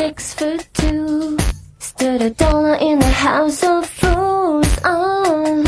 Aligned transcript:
six 0.00 0.32
foot 0.32 0.66
two. 0.72 1.36
Stood 1.78 2.22
a 2.22 2.30
dollar 2.30 2.76
in 2.80 2.98
the 2.98 3.12
house 3.12 3.62
of 3.62 3.86
fools. 3.86 4.66
Oh, 4.82 5.62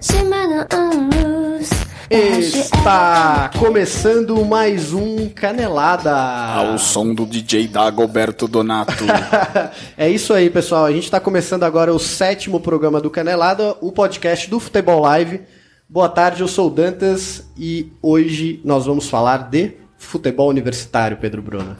she 0.00 0.24
might 0.24 0.48
not 0.48 0.72
lose. 0.72 1.70
Está 2.10 3.50
começando 3.58 4.42
mais 4.42 4.94
um 4.94 5.28
Canelada. 5.28 6.14
Ao 6.14 6.78
som 6.78 7.12
do 7.12 7.26
DJ 7.26 7.68
Dagoberto 7.68 8.48
Donato. 8.48 9.04
é 9.98 10.08
isso 10.08 10.32
aí, 10.32 10.48
pessoal. 10.48 10.86
A 10.86 10.92
gente 10.92 11.04
está 11.04 11.20
começando 11.20 11.64
agora 11.64 11.92
o 11.92 11.98
sétimo 11.98 12.60
programa 12.60 13.02
do 13.02 13.10
Canelada, 13.10 13.76
o 13.82 13.92
podcast 13.92 14.48
do 14.48 14.58
Futebol 14.58 15.00
Live. 15.00 15.42
Boa 15.86 16.08
tarde, 16.08 16.40
eu 16.40 16.48
sou 16.48 16.68
o 16.68 16.70
Dantas 16.70 17.44
e 17.54 17.92
hoje 18.00 18.62
nós 18.64 18.86
vamos 18.86 19.10
falar 19.10 19.50
de 19.50 19.72
futebol 19.98 20.48
universitário, 20.48 21.18
Pedro 21.18 21.42
Bruna. 21.42 21.76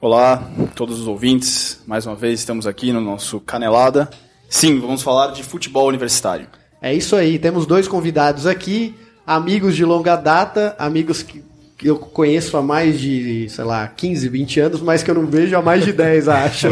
Olá, 0.00 0.48
todos 0.76 1.00
os 1.00 1.08
ouvintes. 1.08 1.80
Mais 1.84 2.06
uma 2.06 2.14
vez 2.14 2.38
estamos 2.38 2.68
aqui 2.68 2.92
no 2.92 3.00
nosso 3.00 3.40
Canelada. 3.40 4.08
Sim, 4.48 4.78
vamos 4.78 5.02
falar 5.02 5.32
de 5.32 5.42
futebol 5.42 5.88
universitário. 5.88 6.46
É 6.80 6.94
isso 6.94 7.16
aí. 7.16 7.36
Temos 7.36 7.66
dois 7.66 7.88
convidados 7.88 8.46
aqui, 8.46 8.94
amigos 9.26 9.74
de 9.74 9.84
longa 9.84 10.14
data, 10.14 10.76
amigos 10.78 11.24
que 11.24 11.42
eu 11.82 11.98
conheço 11.98 12.56
há 12.56 12.62
mais 12.62 13.00
de, 13.00 13.48
sei 13.48 13.64
lá, 13.64 13.88
15, 13.88 14.28
20 14.28 14.60
anos, 14.60 14.80
mas 14.80 15.02
que 15.02 15.10
eu 15.10 15.16
não 15.16 15.26
vejo 15.26 15.56
há 15.56 15.62
mais 15.62 15.84
de 15.84 15.92
10, 15.92 16.28
acho. 16.30 16.68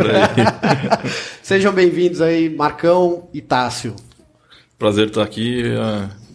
Sejam 1.42 1.72
bem-vindos 1.72 2.20
aí, 2.20 2.48
Marcão 2.48 3.28
e 3.34 3.40
Tássio. 3.40 3.96
Prazer 4.78 5.08
estar 5.08 5.24
aqui. 5.24 5.64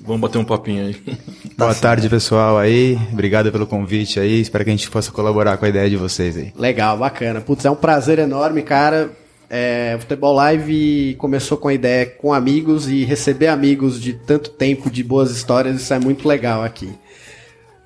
Vamos 0.04 0.22
bater 0.22 0.38
um 0.40 0.44
papinho 0.44 0.86
aí. 0.86 0.96
Boa 1.58 1.76
tarde, 1.76 2.10
pessoal 2.10 2.58
aí. 2.58 2.98
Obrigado 3.12 3.52
pelo 3.52 3.68
convite 3.68 4.20
aí. 4.20 4.42
Espero 4.42 4.64
que 4.64 4.70
a 4.70 4.74
gente 4.74 4.90
possa 4.90 5.12
colaborar 5.12 5.58
com 5.58 5.66
a 5.66 5.70
ideia 5.70 5.90
de 5.90 5.98
vocês 5.98 6.36
aí. 6.36 6.52
Legal, 6.58 6.98
bacana. 6.98 7.40
Putz, 7.40 7.66
é 7.66 7.72
um 7.72 7.76
prazer 7.76 8.20
enorme, 8.20 8.64
cara. 8.64 9.12
É, 9.50 9.96
o 9.98 10.00
Futebol 10.00 10.34
Live 10.34 11.16
começou 11.18 11.58
com 11.58 11.68
a 11.68 11.74
ideia 11.74 12.06
com 12.06 12.34
amigos 12.34 12.90
e 12.90 13.04
receber 13.04 13.48
amigos 13.48 14.02
de 14.02 14.14
tanto 14.14 14.50
tempo, 14.50 14.90
de 14.90 15.04
boas 15.04 15.30
histórias, 15.30 15.76
isso 15.82 15.94
é 15.94 16.00
muito 16.00 16.26
legal 16.26 16.64
aqui. 16.64 16.90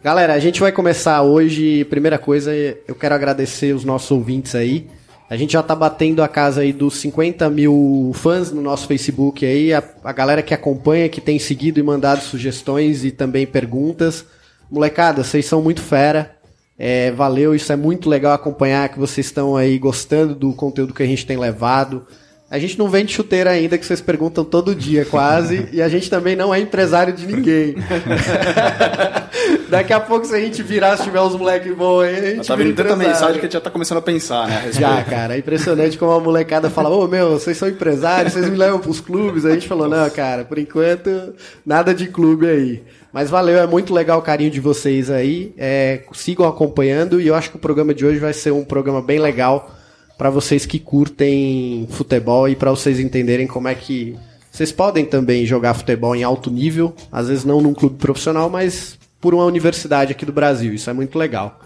Galera, 0.04 0.34
a 0.36 0.40
gente 0.40 0.60
vai 0.60 0.72
começar 0.72 1.24
hoje. 1.24 1.84
Primeira 1.86 2.20
coisa, 2.20 2.54
eu 2.88 2.94
quero 2.94 3.16
agradecer 3.16 3.74
os 3.74 3.84
nossos 3.84 4.12
ouvintes 4.12 4.54
aí. 4.54 4.88
A 5.30 5.36
gente 5.36 5.54
já 5.54 5.64
tá 5.64 5.76
batendo 5.76 6.22
a 6.22 6.28
casa 6.28 6.62
aí 6.62 6.72
dos 6.72 6.98
50 6.98 7.50
mil 7.50 8.12
fãs 8.14 8.52
no 8.52 8.62
nosso 8.62 8.88
Facebook 8.88 9.44
aí, 9.44 9.74
a, 9.74 9.84
a 10.04 10.14
galera 10.14 10.44
que 10.44 10.54
acompanha, 10.54 11.10
que 11.10 11.20
tem 11.20 11.40
seguido 11.40 11.80
e 11.80 11.84
mandado 11.84 12.22
sugestões 12.22 13.04
e 13.04 13.12
também 13.12 13.48
perguntas. 13.48 14.26
Molecada, 14.70 15.24
vocês 15.24 15.46
são 15.46 15.62
muito 15.62 15.82
fera. 15.82 16.36
É, 16.78 17.12
valeu, 17.12 17.56
isso 17.56 17.72
é 17.72 17.76
muito 17.76 18.10
legal 18.10 18.34
acompanhar 18.34 18.90
que 18.90 19.00
vocês 19.00 19.28
estão 19.28 19.56
aí 19.56 19.80
gostando 19.80 20.36
do 20.36 20.54
conteúdo 20.54 20.94
que 20.94 21.02
a 21.02 21.08
gente 21.08 21.26
tem 21.26 21.38
levado. 21.38 22.06
A 22.50 22.60
gente 22.60 22.78
não 22.78 22.88
vende 22.88 23.12
chuteira 23.12 23.50
ainda, 23.50 23.76
que 23.76 23.86
vocês 23.86 24.00
perguntam 24.00 24.46
todo 24.46 24.76
dia 24.76 25.04
quase, 25.04 25.68
e 25.74 25.82
a 25.82 25.90
gente 25.90 26.10
também 26.10 26.36
não 26.36 26.54
é 26.54 26.60
empresário 26.60 27.12
de 27.12 27.26
ninguém. 27.26 27.76
Daqui 29.68 29.92
a 29.92 30.00
pouco, 30.00 30.28
se 30.28 30.36
a 30.36 30.40
gente 30.40 30.62
virar, 30.62 30.96
se 30.96 31.04
tiver 31.04 31.20
uns 31.22 31.36
moleques 31.36 31.76
bons 31.76 32.02
aí, 32.02 32.16
a 32.16 32.36
gente 32.36 32.48
Tá 32.48 32.56
vindo 32.56 32.76
tanta 32.76 32.96
mensagem 32.96 33.34
que 33.34 33.40
a 33.40 33.44
gente 33.44 33.54
já 33.54 33.62
tá 33.62 33.72
começando 33.72 33.98
a 33.98 34.02
pensar, 34.02 34.48
né? 34.48 34.70
Já, 34.72 35.04
cara, 35.04 35.36
é 35.36 35.40
impressionante 35.40 35.98
como 35.98 36.12
a 36.12 36.20
molecada 36.20 36.70
fala, 36.70 36.90
ô 36.90 37.08
meu, 37.08 37.32
vocês 37.32 37.58
são 37.58 37.68
empresários, 37.68 38.34
vocês 38.34 38.48
me 38.48 38.56
levam 38.56 38.80
pros 38.80 39.00
clubes. 39.00 39.44
A 39.44 39.52
gente 39.52 39.68
falou, 39.68 39.90
não, 39.90 40.08
cara, 40.12 40.46
por 40.46 40.60
enquanto, 40.60 41.34
nada 41.66 41.96
de 41.96 42.08
clube 42.08 42.48
aí. 42.48 42.84
Mas 43.12 43.30
valeu, 43.30 43.58
é 43.58 43.66
muito 43.66 43.92
legal 43.92 44.20
o 44.20 44.22
carinho 44.22 44.52
de 44.52 44.60
vocês 44.60 45.10
aí. 45.10 45.52
É, 45.58 46.04
sigam 46.14 46.48
acompanhando 46.48 47.20
e 47.20 47.28
eu 47.28 47.34
acho 47.34 47.50
que 47.50 47.56
o 47.56 47.60
programa 47.60 47.94
de 47.94 48.06
hoje 48.06 48.20
vai 48.20 48.34
ser 48.34 48.52
um 48.52 48.64
programa 48.64 49.02
bem 49.02 49.18
legal 49.18 49.76
para 50.18 50.30
vocês 50.30 50.66
que 50.66 50.80
curtem 50.80 51.88
futebol 51.90 52.48
e 52.48 52.56
para 52.56 52.72
vocês 52.72 53.00
entenderem 53.00 53.48
como 53.48 53.68
é 53.68 53.76
que 53.76 54.16
vocês 54.52 54.72
podem 54.72 55.04
também 55.04 55.46
jogar 55.46 55.74
futebol 55.74 56.16
em 56.16 56.24
alto 56.24 56.50
nível, 56.50 56.96
às 57.12 57.28
vezes 57.28 57.44
não 57.44 57.60
num 57.60 57.74
clube 57.74 57.98
profissional, 57.98 58.50
mas 58.50 58.98
por 59.20 59.34
uma 59.34 59.44
universidade 59.44 60.14
aqui 60.14 60.26
do 60.26 60.32
Brasil. 60.32 60.74
Isso 60.74 60.90
é 60.90 60.94
muito 60.94 61.18
legal. 61.18 61.60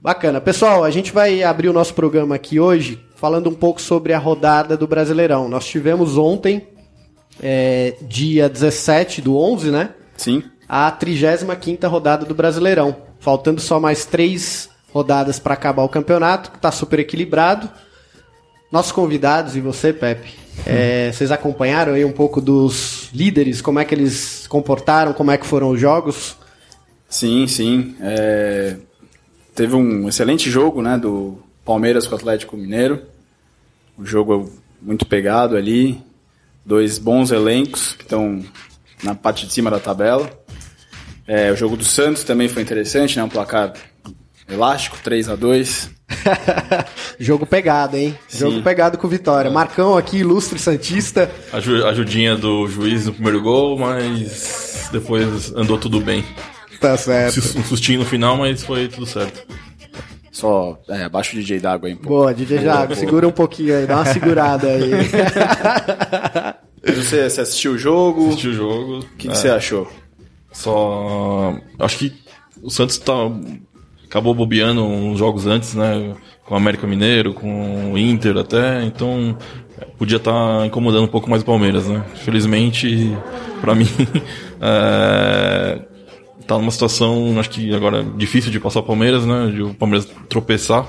Bacana. 0.00 0.40
Pessoal, 0.40 0.84
a 0.84 0.90
gente 0.90 1.12
vai 1.12 1.42
abrir 1.42 1.68
o 1.68 1.72
nosso 1.72 1.94
programa 1.94 2.34
aqui 2.34 2.58
hoje 2.58 3.04
falando 3.14 3.50
um 3.50 3.54
pouco 3.54 3.80
sobre 3.80 4.12
a 4.12 4.18
rodada 4.18 4.76
do 4.76 4.86
Brasileirão. 4.86 5.48
Nós 5.48 5.66
tivemos 5.66 6.16
ontem, 6.16 6.68
é, 7.42 7.94
dia 8.02 8.48
17 8.48 9.20
do 9.20 9.36
11, 9.36 9.70
né? 9.70 9.90
Sim. 10.16 10.42
A 10.68 10.90
35 10.90 11.86
rodada 11.86 12.24
do 12.24 12.34
Brasileirão. 12.34 12.96
Faltando 13.18 13.60
só 13.60 13.80
mais 13.80 14.04
três 14.04 14.67
rodadas 14.92 15.38
para 15.38 15.54
acabar 15.54 15.82
o 15.82 15.88
campeonato, 15.88 16.50
que 16.50 16.56
está 16.56 16.70
super 16.70 16.98
equilibrado. 16.98 17.70
Nossos 18.70 18.92
convidados 18.92 19.56
e 19.56 19.60
você, 19.60 19.92
Pepe, 19.92 20.34
é, 20.66 21.10
vocês 21.12 21.32
acompanharam 21.32 21.94
aí 21.94 22.04
um 22.04 22.12
pouco 22.12 22.40
dos 22.40 23.08
líderes, 23.14 23.60
como 23.60 23.78
é 23.78 23.84
que 23.84 23.94
eles 23.94 24.12
se 24.12 24.48
comportaram, 24.48 25.12
como 25.12 25.30
é 25.30 25.38
que 25.38 25.46
foram 25.46 25.70
os 25.70 25.80
jogos? 25.80 26.36
Sim, 27.08 27.46
sim. 27.46 27.96
É, 28.00 28.76
Teve 29.58 29.74
um 29.74 30.08
excelente 30.08 30.48
jogo, 30.48 30.80
né, 30.80 30.96
do 30.96 31.42
Palmeiras 31.64 32.06
com 32.06 32.14
o 32.14 32.16
Atlético 32.16 32.56
Mineiro. 32.56 33.02
O 33.98 34.06
jogo 34.06 34.52
muito 34.80 35.04
pegado 35.04 35.56
ali. 35.56 36.00
Dois 36.64 36.96
bons 36.96 37.32
elencos 37.32 37.92
que 37.92 38.04
estão 38.04 38.40
na 39.02 39.16
parte 39.16 39.48
de 39.48 39.52
cima 39.52 39.68
da 39.68 39.80
tabela. 39.80 40.30
É, 41.26 41.50
o 41.50 41.56
jogo 41.56 41.76
do 41.76 41.82
Santos 41.82 42.22
também 42.22 42.48
foi 42.48 42.62
interessante, 42.62 43.16
né? 43.16 43.24
Um 43.24 43.28
placar 43.28 43.72
elástico, 44.48 44.96
3 45.02 45.28
a 45.28 45.36
2 45.36 45.90
Jogo 47.20 47.44
pegado, 47.46 47.96
hein? 47.96 48.16
Sim. 48.28 48.38
Jogo 48.38 48.62
pegado 48.62 48.96
com 48.98 49.06
vitória. 49.08 49.50
Marcão 49.50 49.96
aqui, 49.96 50.18
ilustre 50.18 50.58
Santista. 50.58 51.30
Aju- 51.52 51.86
Ajudinha 51.86 52.36
do 52.36 52.66
juiz 52.66 53.06
no 53.06 53.12
primeiro 53.12 53.42
gol, 53.42 53.78
mas 53.78 54.88
depois 54.92 55.52
andou 55.54 55.76
tudo 55.78 56.00
bem. 56.00 56.24
Tá 56.80 56.96
certo. 56.96 57.38
Um 57.58 57.64
sustinho 57.64 57.98
no 58.00 58.06
final, 58.06 58.36
mas 58.36 58.62
foi 58.62 58.88
tudo 58.88 59.04
certo. 59.06 59.46
Só 60.30 60.78
é, 60.88 61.02
abaixo 61.04 61.36
o 61.36 61.40
DJ 61.40 61.58
d'água 61.58 61.88
aí 61.88 61.94
um. 61.94 61.98
Boa, 61.98 62.32
DJ 62.32 62.60
Jago, 62.60 62.94
segura 62.94 63.26
um 63.26 63.32
pouquinho 63.32 63.76
aí, 63.76 63.86
dá 63.86 63.96
uma 63.96 64.06
segurada 64.06 64.68
aí. 64.68 64.90
Você, 66.94 67.28
você 67.28 67.40
assistiu 67.40 67.72
o 67.72 67.78
jogo? 67.78 68.24
O 68.24 68.28
Assisti 68.28 68.48
o 68.48 68.52
jogo. 68.54 69.00
que, 69.18 69.28
que 69.28 69.36
você 69.36 69.48
achou? 69.50 69.90
Só. 70.52 71.54
Acho 71.78 71.98
que 71.98 72.12
o 72.62 72.70
Santos 72.70 72.96
tá, 72.98 73.12
acabou 74.08 74.34
bobeando 74.34 74.82
uns 74.82 75.18
jogos 75.18 75.46
antes, 75.46 75.74
né? 75.74 76.14
Com 76.44 76.54
o 76.54 76.56
América 76.56 76.86
Mineiro, 76.86 77.34
com 77.34 77.92
o 77.92 77.98
Inter 77.98 78.38
até, 78.38 78.82
então 78.84 79.36
podia 79.98 80.16
estar 80.16 80.66
incomodando 80.66 81.04
um 81.04 81.08
pouco 81.08 81.28
mais 81.28 81.42
o 81.42 81.44
Palmeiras, 81.44 81.86
né? 81.86 82.02
Felizmente, 82.16 83.16
pra 83.60 83.74
mim, 83.74 83.86
é, 84.60 85.80
tá 86.46 86.56
numa 86.56 86.70
situação, 86.70 87.38
acho 87.38 87.50
que 87.50 87.74
agora 87.74 88.02
difícil 88.02 88.50
de 88.50 88.58
passar 88.58 88.80
o 88.80 88.84
Palmeiras, 88.84 89.26
né? 89.26 89.52
De 89.54 89.62
o 89.62 89.74
Palmeiras 89.74 90.08
tropeçar. 90.28 90.86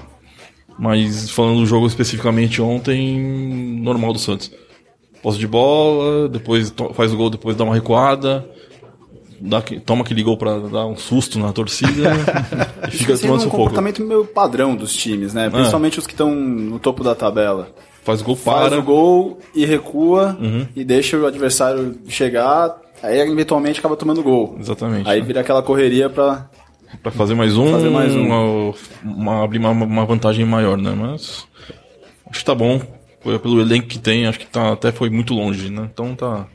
Mas 0.77 1.29
falando 1.29 1.59
do 1.59 1.65
jogo 1.65 1.87
especificamente 1.87 2.61
ontem, 2.61 3.19
normal 3.81 4.13
do 4.13 4.19
Santos. 4.19 4.49
Posse 5.21 5.37
de 5.37 5.45
bola, 5.45 6.29
depois 6.29 6.73
faz 6.93 7.11
o 7.11 7.17
gol, 7.17 7.29
depois 7.29 7.57
dá 7.57 7.65
uma 7.65 7.75
recuada, 7.75 8.49
dá, 9.41 9.61
toma 9.85 10.01
aquele 10.03 10.23
gol 10.23 10.37
pra 10.37 10.57
dar 10.59 10.85
um 10.85 10.95
susto 10.95 11.37
na 11.39 11.51
torcida 11.51 12.11
e 12.87 12.91
fica 12.91 13.17
tomando 13.17 13.33
é 13.33 13.37
um 13.37 13.39
sufoco. 13.39 13.57
comportamento 13.57 14.03
meio 14.03 14.25
padrão 14.25 14.75
dos 14.75 14.93
times, 14.93 15.33
né? 15.33 15.49
Principalmente 15.49 15.99
os 15.99 16.05
que 16.07 16.13
estão 16.13 16.33
no 16.33 16.79
topo 16.79 17.03
da 17.03 17.15
tabela. 17.15 17.69
Faz 18.03 18.21
o 18.21 18.23
gol, 18.23 18.35
Faz 18.35 18.59
para. 18.69 18.75
Uhum. 18.77 18.81
o 18.81 18.85
gol 18.85 19.39
e 19.53 19.65
recua 19.65 20.37
e 20.75 20.83
deixa 20.83 21.17
o 21.17 21.25
adversário 21.27 21.97
chegar, 22.07 22.75
aí 23.03 23.19
eventualmente 23.19 23.79
acaba 23.79 23.95
tomando 23.95 24.23
gol. 24.23 24.55
Exatamente. 24.59 25.07
Aí 25.09 25.19
né? 25.19 25.25
vira 25.25 25.41
aquela 25.41 25.61
correria 25.61 26.09
pra. 26.09 26.49
Pra 27.03 27.11
fazer 27.11 27.35
mais 27.35 27.55
um, 27.55 27.71
Fazer 27.71 27.89
mais 27.89 28.15
um. 28.15 28.25
Uma, 28.25 28.73
uma- 29.03 29.43
abrir 29.43 29.59
uma, 29.59 29.69
uma 29.71 30.05
vantagem 30.05 30.43
maior, 30.43 30.75
né? 30.77 30.91
Mas 30.97 31.45
acho 32.29 32.39
que 32.39 32.45
tá 32.45 32.55
bom. 32.55 32.81
Pelo 33.21 33.61
elenco 33.61 33.87
que 33.87 33.99
tem, 33.99 34.25
acho 34.25 34.39
que 34.39 34.47
tá, 34.47 34.71
até 34.71 34.91
foi 34.91 35.09
muito 35.09 35.33
longe, 35.33 35.69
né? 35.69 35.87
Então 35.93 36.15
tá. 36.15 36.47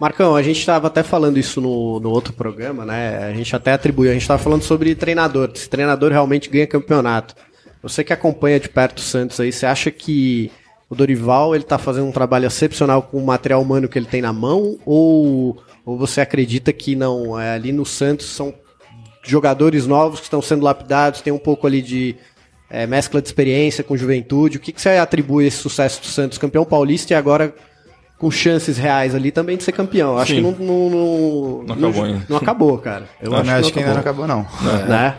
Marcão, 0.00 0.34
a 0.34 0.42
gente 0.42 0.58
estava 0.58 0.86
até 0.86 1.02
falando 1.02 1.38
isso 1.38 1.60
no, 1.60 2.00
no 2.00 2.08
outro 2.08 2.32
programa, 2.32 2.86
né? 2.86 3.18
A 3.18 3.34
gente 3.34 3.54
até 3.54 3.72
atribuiu, 3.72 4.08
a 4.10 4.14
gente 4.14 4.22
estava 4.22 4.42
falando 4.42 4.62
sobre 4.62 4.94
treinador, 4.94 5.50
se 5.54 5.68
treinador 5.68 6.10
realmente 6.10 6.48
ganha 6.48 6.66
campeonato. 6.66 7.34
Você 7.82 8.02
que 8.02 8.10
acompanha 8.10 8.58
de 8.58 8.70
perto 8.70 8.96
o 8.96 9.02
Santos 9.02 9.38
aí, 9.38 9.52
você 9.52 9.66
acha 9.66 9.90
que 9.90 10.50
o 10.88 10.94
Dorival 10.94 11.54
ele 11.54 11.64
tá 11.64 11.76
fazendo 11.76 12.06
um 12.06 12.12
trabalho 12.12 12.46
excepcional 12.46 13.02
com 13.02 13.18
o 13.18 13.26
material 13.26 13.60
humano 13.60 13.90
que 13.90 13.98
ele 13.98 14.06
tem 14.06 14.22
na 14.22 14.32
mão? 14.32 14.78
Ou, 14.86 15.62
ou 15.84 15.98
você 15.98 16.22
acredita 16.22 16.72
que 16.72 16.96
não? 16.96 17.38
É, 17.38 17.52
ali 17.52 17.70
no 17.70 17.84
Santos 17.84 18.24
são 18.24 18.54
jogadores 19.22 19.86
novos 19.86 20.20
que 20.20 20.24
estão 20.24 20.40
sendo 20.40 20.64
lapidados, 20.64 21.20
tem 21.20 21.30
um 21.30 21.38
pouco 21.38 21.66
ali 21.66 21.82
de 21.82 22.16
é, 22.70 22.86
mescla 22.86 23.20
de 23.20 23.28
experiência 23.28 23.84
com 23.84 23.98
juventude. 23.98 24.56
O 24.56 24.60
que, 24.60 24.72
que 24.72 24.80
você 24.80 24.96
atribui 24.96 25.46
esse 25.46 25.58
sucesso 25.58 26.00
do 26.00 26.06
Santos, 26.06 26.38
campeão 26.38 26.64
paulista 26.64 27.12
e 27.12 27.16
agora 27.16 27.54
com 28.20 28.30
chances 28.30 28.76
reais 28.76 29.14
ali 29.14 29.30
também 29.32 29.56
de 29.56 29.64
ser 29.64 29.72
campeão? 29.72 30.16
Acho 30.18 30.34
Sim. 30.34 30.52
que 30.52 30.62
não, 30.62 30.90
não, 30.90 30.90
não, 30.90 31.64
Não 31.64 31.74
acabou 31.88 32.04
ainda. 32.04 32.26
não 32.28 32.36
acabou, 32.36 32.78
cara. 32.78 33.08
Eu 33.20 33.34
acho, 33.34 33.50
acho, 33.50 33.66
que, 33.68 33.72
que 33.72 33.78
ainda 33.80 33.92
não 33.94 34.00
acabou, 34.00 34.26
não. 34.26 34.46
Né? 34.86 35.16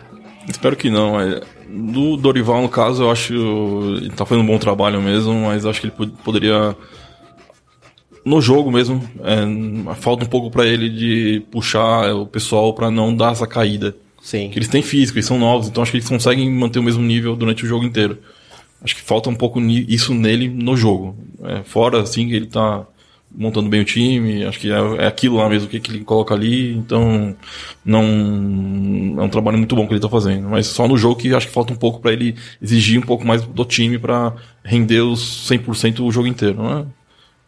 Espero 0.48 0.76
que 0.76 0.90
não. 0.90 1.20
é. 1.20 1.42
Do 1.68 2.16
Dorival, 2.18 2.62
no 2.62 2.70
caso, 2.70 3.04
eu 3.04 3.12
acho. 3.12 3.34
Ele 3.98 4.10
tá 4.12 4.26
fazendo 4.26 4.44
um 4.44 4.48
bom 4.48 4.58
trabalho 4.60 5.02
mesmo, 5.02 5.34
mas 5.46 5.66
acho 5.66 5.82
que 5.82 5.88
ele 5.88 5.94
pod- 5.96 6.14
poderia. 6.24 6.76
No 8.24 8.40
jogo 8.40 8.72
mesmo, 8.72 9.04
é, 9.24 9.96
falta 9.96 10.24
um 10.26 10.28
pouco 10.28 10.52
pra 10.52 10.64
ele 10.66 10.90
de 10.90 11.44
puxar 11.50 12.14
o 12.14 12.28
pessoal 12.28 12.72
pra 12.74 12.92
não 12.92 13.16
dar 13.16 13.32
essa 13.32 13.48
caída. 13.48 13.96
Sim. 14.22 14.50
Que 14.52 14.60
eles 14.60 14.68
têm 14.68 14.84
físico, 14.84 15.18
eles 15.18 15.26
são 15.26 15.40
novos, 15.40 15.68
então 15.68 15.82
acho 15.82 15.92
que 15.92 15.98
eles 15.98 16.08
conseguem 16.08 16.48
manter 16.52 16.78
o 16.78 16.84
mesmo 16.84 17.02
nível 17.02 17.36
durante 17.36 17.64
o 17.66 17.68
jogo 17.68 17.84
inteiro. 17.84 18.20
Acho 18.84 18.96
que 18.96 19.02
falta 19.02 19.28
um 19.30 19.36
pouco 19.36 19.60
isso 19.60 20.14
nele 20.14 20.48
no 20.50 20.76
jogo. 20.78 21.16
É, 21.44 21.64
fora, 21.64 22.02
assim, 22.02 22.28
que 22.28 22.36
ele 22.36 22.46
tá 22.48 22.86
montando 23.34 23.70
bem 23.70 23.82
o 23.82 23.86
time, 23.86 24.44
acho 24.46 24.60
que 24.60 24.72
é, 24.72 25.04
é 25.04 25.08
aquilo 25.08 25.38
lá 25.38 25.48
mesmo 25.48 25.68
que, 25.70 25.80
que 25.80 25.92
ele 25.92 26.04
coloca 26.04 26.34
ali, 26.34 26.76
então 26.76 27.36
não 27.84 28.02
é 29.20 29.24
um 29.24 29.30
trabalho 29.30 29.58
muito 29.58 29.76
bom 29.76 29.88
que 29.88 29.94
ele 29.94 30.00
tá 30.00 30.10
fazendo. 30.10 30.50
Mas 30.50 30.68
só 30.68 30.88
no 30.88 30.98
jogo 30.98 31.16
que 31.16 31.34
acho 31.34 31.48
que 31.48 31.54
falta 31.54 31.74
um 31.74 31.78
pouco 31.78 32.00
pra 32.00 32.12
ele 32.12 32.36
exigir 32.62 33.00
um 33.00 33.06
pouco 33.06 33.26
mais 33.26 33.42
do 33.44 33.66
time 33.66 33.98
pra 33.98 34.34
render 34.64 35.02
os 35.02 35.50
100% 35.50 36.02
o 36.02 36.12
jogo 36.12 36.28
inteiro. 36.28 36.58
Não 36.58 36.80
é? 36.80 36.86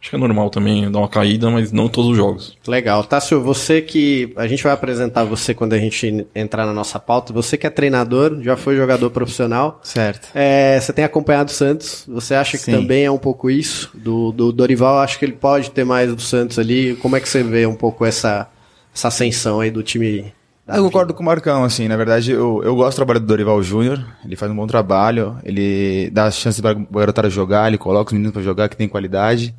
Acho 0.04 0.10
que 0.10 0.16
é 0.16 0.18
normal 0.18 0.50
também 0.50 0.90
dar 0.90 0.98
uma 0.98 1.08
caída, 1.08 1.48
mas 1.48 1.72
não 1.72 1.88
todos 1.88 2.10
os 2.10 2.16
jogos. 2.18 2.58
Legal. 2.68 3.02
Tássio, 3.04 3.40
você 3.40 3.80
que. 3.80 4.34
A 4.36 4.46
gente 4.46 4.62
vai 4.62 4.70
apresentar 4.70 5.24
você 5.24 5.54
quando 5.54 5.72
a 5.72 5.78
gente 5.78 6.26
entrar 6.34 6.66
na 6.66 6.74
nossa 6.74 7.00
pauta. 7.00 7.32
Você 7.32 7.56
que 7.56 7.66
é 7.66 7.70
treinador, 7.70 8.38
já 8.42 8.54
foi 8.54 8.76
jogador 8.76 9.08
profissional. 9.08 9.80
Certo. 9.82 10.28
É, 10.34 10.78
você 10.78 10.92
tem 10.92 11.06
acompanhado 11.06 11.48
o 11.48 11.54
Santos. 11.54 12.04
Você 12.06 12.34
acha 12.34 12.58
que 12.58 12.64
Sim. 12.64 12.72
também 12.72 13.06
é 13.06 13.10
um 13.10 13.16
pouco 13.16 13.48
isso? 13.48 13.90
Do, 13.94 14.30
do 14.30 14.52
Dorival, 14.52 14.98
acho 14.98 15.18
que 15.18 15.24
ele 15.24 15.32
pode 15.32 15.70
ter 15.70 15.84
mais 15.84 16.14
do 16.14 16.20
Santos 16.20 16.58
ali. 16.58 16.96
Como 16.96 17.16
é 17.16 17.20
que 17.20 17.26
você 17.26 17.42
vê 17.42 17.64
um 17.64 17.74
pouco 17.74 18.04
essa, 18.04 18.46
essa 18.94 19.08
ascensão 19.08 19.58
aí 19.60 19.70
do 19.70 19.82
time? 19.82 20.34
Eu 20.68 20.84
concordo 20.84 21.14
com 21.14 21.22
o 21.22 21.26
Marcão, 21.26 21.64
assim, 21.64 21.88
na 21.88 21.96
verdade 21.96 22.32
eu, 22.32 22.62
eu 22.64 22.74
gosto 22.74 22.94
do 22.94 22.96
trabalho 22.96 23.20
do 23.20 23.26
Dorival 23.26 23.62
Júnior, 23.62 24.02
ele 24.24 24.34
faz 24.34 24.50
um 24.50 24.56
bom 24.56 24.66
trabalho, 24.66 25.36
ele 25.44 26.08
dá 26.10 26.24
as 26.24 26.38
chances 26.38 26.58
para 26.58 26.70
a 26.70 26.74
garotada 26.74 27.28
jogar, 27.28 27.68
ele 27.68 27.76
coloca 27.76 28.08
os 28.08 28.12
meninos 28.14 28.32
para 28.32 28.40
jogar 28.40 28.70
que 28.70 28.76
tem 28.76 28.88
qualidade. 28.88 29.54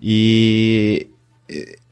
E 0.00 1.08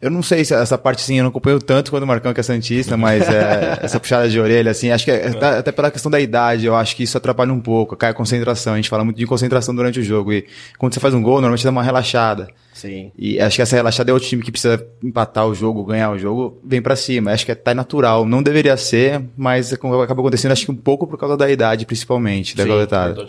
eu 0.01 0.11
não 0.11 0.23
sei 0.23 0.45
se 0.45 0.55
essa 0.55 0.79
parte 0.79 1.03
assim 1.03 1.19
eu 1.19 1.25
não 1.25 1.31
acompanho 1.31 1.59
tanto 1.59 1.91
quanto 1.91 2.05
o 2.05 2.07
Marcão 2.07 2.33
que 2.33 2.39
é 2.39 2.43
Santista, 2.43 2.97
mas 2.97 3.29
é, 3.29 3.81
essa 3.83 3.99
puxada 3.99 4.29
de 4.29 4.39
orelha, 4.39 4.71
assim, 4.71 4.91
acho 4.91 5.05
que 5.05 5.11
é, 5.11 5.27
até 5.59 5.73
pela 5.73 5.91
questão 5.91 6.11
da 6.11 6.21
idade, 6.21 6.67
eu 6.67 6.77
acho 6.77 6.95
que 6.95 7.03
isso 7.03 7.19
atrapalha 7.19 7.53
um 7.53 7.61
pouco, 7.61 7.97
cai 7.97 8.11
a 8.11 8.15
concentração, 8.15 8.75
a 8.75 8.77
gente 8.77 8.89
fala 8.89 9.05
muito 9.05 9.17
de 9.17 9.27
concentração 9.27 9.75
durante 9.75 9.99
o 9.99 10.03
jogo, 10.03 10.33
e 10.33 10.47
quando 10.79 10.95
você 10.95 11.01
faz 11.01 11.13
um 11.15 11.21
gol, 11.21 11.41
normalmente 11.41 11.65
dá 11.65 11.71
uma 11.71 11.83
relaxada. 11.83 12.49
Sim. 12.73 13.11
E 13.19 13.41
acho 13.41 13.57
que 13.57 13.63
essa 13.63 13.75
relaxada 13.75 14.13
é 14.13 14.15
o 14.15 14.21
time 14.21 14.41
que 14.41 14.53
precisa 14.53 14.87
empatar 15.03 15.49
o 15.49 15.55
jogo, 15.55 15.83
ganhar 15.83 16.13
o 16.13 16.19
jogo, 16.19 16.61
vem 16.65 16.81
pra 16.81 16.95
cima. 16.95 17.33
Acho 17.33 17.45
que 17.45 17.51
é 17.51 17.55
tá 17.57 17.75
natural. 17.75 18.25
Não 18.25 18.41
deveria 18.41 18.77
ser, 18.77 19.21
mas 19.37 19.73
acaba 19.73 20.05
acontecendo 20.05 20.53
acho 20.53 20.65
que 20.65 20.71
um 20.71 20.77
pouco 20.77 21.05
por 21.05 21.19
causa 21.19 21.37
da 21.37 21.51
idade, 21.51 21.85
principalmente, 21.85 22.57
da 22.57 22.63
Sim, 22.63 22.69
garotada. 22.69 23.27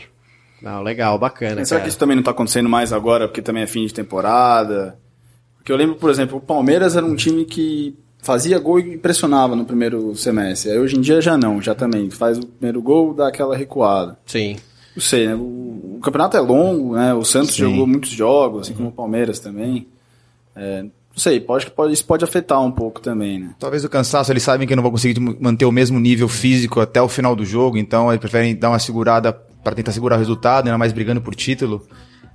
Não, 0.61 0.81
legal, 0.81 1.17
bacana. 1.17 1.63
Será 1.65 1.79
cara. 1.79 1.81
que 1.83 1.89
isso 1.89 1.97
também 1.97 2.15
não 2.15 2.23
tá 2.23 2.31
acontecendo 2.31 2.69
mais 2.69 2.91
agora, 2.91 3.27
porque 3.27 3.41
também 3.41 3.63
é 3.63 3.67
fim 3.67 3.85
de 3.85 3.93
temporada? 3.93 4.97
Porque 5.57 5.71
eu 5.71 5.77
lembro, 5.77 5.95
por 5.95 6.09
exemplo, 6.09 6.37
o 6.37 6.41
Palmeiras 6.41 6.95
era 6.95 7.05
um 7.05 7.15
time 7.15 7.45
que 7.45 7.97
fazia 8.21 8.59
gol 8.59 8.79
e 8.79 8.95
impressionava 8.95 9.55
no 9.55 9.65
primeiro 9.65 10.15
semestre. 10.15 10.71
Aí 10.71 10.79
hoje 10.79 10.97
em 10.97 11.01
dia 11.01 11.21
já 11.21 11.37
não, 11.37 11.61
já 11.61 11.73
também 11.73 12.09
faz 12.09 12.37
o 12.37 12.45
primeiro 12.45 12.81
gol, 12.81 13.13
dá 13.13 13.27
aquela 13.27 13.55
recuada. 13.55 14.17
Sim. 14.25 14.57
Não 14.95 15.01
sei, 15.01 15.27
né? 15.27 15.35
O, 15.35 15.95
o 15.97 15.99
campeonato 16.01 16.35
é 16.35 16.39
longo, 16.39 16.95
né? 16.95 17.13
O 17.13 17.23
Santos 17.23 17.55
Sim. 17.55 17.63
jogou 17.63 17.87
muitos 17.87 18.09
jogos, 18.09 18.61
assim 18.61 18.73
como 18.73 18.89
o 18.89 18.91
Palmeiras 18.91 19.39
também. 19.39 19.87
É, 20.55 20.83
não 20.83 20.91
sei, 21.15 21.39
pode, 21.39 21.69
pode, 21.71 21.93
isso 21.93 22.05
pode 22.05 22.23
afetar 22.23 22.61
um 22.61 22.71
pouco 22.71 22.99
também, 23.01 23.39
né? 23.39 23.55
Talvez 23.59 23.83
o 23.83 23.89
cansaço, 23.89 24.31
eles 24.31 24.43
sabem 24.43 24.67
que 24.67 24.75
não 24.75 24.83
vão 24.83 24.91
conseguir 24.91 25.19
manter 25.19 25.65
o 25.65 25.71
mesmo 25.71 25.99
nível 25.99 26.27
físico 26.27 26.79
até 26.79 27.01
o 27.01 27.09
final 27.09 27.35
do 27.35 27.45
jogo, 27.45 27.77
então 27.77 28.09
eles 28.09 28.19
preferem 28.19 28.55
dar 28.55 28.69
uma 28.69 28.79
segurada 28.79 29.37
para 29.63 29.75
tentar 29.75 29.91
segurar 29.91 30.15
o 30.15 30.19
resultado, 30.19 30.67
ainda 30.67 30.77
mais 30.77 30.93
brigando 30.93 31.21
por 31.21 31.35
título. 31.35 31.85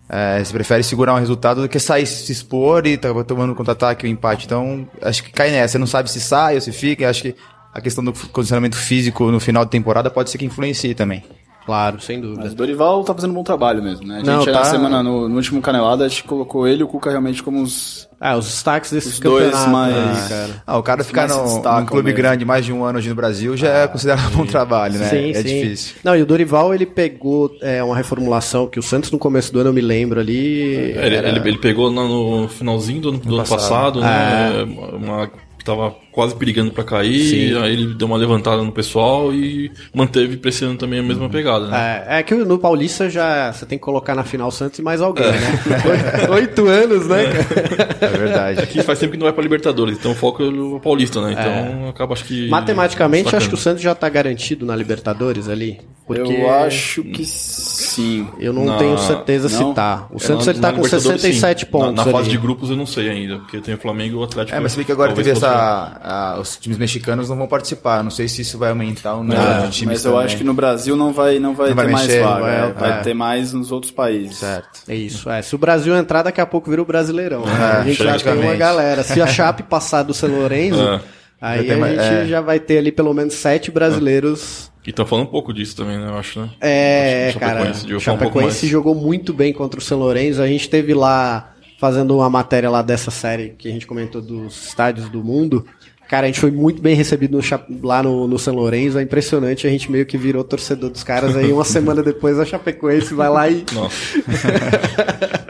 É, 0.08 0.36
eles 0.36 0.52
preferem 0.52 0.82
segurar 0.82 1.14
um 1.14 1.18
resultado 1.18 1.62
do 1.62 1.68
que 1.68 1.78
sair 1.78 2.06
se 2.06 2.30
expor 2.30 2.86
e 2.86 2.96
tá 2.96 3.08
tomando 3.24 3.54
contra-ataque 3.54 4.06
o 4.06 4.08
empate. 4.08 4.46
Então, 4.46 4.86
acho 5.00 5.22
que 5.22 5.32
cai 5.32 5.50
nessa. 5.50 5.72
Você 5.72 5.78
não 5.78 5.86
sabe 5.86 6.10
se 6.10 6.20
sai 6.20 6.56
ou 6.56 6.60
se 6.60 6.72
fica. 6.72 7.08
Acho 7.08 7.22
que 7.22 7.34
a 7.72 7.80
questão 7.80 8.04
do 8.04 8.12
condicionamento 8.12 8.76
físico 8.76 9.30
no 9.30 9.40
final 9.40 9.64
da 9.64 9.70
temporada 9.70 10.10
pode 10.10 10.30
ser 10.30 10.38
que 10.38 10.44
influencie 10.44 10.94
também. 10.94 11.24
Claro, 11.66 11.98
sem 12.00 12.20
dúvida. 12.20 12.42
Mas 12.42 12.52
o 12.52 12.56
Dorival 12.56 13.02
tá 13.04 13.14
fazendo 13.14 13.30
um 13.30 13.34
bom 13.34 13.42
trabalho 13.42 13.82
mesmo, 13.82 14.06
né? 14.06 14.16
A 14.16 14.18
gente, 14.18 14.26
Não, 14.26 14.44
na 14.44 14.52
tá- 14.52 14.64
semana, 14.66 15.02
no, 15.02 15.28
no 15.30 15.36
último 15.36 15.62
Canelada, 15.62 16.04
a 16.04 16.08
gente 16.08 16.24
colocou 16.24 16.68
ele 16.68 16.80
e 16.82 16.84
o 16.84 16.88
Cuca 16.88 17.08
realmente 17.10 17.42
como 17.42 17.62
os... 17.62 18.06
Ah, 18.20 18.36
os 18.36 18.46
destaques 18.46 18.90
desses 18.90 19.14
Os 19.14 19.20
dois 19.20 19.44
campeonatos 19.50 19.72
mais- 19.72 20.22
aí, 20.22 20.28
cara. 20.28 20.62
Ah, 20.66 20.78
o 20.78 20.82
cara 20.82 21.00
Os 21.00 21.06
ficar 21.06 21.26
destacam 21.26 21.80
num 21.80 21.86
clube 21.86 22.04
mesmo. 22.04 22.16
grande 22.18 22.44
mais 22.44 22.64
de 22.64 22.72
um 22.72 22.84
ano 22.84 22.98
hoje 22.98 23.08
no 23.08 23.14
Brasil 23.14 23.56
já 23.56 23.68
é 23.68 23.86
considerado 23.88 24.26
um 24.32 24.36
bom 24.36 24.46
trabalho, 24.46 24.98
né? 24.98 25.08
Sim, 25.08 25.30
é 25.30 25.34
sim. 25.34 25.42
difícil. 25.42 25.96
Não, 26.04 26.14
e 26.16 26.22
o 26.22 26.26
Dorival, 26.26 26.74
ele 26.74 26.86
pegou 26.86 27.50
é, 27.62 27.82
uma 27.82 27.96
reformulação 27.96 28.66
que 28.66 28.78
o 28.78 28.82
Santos 28.82 29.10
no 29.10 29.18
começo 29.18 29.52
do 29.52 29.58
ano, 29.60 29.70
eu 29.70 29.74
me 29.74 29.80
lembro 29.82 30.20
ali. 30.20 30.74
É, 30.96 31.06
Ele, 31.06 31.16
era- 31.16 31.28
ele, 31.28 31.38
ele 31.48 31.58
pegou 31.58 31.90
no 31.90 32.46
finalzinho 32.48 33.00
do, 33.00 33.08
ano- 33.10 33.18
do 33.18 33.34
ano 33.36 33.46
passado, 33.48 34.00
né? 34.00 34.64
Uma, 34.94 35.26
que 35.58 35.64
tava 35.64 35.94
quase 36.14 36.34
perigando 36.36 36.70
pra 36.70 36.84
cair, 36.84 37.24
Sim. 37.28 37.58
aí 37.60 37.72
ele 37.72 37.92
deu 37.94 38.06
uma 38.06 38.16
levantada 38.16 38.62
no 38.62 38.70
pessoal 38.70 39.32
e 39.34 39.72
manteve 39.92 40.36
pressionando 40.36 40.78
também 40.78 41.00
a 41.00 41.02
mesma 41.02 41.28
pegada, 41.28 41.66
né? 41.66 42.04
É, 42.06 42.18
é 42.20 42.22
que 42.22 42.34
no 42.34 42.56
Paulista 42.58 43.10
já 43.10 43.52
você 43.52 43.66
tem 43.66 43.76
que 43.76 43.84
colocar 43.84 44.14
na 44.14 44.22
final 44.22 44.50
Santos 44.52 44.78
e 44.78 44.82
mais 44.82 45.00
alguém, 45.00 45.26
né? 45.26 45.60
Oito- 46.30 46.66
anos, 46.68 47.08
né? 47.08 47.24
cara? 47.24 47.96
É 48.00 48.16
verdade. 48.16 48.60
Aqui 48.60 48.82
faz 48.82 48.98
tempo 48.98 49.12
que 49.12 49.18
não 49.18 49.24
vai 49.24 49.32
pra 49.32 49.42
Libertadores, 49.42 49.98
então 49.98 50.12
o 50.12 50.14
foco 50.14 50.42
é 50.42 50.46
o 50.46 50.78
Paulista, 50.80 51.20
né? 51.20 51.32
Então 51.32 51.88
acaba 51.88 52.12
acho 52.12 52.24
que. 52.24 52.48
Matematicamente, 52.48 53.32
eu 53.32 53.36
acho 53.36 53.48
que 53.48 53.54
o. 53.54 53.58
Santos 53.58 53.82
já 53.82 53.94
tá 53.94 54.08
garantido 54.08 54.64
na 54.64 54.76
Libertadores 54.76 55.48
ali. 55.48 55.80
Porque 56.06 56.20
Eu 56.34 56.50
acho 56.52 57.02
que 57.02 57.24
sim. 57.24 58.28
eu 58.38 58.52
não 58.52 58.66
Na- 58.66 58.76
tenho 58.76 58.98
certeza 58.98 59.48
se 59.48 59.58
não? 59.60 59.72
tá. 59.72 60.06
O 60.12 60.16
É, 60.16 60.20
Santos 60.20 60.46
na- 60.46 60.52
ele 60.52 60.60
tá 60.60 60.68
com 60.70 60.76
Libertadores, 60.82 61.22
67 61.22 61.60
sim. 61.64 61.70
pontos. 61.70 61.94
Na, 61.94 62.04
na 62.04 62.12
fase 62.12 62.28
ali. 62.28 62.30
de 62.30 62.38
grupos 62.38 62.68
eu 62.70 62.76
não 62.76 62.84
sei 62.86 63.08
ainda, 63.08 63.38
porque 63.38 63.58
tem 63.58 63.74
o 63.74 63.78
Flamengo 63.78 64.16
e 64.16 64.18
o 64.18 64.22
Atlético. 64.22 64.54
É, 64.56 64.60
mas 64.60 64.72
você 64.72 64.78
vê 64.78 64.84
que 64.84 64.92
agora 64.92 65.12
teve 65.14 65.30
essa. 65.30 65.98
A- 66.04 66.38
os 66.38 66.56
times 66.56 66.76
mexicanos 66.78 67.28
não 67.28 67.36
vão 67.36 67.46
participar. 67.46 68.04
Não 68.04 68.10
sei 68.10 68.28
se 68.28 68.42
isso 68.42 68.58
vai 68.58 68.68
aumentar 68.70 69.14
o 69.14 69.24
número 69.24 69.40
É, 69.40 69.66
de 69.66 69.70
times. 69.72 69.94
mas 69.94 70.04
eu 70.04 70.12
também. 70.12 70.26
acho 70.26 70.36
que 70.36 70.44
no 70.44 70.52
Brasil 70.54 70.94
não 70.96 71.12
vai, 71.12 71.38
não 71.38 71.54
vai 71.54 71.70
Não 71.70 71.76
ter 71.76 71.82
vai 71.82 71.92
mais 71.92 72.06
mexer, 72.06 72.22
vaga. 72.22 72.40
vai- 72.40 72.54
é, 72.68 72.72
vai 72.72 72.90
é. 72.90 72.96
ter 73.02 73.14
mais 73.14 73.52
nos 73.52 73.72
outros 73.72 73.90
países. 73.90 74.36
Certo. 74.36 74.80
É 74.88 74.94
isso, 74.94 75.28
é. 75.30 75.40
Se 75.42 75.54
o 75.54 75.58
Brasil 75.58 75.96
entrar, 75.96 76.22
daqui 76.22 76.40
a 76.40 76.46
pouco 76.46 76.68
vira 76.70 76.82
o 76.82 76.84
Brasileirão. 76.84 77.44
né? 77.46 77.52
a 77.80 77.82
gente 77.84 78.02
já 78.02 78.18
tem 78.18 78.34
uma 78.34 78.54
galera. 78.54 79.02
Se 79.02 79.20
a 79.22 79.26
Chape 79.26 79.62
passar 79.62 80.02
do 80.02 80.12
São 80.12 80.28
Lourenço, 80.28 80.80
É. 80.80 81.00
aí 81.40 81.70
a 81.72 81.76
mais- 81.78 81.92
gente 82.00 82.14
é. 82.14 82.26
já 82.26 82.40
vai 82.40 82.60
ter 82.60 82.78
ali 82.78 82.92
pelo 82.92 83.12
menos 83.14 83.34
sete 83.34 83.70
brasileiros. 83.70 84.70
E 84.86 84.92
tá 84.92 85.06
falando 85.06 85.24
um 85.24 85.30
pouco 85.30 85.52
disso 85.54 85.74
também, 85.74 85.96
né? 85.98 86.08
Eu 86.10 86.18
acho, 86.18 86.40
né? 86.40 86.50
É, 86.60 87.26
Acho 87.28 87.38
o 87.38 87.40
cara. 87.40 87.52
Chapecoense 87.60 87.92
O 87.92 87.96
um 87.96 88.00
Chapecoense 88.00 88.60
mais. 88.62 88.70
jogou 88.70 88.94
muito 88.94 89.32
bem 89.32 89.50
contra 89.52 89.80
o 89.80 89.82
São 89.82 89.98
Lourenço. 89.98 90.42
A 90.42 90.46
gente 90.46 90.68
teve 90.68 90.92
lá 90.92 91.52
fazendo 91.80 92.16
uma 92.16 92.28
matéria 92.28 92.68
lá 92.70 92.82
dessa 92.82 93.10
série 93.10 93.54
que 93.58 93.66
a 93.66 93.70
gente 93.70 93.86
comentou 93.86 94.20
dos 94.20 94.66
estádios 94.68 95.08
do 95.08 95.24
mundo. 95.24 95.64
Cara, 96.08 96.24
a 96.24 96.26
gente 96.26 96.40
foi 96.40 96.50
muito 96.50 96.82
bem 96.82 96.94
recebido 96.94 97.36
no 97.36 97.42
lá 97.82 98.02
no, 98.02 98.28
no 98.28 98.38
São 98.38 98.54
Lourenço. 98.54 98.98
É 98.98 99.02
impressionante. 99.02 99.66
A 99.66 99.70
gente 99.70 99.90
meio 99.90 100.04
que 100.04 100.18
virou 100.18 100.44
torcedor 100.44 100.90
dos 100.90 101.02
caras. 101.02 101.36
Aí 101.36 101.52
uma 101.52 101.64
semana 101.64 102.02
depois 102.02 102.38
a 102.38 102.44
Chapecoense 102.44 103.14
vai 103.14 103.28
lá 103.28 103.48
e 103.48 103.64
Nossa. 103.72 103.96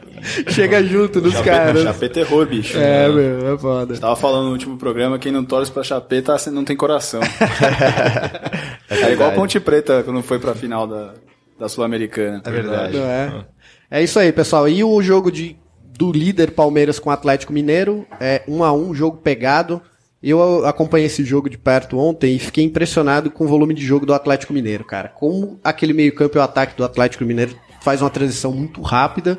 chega 0.49 0.83
junto 0.83 1.21
dos 1.21 1.33
Chapé, 1.33 1.51
caras. 1.51 1.83
Chapé 1.83 2.09
terror, 2.09 2.47
bicho. 2.47 2.79
É, 2.79 3.09
meu, 3.09 3.55
é 3.55 3.59
foda. 3.59 3.97
Tava 3.99 4.17
falando 4.17 4.47
no 4.47 4.53
último 4.53 4.77
programa, 4.77 5.19
quem 5.19 5.33
não 5.33 5.45
torce 5.45 5.71
pra 5.71 5.83
Chapé 5.83 6.23
tá, 6.23 6.37
não 6.51 6.65
tem 6.65 6.77
coração. 6.77 7.21
é, 8.89 9.13
igual 9.13 9.31
a 9.31 9.33
Ponte 9.33 9.59
Preta 9.61 10.03
quando 10.03 10.23
foi 10.23 10.39
pra 10.39 10.55
final 10.55 10.87
da, 10.87 11.15
da 11.59 11.69
Sul-Americana. 11.69 12.43
É 12.45 12.51
verdade. 12.51 12.97
Não 12.97 13.05
é? 13.05 13.47
É 13.91 14.03
isso 14.03 14.19
aí, 14.19 14.33
pessoal. 14.33 14.69
E 14.69 14.83
o 14.83 15.03
jogo 15.03 15.31
de, 15.31 15.57
do 15.97 16.11
líder 16.11 16.53
Palmeiras 16.53 16.99
com 16.99 17.11
o 17.11 17.13
Atlético 17.13 17.53
Mineiro 17.53 18.07
é 18.21 18.43
um 18.49 18.65
a 18.65 18.73
um, 18.73 18.95
jogo 18.95 19.19
pegado. 19.19 19.81
Eu 20.27 20.65
acompanhei 20.67 21.07
esse 21.07 21.23
jogo 21.25 21.51
de 21.51 21.59
perto 21.59 21.99
ontem 21.99 22.35
e 22.37 22.39
fiquei 22.39 22.65
impressionado 22.65 23.31
com 23.31 23.45
o 23.45 23.49
volume 23.49 23.75
de 23.75 23.85
jogo 23.85 24.07
do 24.07 24.15
Atlético 24.15 24.53
Mineiro, 24.55 24.83
cara. 24.85 25.09
Como 25.09 25.61
aquele 25.63 25.93
meio-campo 25.93 26.39
e 26.39 26.41
o 26.41 26.43
ataque 26.43 26.77
do 26.77 26.85
Atlético 26.85 27.25
Mineiro 27.25 27.55
faz 27.83 28.01
uma 28.01 28.09
transição 28.11 28.51
muito 28.53 28.81
rápida 28.81 29.39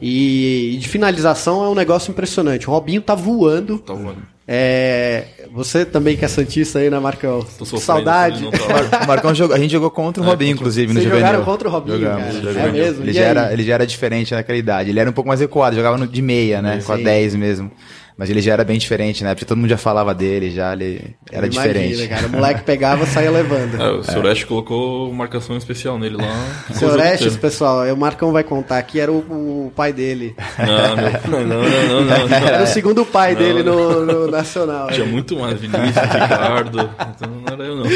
e 0.00 0.76
de 0.80 0.88
finalização 0.88 1.64
é 1.64 1.68
um 1.68 1.74
negócio 1.74 2.10
impressionante. 2.10 2.68
O 2.68 2.72
Robinho 2.72 3.00
tá 3.00 3.14
voando. 3.14 3.78
Tá 3.78 3.94
voando. 3.94 4.34
É, 4.46 5.24
você 5.52 5.86
também 5.86 6.16
que 6.18 6.24
é 6.24 6.28
santista 6.28 6.78
aí, 6.78 6.90
né, 6.90 6.98
Marcão? 6.98 7.40
Tô 7.56 7.64
sofrendo, 7.64 7.80
Saudade. 7.82 8.44
tá- 8.50 9.00
O 9.04 9.06
Marcão 9.06 9.34
jogou, 9.34 9.56
a 9.56 9.58
gente 9.58 9.70
jogou 9.70 9.90
contra 9.90 10.22
o 10.22 10.26
Robinho, 10.26 10.52
inclusive, 10.52 10.92
no 10.92 11.00
juvenil. 11.00 11.20
jogaram 11.24 11.44
contra 11.44 11.66
o 11.68 11.70
Robinho, 11.70 11.98
Jogamos, 11.98 12.24
cara? 12.26 12.40
jogamos. 12.40 12.58
É 12.68 12.72
mesmo? 12.72 13.04
Ele 13.04 13.12
já, 13.14 13.22
era, 13.22 13.52
ele 13.52 13.62
já 13.64 13.74
era 13.74 13.86
diferente 13.86 14.34
naquela 14.34 14.58
idade. 14.58 14.90
Ele 14.90 15.00
era 15.00 15.08
um 15.08 15.14
pouco 15.14 15.28
mais 15.28 15.40
recuado, 15.40 15.74
jogava 15.76 15.96
no, 15.96 16.06
de 16.06 16.20
meia, 16.20 16.60
né? 16.60 16.82
com 16.84 16.92
a 16.92 16.96
sim. 16.98 17.04
10 17.04 17.34
mesmo. 17.36 17.70
Mas 18.16 18.30
ele 18.30 18.40
já 18.40 18.52
era 18.52 18.64
bem 18.64 18.78
diferente, 18.78 19.24
né? 19.24 19.34
Porque 19.34 19.44
todo 19.44 19.58
mundo 19.58 19.68
já 19.68 19.76
falava 19.76 20.14
dele, 20.14 20.50
já 20.50 20.72
ele 20.72 21.16
era 21.32 21.46
Imagina, 21.46 21.74
diferente. 21.74 22.08
cara. 22.08 22.26
O 22.28 22.30
moleque 22.30 22.62
pegava 22.62 23.06
saía 23.06 23.30
levando. 23.30 23.74
É, 23.84 23.90
o 23.90 24.02
Soreste 24.02 24.46
colocou 24.46 25.12
marcação 25.12 25.56
especial 25.56 25.98
nele 25.98 26.16
lá. 26.16 26.24
Inteiro. 26.70 27.38
pessoal, 27.38 27.84
o 27.92 27.96
Marcão 27.96 28.32
vai 28.32 28.44
contar 28.44 28.78
aqui, 28.78 29.00
era 29.00 29.10
o, 29.10 29.66
o 29.66 29.72
pai 29.74 29.92
dele. 29.92 30.34
Não, 30.58 30.96
não, 31.30 31.46
não, 31.46 31.62
não, 31.62 32.04
não, 32.04 32.28
não. 32.28 32.36
Era 32.36 32.62
o 32.62 32.66
segundo 32.66 33.04
pai 33.04 33.32
Não, 33.32 33.40
dele 33.40 33.62
no, 33.62 34.06
no 34.06 34.30
Nacional. 34.30 34.88
Tinha 34.90 35.06
muito 35.06 35.36
mais 35.36 35.60
Vinícius, 35.60 35.94
Ricardo. 35.94 36.90
Então 37.14 37.30
não 37.30 37.52
era 37.52 37.64
eu 37.64 37.76
não. 37.76 37.86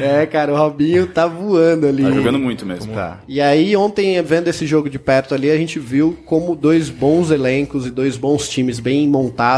É, 0.00 0.26
cara, 0.26 0.52
o 0.52 0.56
Robinho 0.56 1.06
tá 1.06 1.26
voando 1.26 1.86
ali. 1.86 2.02
Tá 2.02 2.10
jogando 2.10 2.38
muito 2.38 2.66
mesmo. 2.66 2.92
Tá. 2.92 3.20
E 3.28 3.40
aí, 3.40 3.76
ontem, 3.76 4.20
vendo 4.22 4.48
esse 4.48 4.66
jogo 4.66 4.90
de 4.90 4.98
perto 4.98 5.34
ali, 5.34 5.50
a 5.50 5.56
gente 5.56 5.78
viu 5.78 6.18
como 6.26 6.56
dois 6.56 6.90
bons 6.90 7.30
elencos 7.30 7.86
e 7.86 7.90
dois 7.90 8.16
bons 8.16 8.48
times 8.48 8.80
bem 8.80 9.08
montados 9.08 9.51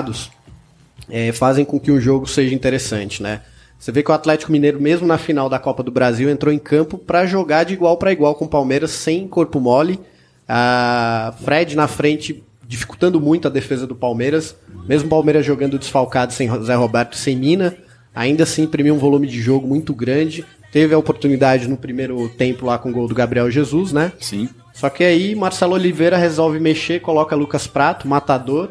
eh, 1.10 1.32
fazem 1.32 1.64
com 1.64 1.78
que 1.78 1.90
o 1.90 2.00
jogo 2.00 2.26
seja 2.26 2.54
interessante, 2.54 3.22
né? 3.22 3.42
Você 3.78 3.92
vê 3.92 4.02
que 4.02 4.10
o 4.10 4.14
Atlético 4.14 4.50
Mineiro, 4.50 4.80
mesmo 4.80 5.06
na 5.06 5.18
final 5.18 5.48
da 5.48 5.58
Copa 5.58 5.82
do 5.82 5.90
Brasil, 5.90 6.30
entrou 6.30 6.52
em 6.52 6.58
campo 6.58 6.96
para 6.96 7.26
jogar 7.26 7.64
de 7.64 7.74
igual 7.74 7.98
para 7.98 8.12
igual 8.12 8.34
com 8.34 8.46
o 8.46 8.48
Palmeiras, 8.48 8.90
sem 8.92 9.28
corpo 9.28 9.60
mole. 9.60 10.00
A 10.48 11.34
Fred 11.44 11.76
na 11.76 11.86
frente, 11.86 12.42
dificultando 12.66 13.20
muito 13.20 13.46
a 13.46 13.50
defesa 13.50 13.86
do 13.86 13.94
Palmeiras. 13.94 14.56
Mesmo 14.88 15.06
o 15.06 15.10
Palmeiras 15.10 15.44
jogando 15.44 15.78
desfalcado 15.78 16.32
sem 16.32 16.48
Zé 16.62 16.74
Roberto 16.74 17.12
e 17.12 17.18
sem 17.18 17.36
Mina, 17.36 17.76
ainda 18.14 18.44
assim 18.44 18.62
imprimiu 18.62 18.94
um 18.94 18.98
volume 18.98 19.26
de 19.26 19.38
jogo 19.38 19.66
muito 19.66 19.94
grande. 19.94 20.46
Teve 20.72 20.94
a 20.94 20.98
oportunidade 20.98 21.68
no 21.68 21.76
primeiro 21.76 22.28
tempo 22.30 22.64
lá 22.64 22.78
com 22.78 22.88
o 22.88 22.92
gol 22.92 23.06
do 23.06 23.14
Gabriel 23.14 23.50
Jesus, 23.50 23.92
né? 23.92 24.12
Sim. 24.18 24.48
Só 24.72 24.88
que 24.88 25.04
aí 25.04 25.34
Marcelo 25.34 25.74
Oliveira 25.74 26.16
resolve 26.16 26.58
mexer, 26.58 27.00
coloca 27.00 27.36
Lucas 27.36 27.66
Prato, 27.66 28.08
matador. 28.08 28.70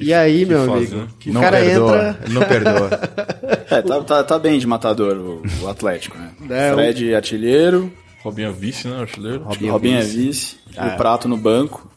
E 0.00 0.12
aí, 0.14 0.44
meu 0.46 0.72
amigo, 0.72 0.96
né? 0.96 1.06
que 1.18 1.30
o 1.30 1.32
não 1.32 1.40
cara 1.40 1.58
perdoa. 1.60 2.08
entra. 2.08 2.18
Não 2.28 2.42
perdoa. 2.42 2.90
É, 3.68 3.82
tá, 3.82 4.00
tá, 4.00 4.22
tá 4.24 4.38
bem 4.38 4.58
de 4.60 4.66
matador 4.66 5.16
o, 5.16 5.42
o 5.64 5.68
Atlético, 5.68 6.16
né? 6.16 6.30
É, 6.48 6.70
o- 6.72 6.74
Fred 6.76 7.14
artilheiro, 7.14 7.92
Robinho 8.22 8.48
é 8.48 8.52
vice, 8.52 8.86
né? 8.86 9.00
Artilheiro. 9.00 9.42
Robinho, 9.70 9.98
é 9.98 10.02
vice, 10.02 10.56
o 10.70 10.96
Prato 10.96 11.28
no 11.28 11.36
banco. 11.36 11.90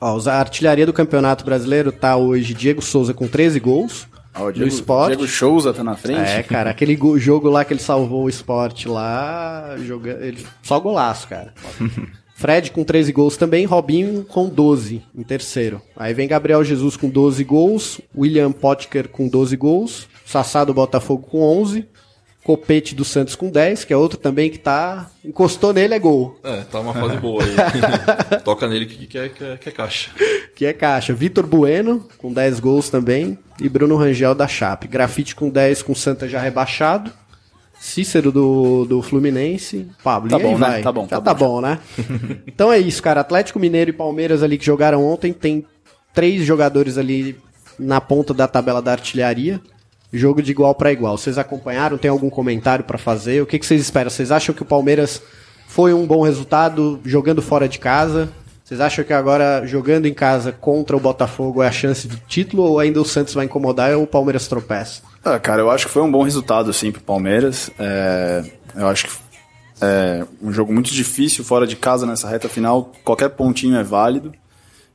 Ó, 0.00 0.18
a 0.28 0.34
artilharia 0.34 0.86
do 0.86 0.92
Campeonato 0.92 1.44
Brasileiro 1.44 1.90
tá 1.90 2.16
hoje 2.16 2.54
Diego 2.54 2.80
Souza 2.80 3.12
com 3.12 3.26
13 3.26 3.58
gols. 3.58 4.06
Ó, 4.34 4.42
o 4.44 4.46
no 4.46 4.52
Diego, 4.52 4.68
esporte. 4.68 5.16
Diego 5.16 5.26
Souza 5.26 5.72
tá 5.72 5.82
na 5.82 5.96
frente. 5.96 6.30
É, 6.30 6.42
cara, 6.44 6.70
aquele 6.70 6.94
go- 6.94 7.18
jogo 7.18 7.48
lá 7.50 7.64
que 7.64 7.72
ele 7.72 7.80
salvou 7.80 8.24
o 8.24 8.28
esporte 8.28 8.88
lá, 8.88 9.74
joga, 9.84 10.18
ele, 10.20 10.46
só 10.62 10.78
golaço, 10.78 11.26
cara. 11.26 11.52
Fred 12.36 12.70
com 12.70 12.84
13 12.84 13.12
gols 13.12 13.38
também, 13.38 13.64
Robinho 13.64 14.22
com 14.22 14.46
12 14.46 15.02
em 15.16 15.22
terceiro. 15.22 15.80
Aí 15.96 16.12
vem 16.12 16.28
Gabriel 16.28 16.62
Jesus 16.62 16.94
com 16.94 17.08
12 17.08 17.42
gols, 17.42 17.98
William 18.14 18.52
Potker 18.52 19.08
com 19.08 19.26
12 19.26 19.56
gols, 19.56 20.06
Sassá 20.26 20.62
do 20.62 20.74
Botafogo 20.74 21.26
com 21.26 21.40
11, 21.40 21.88
Copete 22.44 22.94
do 22.94 23.06
Santos 23.06 23.34
com 23.34 23.50
10, 23.50 23.84
que 23.84 23.92
é 23.92 23.96
outro 23.96 24.18
também 24.18 24.50
que 24.50 24.58
tá. 24.58 25.10
Encostou 25.24 25.72
nele, 25.72 25.94
é 25.94 25.98
gol. 25.98 26.38
É, 26.44 26.60
tá 26.60 26.78
uma 26.78 26.92
fase 26.92 27.16
boa 27.16 27.42
aí. 27.42 28.38
Toca 28.44 28.68
nele 28.68 28.86
que, 28.86 29.06
que, 29.06 29.18
é, 29.18 29.28
que, 29.30 29.42
é, 29.42 29.56
que 29.56 29.68
é 29.68 29.72
caixa. 29.72 30.10
Que 30.54 30.66
é 30.66 30.72
caixa. 30.72 31.12
Vitor 31.12 31.44
Bueno, 31.44 32.06
com 32.18 32.32
10 32.32 32.60
gols 32.60 32.88
também. 32.88 33.36
E 33.60 33.68
Bruno 33.68 33.96
Rangel 33.96 34.32
da 34.32 34.46
Chape. 34.46 34.86
Grafite 34.86 35.34
com 35.34 35.48
10, 35.48 35.82
com 35.82 35.94
Santa 35.94 36.28
já 36.28 36.38
rebaixado. 36.38 37.10
Cícero 37.78 38.32
do, 38.32 38.84
do 38.84 39.02
Fluminense. 39.02 39.86
Pablo, 40.02 40.30
Tá 40.30 40.38
bom, 40.38 40.52
né? 40.52 40.58
vai? 40.58 40.82
Tá 40.82 40.92
bom, 40.92 41.02
Já 41.02 41.20
tá 41.20 41.20
tá 41.20 41.34
bom, 41.34 41.60
né? 41.60 41.78
então 42.46 42.72
é 42.72 42.78
isso, 42.78 43.02
cara. 43.02 43.20
Atlético 43.20 43.58
Mineiro 43.58 43.90
e 43.90 43.92
Palmeiras 43.92 44.42
ali 44.42 44.58
que 44.58 44.64
jogaram 44.64 45.04
ontem. 45.04 45.32
Tem 45.32 45.64
três 46.14 46.44
jogadores 46.44 46.98
ali 46.98 47.36
na 47.78 48.00
ponta 48.00 48.32
da 48.34 48.48
tabela 48.48 48.80
da 48.82 48.92
artilharia. 48.92 49.60
Jogo 50.12 50.40
de 50.40 50.50
igual 50.50 50.74
para 50.74 50.92
igual. 50.92 51.16
Vocês 51.18 51.36
acompanharam? 51.36 51.98
Tem 51.98 52.10
algum 52.10 52.30
comentário 52.30 52.84
para 52.84 52.96
fazer? 52.98 53.42
O 53.42 53.46
que, 53.46 53.58
que 53.58 53.66
vocês 53.66 53.80
esperam? 53.82 54.10
Vocês 54.10 54.32
acham 54.32 54.54
que 54.54 54.62
o 54.62 54.66
Palmeiras 54.66 55.22
foi 55.68 55.92
um 55.92 56.06
bom 56.06 56.22
resultado 56.22 56.98
jogando 57.04 57.42
fora 57.42 57.68
de 57.68 57.78
casa? 57.78 58.28
Vocês 58.66 58.80
acham 58.80 59.04
que 59.04 59.12
agora, 59.12 59.64
jogando 59.64 60.06
em 60.06 60.12
casa 60.12 60.50
contra 60.50 60.96
o 60.96 60.98
Botafogo, 60.98 61.62
é 61.62 61.68
a 61.68 61.70
chance 61.70 62.08
de 62.08 62.16
título 62.26 62.64
ou 62.64 62.80
ainda 62.80 63.00
o 63.00 63.04
Santos 63.04 63.32
vai 63.32 63.44
incomodar 63.44 63.92
ou 63.92 64.02
o 64.02 64.06
Palmeiras 64.08 64.48
tropeça? 64.48 65.02
Ah, 65.24 65.38
cara, 65.38 65.62
eu 65.62 65.70
acho 65.70 65.86
que 65.86 65.92
foi 65.92 66.02
um 66.02 66.10
bom 66.10 66.24
resultado, 66.24 66.72
sim, 66.72 66.90
pro 66.90 67.00
Palmeiras. 67.00 67.70
É, 67.78 68.44
eu 68.74 68.88
acho 68.88 69.06
que 69.06 69.12
é 69.80 70.26
um 70.42 70.52
jogo 70.52 70.72
muito 70.72 70.90
difícil 70.90 71.44
fora 71.44 71.64
de 71.64 71.76
casa 71.76 72.06
nessa 72.06 72.28
reta 72.28 72.48
final. 72.48 72.90
Qualquer 73.04 73.28
pontinho 73.28 73.76
é 73.76 73.84
válido. 73.84 74.32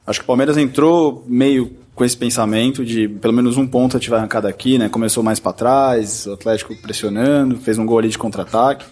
Acho 0.06 0.20
que 0.20 0.26
o 0.26 0.28
Palmeiras 0.28 0.58
entrou 0.58 1.24
meio 1.26 1.78
com 1.96 2.04
esse 2.04 2.18
pensamento 2.18 2.84
de 2.84 3.08
pelo 3.08 3.34
menos 3.34 3.56
um 3.56 3.66
ponto 3.66 3.96
a 3.96 4.00
gente 4.02 4.10
vai 4.10 4.20
arrancar 4.20 4.42
daqui, 4.42 4.78
né? 4.78 4.90
Começou 4.90 5.24
mais 5.24 5.40
para 5.40 5.54
trás, 5.54 6.26
o 6.26 6.34
Atlético 6.34 6.76
pressionando, 6.82 7.56
fez 7.56 7.78
um 7.78 7.86
gol 7.86 8.00
ali 8.00 8.10
de 8.10 8.18
contra-ataque. 8.18 8.84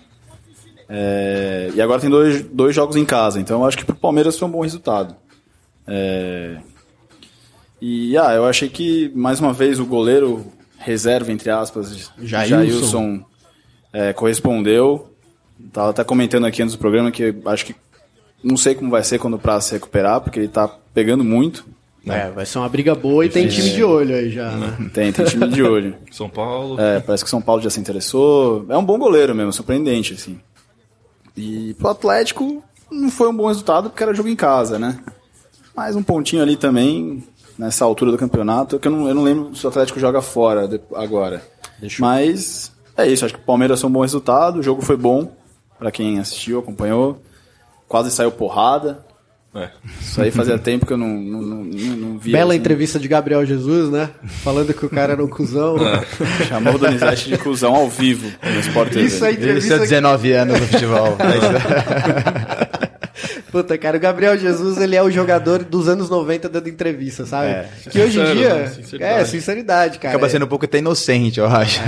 É, 0.90 1.70
e 1.76 1.82
agora 1.82 2.02
tem 2.02 2.10
dois, 2.10 2.42
dois 2.42 2.76
jogos 2.76 2.96
em 2.96 3.06
casa, 3.06 3.40
então 3.40 3.62
eu 3.62 3.68
acho 3.68 3.78
que 3.78 3.86
pro 3.86 3.96
Palmeiras 3.96 4.38
foi 4.38 4.48
um 4.48 4.52
bom 4.52 4.62
resultado. 4.62 5.16
É, 5.88 6.58
e 7.82 8.18
ah, 8.18 8.34
eu 8.34 8.46
achei 8.46 8.68
que 8.68 9.12
mais 9.16 9.40
uma 9.40 9.54
vez 9.54 9.80
o 9.80 9.86
goleiro 9.86 10.46
reserva, 10.78 11.32
entre 11.32 11.50
aspas, 11.50 12.12
Jailson. 12.22 12.50
Jailson 12.50 13.26
é, 13.94 14.14
correspondeu. 14.14 15.14
Tava 15.72 15.90
até 15.90 16.04
comentando 16.04 16.46
aqui 16.46 16.62
antes 16.62 16.76
do 16.76 16.80
programa 16.80 17.12
que 17.12 17.36
acho 17.46 17.66
que 17.66 17.76
não 18.44 18.58
sei 18.58 18.74
como 18.74 18.90
vai 18.90 19.04
ser 19.04 19.20
quando 19.20 19.36
o 19.36 19.40
Prazo 19.40 19.68
se 19.68 19.74
recuperar, 19.74 20.22
porque 20.22 20.40
ele 20.40 20.48
tá 20.48 20.68
pegando 20.94 21.24
muito. 21.24 21.66
É, 22.08 22.30
vai 22.30 22.46
ser 22.46 22.58
uma 22.58 22.70
briga 22.70 22.96
boa 22.96 23.26
e 23.26 23.30
tem 23.30 23.48
time 23.48 23.70
de 23.70 23.84
olho 23.84 24.16
aí 24.16 24.32
já, 24.32 24.52
né? 24.52 24.90
Tem, 24.94 25.12
tem 25.12 25.26
time 25.26 25.48
de 25.50 25.62
olho. 25.62 25.96
São 26.12 26.30
Paulo. 26.30 26.80
É, 26.80 27.00
parece 27.02 27.24
que 27.24 27.28
o 27.28 27.30
São 27.30 27.42
Paulo 27.42 27.62
já 27.62 27.70
se 27.70 27.80
interessou. 27.80 28.66
É 28.70 28.78
um 28.78 28.84
bom 28.84 28.98
goleiro 28.98 29.36
mesmo, 29.36 29.52
surpreendente, 29.52 30.14
assim. 30.14 30.40
E 31.40 31.74
pro 31.76 31.88
Atlético 31.90 32.62
não 32.92 33.10
foi 33.10 33.30
um 33.30 33.36
bom 33.36 33.48
resultado 33.48 33.90
porque 33.90 34.04
era 34.04 34.14
jogo 34.14 34.28
em 34.28 34.36
casa, 34.36 34.78
né? 34.78 35.00
Mas 35.74 35.96
um 35.96 36.04
pontinho 36.04 36.42
ali 36.42 36.58
também, 36.58 37.24
nessa 37.58 37.86
altura 37.86 38.12
do 38.12 38.18
campeonato, 38.18 38.78
que 38.78 38.88
eu 38.88 38.92
não, 38.92 39.08
eu 39.08 39.16
não 39.16 39.24
lembro 39.24 39.56
se 39.56 39.66
o 39.66 39.70
Atlético 39.70 40.00
joga 40.00 40.22
fora 40.22 40.70
agora. 40.96 41.42
Mas 42.02 42.74
é 42.98 43.08
isso, 43.08 43.24
acho 43.24 43.34
que 43.34 43.40
o 43.40 43.46
Palmeiras 43.46 43.80
foi 43.80 43.90
um 43.90 43.94
bom 43.94 44.02
resultado, 44.02 44.60
o 44.60 44.64
jogo 44.64 44.82
foi 44.82 44.98
bom 44.98 45.32
pra 45.78 45.92
quem 45.92 46.20
assistiu, 46.20 46.60
acompanhou. 46.60 47.22
Quase 47.88 48.12
saiu 48.12 48.32
porrada. 48.32 49.06
É. 49.54 49.70
Isso 50.00 50.22
aí 50.22 50.30
fazia 50.30 50.60
tempo 50.60 50.86
que 50.86 50.94
eu 50.94 50.98
não, 50.98 51.08
não, 51.08 51.42
não, 51.42 51.64
não, 51.64 52.18
via. 52.20 52.34
Bela 52.34 52.54
assim. 52.54 52.60
entrevista 52.60 53.00
de 53.00 53.08
Gabriel 53.08 53.44
Jesus, 53.46 53.90
né? 53.90 54.12
Falando 54.44 54.74
que 54.76 54.86
o 54.86 54.90
cara 54.90 55.14
era 55.14 55.24
um 55.24 55.28
cuzão. 55.28 55.76
Chamou 56.48 56.76
o 56.76 56.78
Donizete 56.78 57.30
de 57.30 57.38
cuzão 57.38 57.76
ao 57.76 57.90
vivo 57.90 58.32
no 58.44 58.60
Sport 58.60 58.92
TV. 58.92 59.06
Isso 59.06 59.26
aí, 59.26 59.34
Ele 59.34 59.42
entrevista 59.42 59.76
tinha 59.76 59.80
19 59.80 60.32
anos 60.34 60.60
no 60.60 60.68
futebol. 60.68 61.18
Puta, 63.52 63.78
cara, 63.78 63.98
o 63.98 64.00
Gabriel 64.00 64.38
Jesus, 64.38 64.78
ele 64.80 64.96
é 64.96 65.02
o 65.04 65.10
jogador 65.10 65.64
dos 65.64 65.88
anos 65.88 66.10
90 66.10 66.48
dando 66.50 66.70
entrevista, 66.70 67.26
sabe? 67.26 67.48
É. 67.48 67.70
Que 67.90 68.00
hoje 68.02 68.20
em 68.20 68.36
dia. 68.36 68.54
né? 68.54 68.68
Sinceridade. 68.68 69.22
É, 69.22 69.26
sinceridade, 69.26 70.00
cara. 70.00 70.16
Acaba 70.16 70.30
sendo 70.30 70.46
um 70.46 70.48
pouco 70.48 70.66
até 70.66 70.78
inocente, 70.78 71.40
eu 71.40 71.48
acho. 71.48 71.82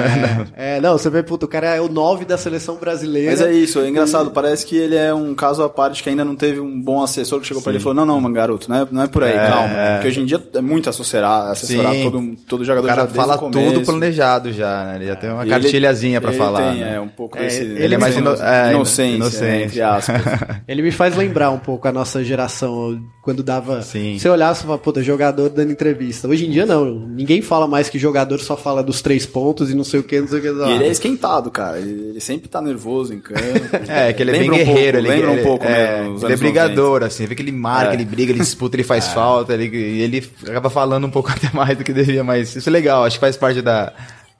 É, 0.55 0.79
não, 0.81 0.97
você 0.97 1.09
vê, 1.09 1.21
puta, 1.23 1.45
o 1.45 1.47
cara 1.47 1.75
é 1.75 1.81
o 1.81 1.87
9 1.87 2.25
da 2.25 2.37
seleção 2.37 2.75
brasileira. 2.75 3.31
Mas 3.31 3.41
é 3.41 3.51
isso, 3.53 3.79
é 3.79 3.87
engraçado. 3.89 4.31
Parece 4.31 4.65
que 4.65 4.75
ele 4.75 4.95
é 4.95 5.13
um 5.13 5.33
caso 5.35 5.61
à 5.63 5.69
parte 5.69 6.01
que 6.03 6.09
ainda 6.09 6.25
não 6.25 6.35
teve 6.35 6.59
um 6.59 6.81
bom 6.81 7.03
assessor 7.03 7.39
que 7.39 7.47
chegou 7.47 7.61
pra 7.61 7.71
ele 7.71 7.79
e 7.79 7.81
falou: 7.81 8.05
Não, 8.05 8.19
não, 8.19 8.31
garoto, 8.33 8.69
não 8.69 8.81
é, 8.81 8.87
não 8.91 9.03
é 9.03 9.07
por 9.07 9.23
aí, 9.23 9.33
É, 9.33 9.47
calma. 9.47 9.73
é. 9.77 9.93
Porque 9.95 10.07
hoje 10.07 10.21
em 10.21 10.25
dia 10.25 10.41
é 10.55 10.61
muito 10.61 10.89
assessorar, 10.89 11.51
assessorar 11.51 11.93
Sim. 11.93 12.03
todo, 12.03 12.35
todo 12.47 12.61
O 12.61 12.65
jogador 12.65 12.87
já 12.87 12.95
cara 12.95 13.07
desde 13.07 13.17
fala 13.19 13.35
o 13.35 13.51
tudo 13.51 13.81
planejado 13.81 14.51
já, 14.51 14.85
né? 14.85 14.95
Ele 14.95 15.05
já 15.07 15.15
tem 15.15 15.29
uma 15.29 15.45
E 15.45 15.49
cartilhazinha 15.49 16.13
ele- 16.17 16.21
pra 16.21 16.29
ele 16.31 16.37
falar. 16.39 16.71
Tem, 16.71 16.79
né? 16.81 16.95
é, 16.95 16.99
um 16.99 17.07
pouco 17.07 17.37
É, 17.37 17.41
desse. 17.43 17.61
ele 17.61 17.95
é 17.95 17.97
mais 17.97 18.15
ino- 18.17 18.35
é, 18.41 18.71
inocência, 18.71 19.15
inocente. 19.15 19.41
né, 19.43 19.63
entre 19.63 19.81
aspas. 19.81 20.21
Ele 20.67 20.81
me 20.81 20.91
faz 20.91 21.15
lembrar 21.15 21.50
um 21.51 21.59
pouco 21.59 21.87
a 21.87 21.91
nossa 21.91 22.23
geração, 22.23 23.01
quando 23.21 23.43
dava. 23.43 23.81
Sim. 23.81 24.17
Você 24.17 24.27
olhava 24.29 24.57
e 24.57 24.61
falava, 24.61 24.81
puta, 24.81 25.03
jogador 25.03 25.49
dando 25.49 25.71
entrevista. 25.71 26.27
Hoje 26.27 26.45
em 26.47 26.49
dia 26.51 26.65
não, 26.65 26.85
ninguém 27.07 27.41
fala 27.41 27.67
mais 27.67 27.89
que 27.89 27.99
jogador 27.99 28.39
só 28.39 28.57
fala 28.57 28.81
dos 28.83 29.01
três 29.01 29.25
pontos 29.25 29.69
e 29.69 29.75
não 29.75 29.83
sei 29.83 29.99
o 29.99 30.03
que, 30.03 30.19
não 30.19 30.27
sei 30.27 30.39
o 30.39 30.41
que. 30.41 30.47
E 30.47 30.71
ele 30.73 30.83
é 30.85 30.89
esquentado, 30.89 31.49
cara. 31.51 31.77
Ele, 31.79 32.19
sempre 32.19 32.47
tá 32.47 32.61
nervoso 32.61 33.13
em 33.13 33.19
campo. 33.19 33.41
É, 33.87 34.13
que 34.13 34.21
ele 34.23 34.31
é 34.31 34.39
bem 34.39 34.49
um 34.51 34.53
guerreiro. 34.53 34.97
pouco, 34.97 34.97
ele, 34.97 35.07
lembra 35.19 35.31
ele- 35.31 35.41
um 35.41 35.43
pouco 35.43 35.65
é, 35.65 35.99
mesmo. 36.01 36.15
os 36.15 36.23
Ele 36.23 36.33
é 36.33 36.37
brigador, 36.37 37.03
assim. 37.03 37.25
Vê 37.25 37.35
que 37.35 37.41
ele 37.41 37.51
marca, 37.51 37.91
É. 37.91 37.93
ele 37.95 38.05
briga, 38.05 38.31
ele 38.31 38.39
disputa, 38.39 38.75
ele 38.75 38.83
faz 38.83 39.07
falta. 39.13 39.53
Ele, 39.53 39.65
e 39.75 40.01
ele 40.01 40.23
acaba 40.47 40.69
falando 40.69 41.05
um 41.05 41.09
pouco 41.11 41.29
até 41.31 41.49
mais 41.53 41.77
do 41.77 41.83
que 41.83 41.91
deveria, 41.93 42.23
mas 42.23 42.55
isso 42.55 42.69
é 42.69 42.71
legal. 42.71 43.03
Acho 43.03 43.17
que 43.17 43.21
faz 43.21 43.35
parte 43.37 43.61
da, 43.61 43.91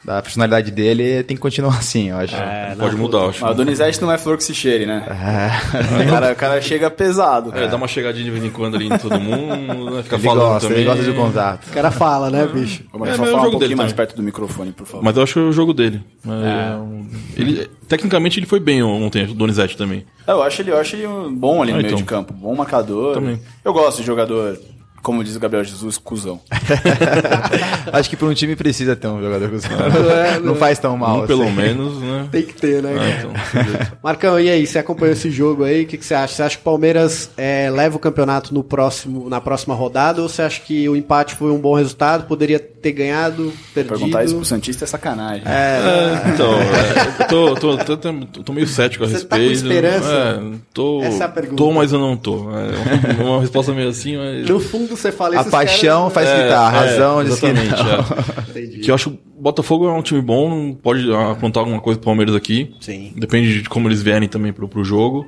da 0.04 0.22
personalidade 0.22 0.72
dele 0.72 1.24
tem 1.24 1.38
que 1.38 1.42
continuar 1.42 1.78
assim, 1.78 2.10
eu 2.10 2.18
acho. 2.18 2.36
É, 2.36 2.76
Pode 2.78 2.96
mudar, 2.96 3.20
eu 3.20 3.30
acho. 3.30 3.42
Mas 3.44 3.52
o 3.52 3.54
Donizete 3.56 4.02
não 4.02 4.12
é 4.12 4.18
flor 4.18 4.36
que 4.38 4.44
se 4.44 4.54
cheire, 4.56 4.86
né? 4.86 5.04
É. 5.08 6.04
O, 6.04 6.10
cara, 6.10 6.32
o 6.32 6.36
cara 6.36 6.62
chega 6.62 6.90
pesado. 6.90 7.50
É, 7.50 7.54
cara. 7.54 7.68
dá 7.68 7.78
uma 7.78 7.88
chegadinha 7.88 8.24
de 8.26 8.32
vez 8.32 8.44
em 8.44 8.50
quando 8.50 8.76
ali 8.76 8.88
em 8.88 8.98
todo 8.98 9.20
mundo, 9.20 9.92
né? 9.96 10.04
Fica 10.04 10.16
Ele 10.16 10.24
falando 10.24 10.40
gosta, 10.44 10.68
também. 10.68 10.84
ele 10.84 10.90
gosta 10.90 11.04
de 11.04 11.14
contato. 11.14 11.68
O 11.68 11.72
cara 11.72 11.92
fala, 11.92 12.30
né, 12.32 12.48
bicho? 12.48 12.84
Vamos 12.92 13.10
É, 13.10 13.12
só 13.14 13.18
mas 13.20 13.30
é 13.30 13.32
o 13.32 13.36
falar 13.36 13.42
um 13.48 13.52
pouquinho 13.52 13.60
dele 13.60 13.76
mais 13.76 13.92
também. 13.92 14.06
perto 14.08 14.16
do 14.18 14.24
microfone, 14.24 14.72
por 14.72 14.88
favor. 14.88 15.04
Mas 15.04 15.16
eu 15.18 15.24
acho 15.24 15.34
que 15.34 15.40
é 15.40 15.44
o 15.44 15.52
jogo 15.52 15.74
dele. 15.74 16.02
É, 16.26 16.76
um- 16.78 17.08
ele, 17.38 17.70
tecnicamente 17.88 18.40
ele 18.40 18.46
foi 18.48 18.60
bem 18.60 18.82
ontem, 18.82 19.26
o 19.26 19.34
Donizete 19.34 19.78
também. 19.78 20.06
É, 20.28 20.32
Eu 20.32 20.42
acho 20.44 20.62
ele, 20.62 20.72
eu 20.72 20.78
acho 20.80 20.96
ele 20.96 21.08
bom 21.32 21.62
ali 21.62 21.72
no 21.72 21.78
Ah, 21.78 21.82
meio 21.82 21.88
então. 21.92 21.98
de 21.98 22.04
campo, 22.04 22.34
bom 22.34 22.56
marcador. 22.56 23.14
Também. 23.14 23.40
Eu 23.64 23.74
gosto 23.74 24.00
de 24.00 24.04
jogador 24.08 24.58
como 25.02 25.24
diz 25.24 25.36
o 25.36 25.40
Gabriel 25.40 25.64
Jesus, 25.64 25.98
cuzão. 25.98 26.40
Acho 27.92 28.10
que 28.10 28.16
para 28.16 28.28
um 28.28 28.34
time 28.34 28.56
precisa 28.56 28.96
ter 28.96 29.08
um 29.08 29.22
jogador 29.22 29.50
com 29.50 29.56
é, 30.12 30.40
Não 30.40 30.56
faz 30.56 30.80
tão 30.80 30.98
mal. 30.98 31.24
Um 31.24 31.28
pelo 31.28 31.44
assim. 31.44 31.52
menos, 31.54 32.00
né? 32.00 32.28
Tem 32.32 32.44
que 32.44 32.54
ter, 32.54 32.82
né? 32.82 32.94
Cara? 32.94 33.10
então. 33.20 33.92
Marcão, 34.04 34.40
e 34.40 34.50
aí? 34.50 34.66
Você 34.66 34.80
acompanhou 34.80 35.14
esse 35.14 35.30
jogo 35.30 35.64
aí? 35.64 35.84
O 35.84 35.88
que, 35.88 35.98
que 35.98 36.06
você 36.06 36.14
acha? 36.14 36.36
Você 36.36 36.44
acha 36.44 36.56
que 36.56 36.62
o 36.62 36.66
Palmeiras 36.66 37.30
é, 37.38 37.70
leva 37.70 37.96
o 37.96 38.00
campeonato 38.00 38.54
no 38.54 38.64
próximo, 38.64 39.30
na 39.30 39.42
próxima 39.42 39.74
rodada? 39.76 40.22
Ou 40.22 40.30
você 40.30 40.42
acha 40.42 40.62
que 40.62 40.88
o 40.88 40.96
empate 40.96 41.36
foi 41.36 41.52
um 41.52 41.60
bom 41.60 41.76
resultado? 41.76 42.26
Poderia 42.28 42.60
ter 42.60 42.92
ganhado, 42.92 43.52
perdido? 43.74 43.96
Perguntar 43.98 44.24
isso 44.24 44.36
pro 44.36 44.46
Santista 44.46 44.86
é 44.86 44.88
sacanagem. 44.88 45.44
É, 45.46 46.32
então, 46.34 46.54
é, 46.60 47.24
tô, 47.26 47.56
tô, 47.56 47.78
tô, 47.78 47.98
tô- 47.98 48.44
tô 48.44 48.54
meio 48.54 48.68
cético 48.68 49.04
a 49.04 49.08
Você 49.08 49.26
tá 49.26 49.36
com 49.38 49.42
respeito. 49.42 49.66
esperança? 49.68 50.12
É, 50.12 50.58
tô, 50.74 51.02
Essa 51.04 51.24
é 51.24 51.26
a 51.26 51.30
pergunta. 51.30 51.56
tô, 51.58 51.72
mas 51.72 51.92
eu 51.92 52.00
não 52.00 52.16
tô. 52.18 52.50
É 52.52 53.22
uma, 53.22 53.30
uma 53.32 53.42
resposta 53.42 53.74
meio 53.74 53.90
assim, 53.90 54.18
mas. 54.18 54.48
No 54.50 54.60
fundo 54.60 54.91
você 54.96 55.12
fala 55.12 55.40
A 55.40 55.44
paixão 55.44 56.10
caras- 56.10 56.14
faz 56.14 56.28
É, 56.30 56.40
gritar, 56.40 56.68
a 56.74 56.76
é, 56.76 56.80
razão 56.80 57.24
diz 57.24 57.40
que 57.40 57.46
exatamente, 57.46 57.84
não. 57.84 57.92
é. 57.92 58.50
Entendi. 58.50 58.80
Que 58.80 58.92
eu 58.92 58.96
acho 58.96 59.10
que 59.12 59.16
o 59.38 59.42
Botafogo 59.42 59.88
é 59.88 59.92
um 59.94 60.02
time 60.02 60.22
bom, 60.22 60.50
não 60.50 60.74
pode 60.74 61.12
aprontar 61.14 61.62
alguma 61.62 61.80
coisa 61.82 62.00
pro 62.00 62.06
Palmeiras 62.06 62.36
aqui. 62.36 62.74
Sim. 62.80 63.14
Depende 63.16 63.62
de 63.62 63.70
como 63.70 63.88
eles 63.88 64.02
vierem 64.02 64.28
também 64.30 64.52
pro, 64.54 64.68
pro 64.68 64.84
jogo. 64.84 65.26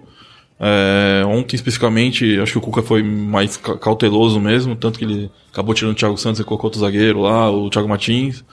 É, 0.59 1.23
ontem, 1.25 1.55
especificamente, 1.55 2.39
acho 2.39 2.53
que 2.53 2.57
o 2.57 2.61
Cuca 2.61 2.81
foi 2.81 3.03
mais 3.03 3.57
ca- 3.57 3.77
cauteloso 3.77 4.39
mesmo, 4.39 4.75
tanto 4.75 4.97
que 4.99 5.03
ele 5.05 5.31
acabou 5.51 5.73
tirando 5.73 5.91
o 5.93 5.95
Thiago 5.95 6.17
Santos 6.17 6.39
e 6.39 6.43
colocou 6.43 6.67
outro 6.67 6.79
zagueiro 6.79 7.19
lá, 7.21 7.49
o 7.51 7.69
Thiago 7.69 7.89
Martins. 7.89 8.45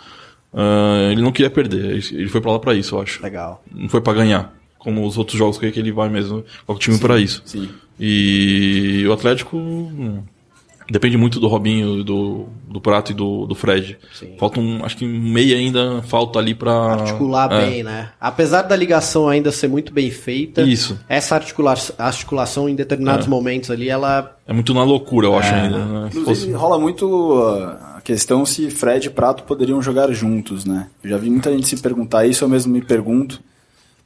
Ah, 0.52 1.08
ele 1.12 1.22
não 1.22 1.30
queria 1.30 1.50
perder, 1.50 2.02
ele 2.12 2.28
foi 2.28 2.40
pra 2.40 2.50
lá 2.52 2.58
pra 2.58 2.74
isso, 2.74 2.96
eu 2.96 3.00
acho. 3.02 3.22
Legal. 3.22 3.62
Não 3.72 3.88
foi 3.88 4.00
pra 4.00 4.12
ganhar, 4.12 4.52
como 4.78 5.06
os 5.06 5.16
outros 5.18 5.38
jogos 5.38 5.56
que 5.58 5.66
ele 5.66 5.92
vai 5.92 6.08
mesmo, 6.08 6.42
com 6.66 6.72
o 6.72 6.78
time 6.78 6.98
pra 6.98 7.18
isso. 7.18 7.42
Sim. 7.44 7.68
E 8.00 9.04
o 9.06 9.12
Atlético 9.12 9.56
depende 10.90 11.16
muito 11.16 11.38
do 11.38 11.47
Robinho, 11.47 12.02
do, 12.02 12.47
do 12.68 12.80
Prato 12.80 13.12
e 13.12 13.14
do, 13.14 13.47
do 13.47 13.54
Fred. 13.54 13.97
Sim. 14.12 14.35
Falta 14.38 14.59
um, 14.61 14.85
acho 14.85 14.97
que 14.97 15.04
um 15.04 15.09
meia 15.32 15.56
ainda 15.56 16.02
falta 16.02 16.38
ali 16.38 16.54
pra 16.54 16.73
Articular 16.73 17.50
é, 17.52 17.66
bem, 17.66 17.82
né? 17.82 18.11
Apesar 18.20 18.62
da 18.62 18.75
ligação 18.75 19.28
ainda 19.28 19.52
ser 19.52 19.68
muito 19.68 19.92
bem 19.92 20.11
feita, 20.11 20.62
Isso. 20.62 20.99
essa 21.09 21.37
articula 21.37 21.75
articulação 21.99 22.68
em 22.68 22.75
determinados 22.75 23.26
momentos 23.26 23.70
ali, 23.70 23.88
ela 23.88 24.37
É 24.47 24.52
muito 24.52 24.75
na 24.75 24.82
loucura, 24.82 25.28
eu 25.28 25.38
acho 25.38 25.54
ainda. 25.54 25.78
Né? 25.78 26.06
Inclusive, 26.09 26.25
fosse- 26.25 26.52
rola 26.52 26.78
muito 26.78 27.06
uh, 27.06 27.76
a 27.97 28.00
questão 28.02 28.44
se 28.44 28.68
Fred 28.70 29.06
e 29.06 29.11
Prato 29.11 29.44
poderiam 29.44 29.80
jogar 29.80 30.11
juntos, 30.12 30.64
né? 30.64 30.88
Eu 31.04 31.11
já 31.11 31.16
vi 31.16 31.30
muita 31.30 31.52
gente 31.52 31.68
se 31.68 31.76
perguntar 31.80 32.26
isso, 32.26 32.42
eu 32.44 32.49
mesmo 32.49 32.73
me 32.73 32.82
pergunto. 32.82 33.40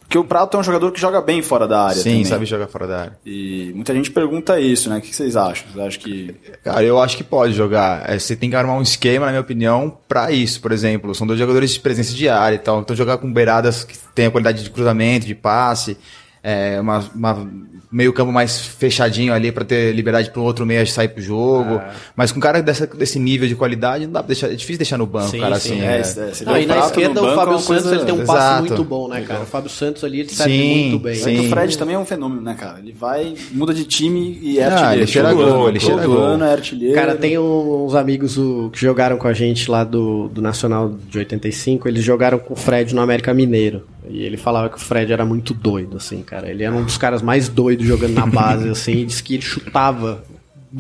Porque 0.05 0.19
o 0.19 0.25
Prato 0.25 0.57
é 0.57 0.61
um 0.61 0.63
jogador 0.63 0.93
que 0.93 1.01
joga 1.01 1.21
bem 1.21 1.43
fora 1.43 1.67
da 1.67 1.87
área 1.87 1.97
Sim, 1.97 2.11
também. 2.11 2.25
sabe 2.27 2.45
jogar 2.47 2.69
fora 2.69 2.87
da 2.87 3.01
área. 3.01 3.19
E 3.27 3.73
muita 3.75 3.93
gente 3.93 4.11
pergunta 4.11 4.61
isso, 4.61 4.89
né? 4.89 4.99
O 4.99 5.01
que 5.01 5.15
vocês 5.15 5.35
acham? 5.35 5.67
Vocês 5.73 5.87
acham 5.87 6.01
que... 6.03 6.35
Cara, 6.63 6.83
eu 6.85 7.01
acho 7.01 7.17
que 7.17 7.25
pode 7.25 7.53
jogar. 7.55 8.09
É, 8.09 8.19
Você 8.19 8.37
tem 8.37 8.49
que 8.49 8.55
armar 8.55 8.77
um 8.77 8.83
esquema, 8.83 9.27
na 9.27 9.33
minha 9.33 9.41
opinião, 9.41 9.97
pra 10.07 10.31
isso. 10.31 10.61
Por 10.61 10.71
exemplo, 10.71 11.15
são 11.15 11.27
dois 11.27 11.39
jogadores 11.39 11.73
de 11.73 11.81
presença 11.81 12.15
de 12.15 12.29
área 12.29 12.55
e 12.55 12.59
tal. 12.61 12.81
Então 12.81 12.95
jogar 12.95 13.19
com 13.19 13.33
beiradas 13.33 13.83
que 13.83 13.97
tenham 14.15 14.31
qualidade 14.31 14.63
de 14.63 14.71
cruzamento, 14.71 15.27
de 15.27 15.35
passe, 15.35 15.97
é, 16.45 16.79
uma, 16.81 17.03
uma- 17.15 17.65
meio 17.91 18.13
campo 18.13 18.33
mais 18.33 18.59
fechadinho 18.61 19.33
ali 19.33 19.53
pra 19.53 19.65
ter 19.65 19.93
liberdade 19.93 20.29
para 20.29 20.43
outro 20.43 20.67
meia 20.67 20.85
sair 20.85 21.07
pro 21.09 21.23
jogo. 21.23 21.81
Mas 22.17 22.33
com 22.33 22.39
um 22.39 22.43
cara 22.43 22.61
dessa, 22.61 22.89
desse 22.89 23.21
nível 23.21 23.47
de 23.47 23.55
qualidade, 23.55 24.05
não 24.07 24.13
dá 24.15 24.19
pra 24.21 24.27
deixar, 24.27 24.49
é 24.49 24.55
difícil 24.57 24.79
deixar 24.79 24.99
no 24.99 25.07
banco, 25.07 25.29
Sim, 25.31 25.39
cara, 25.39 25.61
sim, 25.61 25.75
assim. 25.75 25.81
é, 25.81 25.87
é. 25.87 25.99
é, 26.01 26.03
você 26.03 26.45
Não, 26.45 26.59
e 26.59 26.67
na 26.67 26.81
esquerda 26.81 27.23
o 27.23 27.35
Fábio 27.37 27.41
é 27.55 27.59
Santos 27.59 27.67
coisa- 27.67 27.95
ele 27.95 28.05
tem 28.05 28.15
um 28.15 28.27
passe 28.27 28.39
Exato. 28.47 28.65
muito 28.67 28.85
bom, 28.85 29.07
né, 29.09 29.21
cara? 29.23 29.43
O 29.43 29.47
Fábio 29.47 29.71
Santos 29.71 30.03
ali 30.03 30.21
ele 30.21 30.29
serve 30.29 30.53
Sim, 30.53 30.89
muito 30.91 31.03
bem. 31.05 31.13
É 31.13 31.17
que 31.23 31.39
o 31.39 31.43
Sim. 31.45 31.49
Fred 31.51 31.79
também 31.79 31.95
é 31.95 31.99
um 31.99 32.05
fenômeno, 32.05 32.41
né, 32.43 32.57
cara? 32.59 32.81
Ele 32.81 32.93
vai, 32.93 33.35
muda 33.53 33.73
de 33.73 33.85
time 33.85 34.41
e 34.43 34.59
é 34.59 34.65
Ah, 34.65 34.73
artilheiro. 34.73 35.01
ele 35.03 35.07
cheira 35.07 35.33
gol, 35.33 35.45
ano, 35.45 35.69
ele 35.69 35.81
cheira 35.81 36.05
gol. 36.07 36.19
ano 36.19 36.45
é 36.45 36.53
artilheiro. 36.53 36.95
Cara, 36.97 37.15
tem 37.15 37.39
uns 37.39 37.95
amigos 37.95 38.37
o- 38.37 38.71
que 38.73 38.81
jogaram 38.81 39.17
com 39.19 39.29
a 39.29 39.33
gente 39.33 39.71
lá 39.71 39.85
do, 39.85 40.27
do 40.29 40.43
Nacional 40.43 40.93
de 41.09 41.17
85, 41.19 41.87
eles 41.89 42.03
jogaram 42.03 42.41
com 42.41 42.55
o 42.55 42.57
Fred 42.57 42.93
no 42.93 43.01
América 43.01 43.33
Mineiro. 43.33 43.87
E 44.09 44.23
ele 44.23 44.37
falava 44.37 44.69
que 44.69 44.77
o 44.77 44.81
Fred 44.81 45.13
era 45.13 45.25
muito 45.25 45.55
doido, 45.55 45.97
assim, 45.97 46.23
cara. 46.23 46.51
Ele 46.51 46.63
era 46.63 46.75
um 46.75 46.85
dos 46.85 46.99
caras 46.99 47.23
mais 47.23 47.49
doidos 47.49 47.87
jogando 47.87 48.15
na 48.15 48.27
base, 48.27 48.69
assim, 48.71 48.93
e 48.93 49.05
disse 49.07 49.23
que 49.23 49.35
ele 49.35 49.43
chutava 49.43 50.23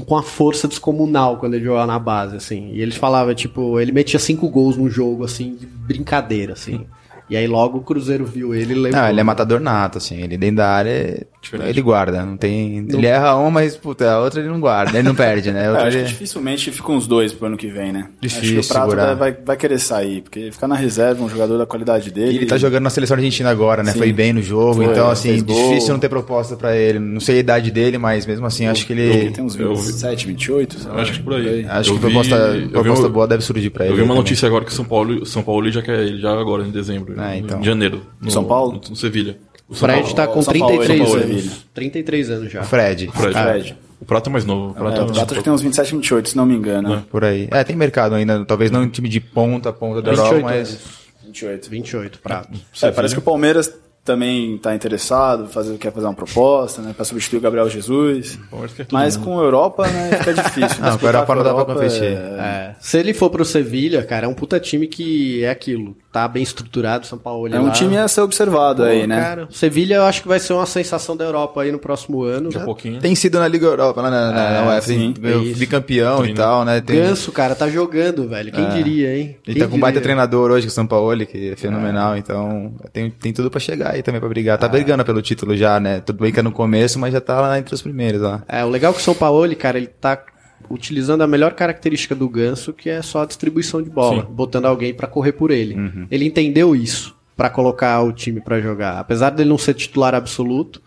com 0.07 0.17
a 0.17 0.23
força 0.23 0.67
descomunal 0.67 1.37
quando 1.37 1.55
ele 1.55 1.65
jogava 1.65 1.87
na 1.87 1.99
base, 1.99 2.37
assim. 2.37 2.71
E 2.73 2.81
ele 2.81 2.93
falava, 2.93 3.35
tipo, 3.35 3.79
ele 3.81 3.93
metia 3.93 4.19
cinco 4.19 4.49
gols 4.49 4.77
num 4.77 4.91
jogo, 4.91 5.25
assim, 5.25 5.55
de 5.55 5.67
brincadeira, 5.67 6.53
assim. 6.53 6.87
E 7.29 7.37
aí 7.37 7.47
logo 7.47 7.79
o 7.79 7.83
Cruzeiro 7.83 8.27
viu 8.27 8.55
ele 8.55 8.73
e 8.73 8.77
levou. 8.77 9.01
Não, 9.01 9.09
ele 9.09 9.21
é 9.21 9.23
matador 9.23 9.61
nato, 9.61 9.99
assim. 9.99 10.21
Ele 10.21 10.37
dentro 10.37 10.57
da 10.57 10.69
área, 10.69 11.27
Diferente. 11.45 11.69
ele 11.69 11.83
guarda. 11.83 12.25
Não 12.25 12.37
tem. 12.37 12.87
Ele 12.91 13.07
erra 13.07 13.37
uma, 13.37 13.51
mas, 13.51 13.77
puta, 13.77 14.11
a 14.11 14.21
outra 14.21 14.41
ele 14.41 14.49
não 14.49 14.59
guarda. 14.61 14.99
Ele 14.99 15.07
não 15.07 15.15
perde, 15.15 15.53
né? 15.53 15.69
Outra 15.71 15.83
acho 15.89 15.91
que 15.93 16.03
ele- 16.03 16.09
dificilmente 16.09 16.71
ficam 16.73 16.97
os 16.97 17.07
dois 17.07 17.33
pro 17.33 17.47
ano 17.47 17.57
que 17.57 17.69
vem, 17.69 17.93
né? 17.93 18.09
Difícil 18.21 18.43
acho 18.43 18.53
que 18.53 18.59
o 18.61 18.69
Prato 18.75 18.91
segurar. 18.91 19.15
vai, 19.15 19.33
vai, 19.33 19.57
querer 19.57 19.79
sair, 19.79 20.23
porque 20.23 20.51
ficar 20.51 20.67
na 20.69 20.75
reserva, 20.75 21.23
um 21.23 21.29
jogador 21.29 21.59
da 21.59 21.67
qualidade 21.67 22.11
dele. 22.11 22.33
E 22.33 22.37
ele 22.37 22.47
tá 22.47 22.57
jogando 22.57 22.83
na 22.85 22.91
seleção 22.91 23.17
argentina 23.17 23.51
agora, 23.51 23.83
né? 23.83 23.93
Sim. 23.93 23.99
Foi 23.99 24.13
bem 24.13 24.33
no 24.33 24.43
jogo, 24.43 24.75
Foi, 24.77 24.87
então 24.87 25.09
assim, 25.11 25.31
fez 25.31 25.43
gol. 25.43 25.69
difícil 25.69 25.93
não 25.93 26.01
ter 26.01 26.09
proposta 26.09 26.57
pra 26.57 26.77
ele. 26.77 26.99
Não 26.99 27.21
sei 27.21 27.37
a 27.37 27.41
idade 27.41 27.71
dele, 27.71 27.99
mas 27.99 28.25
mesmo 28.27 28.47
assim, 28.47 28.67
acho 28.67 28.87
que 28.87 28.93
Ele 28.93 29.03
ele. 29.03 29.31
tem 29.31 29.45
uns 29.45 29.55
Eu- 29.59 29.75
27, 29.75 30.27
28, 30.27 30.79
sei 30.81 30.91
lá. 30.91 31.01
Acho 31.03 31.13
que 31.13 31.23
por 31.23 31.35
aí. 31.35 31.67
Acho 31.69 31.91
Eu 31.91 31.95
que 31.95 32.01
proposta, 32.01 32.53
vi- 32.53 32.59
eu 32.59 32.65
vi 32.65 32.69
proposta 32.71 33.07
um- 33.07 33.11
boa 33.11 33.27
deve 33.29 33.43
surgir 33.43 33.71
pra 33.71 33.85
ele. 33.85 33.93
Eu 33.93 33.97
vi 33.97 34.03
uma 34.03 34.09
também. 34.09 34.23
notícia 34.23 34.47
agora 34.47 34.65
que 34.65 34.73
São 34.73 34.85
Paulo, 34.85 35.27
São 35.27 35.43
Paulo 35.43 35.71
já 35.71 35.83
quer 35.83 35.99
ele, 36.01 36.21
já 36.21 36.33
agora, 36.33 36.65
em 36.67 36.71
dezembro. 36.71 37.15
Ah, 37.19 37.37
então. 37.37 37.61
Em 37.61 37.65
janeiro. 37.65 38.03
No, 38.21 38.31
São 38.31 38.45
Paulo? 38.45 38.73
No, 38.83 38.91
no 38.91 38.97
Sevilha. 38.97 39.37
O 39.69 39.73
O 39.73 39.77
Fred 39.77 40.01
Paulo. 40.01 40.15
tá 40.15 40.27
com 40.27 40.43
São 40.43 40.53
Paulo, 40.59 40.79
33 40.79 40.99
São 40.99 41.07
Paulo, 41.07 41.23
anos. 41.23 41.43
Vila. 41.43 41.57
33 41.75 42.31
anos 42.31 42.53
já. 42.53 42.63
Fred. 42.65 43.11
Fred. 43.13 43.37
Ah, 43.37 43.43
Fred. 43.51 43.77
O 44.01 44.05
Prato 44.05 44.29
é 44.29 44.33
mais 44.33 44.45
novo. 44.45 44.71
O 44.73 44.75
Prato 44.75 44.87
É, 45.01 45.03
o 45.03 45.07
Prato 45.07 45.21
acho 45.21 45.35
que 45.39 45.43
tem 45.43 45.53
uns 45.53 45.63
27, 45.63 45.93
28, 45.97 46.29
se 46.29 46.37
não 46.37 46.45
me 46.45 46.55
engano. 46.55 46.89
né? 46.97 47.03
Por 47.11 47.25
aí. 47.25 47.49
É, 47.51 47.65
tem 47.65 47.75
mercado 47.75 48.15
ainda. 48.15 48.45
Talvez 48.45 48.71
não 48.71 48.83
um 48.83 48.89
time 48.89 49.09
de 49.09 49.21
ponta, 49.21 49.73
ponta 49.73 50.03
da 50.03 50.11
28 50.11 50.27
Europa, 50.35 50.49
mas. 50.55 50.69
anos. 50.69 50.81
28. 51.25 51.71
28, 51.71 52.19
prato. 52.19 52.59
É, 52.83 52.91
parece 52.91 53.15
que 53.15 53.19
o 53.21 53.23
Palmeiras 53.23 53.73
também 54.05 54.59
tá 54.59 54.75
interessado, 54.75 55.47
fazer, 55.49 55.79
quer 55.79 55.91
fazer 55.93 56.07
uma 56.07 56.15
proposta, 56.15 56.83
né? 56.83 56.93
Pra 56.95 57.05
substituir 57.05 57.39
o 57.39 57.41
Gabriel 57.41 57.69
Jesus. 57.71 58.39
Tudo, 58.51 58.87
Mas 58.93 59.17
né? 59.17 59.25
com 59.25 59.41
a 59.41 59.43
Europa, 59.43 59.87
né, 59.87 60.11
fica 60.19 60.35
difícil. 60.45 60.83
Não, 60.83 60.99
com 60.99 61.07
a 61.07 61.09
Europa 61.09 61.35
não 61.35 61.43
dá 61.43 61.51
Europa 61.51 61.75
competir. 61.75 62.03
é- 62.03 62.35
É, 62.39 62.75
se 62.81 62.99
ele 62.99 63.15
for 63.15 63.31
pro 63.31 63.45
Sevilha, 63.45 64.03
cara, 64.03 64.27
é 64.27 64.29
um 64.29 64.35
puta 64.35 64.61
time 64.61 64.87
que 64.87 65.43
é 65.43 65.51
aquilo. 65.51 65.97
Tá 66.13 66.29
bem 66.29 66.43
estruturado, 66.43 67.07
São 67.07 67.19
Paulo 67.19 67.53
É 67.53 67.59
um 67.59 67.67
lá. 67.67 67.71
time 67.73 67.97
a 67.97 68.07
ser 68.07 68.21
observado 68.21 68.83
Pô, 68.85 68.89
aí, 68.89 69.07
né? 69.07 69.21
Cara, 69.21 69.49
Sevilha 69.51 69.97
eu 69.97 70.05
acho 70.05 70.23
que 70.23 70.29
vai 70.29 70.39
ser 70.39 70.53
uma 70.53 70.67
sensação 70.67 71.17
da 71.17 71.25
Europa 71.25 71.63
aí 71.63 71.73
no 71.73 71.79
próximo 71.79 72.23
ano. 72.23 72.51
Daqui 72.51 72.63
a 72.63 72.65
pouquinho. 72.65 73.01
Tem 73.01 73.15
sido 73.17 73.39
na 73.41 73.49
Liga 73.49 73.67
Europa, 73.67 74.01
lá 74.01 74.11
na, 74.11 74.31
na, 74.31 74.51
na 74.63 74.69
UEFA, 74.69 74.87
sim, 74.87 75.15
é 75.23 75.55
bicampeão 75.55 76.17
e 76.19 76.19
Treino. 76.19 76.37
tal, 76.37 76.65
né? 76.65 76.81
Tem, 76.81 76.97
Ganso, 77.01 77.33
cara, 77.33 77.55
tá 77.55 77.69
jogando, 77.69 78.29
velho. 78.29 78.53
Quem 78.53 78.69
diria, 78.69 79.17
hein? 79.17 79.37
ele 79.47 79.55
Quem 79.55 79.63
tá 79.63 79.69
com 79.69 79.77
um 79.77 79.81
baita 79.81 80.01
treinador 80.01 80.51
hoje, 80.53 80.67
com 80.67 80.71
o 80.71 80.75
São 80.75 80.87
Paulo, 80.87 81.27
que 81.27 81.51
é 81.51 81.57
fenomenal, 81.57 82.17
então 82.17 82.73
tem, 82.93 83.11
tem 83.11 83.33
tudo 83.33 83.51
pra 83.51 83.59
chegar 83.59 83.94
aí 83.95 84.03
também 84.03 84.21
pra 84.21 84.29
brigar. 84.29 84.59
Tá 84.59 84.69
brigando 84.69 85.05
pelo 85.05 85.23
título 85.23 85.57
já, 85.57 85.81
né? 85.81 86.01
Tudo 86.01 86.21
bem 86.21 86.33
que 86.33 86.41
é 86.41 86.43
no 86.43 86.53
começo, 86.53 86.99
mas 86.99 87.13
já 87.13 87.21
tá 87.21 87.41
lá 87.41 87.59
entre 87.59 87.75
os 87.75 87.83
primeiros 87.83 88.21
lá. 88.21 88.43
É, 88.49 88.65
o 88.65 88.69
legal 88.69 88.93
é 88.93 88.95
que 88.95 89.01
o 89.01 89.05
São 89.05 89.15
Paulo, 89.15 89.55
cara, 89.57 89.79
ele 89.79 89.87
tá 89.87 90.23
utilizando 90.69 91.23
a 91.23 91.27
melhor 91.27 91.53
característica 91.55 92.15
do 92.15 92.29
Ganso, 92.29 92.73
que 92.73 92.89
é 92.89 93.03
só 93.03 93.23
a 93.23 93.27
distribuição 93.27 93.83
de 93.83 93.91
bola, 93.91 94.23
Sim. 94.23 94.29
botando 94.31 94.67
alguém 94.67 94.95
pra 94.95 95.07
correr 95.07 95.33
por 95.33 95.51
ele. 95.51 95.75
Uhum. 95.75 96.07
Ele 96.11 96.25
entendeu 96.25 96.75
isso 96.75 97.15
pra 97.37 97.51
colocar 97.51 98.01
o 98.03 98.13
time 98.13 98.41
pra 98.41 98.61
jogar. 98.61 98.99
Apesar 98.99 99.31
dele 99.31 99.51
não 99.51 99.59
ser 99.59 99.75
titular 99.75 100.15
absoluto, 100.15 100.81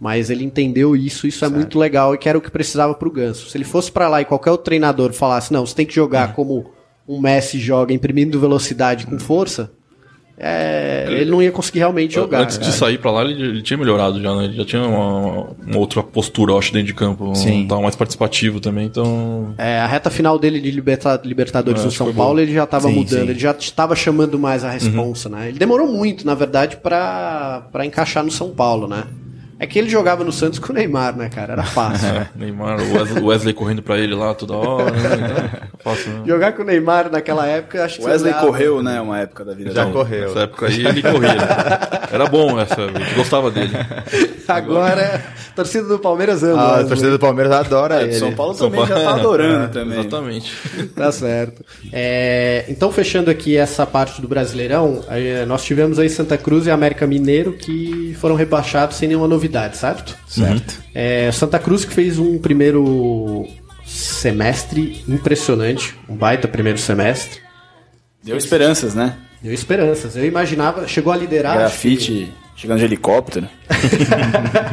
mas 0.00 0.30
ele 0.30 0.44
entendeu 0.44 0.94
isso, 0.94 1.26
isso 1.26 1.44
é 1.44 1.48
muito 1.48 1.78
legal 1.78 2.14
e 2.14 2.18
que 2.18 2.28
era 2.28 2.38
o 2.38 2.40
que 2.40 2.50
precisava 2.50 2.94
pro 2.94 3.10
Ganso. 3.10 3.50
Se 3.50 3.56
ele 3.56 3.64
fosse 3.64 3.90
pra 3.90 4.08
lá 4.08 4.20
e 4.20 4.24
qualquer 4.24 4.50
outro 4.50 4.64
treinador 4.64 5.12
falasse, 5.12 5.52
não, 5.52 5.66
você 5.66 5.74
tem 5.74 5.86
que 5.86 5.94
jogar 5.94 6.34
como 6.34 6.70
um 7.06 7.20
Messi 7.20 7.58
joga, 7.58 7.92
imprimindo 7.92 8.38
velocidade 8.38 9.06
com 9.06 9.18
força, 9.18 9.72
é, 10.40 11.06
ele 11.08 11.30
não 11.30 11.42
ia 11.42 11.50
conseguir 11.50 11.80
realmente 11.80 12.14
jogar. 12.14 12.42
Antes 12.42 12.58
de 12.58 12.66
né? 12.66 12.72
sair 12.72 12.98
pra 12.98 13.10
lá, 13.10 13.22
ele, 13.24 13.42
ele 13.42 13.62
tinha 13.62 13.76
melhorado 13.76 14.20
já, 14.22 14.34
né? 14.36 14.44
Ele 14.44 14.56
já 14.56 14.64
tinha 14.64 14.82
uma, 14.82 15.46
uma 15.66 15.78
outra 15.78 16.02
postura, 16.02 16.52
eu 16.52 16.58
acho, 16.58 16.72
dentro 16.72 16.86
de 16.86 16.94
campo. 16.94 17.34
Sim. 17.34 17.66
Tava 17.66 17.82
mais 17.82 17.96
participativo 17.96 18.60
também, 18.60 18.86
então... 18.86 19.54
É, 19.58 19.80
a 19.80 19.86
reta 19.86 20.10
final 20.10 20.38
dele 20.38 20.60
de 20.60 20.70
liberta- 20.70 21.20
Libertadores 21.24 21.80
É, 21.80 21.84
no 21.84 21.90
que 21.90 21.96
São 21.96 22.12
Paulo, 22.14 22.34
bom. 22.36 22.40
ele 22.40 22.52
já 22.54 22.64
estava 22.64 22.88
Sim, 22.88 22.94
mudando, 22.94 23.24
sim. 23.24 23.30
ele 23.30 23.38
já 23.38 23.50
estava 23.50 23.96
chamando 23.96 24.38
mais 24.38 24.64
a 24.64 24.70
responsa, 24.70 25.28
né? 25.28 25.48
Ele 25.48 25.58
demorou 25.58 25.88
muito, 25.88 26.24
na 26.26 26.34
verdade, 26.34 26.76
pra 26.76 27.62
encaixar 27.84 28.24
no 28.24 28.30
São 28.30 28.50
Paulo, 28.50 28.86
né? 28.86 29.04
É 29.60 29.66
que 29.66 29.78
ele 29.78 29.88
jogava 29.88 30.22
no 30.22 30.30
Santos 30.30 30.58
com 30.58 30.72
o 30.72 30.74
Neymar, 30.74 31.16
né, 31.16 31.28
cara? 31.28 31.54
Era 31.54 31.64
fácil. 31.64 32.08
É, 32.08 32.28
Neymar, 32.36 32.78
o 33.20 33.26
Wesley, 33.26 33.52
correndo 33.52 33.82
pra 33.82 33.98
ele 33.98 34.14
lá 34.14 34.32
toda 34.34 34.54
hora. 34.54 34.90
Né? 34.90 35.10
Então, 35.14 35.80
fácil, 35.82 36.12
né? 36.12 36.22
Jogar 36.26 36.52
com 36.52 36.62
o 36.62 36.64
Neymar 36.64 37.10
naquela 37.10 37.46
época, 37.46 37.84
acho 37.84 37.98
que 37.98 38.04
O 38.04 38.06
Wesley 38.08 38.32
olhava- 38.32 38.46
correu, 38.46 38.82
né, 38.82 39.00
uma 39.00 39.18
época 39.20 39.44
da 39.44 39.54
vida 39.54 39.72
Já 39.72 39.82
dele. 39.82 39.94
correu. 39.96 40.28
Nessa 40.28 40.40
época 40.40 40.66
aí 40.66 40.86
ele 40.86 41.02
corria. 41.02 41.34
né? 41.34 41.48
Era 42.12 42.26
bom 42.26 42.58
essa, 42.60 42.82
a 42.82 42.86
gente 42.98 43.14
gostava 43.14 43.50
dele. 43.50 43.72
Agora, 44.48 45.22
a 45.50 45.54
torcida 45.54 45.86
do 45.86 45.98
Palmeiras 45.98 46.42
ama. 46.42 46.62
Ah, 46.62 46.80
a 46.80 46.84
torcida 46.84 47.10
do 47.10 47.18
Palmeiras 47.18 47.52
adora 47.52 48.00
É, 48.00 48.04
ele. 48.04 48.12
São 48.14 48.32
Paulo 48.32 48.54
São 48.54 48.70
também 48.70 48.86
Paulo- 48.86 49.02
já 49.04 49.08
tá 49.10 49.16
adorando 49.18 49.64
É, 49.64 49.68
também. 49.68 49.98
Exatamente. 50.00 50.52
Tá 50.94 51.12
certo. 51.12 51.64
É, 51.92 52.64
então, 52.68 52.90
fechando 52.90 53.30
aqui 53.30 53.56
essa 53.56 53.84
parte 53.84 54.22
do 54.22 54.28
Brasileirão, 54.28 55.02
aí, 55.08 55.44
nós 55.44 55.62
tivemos 55.64 55.98
aí 55.98 56.08
Santa 56.08 56.38
Cruz 56.38 56.66
e 56.66 56.70
América 56.70 57.06
Mineiro 57.06 57.52
que 57.52 58.16
foram 58.20 58.34
rebaixados 58.36 58.96
sem 58.96 59.08
nenhuma 59.08 59.28
novidade, 59.28 59.47
certo? 59.74 60.16
Certo. 60.26 60.82
É, 60.94 61.30
Santa 61.32 61.58
Cruz 61.58 61.84
que 61.84 61.92
fez 61.94 62.18
um 62.18 62.38
primeiro 62.38 63.46
semestre 63.86 65.02
impressionante, 65.08 65.94
um 66.08 66.16
baita 66.16 66.46
primeiro 66.48 66.78
semestre. 66.78 67.40
Deu 68.22 68.36
esperanças, 68.36 68.94
né? 68.94 69.16
Deu 69.42 69.52
esperanças. 69.54 70.16
Eu 70.16 70.26
imaginava, 70.26 70.86
chegou 70.88 71.12
a 71.12 71.16
liderar. 71.16 71.56
acho 71.58 71.80
que- 71.80 71.88
Grafite 71.94 72.32
chegando 72.56 72.78
de 72.80 72.84
helicóptero. 72.84 73.48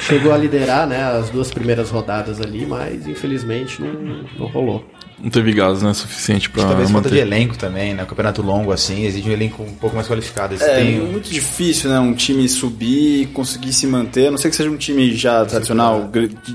chegou 0.00 0.32
a 0.32 0.36
liderar, 0.36 0.86
né, 0.86 1.02
as 1.02 1.30
duas 1.30 1.50
primeiras 1.50 1.90
rodadas 1.90 2.40
ali, 2.40 2.66
mas 2.66 3.06
infelizmente 3.06 3.80
não, 3.80 4.24
não 4.38 4.46
rolou. 4.46 4.84
Não 5.22 5.28
teve 5.30 5.52
gás, 5.52 5.82
né? 5.82 5.92
Suficiente 5.92 6.48
pra 6.48 6.64
Talvez 6.64 6.90
falta 6.90 7.10
de 7.10 7.18
elenco 7.18 7.56
também, 7.58 7.92
né? 7.94 8.04
Campeonato 8.06 8.40
longo 8.42 8.72
assim, 8.72 9.04
exige 9.04 9.28
um 9.28 9.32
elenco 9.32 9.62
um 9.62 9.74
pouco 9.74 9.94
mais 9.94 10.08
qualificado. 10.08 10.54
Eles 10.54 10.62
É 10.62 10.76
têm- 10.76 10.98
muito 11.00 11.28
difícil, 11.30 11.90
né? 11.90 11.98
Um 12.00 12.14
time 12.14 12.48
subir 12.48 13.22
e 13.22 13.26
conseguir 13.26 13.72
se 13.72 13.86
manter. 13.86 14.28
A 14.28 14.30
não 14.30 14.38
ser 14.38 14.50
que 14.50 14.56
seja 14.56 14.70
um 14.70 14.76
time 14.76 15.14
já 15.14 15.44
tradicional, 15.44 16.10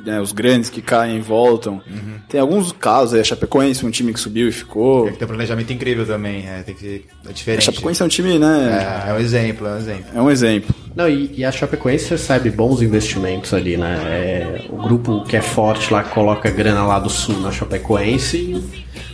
né, 0.06 0.20
os 0.20 0.32
grandes 0.32 0.70
que 0.70 0.82
caem 0.82 1.18
e 1.18 1.22
voltam. 1.22 1.82
Tem 2.28 2.40
alguns 2.40 2.72
casos 2.72 3.14
aí, 3.14 3.22
a 3.22 3.24
Chapecoense, 3.24 3.86
um 3.86 3.92
time 3.92 4.12
que 4.14 4.20
subiu 4.20 4.48
e 4.48 4.52
ficou. 4.52 5.06
Tem 5.12 5.24
um 5.24 5.28
planejamento 5.28 5.72
incrível 5.72 6.06
também, 6.06 6.48
é, 6.48 6.64
tem 6.64 6.74
que 6.76 7.06
é 7.26 7.30
A 7.30 7.32
diferente. 7.32 7.66
Chapecoense 7.66 8.02
é 8.02 8.06
um 8.06 8.10
time, 8.10 8.40
né? 8.40 9.04
É, 9.06 9.10
é 9.12 9.14
um 9.14 9.20
exemplo, 9.20 9.68
é 9.68 9.72
um 9.74 9.78
exemplo. 9.78 10.06
É 10.16 10.22
um 10.22 10.32
exemplo. 10.32 10.76
Não, 10.96 11.10
e, 11.10 11.30
e 11.38 11.44
a 11.46 11.52
Chapecoense 11.52 12.10
recebe 12.10 12.50
bons 12.50 12.82
investimentos 12.82 13.54
ali, 13.54 13.76
né? 13.78 14.00
É, 14.06 14.62
o 14.70 14.78
grupo 14.78 15.24
que 15.26 15.36
é 15.36 15.42
forte 15.42 15.92
lá, 15.94 16.02
coloca 16.04 16.50
grana 16.50 16.84
lá 16.86 17.00
do 17.00 17.10
sul 17.10 17.38
na 17.42 17.52
Chapecoense 17.52 18.55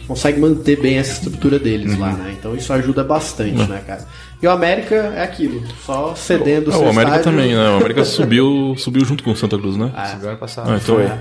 consegue 0.08 0.40
manter 0.40 0.80
bem 0.82 0.98
essa 0.98 1.14
estrutura 1.14 1.58
deles 1.60 1.98
lá, 1.98 2.12
né? 2.14 2.36
Então 2.38 2.56
isso 2.56 2.72
ajuda 2.74 3.04
bastante, 3.04 3.64
né, 3.70 3.82
cara? 3.86 4.06
E 4.42 4.48
o 4.48 4.52
América 4.52 4.96
é 5.16 5.24
aquilo, 5.24 5.64
só 5.86 6.16
cedendo 6.16 6.70
Ah, 6.72 6.74
seu 6.74 6.82
o 6.86 6.90
América 6.90 7.18
estádio. 7.18 7.24
também, 7.32 7.56
né? 7.56 7.70
O 7.70 7.78
América 7.78 8.04
subiu, 8.06 8.76
subiu 8.78 9.06
junto 9.06 9.24
com 9.24 9.32
o 9.32 9.36
Santa 9.36 9.58
Cruz, 9.58 9.78
né? 9.78 9.92
Subiu 10.12 10.30
ano 10.30 10.38
passado. 10.40 10.72
Ah, 10.72 10.78
então, 10.82 10.96
foi. 10.96 11.12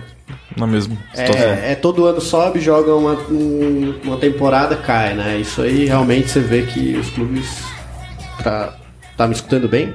na 0.56 0.66
mesma 0.66 0.96
situação. 1.14 1.44
É, 1.50 1.72
é, 1.72 1.74
todo 1.74 2.06
ano 2.06 2.20
sobe, 2.20 2.60
joga 2.60 2.94
uma, 2.94 3.12
um- 3.30 3.94
uma 4.04 4.16
temporada, 4.16 4.74
cai, 4.76 5.14
né? 5.14 5.36
Isso 5.38 5.60
aí 5.62 5.84
realmente 5.84 6.30
você 6.30 6.40
vê 6.40 6.62
que 6.62 6.96
os 6.96 7.10
clubes. 7.10 7.62
Tá, 8.42 8.74
tá 9.16 9.26
me 9.26 9.34
escutando 9.34 9.68
bem? 9.68 9.94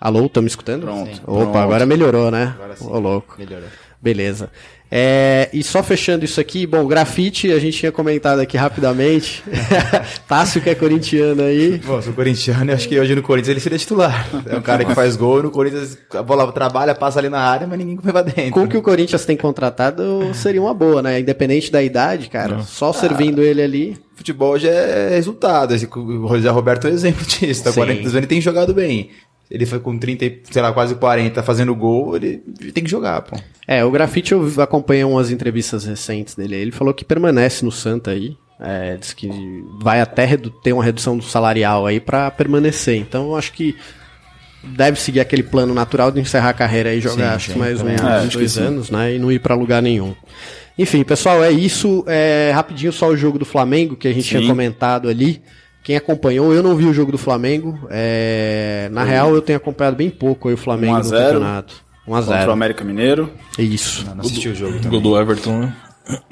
Alô, 0.00 0.28
tá 0.28 0.40
me 0.40 0.46
escutando? 0.46 0.82
Pronto, 0.82 1.14
Sim. 1.14 1.20
pronto. 1.22 1.48
Opa, 1.50 1.62
agora 1.62 1.84
melhorou, 1.86 2.30
né? 2.30 2.52
Agora 2.54 2.76
sim. 2.76 2.86
Ô, 2.86 2.98
louco. 2.98 3.34
Melhorou. 3.38 3.68
Beleza. 4.06 4.50
É, 4.88 5.48
e 5.52 5.64
só 5.64 5.82
fechando 5.82 6.24
isso 6.24 6.40
aqui, 6.40 6.64
bom, 6.64 6.86
grafite, 6.86 7.50
a 7.50 7.58
gente 7.58 7.76
tinha 7.76 7.90
comentado 7.90 8.38
aqui 8.38 8.56
rapidamente. 8.56 9.42
Tássio 10.28 10.60
que 10.60 10.70
é 10.70 10.76
corintiano 10.76 11.42
aí. 11.42 11.78
Bom, 11.84 12.00
sou 12.00 12.12
corintiano 12.12 12.70
e 12.70 12.74
acho 12.74 12.88
que 12.88 12.96
hoje 12.96 13.16
no 13.16 13.22
Corinthians 13.22 13.50
ele 13.50 13.58
seria 13.60 13.78
titular. 13.78 14.28
É 14.46 14.56
um 14.56 14.62
cara 14.62 14.84
que 14.84 14.94
faz 14.94 15.16
gol, 15.16 15.42
no 15.42 15.50
Corinthians 15.50 15.98
a 16.14 16.22
bola 16.22 16.52
trabalha, 16.52 16.94
passa 16.94 17.18
ali 17.18 17.28
na 17.28 17.40
área, 17.40 17.66
mas 17.66 17.76
ninguém 17.80 17.98
vai 18.00 18.22
dentro. 18.22 18.52
Com 18.52 18.62
o 18.62 18.68
que 18.68 18.76
o 18.76 18.82
Corinthians 18.82 19.24
tem 19.24 19.36
contratado, 19.36 20.30
seria 20.32 20.62
uma 20.62 20.72
boa, 20.72 21.02
né? 21.02 21.18
Independente 21.18 21.72
da 21.72 21.82
idade, 21.82 22.28
cara. 22.28 22.62
Só 22.62 22.92
servindo 22.92 23.42
ele 23.42 23.62
ali. 23.62 23.96
Futebol 24.14 24.52
hoje 24.52 24.68
é 24.68 25.10
resultado. 25.10 25.74
Esse, 25.74 25.86
o 25.94 26.28
José 26.28 26.48
Roberto 26.48 26.86
é 26.86 26.90
um 26.90 26.94
exemplo 26.94 27.26
disso. 27.26 27.64
Tá 27.64 27.70
Sim. 27.70 27.80
40 27.80 28.00
anos, 28.02 28.14
ele 28.14 28.26
tem 28.26 28.40
jogado 28.40 28.72
bem. 28.72 29.10
Ele 29.50 29.64
foi 29.64 29.78
com 29.78 29.96
30, 29.96 30.24
e, 30.24 30.42
sei 30.50 30.60
lá, 30.60 30.72
quase 30.72 30.94
40 30.96 31.42
fazendo 31.42 31.74
gol, 31.74 32.16
ele 32.16 32.38
tem 32.74 32.82
que 32.82 32.90
jogar, 32.90 33.22
pô. 33.22 33.36
É, 33.66 33.84
o 33.84 33.90
Grafite 33.90 34.32
eu 34.32 34.50
acompanhei 34.60 35.04
umas 35.04 35.30
entrevistas 35.30 35.84
recentes 35.84 36.34
dele. 36.34 36.56
Ele 36.56 36.72
falou 36.72 36.92
que 36.92 37.04
permanece 37.04 37.64
no 37.64 37.70
Santa 37.70 38.10
aí. 38.10 38.36
É, 38.58 38.96
diz 38.96 39.12
que 39.12 39.28
vai 39.80 40.00
até 40.00 40.36
ter 40.62 40.72
uma 40.72 40.82
redução 40.82 41.16
do 41.16 41.22
salarial 41.22 41.86
aí 41.86 42.00
pra 42.00 42.30
permanecer. 42.30 42.96
Então 42.96 43.28
eu 43.28 43.36
acho 43.36 43.52
que 43.52 43.76
deve 44.64 44.98
seguir 44.98 45.20
aquele 45.20 45.42
plano 45.42 45.74
natural 45.74 46.10
de 46.10 46.20
encerrar 46.20 46.50
a 46.50 46.54
carreira 46.54 46.90
aí, 46.90 47.00
jogar 47.00 47.30
Sim, 47.30 47.36
acho 47.36 47.52
sim, 47.52 47.58
mais 47.58 47.80
uns 47.80 48.30
que 48.30 48.38
dois 48.38 48.58
anos, 48.58 48.90
né? 48.90 49.14
E 49.14 49.18
não 49.18 49.30
ir 49.30 49.38
pra 49.38 49.54
lugar 49.54 49.82
nenhum. 49.82 50.14
Enfim, 50.78 51.04
pessoal, 51.04 51.42
é 51.42 51.50
isso. 51.50 52.04
É, 52.06 52.50
rapidinho 52.54 52.92
só 52.92 53.08
o 53.08 53.16
jogo 53.16 53.38
do 53.38 53.44
Flamengo 53.44 53.96
que 53.96 54.08
a 54.08 54.12
gente 54.12 54.24
Sim. 54.24 54.38
tinha 54.38 54.48
comentado 54.48 55.08
ali. 55.08 55.42
Quem 55.86 55.94
acompanhou, 55.94 56.52
eu 56.52 56.64
não 56.64 56.74
vi 56.74 56.84
o 56.84 56.92
jogo 56.92 57.12
do 57.12 57.18
Flamengo. 57.18 57.78
É, 57.88 58.88
na 58.90 59.04
real, 59.04 59.32
eu 59.32 59.40
tenho 59.40 59.56
acompanhado 59.56 59.94
bem 59.96 60.10
pouco 60.10 60.48
aí 60.48 60.54
o 60.54 60.56
Flamengo 60.56 60.94
1 60.94 60.96
a 60.96 60.98
no 60.98 61.04
0. 61.04 61.24
campeonato. 61.26 61.74
1 62.08 62.12
a 62.12 62.18
Contra 62.18 62.34
o 62.34 62.40
0 62.40 62.50
América 62.50 62.82
Mineiro. 62.84 63.32
Isso. 63.56 64.04
Não, 64.04 64.16
não 64.16 64.24
assisti 64.24 64.48
o 64.48 64.54
jogo 64.56 64.72
Gol 64.72 64.80
também. 64.80 65.00
do 65.00 65.16
Everton, 65.16 65.60
né? 65.60 65.76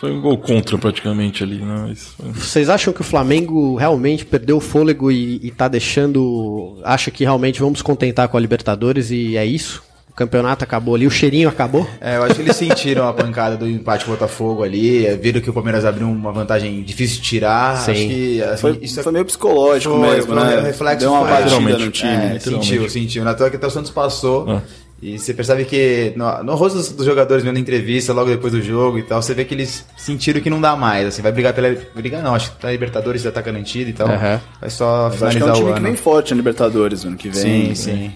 Foi 0.00 0.10
um 0.10 0.20
gol 0.20 0.36
contra 0.36 0.76
praticamente 0.76 1.44
ali, 1.44 1.58
né? 1.58 1.86
Mas, 1.86 2.16
Vocês 2.34 2.68
acham 2.68 2.92
que 2.92 3.02
o 3.02 3.04
Flamengo 3.04 3.76
realmente 3.76 4.26
perdeu 4.26 4.56
o 4.56 4.60
fôlego 4.60 5.12
e, 5.12 5.38
e 5.40 5.52
tá 5.52 5.68
deixando. 5.68 6.80
Acha 6.82 7.08
que 7.08 7.22
realmente 7.22 7.60
vamos 7.60 7.82
contentar 7.82 8.26
com 8.26 8.36
a 8.36 8.40
Libertadores 8.40 9.12
e 9.12 9.36
é 9.36 9.46
isso? 9.46 9.80
O 10.12 10.14
campeonato 10.14 10.62
acabou 10.62 10.94
ali, 10.94 11.06
o 11.06 11.10
cheirinho 11.10 11.48
acabou? 11.48 11.88
É, 11.98 12.16
eu 12.18 12.22
acho 12.22 12.34
que 12.34 12.42
eles 12.42 12.54
sentiram 12.54 13.08
a 13.08 13.14
pancada 13.14 13.56
do 13.56 13.66
empate 13.66 14.04
com 14.04 14.10
o 14.10 14.14
Botafogo 14.14 14.62
ali, 14.62 15.06
é, 15.06 15.16
viram 15.16 15.40
que 15.40 15.48
o 15.48 15.54
Palmeiras 15.54 15.86
abriu 15.86 16.06
uma 16.06 16.30
vantagem 16.30 16.82
difícil 16.82 17.16
de 17.16 17.22
tirar. 17.22 17.78
Sim. 17.78 17.92
Acho 17.92 18.00
que 18.08 18.42
assim, 18.42 18.60
Foi, 18.60 18.78
isso 18.82 19.02
foi 19.02 19.12
meio 19.12 19.24
psicológico 19.24 19.94
Foi, 19.98 20.10
mesmo, 20.14 20.34
foi, 20.34 20.44
né? 20.44 20.58
o 20.58 20.62
reflexo 20.62 20.98
Deu 21.00 21.12
uma 21.12 21.26
foi- 21.26 21.30
batida 21.44 21.78
no 21.78 21.90
time. 21.90 22.12
É, 22.36 22.38
sentiu, 22.38 22.90
sentiu. 22.90 23.24
Na 23.24 23.32
toa 23.32 23.48
que 23.48 23.56
até 23.56 23.66
o 23.66 23.70
Santos 23.70 23.90
passou. 23.90 24.44
Ah. 24.50 24.62
E 25.00 25.18
você 25.18 25.34
percebe 25.34 25.64
que 25.64 26.12
no, 26.14 26.44
no 26.44 26.54
rosto 26.54 26.76
dos, 26.78 26.92
dos 26.92 27.04
jogadores 27.06 27.42
vendo 27.42 27.56
a 27.56 27.60
entrevista 27.60 28.12
logo 28.12 28.30
depois 28.30 28.52
do 28.52 28.62
jogo 28.62 28.98
e 28.98 29.02
tal, 29.02 29.20
você 29.20 29.34
vê 29.34 29.44
que 29.44 29.52
eles 29.52 29.84
sentiram 29.96 30.40
que 30.40 30.48
não 30.48 30.60
dá 30.60 30.76
mais. 30.76 31.08
Assim, 31.08 31.22
vai 31.22 31.32
brigar 31.32 31.52
pela. 31.54 31.74
Brigar 31.92 32.22
não, 32.22 32.34
acho 32.36 32.52
que 32.56 32.64
a 32.64 32.70
Libertadores 32.70 33.20
já 33.22 33.32
tá 33.32 33.40
garantida 33.40 33.90
e 33.90 33.92
tal. 33.92 34.06
Aham. 34.06 34.40
Vai 34.60 34.70
só 34.70 35.08
Mas 35.10 35.22
acho 35.24 35.38
que 35.38 35.42
é 35.42 35.46
finalizar 35.46 35.48
um 35.48 35.50
o 35.50 35.54
time 35.56 35.70
ano. 35.70 35.76
que 35.76 35.82
vem 35.82 35.96
forte 35.96 36.30
na 36.32 36.36
Libertadores 36.36 37.04
ano 37.04 37.16
que 37.16 37.28
vem. 37.30 37.74
Sim, 37.74 37.74
sim. 37.74 38.12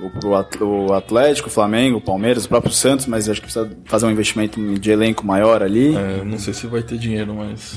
O, 0.00 0.28
o 0.28 0.34
At- 0.36 0.60
o 0.60 0.92
Atlético, 0.92 1.48
o 1.48 1.52
Flamengo, 1.52 1.98
o 1.98 2.00
Palmeiras, 2.00 2.44
o 2.44 2.48
próprio 2.48 2.72
Santos, 2.72 3.06
mas 3.06 3.28
acho 3.28 3.40
que 3.40 3.46
precisa 3.52 3.68
fazer 3.84 4.06
um 4.06 4.10
investimento 4.10 4.60
de 4.78 4.90
elenco 4.90 5.26
maior 5.26 5.62
ali. 5.62 5.96
é, 5.96 6.22
não 6.24 6.38
sei 6.38 6.54
se 6.54 6.66
vai 6.68 6.82
ter 6.82 6.98
dinheiro, 6.98 7.34
mas. 7.34 7.76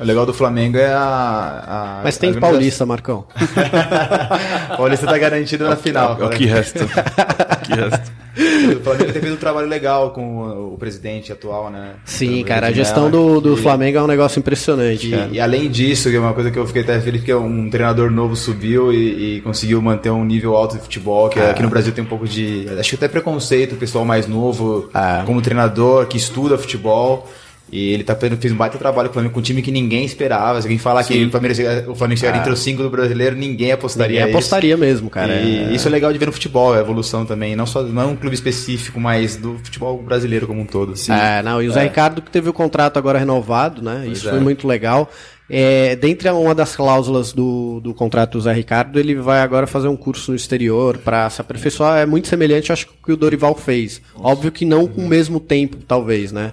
O 0.00 0.04
legal 0.04 0.24
do 0.24 0.32
Flamengo 0.32 0.78
é 0.78 0.92
a. 0.92 1.98
a 2.00 2.00
Mas 2.04 2.16
tem 2.16 2.30
a 2.30 2.40
Paulista, 2.40 2.86
Marcão. 2.86 3.24
Paulista 4.76 5.06
tá 5.06 5.18
garantido 5.18 5.68
na 5.68 5.76
final. 5.76 6.16
É 6.20 6.24
o 6.24 6.30
que 6.30 6.46
resta. 6.46 6.80
É 6.84 7.54
o 7.54 7.60
que 7.60 7.72
resta. 7.74 8.20
O 8.40 8.80
Flamengo 8.82 9.12
tem 9.12 9.20
feito 9.20 9.34
um 9.34 9.38
trabalho 9.38 9.66
legal 9.66 10.12
com 10.12 10.72
o, 10.72 10.78
presidente 10.78 11.32
atual, 11.32 11.68
né? 11.68 11.94
Sim, 12.04 12.42
cara, 12.44 12.68
a 12.68 12.72
gestão 12.72 13.10
do, 13.10 13.40
do 13.40 13.54
E- 13.54 13.56
Flamengo 13.60 13.98
é 13.98 14.02
um 14.02 14.06
negócio 14.06 14.38
impressionante, 14.38 15.10
cara. 15.10 15.28
E, 15.32 15.34
e 15.34 15.40
além 15.40 15.68
disso, 15.68 16.08
que 16.08 16.16
é 16.16 16.20
uma 16.20 16.32
coisa 16.32 16.50
que 16.50 16.58
eu 16.58 16.64
fiquei 16.66 16.82
até 16.82 16.98
feliz, 17.00 17.22
que 17.24 17.34
um 17.34 17.68
treinador 17.68 18.08
novo 18.10 18.36
subiu 18.36 18.92
e, 18.92 19.38
e 19.38 19.40
conseguiu 19.42 19.82
manter 19.82 20.10
um 20.10 20.24
nível 20.24 20.56
alto 20.56 20.76
de 20.76 20.82
futebol, 20.82 21.28
que 21.28 21.40
aqui 21.40 21.60
no 21.62 21.68
Brasil 21.68 21.92
tem 21.92 22.04
um 22.04 22.06
pouco 22.06 22.26
de. 22.26 22.66
Acho 22.78 22.90
que 22.90 22.96
até 22.96 23.08
preconceito, 23.08 23.72
o 23.74 23.76
pessoal 23.76 24.04
mais 24.04 24.26
novo, 24.28 24.88
Ah. 24.94 25.22
como 25.26 25.42
treinador, 25.42 26.06
que 26.06 26.16
estuda 26.16 26.56
futebol. 26.56 27.28
E 27.72 27.92
ele 27.92 28.02
tá 28.02 28.14
fazendo, 28.14 28.36
fez 28.36 28.52
um 28.52 28.56
baita 28.56 28.76
trabalho 28.78 29.08
com 29.08 29.12
o 29.12 29.14
Flamengo, 29.14 29.34
com 29.34 29.40
um 29.40 29.42
time 29.42 29.62
que 29.62 29.70
ninguém 29.70 30.04
esperava. 30.04 30.60
Se 30.60 30.66
alguém 30.66 30.78
falar 30.78 31.04
que 31.04 31.24
o 31.24 31.30
Flamengo, 31.30 31.54
o 31.88 31.94
Flamengo 31.94 32.18
chegaria 32.18 32.40
entre 32.40 32.52
os 32.52 32.58
cinco 32.58 32.82
do 32.82 32.90
brasileiro, 32.90 33.36
ninguém 33.36 33.70
apostaria. 33.70 34.18
Ninguém 34.18 34.28
isso. 34.28 34.38
apostaria 34.38 34.76
mesmo, 34.76 35.08
cara. 35.08 35.34
E 35.36 35.74
isso 35.74 35.86
é 35.86 35.90
legal 35.90 36.12
de 36.12 36.18
ver 36.18 36.26
no 36.26 36.32
futebol, 36.32 36.74
a 36.74 36.80
evolução 36.80 37.24
também. 37.24 37.54
Não 37.54 37.66
só 37.66 37.82
não 37.82 38.02
é 38.02 38.06
um 38.06 38.16
clube 38.16 38.34
específico, 38.34 38.98
mas 38.98 39.36
do 39.36 39.58
futebol 39.62 40.02
brasileiro 40.02 40.46
como 40.46 40.60
um 40.60 40.66
todo. 40.66 40.94
É, 41.08 41.42
não, 41.42 41.62
e 41.62 41.68
o 41.68 41.72
Zé 41.72 41.84
Ricardo 41.84 42.20
que 42.20 42.30
teve 42.30 42.48
o 42.48 42.52
contrato 42.52 42.98
agora 42.98 43.18
renovado, 43.18 43.82
né? 43.82 44.06
Isso 44.10 44.26
é. 44.26 44.30
foi 44.30 44.40
muito 44.40 44.66
legal. 44.66 45.08
É, 45.52 45.96
dentre 45.96 46.30
uma 46.30 46.54
das 46.54 46.76
cláusulas 46.76 47.32
do, 47.32 47.80
do 47.80 47.92
contrato 47.92 48.32
do 48.32 48.40
Zé 48.40 48.52
Ricardo, 48.52 49.00
ele 49.00 49.16
vai 49.16 49.40
agora 49.40 49.66
fazer 49.66 49.88
um 49.88 49.96
curso 49.96 50.30
no 50.30 50.36
exterior 50.36 50.96
para 50.98 51.28
se 51.28 51.40
aperfeiçoar. 51.40 51.98
É 51.98 52.06
muito 52.06 52.28
semelhante, 52.28 52.72
acho 52.72 52.86
que 52.86 52.92
o 52.92 53.06
que 53.06 53.12
o 53.12 53.16
Dorival 53.16 53.56
fez. 53.56 54.00
Óbvio 54.14 54.52
que 54.52 54.64
não 54.64 54.86
com 54.86 55.02
o 55.02 55.08
mesmo 55.08 55.40
tempo, 55.40 55.78
talvez, 55.86 56.30
né? 56.30 56.52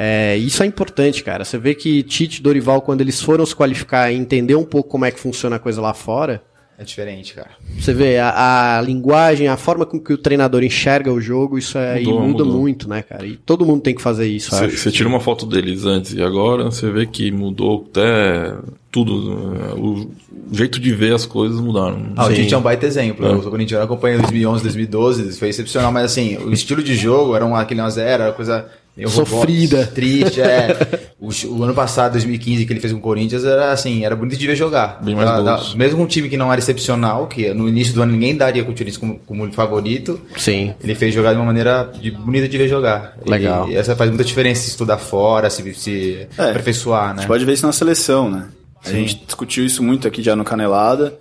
É, 0.00 0.36
isso 0.36 0.62
é 0.62 0.66
importante, 0.66 1.24
cara. 1.24 1.44
Você 1.44 1.58
vê 1.58 1.74
que 1.74 2.04
Tite 2.04 2.38
e 2.38 2.42
Dorival, 2.42 2.80
quando 2.80 3.00
eles 3.00 3.20
foram 3.20 3.44
se 3.44 3.54
qualificar 3.56 4.12
e 4.12 4.16
entender 4.16 4.54
um 4.54 4.64
pouco 4.64 4.88
como 4.88 5.04
é 5.04 5.10
que 5.10 5.18
funciona 5.18 5.56
a 5.56 5.58
coisa 5.58 5.80
lá 5.80 5.92
fora, 5.92 6.40
É 6.78 6.84
diferente, 6.84 7.34
cara. 7.34 7.50
você 7.76 7.92
vê 7.92 8.16
a, 8.18 8.76
a 8.78 8.80
linguagem, 8.80 9.48
a 9.48 9.56
forma 9.56 9.84
com 9.84 9.98
que 9.98 10.12
o 10.12 10.16
treinador 10.18 10.62
enxerga 10.62 11.12
o 11.12 11.20
jogo, 11.20 11.58
isso 11.58 11.76
é, 11.76 11.98
Mudou, 11.98 12.14
e 12.24 12.28
muda 12.28 12.44
mudou. 12.44 12.60
muito, 12.60 12.88
né, 12.88 13.02
cara? 13.02 13.26
E 13.26 13.34
todo 13.36 13.66
mundo 13.66 13.80
tem 13.82 13.92
que 13.92 14.00
fazer 14.00 14.28
isso, 14.28 14.54
Você 14.54 14.92
tira 14.92 15.08
uma 15.08 15.18
foto 15.18 15.44
deles 15.44 15.84
antes 15.84 16.12
e 16.14 16.22
agora, 16.22 16.66
você 16.66 16.88
vê 16.92 17.04
que 17.04 17.32
mudou 17.32 17.84
até 17.90 18.54
tudo. 18.92 19.50
né? 19.50 19.72
O 19.76 20.08
jeito 20.52 20.78
de 20.78 20.94
ver 20.94 21.12
as 21.12 21.26
coisas 21.26 21.58
mudaram. 21.60 22.12
Ah, 22.14 22.26
o. 22.26 22.32
Tite 22.32 22.54
é 22.54 22.56
um 22.56 22.62
baita 22.62 22.86
exemplo. 22.86 23.26
É. 23.26 23.32
Eu 23.32 23.42
sou 23.42 23.50
corintiano, 23.50 23.84
acompanhei 23.84 24.16
2011, 24.18 24.62
2012, 24.62 25.32
foi 25.36 25.48
excepcional, 25.48 25.90
mas 25.90 26.04
assim, 26.04 26.36
o 26.38 26.52
estilo 26.52 26.84
de 26.84 26.94
jogo 26.94 27.34
era 27.34 27.44
um, 27.44 27.56
aquele 27.56 27.80
1x0, 27.80 27.98
era 27.98 28.32
coisa 28.32 28.64
meio 28.98 29.08
Sofrida. 29.08 29.76
robótica, 29.78 29.94
triste, 29.94 30.40
é. 30.42 31.08
O, 31.20 31.30
o 31.48 31.64
ano 31.64 31.74
passado, 31.74 32.12
2015, 32.12 32.64
que 32.64 32.72
ele 32.72 32.78
fez 32.78 32.92
com 32.92 33.00
o 33.00 33.02
Corinthians, 33.02 33.44
era 33.44 33.72
assim, 33.72 34.04
era 34.04 34.14
bonito 34.14 34.38
de 34.38 34.46
ver 34.46 34.54
jogar. 34.54 35.00
Bem 35.02 35.16
mais 35.16 35.28
Da- 35.28 35.40
da- 35.40 35.74
mesmo 35.74 35.96
com 35.96 36.04
um 36.04 36.06
time 36.06 36.28
que 36.28 36.36
não 36.36 36.50
era 36.52 36.60
excepcional, 36.60 37.26
que 37.26 37.52
no 37.52 37.68
início 37.68 37.92
do 37.92 38.00
ano 38.02 38.12
ninguém 38.12 38.36
daria 38.36 38.62
com 38.62 38.70
o 38.70 38.72
Corinthians 38.72 38.96
como, 38.96 39.18
como 39.26 39.52
favorito, 39.52 40.20
Sim. 40.36 40.72
ele 40.80 40.94
fez 40.94 41.12
jogar 41.12 41.32
de 41.32 41.38
uma 41.38 41.46
maneira 41.46 41.90
de, 42.00 42.12
bonita 42.12 42.48
de 42.48 42.56
ver 42.56 42.68
jogar. 42.68 43.18
Legal. 43.26 43.68
E, 43.68 43.74
essa 43.74 43.96
faz 43.96 44.10
muita 44.10 44.22
diferença 44.22 44.62
se 44.62 44.68
estudar 44.68 44.98
fora, 44.98 45.50
se, 45.50 45.74
se 45.74 46.28
É, 46.38 46.50
aperfeiçoar, 46.50 47.06
A 47.10 47.14
né? 47.14 47.18
gente 47.22 47.26
pode 47.26 47.44
ver 47.44 47.54
isso 47.54 47.66
na 47.66 47.72
seleção, 47.72 48.30
né? 48.30 48.46
A 48.84 48.88
Sim. 48.90 48.94
gente 49.06 49.24
discutiu 49.26 49.66
isso 49.66 49.82
muito 49.82 50.06
aqui 50.06 50.22
já 50.22 50.36
no 50.36 50.44
Canelada. 50.44 51.18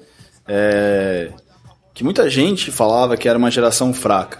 é, 0.47 1.29
que 1.93 2.03
muita 2.03 2.29
gente 2.29 2.71
falava 2.71 3.17
que 3.17 3.27
era 3.27 3.37
uma 3.37 3.49
geração 3.49 3.91
fraca, 3.91 4.39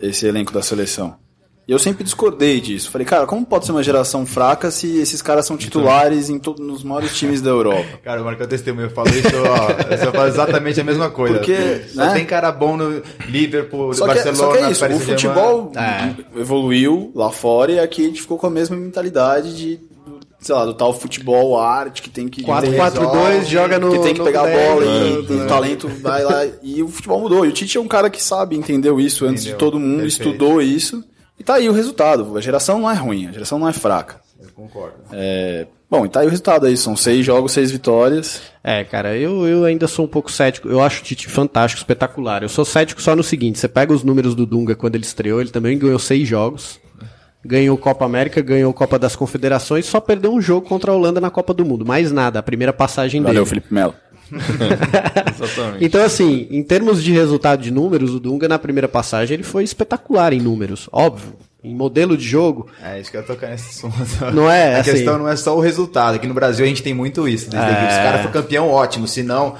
esse 0.00 0.24
elenco 0.24 0.52
da 0.52 0.62
seleção. 0.62 1.16
E 1.66 1.72
eu 1.72 1.78
sempre 1.78 2.04
discordei 2.04 2.60
disso. 2.60 2.90
Falei, 2.90 3.06
cara, 3.06 3.26
como 3.26 3.44
pode 3.46 3.64
ser 3.64 3.72
uma 3.72 3.82
geração 3.82 4.26
fraca 4.26 4.70
se 4.70 4.98
esses 4.98 5.22
caras 5.22 5.46
são 5.46 5.56
titulares 5.56 6.28
em 6.28 6.38
todos 6.38 6.64
nos 6.64 6.84
maiores 6.84 7.16
times 7.16 7.40
da 7.40 7.48
Europa? 7.48 7.86
Cara, 8.04 8.20
o 8.20 8.24
Marcão 8.24 8.46
testemunho, 8.46 8.88
eu 8.88 8.90
falo 8.90 9.08
isso, 9.08 9.28
ó, 9.34 10.04
eu 10.04 10.12
falo 10.12 10.28
exatamente 10.28 10.78
a 10.78 10.84
mesma 10.84 11.08
coisa. 11.10 11.38
Porque, 11.38 11.84
Só 11.88 12.04
né? 12.04 12.12
tem 12.12 12.26
cara 12.26 12.52
bom 12.52 12.76
no 12.76 13.02
Liverpool, 13.26 13.94
Só 13.94 14.06
que, 14.06 14.12
Barcelona, 14.14 14.36
só 14.36 14.52
que 14.52 14.58
é 14.58 14.70
isso, 14.70 14.80
Paris 14.80 14.96
o 14.96 15.00
futebol 15.00 15.72
É. 15.74 16.14
evoluiu 16.38 17.10
lá 17.14 17.30
fora 17.30 17.72
e 17.72 17.78
aqui 17.80 18.02
a 18.02 18.08
gente 18.08 18.20
ficou 18.20 18.36
com 18.36 18.46
a 18.46 18.50
mesma 18.50 18.76
mentalidade 18.76 19.56
de, 19.56 19.80
sei 20.40 20.54
lá, 20.54 20.66
do 20.66 20.74
tal 20.74 20.92
futebol 20.92 21.58
arte 21.58 22.02
que 22.02 22.10
tem 22.10 22.28
que... 22.28 22.42
4-4-2, 22.44 23.44
joga 23.46 23.78
no. 23.78 23.90
que 23.90 23.98
tem 24.00 24.12
que 24.14 24.22
pegar 24.22 24.42
a 24.42 24.46
10, 24.46 24.68
bola 24.68 24.84
e 24.84 25.16
tanto, 25.16 25.32
né? 25.32 25.44
o 25.44 25.48
talento 25.48 25.88
vai 25.88 26.24
lá. 26.24 26.46
E 26.62 26.82
o 26.82 26.88
futebol 26.88 27.20
mudou. 27.20 27.46
E 27.46 27.48
o 27.48 27.52
Tite 27.52 27.78
é 27.78 27.80
um 27.80 27.88
cara 27.88 28.10
que 28.10 28.22
sabe, 28.22 28.54
entendeu 28.54 29.00
isso 29.00 29.24
antes 29.24 29.42
de 29.44 29.50
Entendeu. 29.50 29.58
todo 29.66 29.80
mundo, 29.80 30.02
Perfeito. 30.02 30.28
estudou 30.28 30.60
isso. 30.60 31.02
E 31.38 31.44
tá 31.44 31.54
aí 31.54 31.68
o 31.68 31.72
resultado. 31.72 32.36
A 32.36 32.40
geração 32.40 32.78
não 32.78 32.90
é 32.90 32.94
ruim, 32.94 33.26
a 33.26 33.32
geração 33.32 33.58
não 33.58 33.68
é 33.68 33.72
fraca. 33.72 34.20
Eu 34.40 34.50
concordo. 34.52 34.94
É, 35.12 35.66
Bom, 35.94 36.04
e 36.04 36.08
tá 36.08 36.20
aí 36.20 36.26
o 36.26 36.30
resultado 36.30 36.66
aí. 36.66 36.76
São 36.76 36.96
seis 36.96 37.24
jogos, 37.24 37.52
seis 37.52 37.70
vitórias. 37.70 38.42
É, 38.64 38.82
cara, 38.82 39.16
eu, 39.16 39.46
eu 39.46 39.64
ainda 39.64 39.86
sou 39.86 40.04
um 40.04 40.08
pouco 40.08 40.32
cético. 40.32 40.68
Eu 40.68 40.82
acho 40.82 41.00
o 41.00 41.04
Tite 41.04 41.28
fantástico, 41.28 41.78
espetacular. 41.78 42.42
Eu 42.42 42.48
sou 42.48 42.64
cético 42.64 43.00
só 43.00 43.14
no 43.14 43.22
seguinte: 43.22 43.60
você 43.60 43.68
pega 43.68 43.92
os 43.92 44.02
números 44.02 44.34
do 44.34 44.44
Dunga 44.44 44.74
quando 44.74 44.96
ele 44.96 45.04
estreou, 45.04 45.40
ele 45.40 45.50
também 45.50 45.78
ganhou 45.78 45.98
seis 46.00 46.26
jogos. 46.26 46.80
Ganhou 47.44 47.78
Copa 47.78 48.04
América, 48.04 48.40
ganhou 48.40 48.72
Copa 48.72 48.98
das 48.98 49.14
Confederações, 49.14 49.84
só 49.86 50.00
perdeu 50.00 50.32
um 50.32 50.40
jogo 50.40 50.66
contra 50.66 50.90
a 50.90 50.94
Holanda 50.94 51.20
na 51.20 51.30
Copa 51.30 51.54
do 51.54 51.64
Mundo. 51.64 51.84
Mais 51.86 52.10
nada, 52.10 52.40
a 52.40 52.42
primeira 52.42 52.72
passagem 52.72 53.22
Valeu, 53.22 53.44
dele. 53.44 53.46
Felipe 53.46 53.72
Melo. 53.72 53.94
Exatamente. 55.34 55.84
Então, 55.84 56.02
assim, 56.02 56.46
em 56.50 56.62
termos 56.62 57.02
de 57.02 57.12
resultado 57.12 57.62
de 57.62 57.70
números, 57.70 58.14
o 58.14 58.20
Dunga 58.20 58.48
na 58.48 58.58
primeira 58.58 58.88
passagem 58.88 59.34
ele 59.34 59.42
foi 59.42 59.64
espetacular 59.64 60.32
em 60.32 60.40
números, 60.40 60.88
óbvio. 60.92 61.32
Em 61.62 61.74
modelo 61.74 62.14
de 62.14 62.24
jogo, 62.28 62.66
É 62.82 63.00
isso 63.00 63.10
que 63.10 63.16
eu 63.16 63.22
ia 63.22 63.26
tocar 63.26 63.48
nesse 63.48 63.70
assunto. 63.86 63.96
Não 64.34 64.50
é, 64.50 64.74
A 64.76 64.80
assim- 64.80 64.90
questão 64.92 65.18
não 65.18 65.26
é 65.26 65.34
só 65.34 65.56
o 65.56 65.60
resultado. 65.60 66.16
Aqui 66.16 66.26
no 66.26 66.34
Brasil 66.34 66.62
a 66.62 66.68
gente 66.68 66.82
tem 66.82 66.92
muito 66.92 67.26
isso. 67.26 67.48
Desde 67.48 67.70
É. 67.70 67.74
que 67.74 67.84
os 67.86 67.96
caras 67.96 68.20
for 68.20 68.30
campeão, 68.30 68.68
ótimo. 68.68 69.08
Se 69.08 69.22
não, 69.22 69.54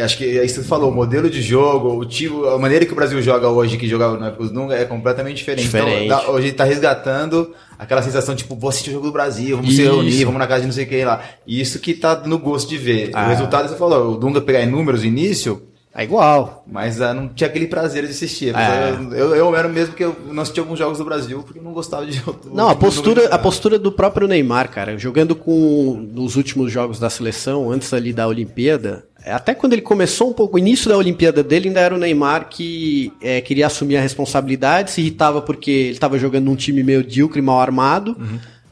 acho 0.00 0.16
que 0.16 0.24
é 0.38 0.44
isso 0.44 0.54
que 0.54 0.62
você 0.62 0.68
falou, 0.68 0.90
o 0.90 0.94
modelo 0.94 1.28
de 1.28 1.42
jogo, 1.42 1.98
o 1.98 2.04
tipo, 2.04 2.46
a 2.46 2.58
maneira 2.58 2.84
que 2.84 2.92
o 2.92 2.96
Brasil 2.96 3.20
joga 3.22 3.48
hoje, 3.48 3.76
que 3.76 3.88
jogava 3.88 4.16
na 4.18 4.28
época 4.28 4.48
Dunga, 4.48 4.74
é 4.74 4.84
completamente 4.84 5.36
diferente. 5.36 5.64
Diferente. 5.64 6.04
Então, 6.06 6.30
hoje 6.30 6.38
a 6.38 6.40
gente 6.48 6.56
tá 6.56 6.64
resgatando 6.64 7.54
aquela 7.78 8.02
sensação, 8.02 8.34
tipo, 8.34 8.56
vou 8.56 8.70
assistir 8.70 8.90
o 8.90 8.94
jogo 8.94 9.06
do 9.06 9.12
Brasil, 9.12 9.56
vamos 9.56 9.74
se 9.74 9.82
Isso. 9.82 9.90
reunir, 9.90 10.24
vamos 10.24 10.38
na 10.38 10.46
casa 10.46 10.60
de 10.62 10.66
não 10.66 10.74
sei 10.74 10.86
quem 10.86 11.04
lá. 11.04 11.22
E 11.46 11.60
isso 11.60 11.78
que 11.78 11.94
tá 11.94 12.16
no 12.24 12.38
gosto 12.38 12.68
de 12.68 12.78
ver. 12.78 13.10
Ah. 13.14 13.26
O 13.26 13.28
resultado, 13.28 13.68
você 13.68 13.76
falou, 13.76 14.12
o 14.12 14.16
Dunga 14.16 14.40
pegar 14.40 14.62
em 14.62 14.70
números 14.70 15.02
no 15.02 15.06
início, 15.06 15.62
é 16.00 16.04
igual. 16.04 16.64
mas 16.70 17.00
ah, 17.00 17.12
não 17.12 17.28
tinha 17.28 17.48
aquele 17.48 17.66
prazer 17.66 18.04
de 18.04 18.10
assistir. 18.10 18.54
É. 18.54 18.96
Eu, 19.18 19.34
eu 19.34 19.56
era 19.56 19.68
mesmo 19.68 19.94
que 19.94 20.04
eu 20.04 20.14
não 20.30 20.42
assisti 20.42 20.60
alguns 20.60 20.78
jogos 20.78 20.98
do 20.98 21.04
Brasil 21.04 21.42
porque 21.42 21.58
eu 21.58 21.62
não 21.62 21.72
gostava 21.72 22.06
de 22.06 22.12
jogo. 22.12 22.38
Não, 22.54 22.68
a 22.68 22.74
do- 22.74 22.78
postura, 22.78 23.28
do- 23.28 23.34
a 23.34 23.38
postura 23.38 23.78
do 23.78 23.90
próprio 23.90 24.28
Neymar, 24.28 24.70
cara, 24.70 24.96
jogando 24.96 25.34
com 25.34 26.08
nos 26.12 26.36
últimos 26.36 26.70
jogos 26.70 26.98
da 26.98 27.10
seleção, 27.10 27.70
antes 27.70 27.92
ali 27.92 28.12
da 28.12 28.26
Olimpíada, 28.28 29.04
até 29.26 29.52
quando 29.54 29.72
ele 29.74 29.82
começou 29.82 30.30
um 30.30 30.32
pouco, 30.32 30.56
o 30.56 30.58
início 30.58 30.88
da 30.88 30.96
Olimpíada 30.96 31.42
dele 31.42 31.68
ainda 31.68 31.80
era 31.80 31.94
o 31.94 31.98
Neymar 31.98 32.48
que 32.48 33.12
é, 33.20 33.40
queria 33.40 33.66
assumir 33.66 33.96
a 33.96 34.00
responsabilidade, 34.00 34.90
se 34.92 35.00
irritava 35.00 35.42
porque 35.42 35.70
ele 35.70 35.90
estava 35.90 36.18
jogando 36.18 36.44
num 36.44 36.56
time 36.56 36.82
medíocre, 36.82 37.42
mal 37.42 37.60
armado, 37.60 38.16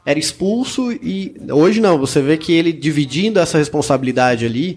era 0.05 0.19
expulso 0.19 0.93
e 0.93 1.35
hoje 1.51 1.81
não, 1.81 1.99
você 1.99 2.23
vê 2.23 2.37
que 2.37 2.53
ele 2.53 2.73
dividindo 2.73 3.41
essa 3.41 3.59
responsabilidade 3.59 4.47
ali, 4.47 4.77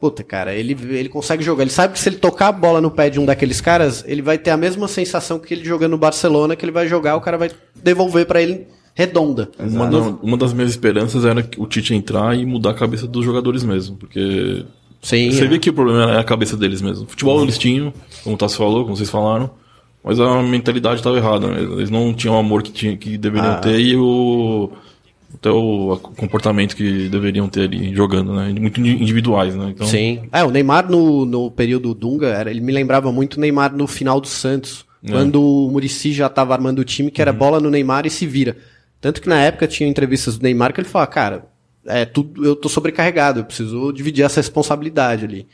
puta, 0.00 0.22
cara, 0.22 0.54
ele, 0.54 0.76
ele 0.96 1.08
consegue 1.08 1.42
jogar, 1.42 1.62
ele 1.62 1.70
sabe 1.70 1.94
que 1.94 1.98
se 2.00 2.08
ele 2.08 2.16
tocar 2.16 2.48
a 2.48 2.52
bola 2.52 2.80
no 2.80 2.90
pé 2.90 3.10
de 3.10 3.18
um 3.18 3.24
daqueles 3.26 3.60
caras, 3.60 4.04
ele 4.06 4.22
vai 4.22 4.38
ter 4.38 4.50
a 4.50 4.56
mesma 4.56 4.86
sensação 4.88 5.38
que 5.38 5.52
ele 5.54 5.64
jogando 5.64 5.92
no 5.92 5.98
Barcelona, 5.98 6.54
que 6.54 6.64
ele 6.64 6.72
vai 6.72 6.86
jogar, 6.86 7.16
o 7.16 7.20
cara 7.20 7.36
vai 7.36 7.50
devolver 7.82 8.24
pra 8.26 8.40
ele 8.40 8.66
redonda. 8.94 9.48
Uma, 9.58 9.86
da- 9.86 9.98
uma 10.22 10.36
das 10.36 10.52
minhas 10.52 10.70
esperanças 10.70 11.24
era 11.24 11.42
que 11.42 11.60
o 11.60 11.66
Tite 11.66 11.94
entrar 11.94 12.36
e 12.36 12.44
mudar 12.46 12.70
a 12.70 12.74
cabeça 12.74 13.06
dos 13.06 13.24
jogadores 13.24 13.62
mesmo, 13.64 13.96
porque 13.96 14.64
Sim. 15.02 15.30
você 15.30 15.44
é. 15.44 15.48
vê 15.48 15.58
que 15.58 15.70
o 15.70 15.72
problema 15.72 16.12
é 16.12 16.18
a 16.18 16.24
cabeça 16.24 16.56
deles 16.56 16.80
mesmo. 16.82 17.06
Futebol 17.06 17.42
eles 17.42 17.58
tinham, 17.58 17.92
como 18.24 18.34
o 18.34 18.38
Tassi 18.38 18.56
falou, 18.56 18.82
como 18.84 18.96
vocês 18.96 19.10
falaram, 19.10 19.50
mas 20.02 20.18
a 20.20 20.42
mentalidade 20.42 20.96
estava 20.96 21.16
errada. 21.16 21.46
né? 21.48 21.60
Eles 21.60 21.90
não 21.90 22.12
tinham 22.14 22.34
o 22.34 22.38
amor 22.38 22.62
que, 22.62 22.70
tinha, 22.72 22.96
que 22.96 23.16
deveriam 23.18 23.52
Ah. 23.52 23.56
ter 23.58 23.78
e 23.80 23.96
o 23.96 24.70
até 25.34 25.50
o 25.50 25.96
comportamento 26.16 26.74
que 26.74 27.08
deveriam 27.08 27.48
ter 27.48 27.62
ali 27.62 27.94
jogando, 27.94 28.34
né? 28.34 28.48
Muito 28.58 28.80
individuais, 28.80 29.54
né? 29.54 29.70
Então, 29.70 29.86
Sim. 29.86 30.28
É, 30.32 30.42
o 30.42 30.50
Neymar 30.50 30.90
no, 30.90 31.26
no 31.26 31.50
período 31.50 31.94
Dunga, 31.94 32.28
era, 32.28 32.50
ele 32.50 32.60
me 32.60 32.72
lembrava 32.72 33.12
muito 33.12 33.36
o 33.36 33.40
Neymar 33.40 33.74
no 33.74 33.86
final 33.86 34.20
do 34.20 34.26
Santos. 34.26 34.86
É. 35.04 35.10
Quando 35.10 35.42
o 35.42 35.70
Murici 35.70 36.12
já 36.12 36.28
tava 36.28 36.54
armando 36.54 36.80
o 36.80 36.84
time, 36.84 37.10
que 37.10 37.22
era 37.22 37.32
bola 37.32 37.60
no 37.60 37.70
Neymar 37.70 38.06
e 38.06 38.10
se 38.10 38.26
vira. 38.26 38.56
Tanto 39.00 39.20
que 39.20 39.28
na 39.28 39.40
época 39.40 39.68
tinha 39.68 39.88
entrevistas 39.88 40.38
do 40.38 40.42
Neymar 40.42 40.72
que 40.72 40.80
ele 40.80 40.88
falava, 40.88 41.10
cara, 41.10 41.46
é, 41.86 42.04
tudo, 42.04 42.44
eu 42.44 42.56
tô 42.56 42.68
sobrecarregado, 42.68 43.40
eu 43.40 43.44
preciso 43.44 43.92
dividir 43.92 44.24
essa 44.24 44.40
responsabilidade 44.40 45.24
ali. 45.24 45.46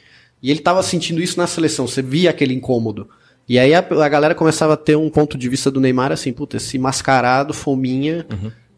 E 0.43 0.51
ele 0.51 0.61
tava 0.61 0.83
sentindo 0.83 1.23
isso 1.23 1.39
na 1.39 1.47
seleção, 1.47 1.87
você 1.87 2.01
via 2.01 2.31
aquele 2.31 2.55
incômodo. 2.55 3.09
E 3.49 3.59
aí 3.59 3.75
a, 3.75 3.79
a 3.79 4.09
galera 4.09 4.35
começava 4.35 4.73
a 4.73 4.77
ter 4.77 4.97
um 4.97 5.11
ponto 5.11 5.37
de 5.37 5.49
vista 5.49 5.71
do 5.71 5.81
Neymar 5.81 6.13
assim, 6.13 6.33
puta, 6.33 6.57
esse 6.57 6.79
mascarado, 6.79 7.53
fominha, 7.53 8.27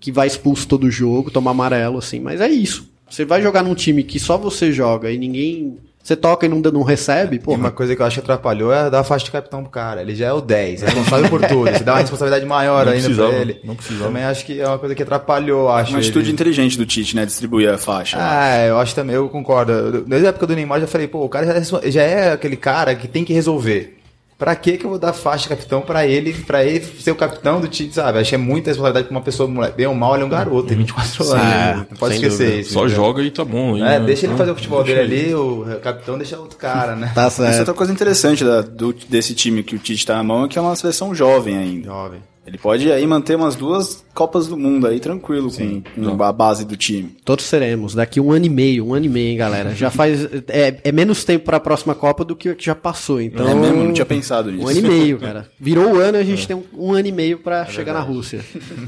que 0.00 0.12
vai 0.12 0.26
expulso 0.26 0.66
todo 0.68 0.90
jogo, 0.90 1.30
toma 1.30 1.50
amarelo, 1.50 1.98
assim. 1.98 2.20
Mas 2.20 2.40
é 2.40 2.48
isso. 2.48 2.88
Você 3.08 3.24
vai 3.24 3.40
jogar 3.40 3.62
num 3.62 3.74
time 3.74 4.02
que 4.02 4.18
só 4.18 4.36
você 4.36 4.72
joga 4.72 5.10
e 5.10 5.18
ninguém. 5.18 5.78
Você 6.02 6.14
toca 6.14 6.46
e 6.46 6.48
não, 6.48 6.60
não 6.60 6.84
recebe, 6.84 7.40
pô. 7.40 7.52
uma 7.54 7.72
coisa 7.72 7.96
que 7.96 8.00
eu 8.00 8.06
acho 8.06 8.14
que 8.14 8.20
atrapalhou 8.20 8.72
é 8.72 8.88
dar 8.88 9.00
a 9.00 9.04
faixa 9.04 9.24
de 9.24 9.30
capitão 9.32 9.62
pro 9.62 9.72
cara. 9.72 10.02
Ele 10.02 10.14
já 10.14 10.26
é 10.26 10.32
o 10.32 10.40
10, 10.40 10.82
é 10.82 10.86
responsável 10.86 11.28
por 11.28 11.44
tudo. 11.44 11.68
Você 11.68 11.82
dá 11.82 11.94
uma 11.94 12.00
responsabilidade 12.00 12.46
maior 12.46 12.86
Não 12.86 12.92
ainda 12.92 13.12
pra 13.12 13.28
ele. 13.30 13.60
não 13.64 13.74
precisava. 13.74 14.04
Também 14.04 14.22
acho 14.22 14.46
que 14.46 14.60
é 14.60 14.68
uma 14.68 14.78
coisa 14.78 14.94
que 14.94 15.02
atrapalhou, 15.02 15.68
acho. 15.68 15.90
Uma 15.90 15.98
atitude 15.98 16.26
ele. 16.26 16.32
inteligente 16.32 16.78
do 16.78 16.86
Tite, 16.86 17.16
né? 17.16 17.26
Distribuir 17.26 17.70
a 17.70 17.76
faixa. 17.76 18.18
Ah, 18.20 18.66
eu 18.66 18.78
acho 18.78 18.94
também, 18.94 19.16
eu 19.16 19.28
concordo. 19.28 20.02
Desde 20.02 20.26
a 20.26 20.28
época 20.28 20.46
do 20.46 20.54
Neymar 20.54 20.78
eu 20.78 20.82
já 20.82 20.86
falei, 20.86 21.08
pô, 21.08 21.24
o 21.24 21.28
cara 21.28 21.60
já 21.60 21.78
é, 21.78 21.90
já 21.90 22.02
é 22.02 22.32
aquele 22.32 22.56
cara 22.56 22.94
que 22.94 23.08
tem 23.08 23.24
que 23.24 23.32
resolver. 23.32 23.95
Pra 24.38 24.54
que 24.54 24.76
que 24.76 24.84
eu 24.84 24.90
vou 24.90 24.98
dar 24.98 25.14
faixa 25.14 25.44
de 25.44 25.48
capitão 25.48 25.80
pra 25.80 26.06
ele, 26.06 26.34
pra 26.34 26.62
ele 26.62 26.84
ser 26.84 27.10
o 27.10 27.14
capitão 27.14 27.58
do 27.58 27.68
time, 27.68 27.90
sabe? 27.90 28.18
Acho 28.18 28.28
que 28.28 28.34
é 28.34 28.38
muita 28.38 28.68
responsabilidade 28.68 29.08
pra 29.08 29.16
uma 29.16 29.22
pessoa. 29.24 29.48
Bem 29.70 29.86
ou 29.86 29.94
mal, 29.94 30.12
ele 30.14 30.24
é 30.24 30.26
um 30.26 30.28
garoto, 30.28 30.68
tem 30.68 30.76
24 30.76 31.24
anos. 31.32 31.42
É, 31.42 31.74
não 31.76 31.84
pode 31.98 32.14
esquecer 32.16 32.44
dúvida. 32.44 32.60
isso. 32.60 32.72
Só 32.74 32.80
entendeu? 32.80 32.96
joga 32.96 33.22
e 33.22 33.30
tá 33.30 33.44
bom. 33.46 33.74
aí, 33.76 33.80
É, 33.80 33.98
né? 33.98 34.00
deixa 34.00 34.26
ele 34.26 34.36
fazer 34.36 34.50
o 34.50 34.54
futebol 34.54 34.84
dele 34.84 35.00
ele. 35.00 35.24
ali, 35.26 35.34
o 35.34 35.64
capitão 35.82 36.18
deixa 36.18 36.38
outro 36.38 36.58
cara, 36.58 36.94
né? 36.94 37.10
Tá 37.14 37.24
Essa 37.26 37.44
é 37.44 37.46
certo. 37.46 37.58
outra 37.60 37.74
coisa 37.74 37.92
interessante 37.94 38.44
da- 38.44 38.60
do- 38.60 38.92
desse 39.08 39.32
time 39.34 39.62
que 39.62 39.74
o 39.74 39.78
Tite 39.78 40.04
tá 40.04 40.16
na 40.16 40.22
mão 40.22 40.44
é 40.44 40.48
que 40.48 40.58
é 40.58 40.60
uma 40.60 40.76
seleção 40.76 41.14
jovem 41.14 41.56
ainda. 41.56 41.86
Jovem. 41.86 42.20
Ele 42.46 42.58
pode 42.58 42.90
aí 42.92 43.04
manter 43.06 43.34
umas 43.36 43.56
duas 43.56 44.04
Copas 44.14 44.46
do 44.46 44.56
Mundo 44.56 44.86
aí 44.86 45.00
tranquilo 45.00 45.50
com, 45.52 45.82
com 46.16 46.22
a 46.22 46.32
base 46.32 46.64
do 46.64 46.76
time. 46.76 47.16
Todos 47.24 47.44
seremos. 47.44 47.94
Daqui 47.94 48.20
um 48.20 48.30
ano 48.30 48.46
e 48.46 48.48
meio, 48.48 48.86
um 48.86 48.94
ano 48.94 49.04
e 49.04 49.08
meio, 49.08 49.30
hein, 49.30 49.36
galera. 49.36 49.74
Já 49.74 49.90
faz. 49.90 50.24
É, 50.48 50.78
é 50.84 50.92
menos 50.92 51.24
tempo 51.24 51.44
pra 51.44 51.58
próxima 51.58 51.94
Copa 51.94 52.24
do 52.24 52.36
que 52.36 52.48
o 52.48 52.56
que 52.56 52.64
já 52.64 52.74
passou. 52.74 53.20
Então. 53.20 53.46
é 53.46 53.54
mesmo? 53.54 53.84
Não 53.84 53.92
tinha 53.92 54.06
pensado 54.06 54.50
nisso. 54.50 54.64
Um 54.64 54.68
ano 54.68 54.78
e 54.78 54.82
meio, 54.82 55.18
cara. 55.18 55.48
Virou 55.58 55.94
o 55.94 55.98
ano 55.98 56.16
e 56.18 56.20
a 56.20 56.24
gente 56.24 56.46
tem 56.46 56.56
um, 56.56 56.64
um 56.72 56.92
ano 56.92 57.08
e 57.08 57.12
meio 57.12 57.38
pra 57.38 57.66
chegar 57.66 57.92
na 57.92 58.00
Rússia. 58.00 58.38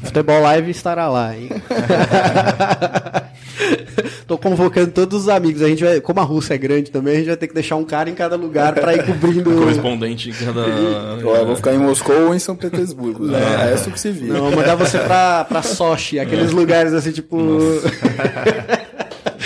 Futebol 0.05 0.41
Live 0.41 0.71
estará 0.71 1.09
lá, 1.09 1.37
hein? 1.37 1.49
Tô 4.29 4.37
convocando 4.37 4.91
todos 4.91 5.23
os 5.23 5.29
amigos. 5.31 5.63
A 5.63 5.69
gente 5.69 5.83
vai, 5.83 6.03
como 6.03 6.21
a 6.21 6.23
Rússia 6.23 6.53
é 6.53 6.59
grande 6.59 6.91
também, 6.91 7.15
a 7.15 7.17
gente 7.17 7.29
vai 7.29 7.37
ter 7.39 7.49
que 7.49 7.55
deixar 7.55 7.77
um 7.77 7.85
cara 7.85 8.11
em 8.11 8.15
cada 8.15 8.37
lugar 8.37 8.75
pra 8.75 8.95
ir 8.95 9.07
cobrindo. 9.07 9.51
Correspondente 9.57 10.29
em 10.29 10.33
cada. 10.35 10.61
Ó, 11.25 11.35
eu 11.35 11.47
vou 11.47 11.57
ficar 11.57 11.73
em 11.73 11.79
Moscou 11.79 12.27
ou 12.27 12.35
em 12.35 12.39
São 12.39 12.55
Petersburgo. 12.55 13.25
né? 13.27 13.39
É 13.71 13.75
isso 13.75 13.91
que 13.91 13.99
se 13.99 14.11
vira. 14.11 14.35
Não, 14.35 14.51
vou 14.51 14.57
mandar 14.57 14.75
você 14.75 14.99
pra, 14.99 15.47
pra 15.47 15.63
Sochi, 15.63 16.21
aqueles 16.21 16.53
lugares 16.53 16.93
assim, 16.93 17.11
tipo. 17.11 17.39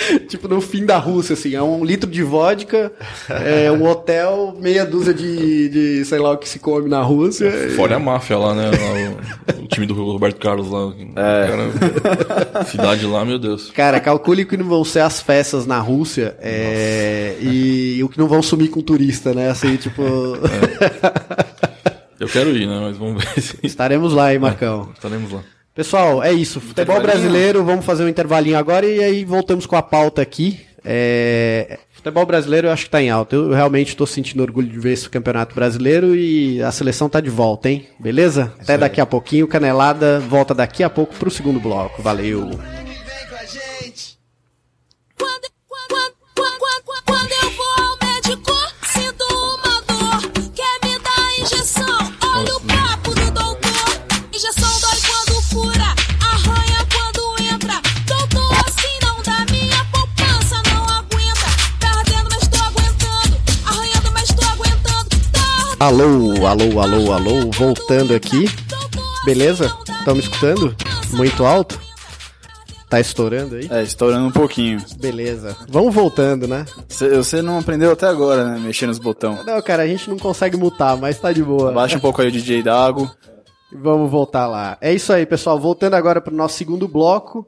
tipo 0.27 0.47
no 0.47 0.61
fim 0.61 0.85
da 0.85 0.97
Rússia, 0.97 1.33
assim. 1.33 1.55
É 1.55 1.61
um 1.61 1.83
litro 1.83 2.09
de 2.09 2.23
vodka, 2.23 2.91
é 3.29 3.71
um 3.71 3.85
hotel, 3.85 4.55
meia 4.59 4.85
dúzia 4.85 5.13
de, 5.13 5.69
de 5.69 6.05
sei 6.05 6.19
lá 6.19 6.31
o 6.31 6.37
que 6.37 6.47
se 6.47 6.59
come 6.59 6.89
na 6.89 7.01
Rússia. 7.01 7.51
Fora 7.75 7.95
a 7.95 7.99
máfia 7.99 8.37
lá, 8.37 8.53
né? 8.53 8.69
Lá, 8.69 9.55
o, 9.59 9.63
o 9.63 9.67
time 9.67 9.85
do 9.85 9.93
Roberto 9.93 10.39
Carlos 10.39 10.69
lá. 10.69 10.93
É. 11.15 12.65
cidade 12.65 13.05
lá, 13.05 13.23
meu 13.25 13.39
Deus. 13.39 13.71
Cara, 13.71 13.99
calcule 13.99 14.45
que 14.45 14.57
não 14.57 14.65
vão 14.65 14.83
ser 14.83 14.99
as 15.01 15.21
festas 15.21 15.65
na 15.65 15.79
Rússia 15.79 16.35
é, 16.39 17.35
e 17.41 18.03
o 18.03 18.09
que 18.09 18.17
não 18.17 18.27
vão 18.27 18.41
sumir 18.41 18.69
com 18.69 18.81
turista, 18.81 19.33
né? 19.33 19.49
Assim, 19.49 19.75
tipo. 19.75 20.03
Eu 22.19 22.27
quero 22.27 22.55
ir, 22.55 22.67
né? 22.67 22.79
Mas 22.79 22.97
vamos 22.97 23.23
ver 23.23 23.41
se 23.41 23.57
Estaremos 23.63 24.13
lá, 24.13 24.33
hein, 24.33 24.39
Marcão? 24.39 24.89
estaremos 24.93 25.31
lá. 25.31 25.41
Pessoal, 25.75 26.23
é 26.23 26.31
isso. 26.31 26.61
Futebol 26.61 27.01
brasileiro, 27.01 27.63
vamos 27.63 27.85
fazer 27.85 28.03
um 28.03 28.07
intervalinho 28.07 28.57
agora 28.57 28.85
e 28.85 29.03
aí 29.03 29.25
voltamos 29.25 29.65
com 29.65 29.75
a 29.75 29.81
pauta 29.81 30.21
aqui. 30.21 30.59
É, 30.85 31.79
Futebol 32.03 32.25
brasileiro 32.25 32.67
eu 32.67 32.71
acho 32.73 32.83
que 32.83 32.89
tá 32.89 33.01
em 33.01 33.09
alta. 33.09 33.33
Eu 33.33 33.53
realmente 33.53 33.95
tô 33.95 34.05
sentindo 34.05 34.43
orgulho 34.43 34.67
de 34.67 34.77
ver 34.77 34.91
esse 34.91 35.09
campeonato 35.09 35.55
brasileiro 35.55 36.13
e 36.13 36.61
a 36.61 36.69
seleção 36.69 37.07
tá 37.07 37.21
de 37.21 37.29
volta, 37.29 37.69
hein? 37.69 37.85
Beleza? 37.97 38.53
Até 38.59 38.77
daqui 38.77 38.99
a 38.99 39.05
pouquinho. 39.05 39.47
Canelada 39.47 40.19
volta 40.19 40.53
daqui 40.53 40.83
a 40.83 40.89
pouco 40.89 41.15
pro 41.15 41.31
segundo 41.31 41.61
bloco. 41.61 42.01
Valeu. 42.01 42.51
Alô, 65.83 66.47
alô, 66.47 66.79
alô, 66.79 67.11
alô, 67.11 67.51
voltando 67.57 68.15
aqui. 68.15 68.45
Beleza? 69.25 69.65
Estão 69.99 70.13
me 70.15 70.21
escutando? 70.21 70.73
Muito 71.11 71.43
alto? 71.45 71.77
Tá 72.89 73.01
estourando 73.01 73.55
aí? 73.57 73.67
É, 73.69 73.83
estourando 73.83 74.27
um 74.27 74.31
pouquinho. 74.31 74.79
Beleza. 74.97 75.57
Vamos 75.67 75.93
voltando, 75.93 76.47
né? 76.47 76.63
Cê- 76.87 77.17
Você 77.17 77.41
não 77.41 77.59
aprendeu 77.59 77.91
até 77.91 78.07
agora, 78.07 78.45
né? 78.51 78.59
Mexer 78.59 78.87
nos 78.87 78.97
botões. 78.97 79.45
Não, 79.45 79.61
cara, 79.61 79.83
a 79.83 79.87
gente 79.87 80.09
não 80.09 80.17
consegue 80.17 80.55
mutar, 80.55 80.95
mas 80.95 81.19
tá 81.19 81.33
de 81.33 81.43
boa. 81.43 81.69
Abaixa 81.71 81.97
um 81.97 81.99
pouco 81.99 82.21
aí 82.21 82.29
o 82.29 82.31
DJ 82.31 82.63
Dago. 82.63 83.11
Vamos 83.73 84.09
voltar 84.09 84.47
lá. 84.47 84.77
É 84.79 84.93
isso 84.93 85.11
aí, 85.11 85.25
pessoal. 85.25 85.59
Voltando 85.59 85.95
agora 85.95 86.21
para 86.21 86.33
o 86.33 86.37
nosso 86.37 86.55
segundo 86.57 86.87
bloco. 86.87 87.45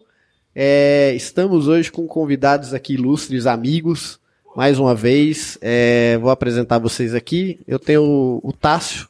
É, 0.53 1.13
estamos 1.15 1.69
hoje 1.69 1.89
com 1.89 2.05
convidados 2.05 2.73
aqui 2.73 2.95
ilustres, 2.95 3.47
amigos. 3.47 4.19
Mais 4.55 4.79
uma 4.79 4.95
vez, 4.95 5.57
é, 5.61 6.17
vou 6.21 6.31
apresentar 6.31 6.79
vocês 6.79 7.13
aqui. 7.13 7.59
Eu 7.67 7.77
tenho 7.77 8.03
o, 8.03 8.39
o 8.41 8.53
Tássio. 8.53 9.09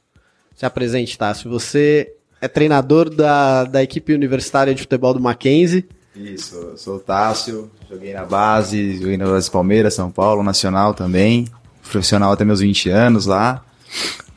Se 0.56 0.66
apresente, 0.66 1.18
Tássio. 1.18 1.52
Você 1.52 2.14
é 2.42 2.48
treinador 2.48 3.10
da, 3.10 3.64
da 3.64 3.84
equipe 3.84 4.12
universitária 4.12 4.74
de 4.74 4.82
futebol 4.82 5.14
do 5.14 5.20
Mackenzie. 5.20 5.88
Isso, 6.16 6.74
sou 6.78 6.96
o 6.96 7.00
Tássio, 7.00 7.70
joguei 7.90 8.14
na 8.14 8.26
base, 8.26 8.98
joguei 8.98 9.18
na 9.18 9.26
base 9.26 9.52
Palmeiras, 9.52 9.94
São 9.94 10.10
Paulo, 10.10 10.42
Nacional 10.42 10.94
também, 10.94 11.46
profissional 11.92 12.32
até 12.32 12.46
meus 12.46 12.62
20 12.62 12.90
anos 12.90 13.26
lá. 13.26 13.64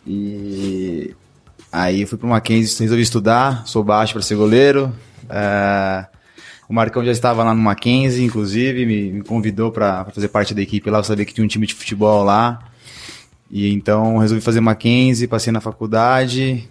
E 0.07 1.15
aí 1.71 2.05
fui 2.05 2.19
pro 2.19 2.27
Mackenzie, 2.27 2.83
resolvi 2.83 3.03
estudar, 3.03 3.67
sou 3.67 3.83
baixo 3.83 4.13
para 4.13 4.23
ser 4.23 4.35
goleiro. 4.35 4.93
É, 5.31 6.07
o 6.69 6.75
Marcão 6.75 7.03
já 7.05 7.13
estava 7.13 7.43
lá 7.43 7.55
no 7.55 7.63
Mackenzie, 7.63 8.25
inclusive, 8.25 8.85
me, 8.85 9.11
me 9.11 9.23
convidou 9.23 9.73
para 9.73 10.05
fazer 10.07 10.29
parte 10.29 10.55
da 10.55 10.61
equipe 10.61 10.91
lá, 10.91 10.99
eu 10.99 11.05
sabia 11.05 11.25
que 11.25 11.33
tinha 11.33 11.45
um 11.45 11.49
time 11.49 11.67
de 11.67 11.75
futebol 11.75 12.23
lá. 12.23 12.59
E 13.51 13.73
então 13.73 14.19
resolvi 14.19 14.43
fazer 14.43 14.61
Mackenzie, 14.61 15.27
passei 15.27 15.51
na 15.51 15.61
faculdade, 15.61 16.69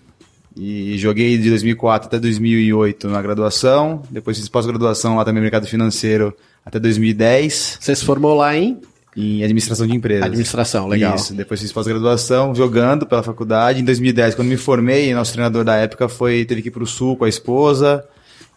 e 0.56 0.96
joguei 1.00 1.36
de 1.40 1.50
2004 1.50 2.08
até 2.08 2.20
2008 2.20 3.08
na 3.08 3.22
graduação. 3.22 4.04
Depois 4.12 4.38
fiz 4.38 4.48
pós-graduação 4.48 5.16
lá 5.16 5.26
também 5.26 5.40
no 5.40 5.46
mercado 5.46 5.66
financeiro 5.66 6.36
até 6.64 6.80
2010 6.80 7.78
Você 7.80 7.96
se 7.96 8.06
formou 8.06 8.36
lá 8.36 8.56
em 8.56 8.80
em 9.16 9.44
administração 9.44 9.88
de 9.88 9.96
empresas. 9.96 10.26
administração, 10.26 10.88
legal. 10.88 11.16
Isso. 11.16 11.34
Depois 11.34 11.60
fiz 11.60 11.72
pós-graduação 11.72 12.54
jogando 12.54 13.04
pela 13.04 13.24
faculdade. 13.24 13.82
Em 13.82 13.84
2010, 13.84 14.36
quando 14.36 14.48
me 14.48 14.58
formei, 14.58 15.12
nosso 15.12 15.34
treinador 15.34 15.64
da 15.64 15.76
época 15.76 16.08
foi 16.08 16.46
teve 16.46 16.62
que 16.62 16.68
ir 16.68 16.72
para 16.72 16.84
o 16.84 16.86
sul 16.86 17.18
com 17.18 17.26
a 17.26 17.30
esposa 17.30 18.06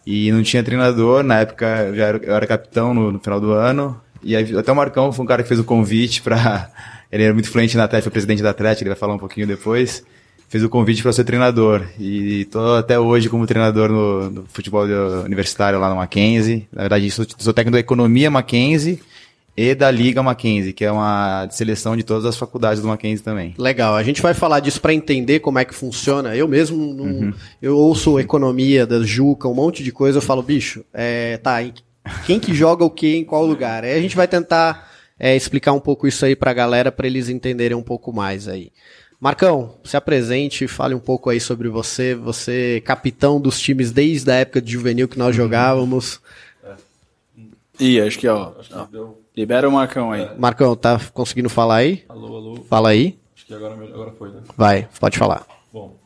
e 0.05 0.31
não 0.31 0.43
tinha 0.43 0.63
treinador. 0.63 1.23
Na 1.23 1.39
época 1.39 1.65
eu, 1.65 1.95
já 1.95 2.05
era, 2.05 2.17
eu 2.17 2.35
era 2.35 2.47
capitão 2.47 2.93
no, 2.93 3.11
no 3.11 3.19
final 3.19 3.39
do 3.39 3.51
ano. 3.51 3.99
E 4.23 4.35
aí, 4.35 4.55
até 4.57 4.71
o 4.71 4.75
Marcão 4.75 5.11
foi 5.11 5.23
um 5.23 5.27
cara 5.27 5.41
que 5.41 5.49
fez 5.49 5.59
o 5.59 5.63
convite 5.63 6.21
para 6.21 6.69
ele 7.11 7.23
era 7.23 7.33
muito 7.33 7.47
influente 7.47 7.75
na 7.75 7.83
Atlético, 7.83 8.05
foi 8.05 8.11
presidente 8.13 8.41
da 8.41 8.51
Atlético, 8.51 8.83
ele 8.83 8.91
vai 8.91 8.99
falar 8.99 9.15
um 9.15 9.19
pouquinho 9.19 9.47
depois. 9.47 10.03
Fez 10.47 10.63
o 10.63 10.69
convite 10.69 11.01
para 11.01 11.13
ser 11.13 11.23
treinador. 11.23 11.85
E 11.97 12.45
tô 12.45 12.75
até 12.75 12.99
hoje 12.99 13.29
como 13.29 13.47
treinador 13.47 13.89
no, 13.89 14.29
no 14.29 14.45
futebol 14.49 14.83
universitário 15.23 15.79
lá 15.79 15.89
no 15.89 15.95
Mackenzie. 15.95 16.67
Na 16.73 16.81
verdade, 16.81 17.09
sou, 17.09 17.25
sou 17.37 17.53
técnico 17.53 17.73
da 17.73 17.79
Economia 17.79 18.29
Mackenzie 18.29 18.99
e 19.55 19.75
da 19.75 19.91
Liga 19.91 20.23
Mackenzie, 20.23 20.73
que 20.73 20.83
é 20.85 20.91
uma 20.91 21.47
seleção 21.51 21.95
de 21.97 22.03
todas 22.03 22.25
as 22.25 22.37
faculdades 22.37 22.81
do 22.81 22.87
Mackenzie 22.87 23.23
também. 23.23 23.53
Legal, 23.57 23.95
a 23.95 24.03
gente 24.03 24.21
vai 24.21 24.33
falar 24.33 24.59
disso 24.61 24.79
para 24.81 24.93
entender 24.93 25.39
como 25.39 25.59
é 25.59 25.65
que 25.65 25.73
funciona. 25.75 26.35
Eu 26.35 26.47
mesmo, 26.47 26.93
não- 26.93 27.05
Uhum. 27.05 27.33
eu 27.61 27.77
ouço 27.77 28.19
economia 28.19 28.85
da 28.87 29.01
Juca, 29.03 29.47
um 29.47 29.53
monte 29.53 29.83
de 29.83 29.91
coisa, 29.91 30.17
eu 30.17 30.21
falo, 30.21 30.41
bicho, 30.41 30.83
é, 30.93 31.37
tá, 31.37 31.61
em- 31.61 31.73
quem 32.25 32.39
que 32.39 32.53
joga 32.53 32.83
o 32.85 32.89
que 32.89 33.15
em 33.17 33.23
qual 33.23 33.45
lugar? 33.45 33.83
Aí 33.83 33.93
a 33.93 34.01
gente 34.01 34.15
vai 34.15 34.27
tentar 34.27 34.89
é, 35.23 35.35
explicar 35.35 35.71
um 35.73 35.79
pouco 35.79 36.07
isso 36.07 36.25
aí 36.25 36.35
pra 36.35 36.51
galera, 36.51 36.91
para 36.91 37.05
eles 37.05 37.29
entenderem 37.29 37.77
um 37.77 37.83
pouco 37.83 38.11
mais 38.11 38.47
aí. 38.47 38.71
Marcão, 39.19 39.75
se 39.83 39.95
apresente, 39.95 40.67
fale 40.67 40.95
um 40.95 40.99
pouco 40.99 41.29
aí 41.29 41.39
sobre 41.39 41.69
você. 41.69 42.15
Você 42.15 42.77
é 42.77 42.81
capitão 42.81 43.39
dos 43.39 43.59
times 43.59 43.91
desde 43.91 44.31
a 44.31 44.35
época 44.37 44.59
de 44.59 44.71
juvenil 44.71 45.07
que 45.07 45.19
Uhum. 45.19 45.25
nós 45.25 45.35
jogávamos. 45.35 46.19
Ih, 47.79 48.01
acho 48.01 48.17
que, 48.17 48.27
ó. 48.27 48.51
ó, 48.73 48.87
libera 49.35 49.67
o 49.67 49.71
Marcão 49.71 50.11
aí. 50.11 50.29
Marcão, 50.37 50.75
tá 50.75 50.99
conseguindo 51.13 51.49
falar 51.49 51.77
aí? 51.77 52.03
Alô, 52.09 52.35
alô. 52.37 52.55
Fala 52.69 52.89
aí. 52.89 53.17
Acho 53.35 53.45
que 53.45 53.53
agora, 53.53 53.73
agora 53.73 54.11
foi, 54.17 54.29
né? 54.29 54.41
Vai, 54.57 54.87
pode 54.99 55.17
falar. 55.17 55.45
Bom. 55.73 55.99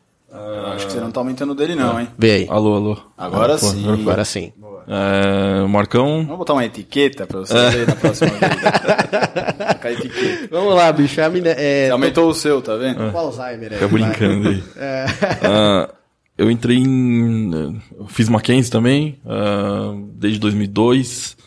Acho 0.76 0.88
que 0.88 0.92
você 0.92 1.00
não 1.00 1.12
tá 1.12 1.22
aumentando 1.22 1.52
o 1.54 1.56
dele, 1.56 1.76
não, 1.76 1.98
hein? 2.00 2.10
Vê 2.18 2.32
aí. 2.32 2.48
Alô, 2.50 2.76
alô. 2.76 2.98
Agora 3.18 3.54
Ah, 3.54 3.58
sim. 3.58 3.88
agora 3.90 4.26
sim. 4.26 4.52
É, 4.88 5.64
o 5.64 5.70
Marcão. 5.70 6.24
Vamos 6.24 6.38
botar 6.40 6.54
uma 6.54 6.66
etiqueta 6.66 7.26
pra 7.26 7.40
você 7.40 7.54
ler 7.54 7.88
na 7.88 7.96
próxima 7.96 8.30
vez. 8.32 8.52
Etiqueta. 9.98 10.48
Vamos 10.52 10.76
lá, 10.76 10.92
bicho. 10.92 11.22
É 11.22 11.24
a 11.24 11.30
mine- 11.30 11.48
é, 11.50 11.86
Você 11.86 11.92
aumentou 11.92 12.28
o 12.30 12.34
seu, 12.34 12.62
tá 12.62 12.76
vendo? 12.76 12.98
tô 12.98 13.12
com 13.12 13.18
Alzheimer 13.18 13.72
aí. 13.72 13.78
Fica 13.80 13.88
brincando 13.88 14.50
aí. 14.50 14.64
Ah, 15.44 15.90
eu 16.38 16.52
entrei 16.52 16.78
em. 16.78 17.82
eu 17.98 18.08
Fiz 18.08 18.28
Mackenzie 18.28 18.70
também, 18.72 19.20
ah, 19.26 19.94
desde 20.16 20.38
2002. 20.40 21.38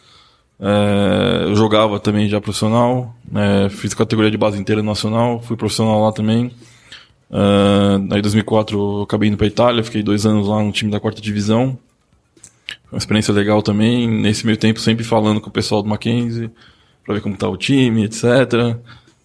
Ah, 0.61 1.45
eu 1.47 1.55
jogava 1.55 2.01
também 2.01 2.29
já 2.29 2.41
profissional. 2.41 3.15
né, 3.31 3.69
fiz 3.71 3.95
categoria 3.95 4.31
de 4.31 4.37
base 4.37 4.59
inteira 4.59 4.83
nacional. 4.83 5.41
Fui 5.41 5.57
profissional 5.57 6.03
lá 6.05 6.13
também. 6.13 6.51
Ah, 7.31 7.99
aí 8.11 8.19
em 8.19 8.23
2004 8.23 8.79
eu 8.79 9.03
acabei 9.03 9.29
indo 9.29 9.37
pra 9.37 9.47
Itália. 9.47 9.85
Fiquei 9.85 10.03
dois 10.03 10.27
anos 10.27 10.49
lá 10.49 10.63
no 10.63 10.73
time 10.73 10.91
da 10.91 11.01
quarta 11.01 11.21
divisão. 11.21 11.79
Foi 12.85 12.97
uma 12.97 12.99
experiência 12.99 13.33
legal 13.35 13.63
também. 13.63 14.09
Nesse 14.09 14.45
meio 14.47 14.59
tempo, 14.59 14.81
sempre 14.81 15.05
falando 15.05 15.41
com 15.41 15.49
o 15.49 15.53
pessoal 15.53 15.83
do 15.83 15.89
Mackenzie, 15.89 16.51
pra 17.05 17.15
ver 17.15 17.21
como 17.21 17.37
tá 17.37 17.49
o 17.49 17.57
time, 17.57 18.05
etc. 18.05 18.77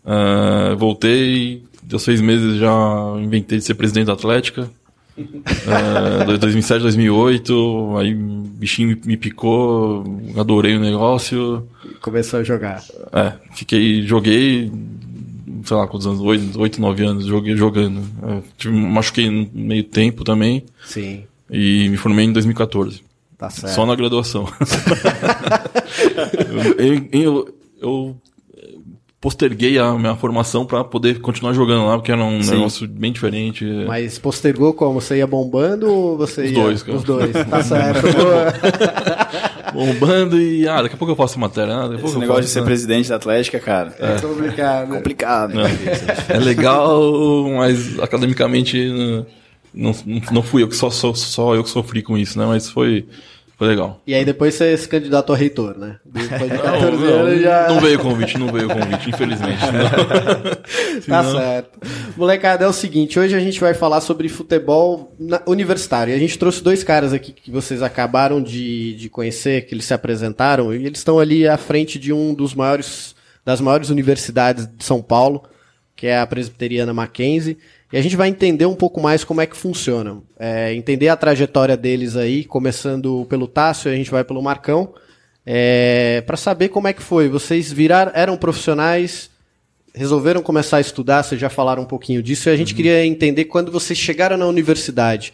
Ah, 0.05 0.75
voltei, 0.77 1.63
deu 1.81 1.99
seis 1.99 2.21
meses 2.21 2.57
já 2.59 2.71
inventei 3.19 3.57
de 3.57 3.63
ser 3.63 3.75
presidente 3.75 4.07
da 4.07 4.13
Atlética. 4.13 4.69
Ah, 5.67 6.37
2007, 6.37 6.81
2008, 6.81 7.97
aí 7.97 8.13
o 8.13 8.17
bichinho 8.17 8.97
me- 9.05 9.17
picou, 9.17 10.03
adorei 10.37 10.75
o 10.75 10.79
negócio. 10.79 11.67
Começou 12.01 12.39
a 12.39 12.43
jogar. 12.43 12.83
É, 13.11 13.33
fiquei, 13.53 14.01
joguei, 14.03 14.71
sei 15.63 15.77
lá, 15.77 15.87
quantos 15.87 16.07
anos, 16.07 16.19
8, 16.19 16.59
8 16.59 16.81
9 16.81 17.05
anos, 17.05 17.25
joguei 17.25 17.55
jogando. 17.55 18.01
Tive, 18.57 18.75
machuquei 18.75 19.29
no 19.29 19.49
meio 19.53 19.83
tempo 19.83 20.23
também 20.23 20.63
Sim, 20.85 21.23
e 21.49 21.87
me 21.89 21.97
formei 21.97 22.25
em 22.25 22.33
2014. 22.33 23.01
tá 23.37 23.49
certo. 23.49 23.73
Só 23.73 23.85
na 23.85 23.95
graduação. 23.95 24.47
eu- 26.77 27.07
eu- 27.11 27.55
eu 27.81 28.15
posterguei 29.23 29.79
a 29.79 29.93
minha 29.93 30.17
formação 30.17 30.65
pra 30.65 30.83
poder 30.83 31.21
continuar 31.21 31.53
jogando 31.53 31.85
lá, 31.85 31.95
porque 31.95 32.11
era 32.11 32.21
um 32.21 32.43
Sim. 32.43 32.51
negócio 32.51 32.85
bem 32.85 33.09
diferente. 33.13 33.63
Mas 33.87 34.19
postergou 34.19 34.73
como? 34.73 34.99
Você 34.99 35.15
ia 35.15 35.25
bombando 35.25 35.89
ou 35.89 36.17
você 36.17 36.41
Os 36.41 36.51
ia... 36.51 36.53
dois, 36.61 36.83
cara. 36.83 36.97
Os 36.97 37.03
dois, 37.05 37.31
tá 37.31 37.63
certo. 37.63 38.05
Bombando 39.73 40.37
e. 40.39 40.67
Ah, 40.67 40.81
daqui 40.81 40.95
a 40.95 40.97
pouco 40.97 41.13
eu 41.13 41.15
faço 41.15 41.39
matéria. 41.39 41.73
Ah, 41.73 41.85
Esse 41.85 42.17
negócio 42.17 42.19
de 42.19 42.27
faço, 42.27 42.47
ser 42.49 42.59
né? 42.59 42.65
presidente 42.65 43.07
da 43.09 43.15
Atlética, 43.15 43.59
cara, 43.59 43.95
é 43.97 44.15
Tô 44.15 44.27
brincando. 44.33 44.93
complicado. 44.95 45.53
É 46.27 46.37
legal, 46.37 47.47
mas 47.49 47.97
academicamente 47.99 49.25
não, 49.73 49.95
não, 50.05 50.21
não 50.33 50.43
fui 50.43 50.63
eu 50.63 50.67
que 50.67 50.75
só, 50.75 50.89
só, 50.89 51.13
só 51.13 51.55
eu 51.55 51.63
que 51.63 51.69
sofri 51.69 52.01
com 52.03 52.17
isso, 52.17 52.37
né? 52.37 52.45
Mas 52.45 52.69
foi, 52.69 53.05
foi 53.63 53.69
legal. 53.69 54.01
E 54.05 54.13
aí 54.13 54.25
depois 54.25 54.53
você 54.53 54.75
se 54.75 54.89
candidatou 54.89 55.33
a 55.33 55.37
reitor, 55.37 55.77
né? 55.77 55.97
Depois 56.03 56.51
de 56.51 56.57
14 56.57 56.91
Não, 56.91 56.97
não, 56.97 57.19
anos 57.21 57.41
já... 57.41 57.67
não 57.69 57.79
veio 57.79 57.97
o 57.97 58.01
convite, 58.01 58.37
não 58.37 58.51
veio 58.51 58.65
o 58.65 58.73
convite, 58.73 59.09
infelizmente. 59.09 59.61
Tá 61.07 61.23
certo. 61.23 61.79
Molecada, 62.17 62.65
é 62.65 62.67
o 62.67 62.73
seguinte, 62.73 63.19
hoje 63.19 63.35
a 63.35 63.39
gente 63.39 63.59
vai 63.59 63.73
falar 63.73 64.01
sobre 64.01 64.27
futebol 64.27 65.15
universitário. 65.47 66.11
E 66.11 66.15
a 66.15 66.19
gente 66.19 66.37
trouxe 66.37 66.63
dois 66.63 66.83
caras 66.83 67.13
aqui 67.13 67.31
que 67.31 67.51
vocês 67.51 67.81
acabaram 67.81 68.41
de, 68.41 68.95
de 68.95 69.09
conhecer, 69.09 69.65
que 69.65 69.73
eles 69.73 69.85
se 69.85 69.93
apresentaram, 69.93 70.73
e 70.73 70.85
eles 70.85 70.99
estão 70.99 71.19
ali 71.19 71.47
à 71.47 71.57
frente 71.57 71.97
de 71.97 72.11
um 72.11 72.33
dos 72.33 72.53
maiores, 72.53 73.15
das 73.45 73.61
maiores 73.61 73.89
universidades 73.89 74.67
de 74.67 74.83
São 74.83 75.01
Paulo, 75.01 75.43
que 75.95 76.07
é 76.07 76.19
a 76.19 76.27
Presbiteriana 76.27 76.93
Mackenzie. 76.93 77.57
E 77.93 77.97
a 77.97 78.01
gente 78.01 78.15
vai 78.15 78.27
entender 78.27 78.65
um 78.65 78.73
pouco 78.73 78.99
mais 78.99 79.23
como 79.23 79.39
é 79.39 79.45
que 79.45 79.55
funciona. 79.55 80.17
É, 80.39 80.73
entender 80.73 81.09
a 81.09 81.15
trajetória 81.15 81.77
deles 81.77 82.15
aí, 82.15 82.43
começando 82.43 83.23
pelo 83.29 83.47
Tássio, 83.47 83.91
a 83.91 83.95
gente 83.95 84.09
vai 84.09 84.23
pelo 84.23 84.41
Marcão. 84.41 84.95
É, 85.45 86.23
para 86.25 86.35
saber 86.35 86.69
como 86.69 86.87
é 86.87 86.93
que 86.93 87.03
foi. 87.03 87.29
Vocês 87.29 87.71
viraram, 87.71 88.11
eram 88.15 88.35
profissionais, 88.35 89.29
resolveram 89.93 90.41
começar 90.41 90.77
a 90.77 90.81
estudar, 90.81 91.21
vocês 91.21 91.39
já 91.39 91.51
falaram 91.51 91.83
um 91.83 91.85
pouquinho 91.85 92.23
disso, 92.23 92.49
e 92.49 92.51
a 92.51 92.57
gente 92.57 92.73
queria 92.73 93.05
entender 93.05 93.45
quando 93.45 93.71
vocês 93.71 93.99
chegaram 93.99 94.37
na 94.37 94.47
universidade. 94.47 95.31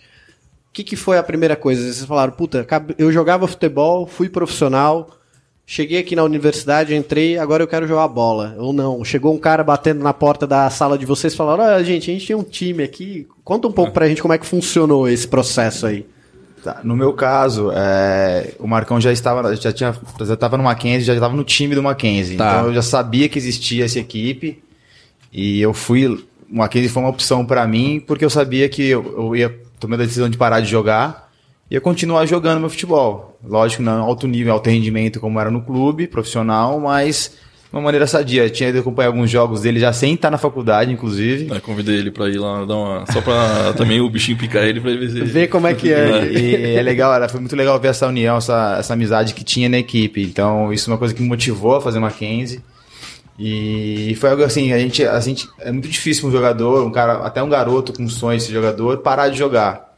O 0.69 0.73
que, 0.73 0.83
que 0.83 0.97
foi 0.97 1.17
a 1.17 1.23
primeira 1.23 1.55
coisa? 1.55 1.81
Vocês 1.81 2.03
falaram, 2.03 2.33
puta, 2.33 2.67
eu 2.97 3.09
jogava 3.09 3.47
futebol, 3.47 4.05
fui 4.05 4.27
profissional, 4.27 5.17
cheguei 5.69 5.99
aqui 5.99 6.15
na 6.15 6.23
universidade, 6.23 6.95
entrei, 6.95 7.37
agora 7.37 7.61
eu 7.61 7.67
quero 7.67 7.87
jogar 7.87 8.07
bola. 8.07 8.55
Ou 8.57 8.73
não, 8.73 9.05
chegou 9.05 9.35
um 9.35 9.37
cara 9.37 9.63
batendo 9.63 10.01
na 10.01 10.11
porta 10.11 10.47
da 10.47 10.67
sala 10.71 10.97
de 10.97 11.05
vocês 11.05 11.31
e 11.31 11.37
falaram, 11.37 11.63
olha, 11.63 11.83
gente, 11.83 12.09
a 12.09 12.13
gente 12.13 12.25
tem 12.25 12.35
um 12.35 12.41
time 12.41 12.81
aqui, 12.81 13.27
conta 13.43 13.67
um 13.67 13.71
pouco 13.71 13.91
pra 13.91 14.07
gente 14.07 14.19
como 14.19 14.33
é 14.33 14.39
que 14.39 14.47
funcionou 14.47 15.07
esse 15.07 15.27
processo 15.27 15.85
aí. 15.85 16.07
Tá, 16.63 16.81
No 16.83 16.95
meu 16.95 17.13
caso, 17.13 17.69
é, 17.71 18.55
o 18.57 18.67
Marcão 18.67 18.99
já 18.99 19.11
estava, 19.11 19.55
já 19.55 19.71
tinha, 19.71 19.95
já 20.21 20.33
estava 20.33 20.57
no 20.57 20.63
Mackenzie, 20.63 21.05
já 21.05 21.13
estava 21.13 21.35
no 21.35 21.43
time 21.43 21.75
do 21.75 21.83
Mackenzie. 21.83 22.35
Tá. 22.35 22.49
Então 22.49 22.67
eu 22.69 22.73
já 22.73 22.81
sabia 22.81 23.29
que 23.29 23.37
existia 23.37 23.85
essa 23.85 23.99
equipe 23.99 24.57
e 25.31 25.61
eu 25.61 25.71
fui 25.71 26.07
o 26.07 26.19
Mackenzie 26.49 26.89
foi 26.89 27.03
uma 27.03 27.09
opção 27.09 27.45
pra 27.45 27.67
mim, 27.67 28.03
porque 28.07 28.25
eu 28.25 28.29
sabia 28.31 28.67
que 28.67 28.89
eu, 28.89 29.13
eu 29.15 29.35
ia 29.35 29.59
tomar 29.79 29.97
a 29.97 29.99
decisão 29.99 30.27
de 30.27 30.35
parar 30.35 30.61
de 30.61 30.67
jogar 30.67 31.28
ia 31.69 31.79
continuar 31.79 32.25
jogando 32.25 32.59
meu 32.59 32.69
futebol. 32.69 33.37
Lógico, 33.43 33.83
não 33.83 34.01
alto 34.01 34.27
nível, 34.27 34.53
alto 34.53 34.69
rendimento 34.69 35.19
como 35.19 35.39
era 35.39 35.51
no 35.51 35.61
clube, 35.61 36.07
profissional, 36.07 36.79
mas 36.79 37.31
de 37.71 37.75
uma 37.75 37.81
maneira 37.81 38.07
sadia. 38.07 38.45
Eu 38.45 38.49
tinha 38.49 38.69
ido 38.69 38.79
acompanhar 38.79 39.09
alguns 39.09 39.29
jogos 39.29 39.61
dele 39.61 39.79
já 39.79 39.93
sem 39.93 40.15
estar 40.15 40.31
na 40.31 40.37
faculdade, 40.37 40.91
inclusive. 40.91 41.53
Aí 41.53 41.61
convidei 41.61 41.97
ele 41.97 42.11
pra 42.11 42.27
ir 42.27 42.39
lá 42.39 42.65
dar 42.65 42.75
uma. 42.75 43.05
Só 43.11 43.21
pra 43.21 43.73
também 43.77 44.01
o 44.01 44.09
bichinho 44.09 44.37
picar 44.37 44.63
ele 44.63 44.79
ele 44.79 44.97
ver 44.97 45.09
se. 45.11 45.21
Ver 45.21 45.47
como 45.47 45.67
é 45.67 45.73
que 45.73 45.93
é. 45.93 46.31
E 46.31 46.75
é 46.75 46.81
legal, 46.81 47.13
era, 47.13 47.29
foi 47.29 47.39
muito 47.39 47.55
legal 47.55 47.79
ver 47.79 47.89
essa 47.89 48.07
união, 48.07 48.37
essa, 48.37 48.77
essa 48.79 48.93
amizade 48.93 49.33
que 49.33 49.43
tinha 49.43 49.69
na 49.69 49.77
equipe. 49.77 50.23
Então, 50.23 50.73
isso 50.73 50.89
é 50.89 50.93
uma 50.93 50.99
coisa 50.99 51.13
que 51.13 51.21
me 51.21 51.27
motivou 51.27 51.75
a 51.75 51.81
fazer 51.81 51.99
Mackenzie. 51.99 52.61
E 53.37 54.17
foi 54.19 54.31
algo 54.31 54.43
assim, 54.43 54.73
a 54.73 54.77
gente, 54.77 55.05
a 55.05 55.19
gente 55.21 55.47
é 55.59 55.71
muito 55.71 55.87
difícil 55.87 56.27
um 56.27 56.31
jogador, 56.31 56.85
um 56.85 56.91
cara, 56.91 57.19
até 57.25 57.41
um 57.41 57.47
garoto 57.47 57.93
com 57.93 58.05
sonho 58.09 58.37
de 58.37 58.43
ser 58.43 58.51
jogador, 58.51 58.97
parar 58.97 59.29
de 59.29 59.37
jogar. 59.37 59.88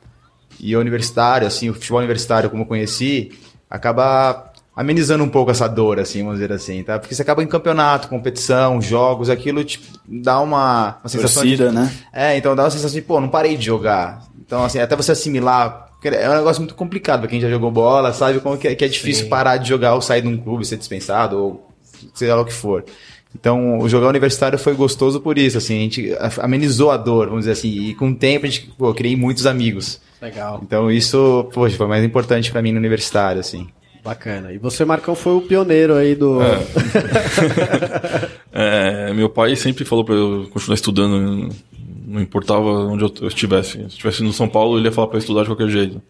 E 0.61 0.75
o 0.75 0.79
universitário, 0.79 1.47
assim, 1.47 1.69
o 1.69 1.73
futebol 1.73 1.99
universitário, 1.99 2.49
como 2.49 2.61
eu 2.61 2.67
conheci, 2.67 3.31
acaba 3.67 4.51
amenizando 4.75 5.23
um 5.23 5.29
pouco 5.29 5.49
essa 5.49 5.67
dor, 5.67 5.99
assim, 5.99 6.19
vamos 6.19 6.39
dizer 6.39 6.53
assim, 6.53 6.83
tá? 6.83 6.99
Porque 6.99 7.15
você 7.15 7.23
acaba 7.23 7.43
em 7.43 7.47
campeonato, 7.47 8.07
competição, 8.07 8.79
jogos, 8.79 9.29
aquilo 9.29 9.63
tipo, 9.63 9.85
dá 10.07 10.39
uma, 10.39 10.97
uma 11.03 11.09
sensação 11.09 11.41
Torcida, 11.41 11.69
de, 11.69 11.75
né? 11.75 11.91
É, 12.13 12.37
então 12.37 12.55
dá 12.55 12.63
uma 12.63 12.69
sensação 12.69 12.93
de, 12.93 13.01
pô, 13.01 13.19
não 13.19 13.27
parei 13.27 13.57
de 13.57 13.65
jogar. 13.65 14.21
Então, 14.39 14.63
assim, 14.63 14.79
até 14.79 14.95
você 14.95 15.11
assimilar. 15.13 15.89
É 16.03 16.29
um 16.29 16.33
negócio 16.33 16.61
muito 16.61 16.73
complicado 16.73 17.19
pra 17.19 17.29
quem 17.29 17.39
já 17.39 17.49
jogou 17.49 17.69
bola, 17.69 18.11
sabe 18.11 18.39
como 18.39 18.57
que 18.57 18.67
é, 18.67 18.75
que 18.75 18.85
é 18.85 18.87
difícil 18.87 19.29
parar 19.29 19.57
de 19.57 19.69
jogar 19.69 19.93
ou 19.93 20.01
sair 20.01 20.21
de 20.21 20.27
um 20.27 20.37
clube, 20.37 20.65
ser 20.65 20.77
dispensado, 20.77 21.37
ou 21.37 21.69
seja 22.13 22.35
lá 22.35 22.41
o 22.41 22.45
que 22.45 22.53
for. 22.53 22.83
Então, 23.33 23.79
o 23.79 23.87
jogar 23.87 24.09
universitário 24.09 24.59
foi 24.59 24.73
gostoso 24.73 25.19
por 25.21 25.37
isso, 25.37 25.57
assim, 25.57 25.77
a 25.77 25.81
gente 25.81 26.11
amenizou 26.39 26.91
a 26.91 26.97
dor, 26.97 27.27
vamos 27.27 27.41
dizer 27.41 27.53
assim, 27.53 27.69
e 27.69 27.95
com 27.95 28.09
o 28.09 28.15
tempo 28.15 28.45
a 28.45 28.49
gente, 28.49 28.67
pô, 28.77 28.89
eu 28.89 28.93
criei 28.93 29.15
muitos 29.15 29.45
amigos. 29.45 30.01
Legal, 30.21 30.59
Então, 30.63 30.91
isso, 30.91 31.49
poxa, 31.53 31.75
foi 31.77 31.87
mais 31.87 32.03
importante 32.03 32.51
pra 32.51 32.61
mim 32.61 32.71
no 32.71 32.77
universitário, 32.77 33.39
assim. 33.39 33.67
bacana. 34.03 34.51
E 34.51 34.57
você, 34.57 34.83
Marcão, 34.85 35.15
foi 35.15 35.33
o 35.33 35.41
pioneiro 35.41 35.95
aí 35.95 36.13
do. 36.13 36.39
É, 38.51 39.13
meu 39.15 39.29
pai 39.29 39.55
sempre 39.55 39.85
falou 39.85 40.03
pra 40.03 40.15
eu 40.15 40.47
continuar 40.51 40.75
estudando, 40.75 41.49
não 42.05 42.21
importava 42.21 42.67
onde 42.67 43.03
eu 43.03 43.13
eu 43.21 43.27
estivesse. 43.27 43.79
Se 43.79 43.85
estivesse 43.87 44.23
no 44.23 44.33
São 44.33 44.47
Paulo, 44.47 44.77
ele 44.77 44.87
ia 44.87 44.91
falar 44.91 45.07
pra 45.07 45.17
eu 45.17 45.21
estudar 45.21 45.41
de 45.43 45.49
qualquer 45.49 45.69
jeito. 45.69 46.01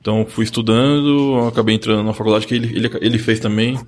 Então 0.00 0.24
fui 0.26 0.44
estudando, 0.44 1.46
acabei 1.48 1.74
entrando 1.74 2.02
na 2.04 2.14
faculdade 2.14 2.46
que 2.46 2.54
ele, 2.54 2.74
ele, 2.76 2.90
ele 3.00 3.18
fez 3.18 3.38
também. 3.40 3.78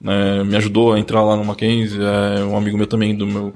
Né, 0.00 0.44
me 0.44 0.56
ajudou 0.56 0.92
a 0.92 0.98
entrar 0.98 1.22
lá 1.22 1.36
no 1.36 1.44
Mackenzie. 1.44 1.98
É, 2.00 2.44
um 2.44 2.56
amigo 2.56 2.76
meu 2.76 2.86
também, 2.86 3.14
do 3.14 3.26
meu, 3.26 3.52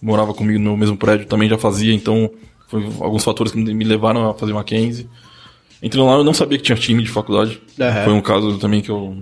morava 0.00 0.34
comigo 0.34 0.58
no 0.58 0.76
mesmo 0.76 0.96
prédio, 0.96 1.26
também 1.26 1.48
já 1.48 1.58
fazia. 1.58 1.94
Então 1.94 2.30
foi 2.68 2.84
alguns 3.00 3.24
fatores 3.24 3.52
que 3.52 3.58
me 3.58 3.84
levaram 3.84 4.30
a 4.30 4.34
fazer 4.34 4.52
Mackenzie. 4.52 5.08
Entrei 5.82 6.02
lá, 6.02 6.14
eu 6.14 6.24
não 6.24 6.32
sabia 6.32 6.56
que 6.56 6.64
tinha 6.64 6.76
time 6.76 7.02
de 7.02 7.10
faculdade. 7.10 7.60
Aham. 7.78 8.04
Foi 8.04 8.12
um 8.12 8.22
caso 8.22 8.58
também 8.58 8.80
que 8.80 8.90
eu. 8.90 9.16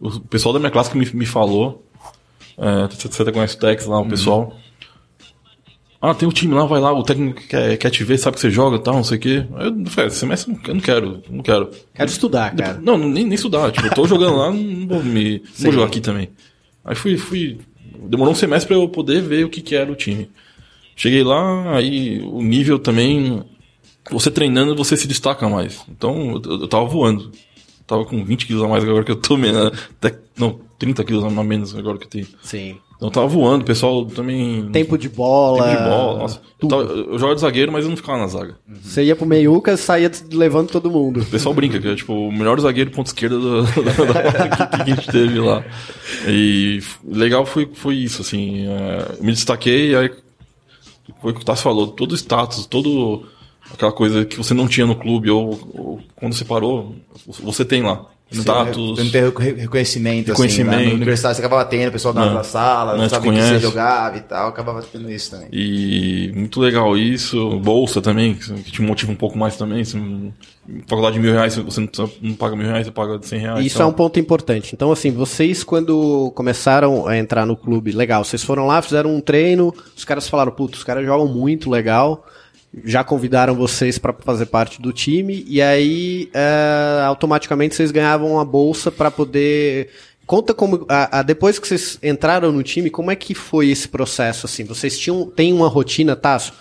O 0.00 0.20
pessoal 0.20 0.52
da 0.52 0.58
minha 0.58 0.70
classe 0.70 0.90
que 0.90 0.98
me, 0.98 1.08
me 1.14 1.26
falou. 1.26 1.86
É, 2.58 2.88
você 2.88 3.22
até 3.22 3.32
conhece 3.32 3.56
o 3.56 3.58
Tex 3.60 3.86
lá, 3.86 4.00
o 4.00 4.08
pessoal. 4.08 4.52
Ah, 6.04 6.12
tem 6.12 6.28
um 6.28 6.32
time 6.32 6.52
lá, 6.52 6.64
vai 6.64 6.80
lá, 6.80 6.92
o 6.92 7.04
técnico 7.04 7.40
quer, 7.46 7.76
quer 7.76 7.88
te 7.90 8.02
ver, 8.02 8.18
sabe 8.18 8.34
que 8.34 8.40
você 8.40 8.50
joga 8.50 8.76
e 8.76 8.80
tal, 8.80 8.94
não 8.94 9.04
sei 9.04 9.18
o 9.18 9.20
quê. 9.20 9.46
Aí 9.54 9.68
Eu 9.68 9.86
falei, 9.86 10.10
semestre 10.10 10.52
eu 10.66 10.74
não 10.74 10.80
quero, 10.80 11.22
não 11.30 11.44
quero. 11.44 11.70
Quero 11.94 12.10
estudar, 12.10 12.56
cara. 12.56 12.80
Não, 12.82 12.98
nem, 12.98 13.24
nem 13.24 13.34
estudar. 13.34 13.70
Tipo, 13.70 13.86
eu 13.86 13.94
tô 13.94 14.04
jogando 14.08 14.36
lá, 14.36 14.50
não 14.50 14.88
vou 14.88 15.00
me. 15.00 15.38
Não 15.38 15.44
vou 15.58 15.72
jogar 15.72 15.86
aqui 15.86 16.00
também. 16.00 16.28
Aí 16.84 16.96
fui, 16.96 17.16
fui. 17.16 17.60
Demorou 18.08 18.32
um 18.32 18.36
semestre 18.36 18.66
pra 18.66 18.76
eu 18.76 18.88
poder 18.88 19.22
ver 19.22 19.44
o 19.44 19.48
que, 19.48 19.60
que 19.60 19.76
era 19.76 19.92
o 19.92 19.94
time. 19.94 20.28
Cheguei 20.96 21.22
lá, 21.22 21.76
aí 21.76 22.20
o 22.20 22.42
nível 22.42 22.80
também. 22.80 23.44
Você 24.10 24.28
treinando, 24.28 24.74
você 24.74 24.96
se 24.96 25.06
destaca 25.06 25.48
mais. 25.48 25.84
Então, 25.88 26.32
eu, 26.44 26.62
eu 26.62 26.68
tava 26.68 26.84
voando. 26.84 27.30
Tava 27.86 28.04
com 28.04 28.24
20 28.24 28.46
quilos 28.46 28.64
a 28.64 28.66
mais 28.66 28.82
agora 28.82 29.04
que 29.04 29.12
eu 29.12 29.16
tô 29.16 29.36
menos. 29.36 29.70
Até, 30.00 30.18
não, 30.36 30.58
30 30.80 31.04
quilos 31.04 31.22
a 31.22 31.30
menos 31.44 31.76
agora 31.76 31.96
que 31.96 32.06
eu 32.06 32.10
tenho. 32.10 32.26
Sim. 32.42 32.76
Então 33.02 33.10
tava 33.10 33.26
voando, 33.26 33.62
o 33.62 33.66
pessoal 33.66 34.06
também. 34.06 34.68
Tempo 34.70 34.96
de 34.96 35.08
bola. 35.08 35.64
Tempo 35.64 35.76
de 35.82 35.88
bola. 35.88 36.18
Nossa. 36.20 36.40
Eu, 36.62 36.68
tava- 36.68 36.82
eu 36.84 37.12
jogava 37.18 37.34
de 37.34 37.40
zagueiro, 37.40 37.72
mas 37.72 37.82
eu 37.82 37.90
não 37.90 37.96
ficava 37.96 38.16
na 38.18 38.28
zaga. 38.28 38.54
Você 38.80 39.02
ia 39.02 39.16
pro 39.16 39.26
meiuca, 39.26 39.76
saía 39.76 40.08
levando 40.32 40.70
todo 40.70 40.88
mundo. 40.88 41.20
O 41.20 41.26
pessoal 41.26 41.52
brinca, 41.52 41.80
que 41.80 41.88
é 41.88 41.96
tipo 41.96 42.12
o 42.12 42.30
melhor 42.30 42.60
zagueiro 42.60 42.92
ponto 42.92 43.08
esquerda 43.08 43.36
da, 43.40 43.62
da, 44.22 44.30
da 44.30 44.46
equipe 44.46 44.76
que 44.76 44.82
a 44.82 44.94
gente 44.94 45.08
teve 45.10 45.40
lá. 45.40 45.64
E 46.28 46.80
legal 47.04 47.44
foi, 47.44 47.68
foi 47.74 47.96
isso, 47.96 48.22
assim. 48.22 48.68
é, 48.68 49.16
eu 49.18 49.24
me 49.24 49.32
destaquei, 49.32 49.96
aí 49.96 50.08
foi 51.20 51.32
o 51.32 51.34
que 51.34 51.40
o 51.40 51.44
Tassi 51.44 51.64
falou, 51.64 51.88
todo 51.88 52.12
o 52.12 52.16
status, 52.16 52.66
todo 52.66 53.24
aquela 53.72 53.90
coisa 53.92 54.24
que 54.24 54.36
você 54.36 54.54
não 54.54 54.68
tinha 54.68 54.86
no 54.86 54.94
clube, 54.94 55.28
ou, 55.28 55.58
ou 55.74 56.00
quando 56.14 56.34
você 56.34 56.44
parou, 56.44 56.94
você 57.26 57.64
tem 57.64 57.82
lá. 57.82 58.06
Status. 58.40 58.76
Você 58.98 59.04
não 59.04 59.10
tem 59.10 59.22
reco- 59.24 59.42
reconhecimento, 59.42 60.28
Reconhecimento. 60.28 60.76
assim. 60.76 60.86
Na 60.88 60.94
universidade 60.94 61.36
você 61.36 61.42
acabava 61.42 61.64
tendo, 61.64 61.88
o 61.88 61.92
pessoal 61.92 62.14
da, 62.14 62.26
Não. 62.34 62.44
sala, 62.44 62.92
Não 62.94 63.02
não 63.02 63.08
sabia 63.08 63.32
que 63.32 63.40
você 63.42 63.58
jogava 63.58 64.16
e 64.16 64.20
tal, 64.22 64.48
acabava 64.48 64.82
tendo 64.82 65.10
isso 65.10 65.30
também. 65.30 65.48
E 65.52 66.32
muito 66.34 66.60
legal 66.60 66.96
isso. 66.96 67.58
Bolsa 67.60 68.00
também, 68.00 68.34
que 68.34 68.70
te 68.70 68.82
motiva 68.82 69.12
um 69.12 69.16
pouco 69.16 69.36
mais 69.38 69.56
também. 69.56 69.84
Se, 69.84 69.96
faculdade 70.86 71.14
de 71.14 71.20
mil 71.20 71.32
reais, 71.32 71.56
você 71.56 71.80
não, 71.80 71.86
precisa- 71.86 72.10
não 72.20 72.34
paga 72.34 72.54
mil 72.56 72.66
reais, 72.66 72.86
você 72.86 72.92
paga 72.92 73.18
cem 73.22 73.40
reais. 73.40 73.64
Isso 73.66 73.76
então. 73.76 73.86
é 73.86 73.90
um 73.90 73.92
ponto 73.92 74.18
importante. 74.20 74.74
Então, 74.74 74.92
assim, 74.92 75.10
vocês 75.10 75.64
quando 75.64 76.30
começaram 76.34 77.06
a 77.06 77.16
entrar 77.18 77.44
no 77.46 77.56
clube, 77.56 77.92
legal, 77.92 78.24
vocês 78.24 78.42
foram 78.42 78.66
lá, 78.66 78.80
fizeram 78.82 79.14
um 79.14 79.20
treino, 79.20 79.74
os 79.96 80.04
caras 80.04 80.28
falaram, 80.28 80.52
putz, 80.52 80.78
os 80.78 80.84
caras 80.84 81.04
jogam 81.04 81.26
muito 81.26 81.68
legal, 81.70 82.26
já 82.84 83.04
convidaram 83.04 83.54
vocês 83.54 83.98
pra 83.98 84.12
fazer 84.12 84.46
parte 84.46 84.80
do 84.80 84.92
time, 84.92 85.44
e 85.48 85.60
aí 85.60 86.30
é, 86.32 87.02
automaticamente 87.04 87.74
vocês 87.74 87.90
ganhavam 87.90 88.32
uma 88.32 88.44
bolsa 88.44 88.90
pra 88.90 89.10
poder. 89.10 89.90
Conta 90.26 90.54
como. 90.54 90.86
A, 90.88 91.18
a- 91.18 91.22
depois 91.22 91.58
que 91.58 91.66
vocês 91.68 91.98
entraram 92.02 92.50
no 92.52 92.62
time, 92.62 92.88
como 92.88 93.10
é 93.10 93.16
que 93.16 93.34
foi 93.34 93.68
esse 93.68 93.88
processo? 93.88 94.46
assim? 94.46 94.64
Vocês 94.64 94.98
tinham 94.98 95.26
têm 95.26 95.52
uma 95.52 95.68
rotina, 95.68 96.16
Tasso? 96.16 96.52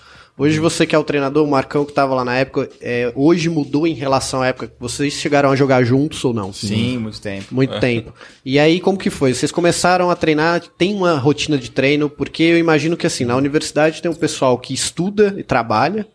Hoje 0.42 0.60
você 0.60 0.88
que 0.88 0.96
é 0.96 0.98
o 0.98 1.04
treinador, 1.04 1.46
o 1.46 1.48
Marcão 1.52 1.86
que 1.86 1.92
estava 1.92 2.16
lá 2.16 2.26
na 2.26 2.36
época, 2.36 2.68
é, 2.82 3.14
hoje 3.16 3.48
mudou 3.48 3.86
em 3.86 3.94
relação 3.94 4.42
à 4.42 4.48
época 4.48 4.70
que 4.70 4.74
vocês 4.80 5.14
chegaram 5.14 5.52
a 5.52 5.56
jogar 5.56 5.84
juntos 5.84 6.26
ou 6.26 6.34
não? 6.34 6.52
Sim, 6.52 6.98
muito 6.98 7.22
tempo. 7.22 7.54
Muito 7.54 7.80
tempo. 7.80 8.12
E 8.44 8.58
aí, 8.58 8.80
como 8.80 8.98
que 8.98 9.12
foi? 9.12 9.36
Vocês 9.36 9.52
começaram 9.52 10.10
a 10.10 10.16
treinar, 10.16 10.60
tem 10.80 10.96
uma 10.96 11.16
rotina 11.20 11.60
de 11.60 11.70
treino, 11.70 12.10
porque 12.10 12.42
eu 12.42 12.58
imagino 12.58 12.98
que 12.98 13.06
assim, 13.06 13.24
na 13.24 13.36
universidade 13.36 14.02
tem 14.02 14.10
um 14.10 14.16
pessoal 14.16 14.58
que 14.58 14.74
estuda 14.74 15.36
e 15.38 15.44
trabalha 15.44 16.08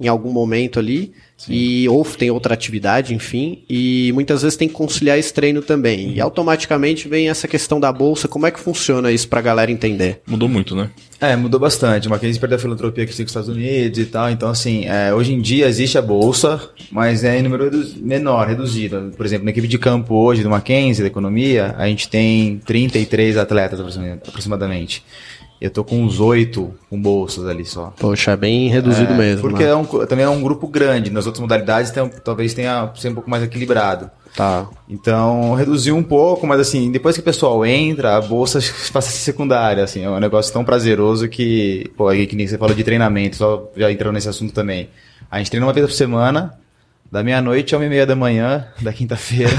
em 0.00 0.08
algum 0.08 0.32
momento 0.32 0.78
ali, 0.78 1.12
e 1.48 1.88
ou 1.88 2.04
tem 2.04 2.30
outra 2.30 2.54
atividade, 2.54 3.14
enfim, 3.14 3.62
e 3.68 4.10
muitas 4.14 4.42
vezes 4.42 4.56
tem 4.56 4.66
que 4.68 4.74
conciliar 4.74 5.18
esse 5.18 5.32
treino 5.32 5.60
também. 5.62 6.14
E 6.14 6.20
automaticamente 6.20 7.08
vem 7.08 7.28
essa 7.28 7.46
questão 7.46 7.78
da 7.78 7.92
bolsa, 7.92 8.26
como 8.26 8.46
é 8.46 8.50
que 8.50 8.58
funciona 8.58 9.12
isso 9.12 9.28
pra 9.28 9.40
galera 9.40 9.70
entender? 9.70 10.20
Mudou 10.26 10.48
muito, 10.48 10.74
né? 10.74 10.90
É, 11.20 11.34
mudou 11.36 11.58
bastante. 11.58 12.08
Uma 12.08 12.18
crise 12.18 12.38
perdeu 12.38 12.56
a 12.56 12.60
filantropia 12.60 13.06
que 13.06 13.14
tem 13.14 13.24
com 13.24 13.26
os 13.26 13.30
Estados 13.30 13.48
Unidos 13.48 13.98
e 13.98 14.04
tal. 14.04 14.30
Então, 14.30 14.48
assim, 14.50 14.84
é, 14.86 15.14
hoje 15.14 15.32
em 15.32 15.40
dia 15.40 15.66
existe 15.66 15.96
a 15.96 16.02
bolsa, 16.02 16.60
mas 16.90 17.24
é 17.24 17.38
em 17.38 17.42
número 17.42 17.70
menor, 17.96 18.46
reduzido. 18.48 19.12
Por 19.16 19.24
exemplo, 19.24 19.44
na 19.46 19.50
equipe 19.50 19.66
de 19.68 19.78
campo 19.78 20.14
hoje 20.14 20.42
do 20.42 20.50
Mackenzie, 20.50 21.02
da 21.02 21.08
economia, 21.08 21.74
a 21.78 21.86
gente 21.86 22.08
tem 22.08 22.58
33 22.66 23.38
atletas 23.38 23.78
aproxima- 23.80 24.18
aproximadamente. 24.28 25.02
Eu 25.60 25.70
tô 25.70 25.82
com 25.82 26.02
uns 26.02 26.20
oito 26.20 26.74
com 26.90 27.00
bolsas 27.00 27.46
ali 27.46 27.64
só. 27.64 27.92
Poxa, 27.98 28.32
é 28.32 28.36
bem 28.36 28.68
reduzido 28.68 29.12
É, 29.14 29.16
mesmo. 29.16 29.40
Porque 29.40 29.64
né? 29.64 29.70
é 29.70 29.74
um, 29.74 29.84
também 30.06 30.24
é 30.24 30.28
um 30.28 30.42
grupo 30.42 30.68
grande. 30.68 31.10
Nas 31.10 31.24
outras 31.26 31.40
modalidades 31.40 31.90
tem- 31.90 32.08
talvez 32.22 32.52
tenha 32.52 32.90
ser 32.94 33.08
um 33.08 33.14
pouco 33.14 33.30
mais 33.30 33.42
equilibrado. 33.42 34.10
Tá. 34.36 34.68
Então, 34.86 35.54
reduziu 35.54 35.96
um 35.96 36.02
pouco, 36.02 36.46
mas 36.46 36.60
assim, 36.60 36.90
depois 36.92 37.14
que 37.16 37.22
o 37.22 37.24
pessoal 37.24 37.64
entra, 37.64 38.16
a 38.16 38.20
bolsa 38.20 38.58
passa 38.92 38.98
a 39.08 39.12
ser 39.12 39.18
secundária, 39.18 39.82
assim, 39.82 40.02
é 40.04 40.10
um 40.10 40.20
negócio 40.20 40.52
tão 40.52 40.62
prazeroso 40.62 41.26
que, 41.26 41.90
pô, 41.96 42.08
aí 42.08 42.26
que 42.26 42.36
nem 42.36 42.46
você 42.46 42.58
falou 42.58 42.74
de 42.74 42.84
treinamento, 42.84 43.36
só 43.36 43.70
já 43.74 43.90
entrou 43.90 44.12
nesse 44.12 44.28
assunto 44.28 44.52
também. 44.52 44.90
A 45.30 45.38
gente 45.38 45.50
treina 45.50 45.66
uma 45.66 45.72
vez 45.72 45.86
por 45.86 45.92
semana, 45.92 46.52
da 47.10 47.22
meia-noite 47.22 47.74
a 47.74 47.78
uma 47.78 47.86
e 47.86 47.88
meia 47.88 48.06
da 48.06 48.16
manhã, 48.16 48.66
da 48.80 48.92
quinta-feira. 48.92 49.52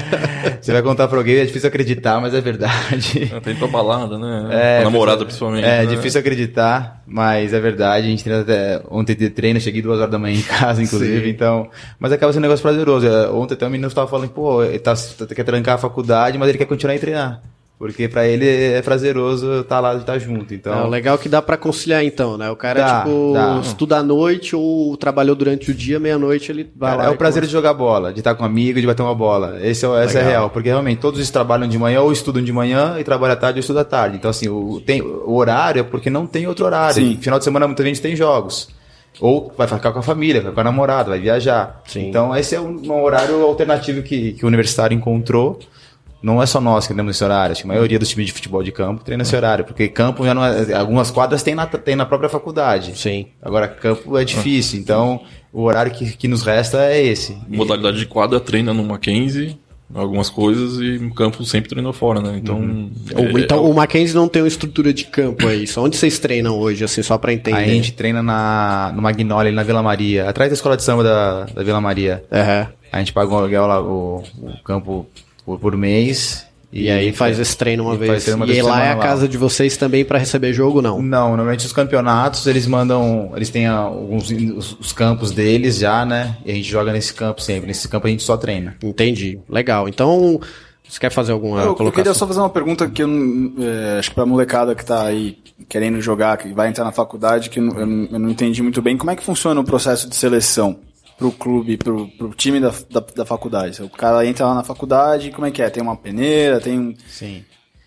você 0.60 0.72
vai 0.72 0.82
contar 0.82 1.08
pra 1.08 1.18
alguém, 1.18 1.36
é 1.36 1.44
difícil 1.44 1.68
acreditar, 1.68 2.20
mas 2.20 2.34
é 2.34 2.40
verdade. 2.40 3.32
Até 3.34 3.50
ir 3.50 3.58
pra 3.58 3.68
balada, 3.68 4.18
né? 4.18 4.48
É, 4.50 4.80
a 4.80 4.84
namorada, 4.84 5.18
pois 5.18 5.28
principalmente. 5.28 5.64
É, 5.64 5.84
né? 5.84 5.86
difícil 5.86 6.20
acreditar, 6.20 7.02
mas 7.06 7.52
é 7.52 7.60
verdade. 7.60 8.06
A 8.06 8.10
gente 8.10 8.22
treina 8.22 8.42
até. 8.42 8.82
Ontem 8.90 9.14
de 9.14 9.30
treino, 9.30 9.60
cheguei 9.60 9.82
duas 9.82 9.98
horas 9.98 10.10
da 10.10 10.18
manhã 10.18 10.38
em 10.38 10.42
casa, 10.42 10.82
inclusive, 10.82 11.24
Sim. 11.24 11.30
então. 11.30 11.68
Mas 11.98 12.12
acaba 12.12 12.32
sendo 12.32 12.42
um 12.42 12.48
negócio 12.48 12.62
prazeroso. 12.62 13.06
É, 13.06 13.28
Ontem 13.30 13.54
até 13.54 13.66
um 13.66 13.70
menino 13.70 13.88
estava 13.88 14.08
falando, 14.08 14.30
pô, 14.30 14.62
ele 14.62 14.78
tá, 14.78 14.94
quer 15.34 15.44
trancar 15.44 15.74
a 15.74 15.78
faculdade, 15.78 16.38
mas 16.38 16.48
ele 16.48 16.58
quer 16.58 16.66
continuar 16.66 16.94
a 16.94 16.98
treinar. 16.98 17.42
Porque 17.84 18.08
pra 18.08 18.26
ele 18.26 18.48
é 18.48 18.80
prazeroso 18.80 19.60
estar 19.60 19.78
lá 19.78 19.92
e 19.92 19.98
estar 19.98 20.18
junto. 20.18 20.54
Então, 20.54 20.72
É, 20.72 20.84
o 20.84 20.88
legal 20.88 21.16
é 21.16 21.18
que 21.18 21.28
dá 21.28 21.42
pra 21.42 21.54
conciliar 21.58 22.02
então, 22.02 22.38
né? 22.38 22.48
O 22.50 22.56
cara, 22.56 22.80
Dá, 22.80 22.98
tipo, 23.02 23.32
dá. 23.34 23.60
estuda 23.62 23.98
à 23.98 24.02
noite 24.02 24.56
ou 24.56 24.96
trabalhou 24.96 25.36
durante 25.36 25.70
o 25.70 25.74
dia, 25.74 26.00
meia-noite 26.00 26.50
ele 26.50 26.66
vai 26.74 26.92
Cara, 26.92 27.02
lá. 27.02 27.08
é 27.10 27.12
o 27.12 27.16
prazer 27.18 27.44
de 27.44 27.52
jogar 27.52 27.74
bola, 27.74 28.10
de 28.10 28.20
estar 28.20 28.34
com 28.34 28.42
um 28.42 28.46
amigo, 28.46 28.80
de 28.80 28.86
bater 28.86 29.02
uma 29.02 29.14
bola. 29.14 29.58
Esse 29.60 29.84
é, 29.84 30.02
essa 30.02 30.18
é 30.18 30.22
real, 30.22 30.48
porque 30.48 30.70
realmente 30.70 30.98
todos 30.98 31.20
eles 31.20 31.30
trabalham 31.30 31.68
de 31.68 31.78
manhã 31.78 32.00
ou 32.00 32.10
estudam 32.10 32.42
de 32.42 32.52
manhã 32.54 32.96
e 32.98 33.04
trabalham 33.04 33.34
à 33.34 33.36
tarde 33.36 33.58
ou 33.58 33.60
estudam 33.60 33.82
à 33.82 33.84
tarde. 33.84 34.16
Então, 34.16 34.30
assim, 34.30 34.48
o, 34.48 34.80
tem, 34.80 35.02
o 35.02 35.34
horário 35.34 35.80
é 35.80 35.82
porque 35.82 36.08
não 36.08 36.26
tem 36.26 36.46
outro 36.46 36.64
horário. 36.64 36.94
Sim. 36.94 37.18
Final 37.20 37.38
de 37.38 37.44
semana 37.44 37.66
muita 37.66 37.84
gente 37.84 38.00
tem 38.00 38.16
jogos. 38.16 38.68
Ou 39.20 39.52
vai 39.58 39.68
ficar 39.68 39.92
com 39.92 39.98
a 39.98 40.02
família, 40.02 40.40
vai 40.40 40.52
com 40.52 40.60
a 40.60 40.64
namorada, 40.64 41.10
vai 41.10 41.20
viajar. 41.20 41.82
Sim. 41.86 42.08
Então, 42.08 42.34
esse 42.34 42.54
é 42.54 42.60
um, 42.60 42.80
um 42.82 43.02
horário 43.02 43.42
alternativo 43.42 44.02
que, 44.02 44.32
que 44.32 44.44
o 44.44 44.48
universitário 44.48 44.96
encontrou. 44.96 45.58
Não 46.24 46.42
é 46.42 46.46
só 46.46 46.58
nós 46.58 46.86
que 46.86 46.94
temos 46.94 47.14
esse 47.14 47.22
horário, 47.22 47.52
acho 47.52 47.62
que 47.62 47.68
a 47.68 47.72
maioria 47.74 47.98
dos 47.98 48.08
times 48.08 48.26
de 48.28 48.32
futebol 48.32 48.62
de 48.62 48.72
campo 48.72 49.04
treina 49.04 49.22
esse 49.22 49.36
horário, 49.36 49.62
porque 49.64 49.88
campo 49.88 50.24
já 50.24 50.32
não 50.32 50.42
é, 50.42 50.72
algumas 50.72 51.10
quadras 51.10 51.42
tem 51.42 51.54
na, 51.54 51.66
tem 51.66 51.94
na 51.94 52.06
própria 52.06 52.30
faculdade. 52.30 52.98
Sim. 52.98 53.26
Agora, 53.42 53.68
campo 53.68 54.16
é 54.16 54.24
difícil, 54.24 54.80
então 54.80 55.20
o 55.52 55.62
horário 55.64 55.92
que, 55.92 56.16
que 56.16 56.26
nos 56.26 56.42
resta 56.42 56.82
é 56.86 57.04
esse. 57.04 57.36
Modalidade 57.46 57.98
de 57.98 58.06
quadra 58.06 58.40
treina 58.40 58.72
no 58.72 58.82
Mackenzie, 58.82 59.58
algumas 59.94 60.30
coisas, 60.30 60.80
e 60.80 60.96
o 60.96 61.12
campo 61.12 61.44
sempre 61.44 61.68
treinou 61.68 61.92
fora, 61.92 62.22
né? 62.22 62.38
Então. 62.42 62.56
Ou- 63.14 63.38
é- 63.38 63.42
então 63.42 63.58
é- 63.58 63.68
o 63.68 63.74
Mackenzie 63.74 64.14
não 64.16 64.26
tem 64.26 64.40
uma 64.40 64.48
estrutura 64.48 64.94
de 64.94 65.04
campo 65.04 65.46
aí. 65.46 65.66
Só 65.66 65.84
onde 65.84 65.96
vocês 65.98 66.18
treinam 66.18 66.58
hoje, 66.58 66.82
assim, 66.84 67.02
só 67.02 67.18
pra 67.18 67.34
entender? 67.34 67.58
A 67.58 67.64
gente 67.66 67.92
treina 67.92 68.22
na, 68.22 68.90
no 68.96 69.02
Magnolia, 69.02 69.48
ali 69.48 69.54
na 69.54 69.62
Vila 69.62 69.82
Maria, 69.82 70.26
atrás 70.28 70.50
da 70.50 70.54
escola 70.54 70.74
de 70.74 70.82
samba 70.82 71.04
da, 71.04 71.44
da 71.44 71.62
Vila 71.62 71.82
Maria. 71.82 72.24
Aham. 72.32 72.68
A 72.90 72.98
gente 72.98 73.12
paga 73.12 73.30
o 73.30 73.36
aluguel 73.36 73.66
lá, 73.66 73.82
o, 73.82 74.22
o 74.40 74.62
campo 74.64 75.06
por, 75.44 75.58
por 75.58 75.76
mês. 75.76 76.44
E, 76.76 76.90
aí 76.90 77.12
faz 77.12 77.38
esse 77.38 77.56
treino 77.56 77.84
uma 77.84 77.94
e 77.94 77.98
vez. 77.98 78.24
treino 78.24 78.42
uma 78.44 78.52
e 78.52 78.60
lá 78.60 78.84
é 78.84 78.90
a 78.90 78.96
lá. 78.96 79.02
casa 79.02 79.28
de 79.28 79.38
vocês 79.38 79.76
também 79.76 80.04
pra 80.04 80.18
receber 80.18 80.52
jogo, 80.52 80.82
não? 80.82 81.00
Não, 81.00 81.28
normalmente 81.28 81.64
os 81.64 81.72
campeonatos 81.72 82.48
eles 82.48 82.66
mandam, 82.66 83.30
eles 83.36 83.48
têm 83.48 83.66
ah, 83.66 83.76
alguns 83.76 84.28
os, 84.28 84.76
os 84.80 84.92
campos 84.92 85.30
deles 85.30 85.78
já, 85.78 86.04
né? 86.04 86.36
E 86.44 86.50
a 86.50 86.54
gente 86.54 86.68
joga 86.68 86.92
nesse 86.92 87.14
campo 87.14 87.40
sempre. 87.40 87.68
Nesse 87.68 87.86
campo 87.86 88.08
a 88.08 88.10
gente 88.10 88.24
só 88.24 88.36
treina. 88.36 88.76
Entendi. 88.82 89.38
Legal. 89.48 89.88
Então, 89.88 90.40
você 90.88 90.98
quer 90.98 91.10
fazer 91.10 91.30
alguma 91.30 91.60
Eu, 91.60 91.66
eu 91.68 91.74
colocação? 91.76 91.92
queria 92.02 92.14
só 92.14 92.26
fazer 92.26 92.40
uma 92.40 92.50
pergunta 92.50 92.88
que 92.90 93.04
eu 93.04 93.06
não- 93.06 93.52
é, 93.64 93.98
acho 94.00 94.08
que 94.08 94.14
pra 94.16 94.26
molecada 94.26 94.74
que 94.74 94.84
tá 94.84 95.04
aí 95.04 95.38
querendo 95.68 96.00
jogar, 96.00 96.36
que 96.38 96.52
vai 96.52 96.68
entrar 96.68 96.84
na 96.84 96.90
faculdade, 96.90 97.50
que 97.50 97.60
eu, 97.60 97.66
eu 97.68 97.78
eu 98.10 98.18
não 98.18 98.28
entendi 98.30 98.60
muito 98.64 98.82
bem. 98.82 98.96
Como 98.96 99.12
é 99.12 99.14
que 99.16 99.22
funciona 99.22 99.60
o 99.60 99.64
processo 99.64 100.08
de 100.08 100.16
seleção 100.16 100.76
pro 101.18 101.30
clube, 101.32 101.76
pro, 101.76 102.08
pro 102.18 102.28
time 102.30 102.60
da, 102.60 102.72
da, 102.90 103.02
da 103.16 103.24
faculdade? 103.24 103.82
O 103.82 103.88
cara 103.88 104.26
entra 104.26 104.46
lá 104.46 104.54
na 104.54 104.64
faculdade, 104.64 105.30
como 105.30 105.46
é 105.46 105.50
que 105.50 105.62
é? 105.62 105.70
Tem 105.70 105.82
uma 105.82 105.96
peneira, 105.96 106.60
tem 106.60 106.78
um... 106.78 106.94
Sim. 107.08 107.44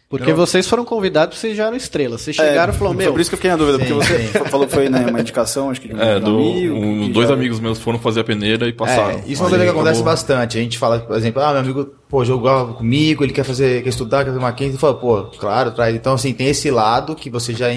Porque 0.09 0.31
vocês 0.31 0.65
foram 0.65 0.85
convidados, 0.85 1.37
vocês 1.37 1.57
já 1.57 1.65
eram 1.65 1.75
estrelas. 1.75 2.21
Vocês 2.21 2.33
chegaram 2.33 2.73
e 2.73 2.77
falaram, 2.77 2.95
meu, 2.95 3.11
por 3.11 3.19
isso 3.19 3.29
que 3.29 3.33
eu 3.33 3.37
fiquei 3.37 3.51
na 3.51 3.57
dúvida, 3.57 3.77
porque 3.77 3.91
Sim, 3.93 4.27
você 4.27 4.39
sim. 4.39 4.45
falou 4.49 4.65
que 4.65 4.73
foi 4.73 4.87
né, 4.87 5.05
uma 5.05 5.19
indicação, 5.19 5.69
acho 5.69 5.81
que 5.81 5.89
de 5.89 5.95
um, 5.95 5.99
É, 6.01 6.17
do, 6.17 6.27
amigo. 6.37 6.75
um- 6.77 7.07
que 7.07 7.11
dois 7.11 7.27
já- 7.27 7.33
amigos 7.33 7.59
meus 7.59 7.77
foram 7.77 7.99
fazer 7.99 8.21
a 8.21 8.23
peneira 8.23 8.69
e 8.69 8.71
passaram. 8.71 9.19
É, 9.19 9.23
isso 9.27 9.41
é 9.41 9.43
uma 9.43 9.49
coisa 9.49 9.65
que 9.65 9.69
acontece 9.69 9.95
acabou- 9.99 10.13
bastante. 10.13 10.57
A 10.57 10.61
gente 10.61 10.77
fala, 10.77 10.99
por 11.01 11.17
exemplo, 11.17 11.41
ah, 11.41 11.51
meu 11.51 11.59
amigo, 11.59 11.85
pô, 12.07 12.23
jogava 12.23 12.73
comigo, 12.73 13.21
ele 13.21 13.33
quer 13.33 13.43
fazer, 13.43 13.83
quer 13.83 13.89
estudar, 13.89 14.19
quer 14.19 14.27
fazer 14.27 14.39
uma 14.39 14.53
quinta, 14.53 14.77
e 14.77 14.79
fala, 14.79 14.93
pô, 14.93 15.23
claro, 15.37 15.71
traz. 15.71 15.93
Então, 15.93 16.13
assim, 16.13 16.31
tem 16.33 16.47
esse 16.47 16.71
lado 16.71 17.13
que 17.13 17.29
você 17.29 17.53
já. 17.53 17.67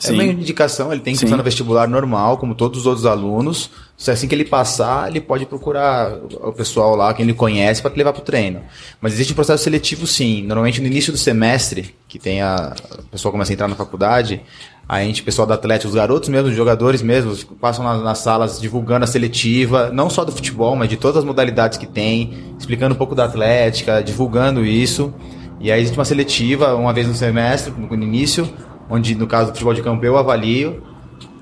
É 0.00 0.06
Sim. 0.08 0.14
uma 0.14 0.22
indicação, 0.22 0.92
ele 0.92 1.00
tem 1.00 1.12
que 1.12 1.18
Sim. 1.18 1.26
passar 1.26 1.36
no 1.38 1.42
vestibular 1.42 1.88
normal, 1.88 2.36
como 2.38 2.54
todos 2.54 2.80
os 2.80 2.86
outros 2.86 3.04
alunos. 3.04 3.68
Se 3.96 4.12
assim 4.12 4.28
que 4.28 4.34
ele 4.34 4.44
passar, 4.44 5.08
ele 5.10 5.20
pode 5.20 5.44
procurar 5.44 6.12
o 6.40 6.52
pessoal 6.52 6.94
lá, 6.94 7.12
quem 7.12 7.24
ele 7.24 7.34
conhece, 7.34 7.82
para 7.82 7.92
levar 7.96 8.12
pro 8.12 8.22
treino. 8.22 8.60
Mas 9.00 9.12
existe 9.14 9.32
um 9.32 9.34
processo 9.34 9.64
seletivo, 9.64 10.06
sim. 10.06 10.42
Normalmente 10.44 10.80
no 10.80 10.86
início 10.86 11.10
do 11.12 11.18
semestre, 11.18 11.96
que 12.06 12.16
tem 12.16 12.40
a. 12.40 12.74
O 13.00 13.02
pessoal 13.10 13.32
começa 13.32 13.52
a 13.52 13.54
entrar 13.54 13.66
na 13.66 13.74
faculdade, 13.74 14.40
a 14.88 15.00
gente, 15.02 15.20
o 15.20 15.24
pessoal 15.24 15.48
da 15.48 15.54
Atlético, 15.56 15.88
os 15.88 15.96
garotos 15.96 16.28
mesmo, 16.28 16.48
os 16.48 16.54
jogadores 16.56 17.02
mesmo, 17.02 17.34
passam 17.60 17.84
na- 17.84 17.98
nas 17.98 18.18
salas 18.18 18.60
divulgando 18.60 19.02
a 19.02 19.08
seletiva, 19.08 19.90
não 19.92 20.08
só 20.08 20.24
do 20.24 20.30
futebol, 20.30 20.76
mas 20.76 20.88
de 20.88 20.96
todas 20.96 21.16
as 21.16 21.24
modalidades 21.24 21.76
que 21.76 21.88
tem, 21.88 22.54
explicando 22.56 22.94
um 22.94 22.98
pouco 22.98 23.16
da 23.16 23.24
Atlética, 23.24 24.00
divulgando 24.00 24.64
isso. 24.64 25.12
E 25.60 25.72
aí 25.72 25.80
existe 25.80 25.98
uma 25.98 26.04
seletiva, 26.04 26.72
uma 26.76 26.92
vez 26.92 27.08
no 27.08 27.14
semestre, 27.14 27.72
no 27.76 27.92
início, 28.04 28.48
onde 28.88 29.14
no 29.14 29.26
caso 29.26 29.50
do 29.50 29.54
futebol 29.54 29.74
de 29.74 29.82
campo 29.82 30.04
eu 30.04 30.16
avalio, 30.16 30.82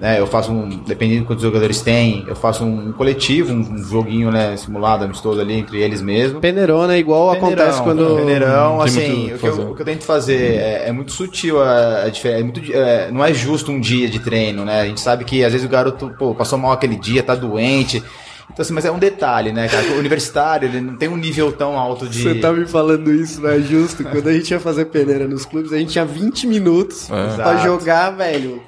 né, 0.01 0.21
eu 0.21 0.27
faço 0.27 0.53
um, 0.53 0.69
dependendo 0.69 1.21
de 1.21 1.27
quantos 1.27 1.43
jogadores 1.43 1.81
tem, 1.81 2.25
eu 2.29 2.37
faço 2.37 2.65
um 2.65 2.93
coletivo, 2.93 3.53
um, 3.53 3.61
um 3.61 3.79
joguinho, 3.79 4.31
né, 4.31 4.57
simulado, 4.57 5.05
amistoso 5.05 5.41
ali 5.41 5.55
entre 5.55 5.81
eles 5.81 6.03
mesmo. 6.03 6.39
peneirona 6.41 6.95
é 6.95 6.99
igual 6.99 7.31
acontece 7.31 7.83
quando... 7.83 8.17
Peneirão, 8.17 8.79
Não 8.79 8.85
tem 8.85 8.87
assim, 8.87 9.33
o 9.33 9.39
que 9.39 9.47
eu, 9.47 9.71
o 9.71 9.75
que 9.75 9.83
eu 9.83 9.87
tento 9.87 10.05
fazer 10.05 10.57
é, 10.57 10.89
é 10.89 10.93
muito 10.93 11.13
sutil 11.13 11.63
a, 11.63 12.03
a 12.05 12.09
diferença. 12.11 12.41
É 12.41 12.45
muito, 12.45 12.73
é, 12.73 13.11
não 13.11 13.25
é 13.25 13.33
justo 13.33 13.73
um 13.73 13.81
dia 13.81 14.09
de 14.09 14.19
treino, 14.19 14.65
né? 14.65 14.83
A 14.83 14.87
gente 14.87 15.01
sabe 15.01 15.25
que 15.25 15.43
às 15.43 15.53
vezes 15.53 15.67
o 15.67 15.71
garoto 15.71 16.13
pô, 16.19 16.35
passou 16.35 16.59
mal 16.59 16.73
aquele 16.73 16.97
dia, 16.97 17.23
tá 17.23 17.35
doente. 17.35 18.03
Então, 18.51 18.63
assim, 18.63 18.73
mas 18.73 18.85
é 18.85 18.91
um 18.91 18.99
detalhe, 18.99 19.53
né, 19.53 19.69
cara? 19.69 19.87
O 19.89 19.99
universitário, 19.99 20.69
ele 20.69 20.81
não 20.81 20.97
tem 20.97 21.09
um 21.09 21.17
nível 21.17 21.53
tão 21.53 21.79
alto 21.79 22.09
de. 22.09 22.23
Você 22.23 22.35
tá 22.37 22.53
me 22.53 22.67
falando 22.67 23.13
isso, 23.13 23.41
não 23.43 23.51
é 23.51 23.61
justo? 23.61 24.03
Quando 24.05 24.29
a 24.29 24.33
gente 24.33 24.51
ia 24.51 24.61
fazer 24.61 24.87
peneira 24.87 25.27
nos 25.29 25.45
clubes, 25.45 25.73
a 25.73 25.77
gente 25.79 25.93
tinha 25.93 26.05
20 26.07 26.47
minutos 26.47 27.11
É. 27.11 27.35
pra 27.35 27.53
Exato. 27.55 27.63
jogar, 27.65 28.11
velho. 28.11 28.63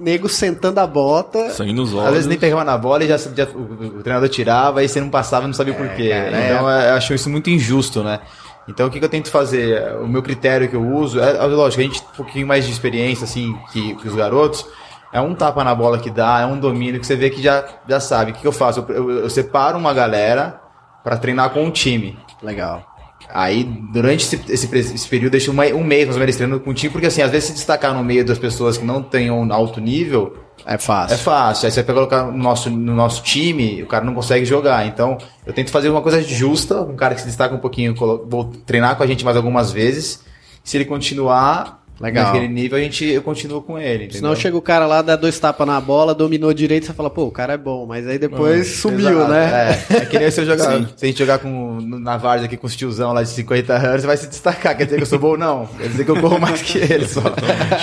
Nego 0.00 0.28
sentando 0.28 0.78
a 0.80 0.86
bota. 0.86 1.50
Sangue 1.50 1.72
nos 1.72 1.92
olhos. 1.94 2.06
Às 2.06 2.12
vezes 2.14 2.26
nem 2.26 2.38
pegava 2.38 2.64
na 2.64 2.76
bola 2.76 3.04
e 3.04 3.08
já, 3.08 3.16
já- 3.16 3.46
o, 3.54 3.98
o 3.98 4.02
treinador 4.02 4.28
tirava 4.28 4.82
e 4.82 4.88
você 4.88 5.00
não 5.00 5.08
passava 5.10 5.46
não 5.46 5.54
sabia 5.54 5.74
por 5.74 5.88
quê. 5.90 6.08
cara, 6.08 6.36
é. 6.36 6.52
então 6.52 6.68
eu 6.68 6.94
acho 6.94 7.14
isso 7.14 7.28
muito 7.30 7.48
injusto, 7.50 8.02
né? 8.02 8.20
Então 8.68 8.86
o 8.86 8.90
que, 8.90 8.98
que 8.98 9.04
eu 9.04 9.08
tento 9.08 9.30
fazer? 9.30 9.94
O 10.02 10.06
meu 10.08 10.22
critério 10.22 10.68
que 10.68 10.74
eu 10.76 10.84
uso 10.84 11.20
é, 11.20 11.36
é 11.36 11.42
lógico, 11.46 11.80
a 11.80 11.84
gente 11.84 12.00
tem 12.00 12.10
um 12.12 12.16
pouquinho 12.16 12.46
mais 12.46 12.66
de 12.66 12.72
experiência 12.72 13.24
assim 13.24 13.56
que, 13.72 13.94
que 13.96 14.08
os 14.08 14.14
garotos. 14.14 14.66
É 15.12 15.20
um 15.20 15.34
tapa 15.34 15.64
na 15.64 15.74
bola 15.74 15.98
que 15.98 16.10
dá, 16.10 16.40
é 16.40 16.46
um 16.46 16.58
domínio 16.58 17.00
que 17.00 17.06
você 17.06 17.16
vê 17.16 17.30
que 17.30 17.42
já, 17.42 17.64
já 17.88 17.98
sabe. 18.00 18.30
O 18.30 18.34
que, 18.34 18.40
que 18.42 18.46
eu 18.46 18.52
faço? 18.52 18.84
Eu, 18.88 18.94
eu- 18.94 19.10
eu 19.20 19.30
separo 19.30 19.78
uma 19.78 19.94
galera 19.94 20.60
pra 21.02 21.16
treinar 21.16 21.50
com 21.50 21.64
um 21.64 21.70
time. 21.70 22.18
Legal. 22.42 22.84
Aí, 23.30 23.62
durante 23.92 24.22
esse, 24.24 24.40
esse, 24.52 24.76
esse 24.94 25.08
período, 25.08 25.32
deixo 25.32 25.50
uma, 25.50 25.64
um 25.66 25.82
mês 25.84 26.04
mais 26.06 26.16
ou 26.16 26.20
menos 26.20 26.36
treinando 26.36 26.60
com 26.62 26.70
o 26.70 26.74
time, 26.74 26.90
porque 26.90 27.06
assim, 27.08 27.20
às 27.20 27.30
vezes 27.30 27.48
se 27.48 27.54
destacar 27.54 27.92
no 27.94 28.02
meio 28.02 28.24
das 28.24 28.38
pessoas 28.38 28.78
que 28.78 28.84
não 28.84 29.02
têm 29.02 29.30
um 29.30 29.52
alto 29.52 29.80
nível, 29.80 30.36
É 30.64 30.78
fácil. 30.78 31.14
é 31.14 31.18
fácil. 31.18 31.66
Aí 31.66 31.72
você 31.72 31.82
vai 31.82 31.94
colocar 31.94 32.22
no 32.24 32.38
nosso, 32.38 32.70
no 32.70 32.94
nosso 32.94 33.22
time, 33.22 33.82
o 33.82 33.86
cara 33.86 34.04
não 34.04 34.14
consegue 34.14 34.44
jogar. 34.46 34.86
Então, 34.86 35.18
eu 35.44 35.52
tento 35.52 35.70
fazer 35.70 35.90
uma 35.90 36.00
coisa 36.00 36.22
justa, 36.22 36.80
um 36.80 36.96
cara 36.96 37.14
que 37.14 37.20
se 37.20 37.26
destaca 37.26 37.54
um 37.54 37.58
pouquinho, 37.58 37.94
vou 37.94 38.44
treinar 38.64 38.96
com 38.96 39.02
a 39.02 39.06
gente 39.06 39.24
mais 39.24 39.36
algumas 39.36 39.72
vezes. 39.72 40.24
Se 40.64 40.76
ele 40.78 40.84
continuar 40.86 41.77
Legal. 42.00 42.26
naquele 42.26 42.46
nível, 42.48 42.78
a 42.78 42.80
gente, 42.80 43.04
eu 43.04 43.22
continuo 43.22 43.60
com 43.60 43.78
ele. 43.78 44.04
Entendeu? 44.04 44.20
Senão 44.20 44.36
chega 44.36 44.56
o 44.56 44.62
cara 44.62 44.86
lá, 44.86 45.02
dá 45.02 45.16
dois 45.16 45.38
tapas 45.38 45.66
na 45.66 45.80
bola, 45.80 46.14
dominou 46.14 46.52
direito, 46.54 46.86
você 46.86 46.92
fala, 46.92 47.10
pô, 47.10 47.24
o 47.24 47.30
cara 47.30 47.54
é 47.54 47.56
bom, 47.58 47.86
mas 47.86 48.06
aí 48.06 48.18
depois 48.18 48.68
sumiu, 48.76 49.08
Exato, 49.10 49.30
né? 49.32 49.78
É, 49.90 49.94
é 49.96 50.06
que 50.06 50.18
nem 50.18 50.30
se 50.30 50.40
eu 50.40 50.46
jogar. 50.46 50.70
Se 50.96 51.04
a 51.04 51.06
gente 51.06 51.18
jogar 51.18 51.38
com, 51.40 51.80
na 51.80 52.16
Várzea 52.16 52.46
aqui 52.46 52.56
com 52.56 52.66
os 52.66 52.76
tiozão 52.76 53.12
lá 53.12 53.22
de 53.22 53.30
50 53.30 53.74
anos, 53.74 54.00
você 54.02 54.06
vai 54.06 54.16
se 54.16 54.26
destacar. 54.28 54.76
Quer 54.76 54.84
dizer 54.84 54.96
que 54.96 55.02
eu 55.02 55.06
sou 55.06 55.18
bom? 55.18 55.36
Não. 55.36 55.66
Quer 55.78 55.88
dizer 55.88 56.04
que 56.04 56.10
eu 56.10 56.20
corro 56.20 56.38
mais 56.40 56.62
que 56.62 56.78
ele 56.78 57.06
só. 57.08 57.20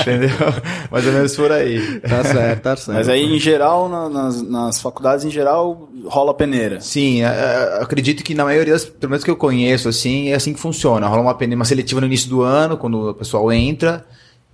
Entendeu? 0.01 0.29
Mais 0.91 1.05
ou 1.05 1.11
menos 1.13 1.35
por 1.35 1.51
aí. 1.51 1.99
Tá 1.99 2.23
certo, 2.23 2.61
tá 2.61 2.75
certo. 2.75 2.97
Mas 2.97 3.09
aí, 3.09 3.35
em 3.35 3.39
geral, 3.39 3.89
na- 3.89 4.09
nas, 4.09 4.41
nas 4.41 4.81
faculdades, 4.81 5.25
em 5.25 5.29
geral, 5.31 5.89
rola 6.05 6.33
peneira. 6.33 6.79
Sim, 6.79 7.21
é, 7.23 7.25
é, 7.27 7.79
acredito 7.81 8.23
que 8.23 8.33
na 8.33 8.45
maioria 8.45 8.73
das, 8.73 8.85
pelo 8.85 9.09
menos 9.09 9.23
que 9.23 9.31
eu 9.31 9.35
conheço, 9.35 9.89
assim, 9.89 10.29
é 10.29 10.35
assim 10.35 10.53
que 10.53 10.59
funciona. 10.59 11.07
Rola 11.07 11.21
uma, 11.21 11.33
pene- 11.35 11.55
uma 11.55 11.65
seletiva 11.65 11.99
no 11.99 12.07
início 12.07 12.29
do 12.29 12.41
ano, 12.41 12.77
quando 12.77 13.09
o 13.09 13.13
pessoal 13.13 13.51
entra, 13.51 14.04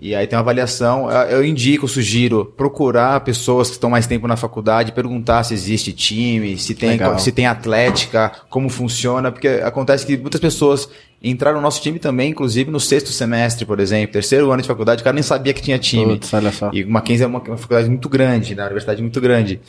e 0.01 0.15
aí 0.15 0.25
tem 0.25 0.35
uma 0.35 0.41
avaliação. 0.41 1.11
Eu, 1.29 1.45
indico, 1.45 1.87
sugiro 1.87 2.43
procurar 2.57 3.19
pessoas 3.19 3.67
que 3.67 3.75
estão 3.75 3.87
mais 3.87 4.07
tempo 4.07 4.27
na 4.27 4.35
faculdade, 4.35 4.91
perguntar 4.91 5.43
se 5.43 5.53
existe 5.53 5.93
time, 5.93 6.57
se 6.57 6.73
tem, 6.73 6.91
Legal. 6.91 7.19
se 7.19 7.31
tem 7.31 7.45
atlética, 7.45 8.31
como 8.49 8.67
funciona, 8.67 9.31
porque 9.31 9.47
acontece 9.47 10.03
que 10.03 10.17
muitas 10.17 10.41
pessoas 10.41 10.89
entraram 11.23 11.57
no 11.57 11.61
nosso 11.61 11.79
time 11.83 11.99
também, 11.99 12.31
inclusive 12.31 12.71
no 12.71 12.79
sexto 12.79 13.11
semestre, 13.11 13.63
por 13.63 13.79
exemplo, 13.79 14.11
terceiro 14.13 14.51
ano 14.51 14.63
de 14.63 14.67
faculdade, 14.67 15.01
o 15.01 15.03
cara 15.03 15.13
nem 15.13 15.21
sabia 15.21 15.53
que 15.53 15.61
tinha 15.61 15.77
time. 15.77 16.13
Putz, 16.13 16.33
olha 16.33 16.51
só. 16.51 16.71
E 16.73 16.83
Mackenzie 16.83 17.23
é 17.23 17.27
uma, 17.27 17.39
uma 17.39 17.57
faculdade 17.57 17.87
muito 17.87 18.09
grande, 18.09 18.55
né? 18.55 18.63
uma 18.63 18.69
universidade 18.69 19.03
muito 19.03 19.21
grande. 19.21 19.61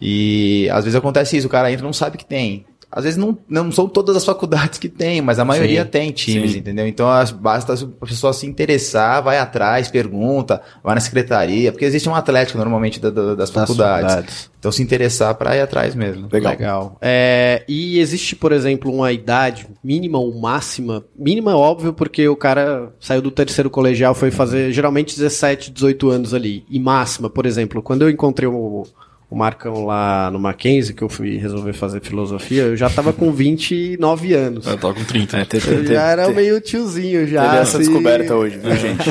E 0.00 0.68
às 0.72 0.84
vezes 0.84 0.96
acontece 0.96 1.36
isso, 1.36 1.46
o 1.46 1.50
cara 1.50 1.70
entra 1.70 1.84
e 1.84 1.86
não 1.86 1.92
sabe 1.92 2.18
que 2.18 2.26
tem. 2.26 2.66
Às 2.90 3.04
vezes 3.04 3.18
não, 3.18 3.36
não 3.48 3.70
são 3.72 3.88
todas 3.88 4.16
as 4.16 4.24
faculdades 4.24 4.78
que 4.78 4.88
tem, 4.88 5.20
mas 5.20 5.38
a 5.38 5.44
maioria 5.44 5.82
Sim, 5.84 5.90
tem 5.90 6.12
times, 6.12 6.52
sim. 6.52 6.58
entendeu? 6.58 6.86
Então 6.86 7.10
as- 7.10 7.30
basta 7.32 7.74
a 7.74 8.06
pessoa 8.06 8.32
se 8.32 8.46
interessar, 8.46 9.22
vai 9.22 9.38
atrás, 9.38 9.88
pergunta, 9.88 10.62
vai 10.82 10.94
na 10.94 11.00
secretaria, 11.00 11.72
porque 11.72 11.84
existe 11.84 12.08
um 12.08 12.14
atlético 12.14 12.56
normalmente 12.58 13.00
da- 13.00 13.10
da- 13.10 13.34
das 13.34 13.50
faculdades. 13.50 14.06
faculdades. 14.12 14.50
Então 14.58 14.72
se 14.72 14.82
interessar 14.82 15.34
para 15.34 15.56
ir 15.56 15.60
atrás 15.60 15.94
mesmo. 15.94 16.28
Legal. 16.32 16.96
É, 17.00 17.64
e 17.68 17.98
existe, 17.98 18.34
por 18.34 18.50
exemplo, 18.52 18.92
uma 18.92 19.12
idade 19.12 19.66
mínima 19.84 20.18
ou 20.18 20.32
máxima? 20.40 21.04
Mínima 21.18 21.50
é 21.52 21.54
óbvio, 21.54 21.92
porque 21.92 22.26
o 22.28 22.36
cara 22.36 22.92
saiu 23.00 23.20
do 23.20 23.30
terceiro 23.30 23.68
colegial, 23.68 24.14
foi 24.14 24.30
fazer 24.30 24.72
geralmente 24.72 25.14
17, 25.16 25.70
18 25.70 26.08
anos 26.08 26.32
ali. 26.32 26.64
E 26.70 26.80
máxima, 26.80 27.28
por 27.28 27.46
exemplo, 27.46 27.82
quando 27.82 28.02
eu 28.02 28.10
encontrei 28.10 28.48
o, 28.48 28.84
o 29.28 29.34
Marcão 29.34 29.84
lá 29.84 30.30
no 30.30 30.38
Mackenzie, 30.38 30.94
que 30.94 31.02
eu 31.02 31.08
fui 31.08 31.36
resolver 31.36 31.72
fazer 31.72 32.00
filosofia, 32.00 32.62
eu 32.62 32.76
já 32.76 32.88
tava 32.88 33.12
com 33.12 33.32
29 33.32 34.32
anos. 34.34 34.66
Eu 34.66 34.78
tava 34.78 34.94
com 34.94 35.02
30. 35.02 35.38
É, 35.38 35.46
Eu 35.66 35.84
já 35.84 36.02
era 36.02 36.28
meio 36.30 36.60
tiozinho 36.60 37.26
já. 37.26 37.42
teve 37.42 37.56
essa 37.56 37.78
assim. 37.78 37.90
descoberta 37.90 38.36
hoje, 38.36 38.56
viu, 38.56 38.70
gente? 38.76 39.10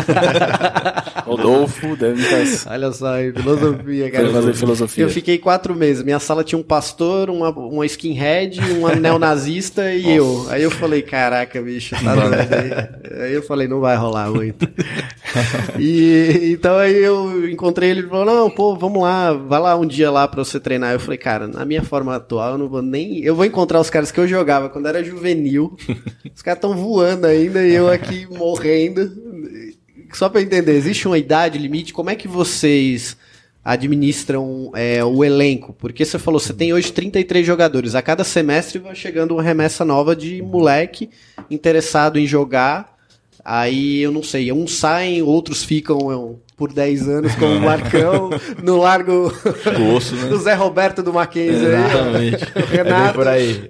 Rodolfo 1.26 1.98
deve 1.98 2.22
estar... 2.22 2.72
Olha 2.72 2.92
só, 2.94 3.16
aí, 3.16 3.34
filosofia, 3.34 4.10
cara. 4.12 4.30
Fazer 4.30 4.54
filosofia. 4.54 5.04
Eu 5.04 5.10
fiquei 5.10 5.38
quatro 5.38 5.76
meses. 5.76 6.02
Minha 6.02 6.20
sala 6.20 6.46
tinha 6.46 6.58
um 6.58 6.64
pastor, 6.64 7.30
uma, 7.30 7.50
uma 7.50 7.86
skinhead, 7.86 8.62
um 8.62 8.88
neonazista 8.96 9.92
e 9.94 10.16
eu. 10.16 10.46
Aí 10.50 10.64
eu 10.64 10.72
falei, 10.72 11.02
caraca, 11.02 11.62
bicho, 11.62 11.94
tá 12.02 12.16
doido 12.16 12.54
aí. 12.54 13.22
Aí 13.26 13.34
eu 13.34 13.44
falei, 13.44 13.68
não 13.68 13.82
vai 13.82 13.98
rolar 13.98 14.30
muito. 14.30 14.66
e 15.78 16.54
então 16.58 16.78
aí 16.78 16.96
eu 17.04 17.50
encontrei 17.50 17.90
ele 17.90 18.02
e 18.02 18.08
falou, 18.08 18.26
não, 18.26 18.50
pô, 18.50 18.76
vamos 18.78 19.02
lá, 19.02 19.34
vai 19.34 19.60
lá 19.60 19.76
um 19.76 19.86
dia 19.86 20.05
lá 20.10 20.28
pra 20.28 20.44
você 20.44 20.60
treinar. 20.60 20.94
Eu 20.94 21.00
falei, 21.00 21.18
cara, 21.18 21.48
na 21.48 21.66
minha 21.66 21.84
forma 21.84 22.16
atual 22.16 22.54
eu 22.54 22.58
não 22.58 22.68
vou 22.68 22.82
nem. 22.82 23.24
Eu 23.24 23.36
vou 23.36 23.46
encontrar 23.46 23.80
os 23.80 23.90
caras 23.90 24.12
que 24.12 24.20
eu 24.20 24.28
jogava 24.28 24.70
quando 24.70 24.88
era 24.88 25.04
juvenil. 25.04 25.76
os 26.34 26.42
caras 26.42 26.62
tão 26.62 26.76
voando 26.76 27.28
ainda 27.28 27.66
e 27.66 27.74
eu 27.74 27.90
aqui 27.90 28.28
morrendo. 28.32 29.12
Só 30.14 30.30
pra 30.30 30.42
eu 30.42 30.46
entender, 30.46 30.74
existe 30.74 31.08
uma 31.08 31.18
idade 31.18 31.58
limite? 31.58 31.94
Como 31.94 32.10
é 32.10 32.16
que 32.16 32.28
vocês 32.28 33.18
administram 33.64 34.72
é, 34.76 35.04
o 35.04 35.24
elenco? 35.24 35.74
Porque 35.74 36.06
você 36.06 36.18
falou, 36.18 36.40
você 36.40 36.54
tem 36.54 36.74
hoje 36.74 36.92
33 36.92 37.46
jogadores. 37.46 37.96
A 37.96 38.02
cada 38.02 38.24
semestre 38.24 38.80
vai 38.80 38.96
chegando 38.96 39.32
uma 39.32 39.44
remessa 39.44 39.84
nova 39.84 40.16
de 40.16 40.42
moleque 40.42 41.10
interessado 41.50 42.18
em 42.18 42.26
jogar. 42.26 42.96
Aí 43.44 44.02
eu 44.02 44.12
não 44.12 44.24
sei, 44.24 44.52
uns 44.52 44.74
saem, 44.74 45.22
outros 45.22 45.64
ficam 45.64 46.12
eu, 46.12 46.40
por 46.58 46.72
10 46.72 47.10
anos 47.10 47.36
como 47.36 47.56
o 47.56 47.60
Marcão, 47.62 48.30
no 48.64 48.78
largo 48.78 49.34
O 49.80 49.94
osso, 49.96 50.16
né? 50.16 50.30
o 50.34 50.38
Zé 50.38 50.54
Roberto 50.54 51.04
do 51.04 51.12
Mackenzie 51.14 51.68
aí. 51.68 51.74
Exatamente. 51.84 52.46
O 52.56 52.60
É 52.60 52.84
bem 52.84 52.94
Renato. 52.94 53.14
por 53.16 53.28
aí. 53.28 53.70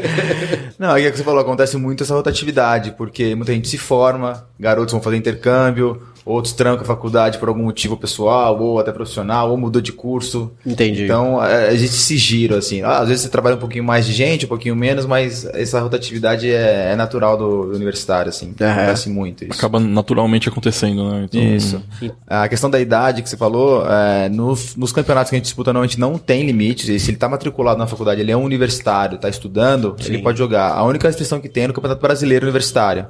Não, 0.78 0.96
é 0.96 1.08
o 1.08 1.10
que 1.10 1.16
você 1.18 1.24
falou, 1.24 1.40
acontece 1.40 1.76
muito 1.76 2.02
essa 2.02 2.14
rotatividade, 2.14 2.92
porque 2.92 3.34
muita 3.34 3.52
gente 3.52 3.68
se 3.68 3.78
forma, 3.78 4.46
garotos 4.58 4.92
vão 4.92 5.00
fazer 5.02 5.16
intercâmbio, 5.16 6.02
outros 6.24 6.52
trancam 6.52 6.82
a 6.82 6.86
faculdade 6.86 7.38
por 7.38 7.48
algum 7.48 7.64
motivo 7.64 7.96
pessoal, 7.96 8.60
ou 8.60 8.78
até 8.78 8.92
profissional, 8.92 9.50
ou 9.50 9.56
mudou 9.56 9.82
de 9.82 9.92
curso. 9.92 10.52
Entendi. 10.64 11.04
Então, 11.04 11.42
é, 11.44 11.68
a 11.68 11.76
gente 11.76 11.92
se 11.92 12.16
gira, 12.16 12.58
assim. 12.58 12.82
Ah, 12.82 12.98
às 12.98 13.08
vezes 13.08 13.22
você 13.22 13.28
trabalha 13.28 13.56
um 13.56 13.60
pouquinho 13.60 13.84
mais 13.84 14.06
de 14.06 14.12
gente, 14.12 14.46
um 14.46 14.48
pouquinho 14.48 14.76
menos, 14.76 15.06
mas 15.06 15.44
essa 15.46 15.80
rotatividade 15.80 16.50
é, 16.50 16.92
é 16.92 16.96
natural 16.96 17.36
do, 17.36 17.66
do 17.66 17.76
universitário, 17.76 18.28
assim. 18.28 18.54
Aham. 18.60 18.72
Acontece 18.72 19.10
muito 19.10 19.44
isso. 19.44 19.58
Acaba 19.58 19.80
naturalmente 19.80 20.48
acontecendo, 20.48 21.10
né? 21.10 21.24
Então, 21.24 21.40
Isso. 21.40 21.82
A 22.26 22.48
questão 22.48 22.70
da 22.70 22.80
idade 22.80 23.22
que 23.22 23.28
você 23.28 23.36
falou, 23.36 23.84
é, 23.86 24.28
nos, 24.28 24.76
nos 24.76 24.92
campeonatos 24.92 25.30
que 25.30 25.36
a 25.36 25.38
gente 25.38 25.46
disputa, 25.46 25.72
normalmente 25.72 25.98
não 25.98 26.18
tem 26.18 26.44
limites. 26.44 26.88
E 26.88 26.98
se 26.98 27.10
ele 27.10 27.16
está 27.16 27.28
matriculado 27.28 27.78
na 27.78 27.86
faculdade, 27.86 28.20
ele 28.20 28.30
é 28.30 28.36
um 28.36 28.44
universitário, 28.44 29.16
está 29.16 29.28
estudando, 29.28 29.96
ele 30.04 30.18
pode 30.18 30.38
jogar. 30.38 30.72
A 30.72 30.84
única 30.84 31.08
restrição 31.08 31.40
que 31.40 31.48
tem 31.48 31.64
é 31.64 31.68
no 31.68 31.74
Campeonato 31.74 32.00
Brasileiro 32.00 32.44
Universitário, 32.44 33.06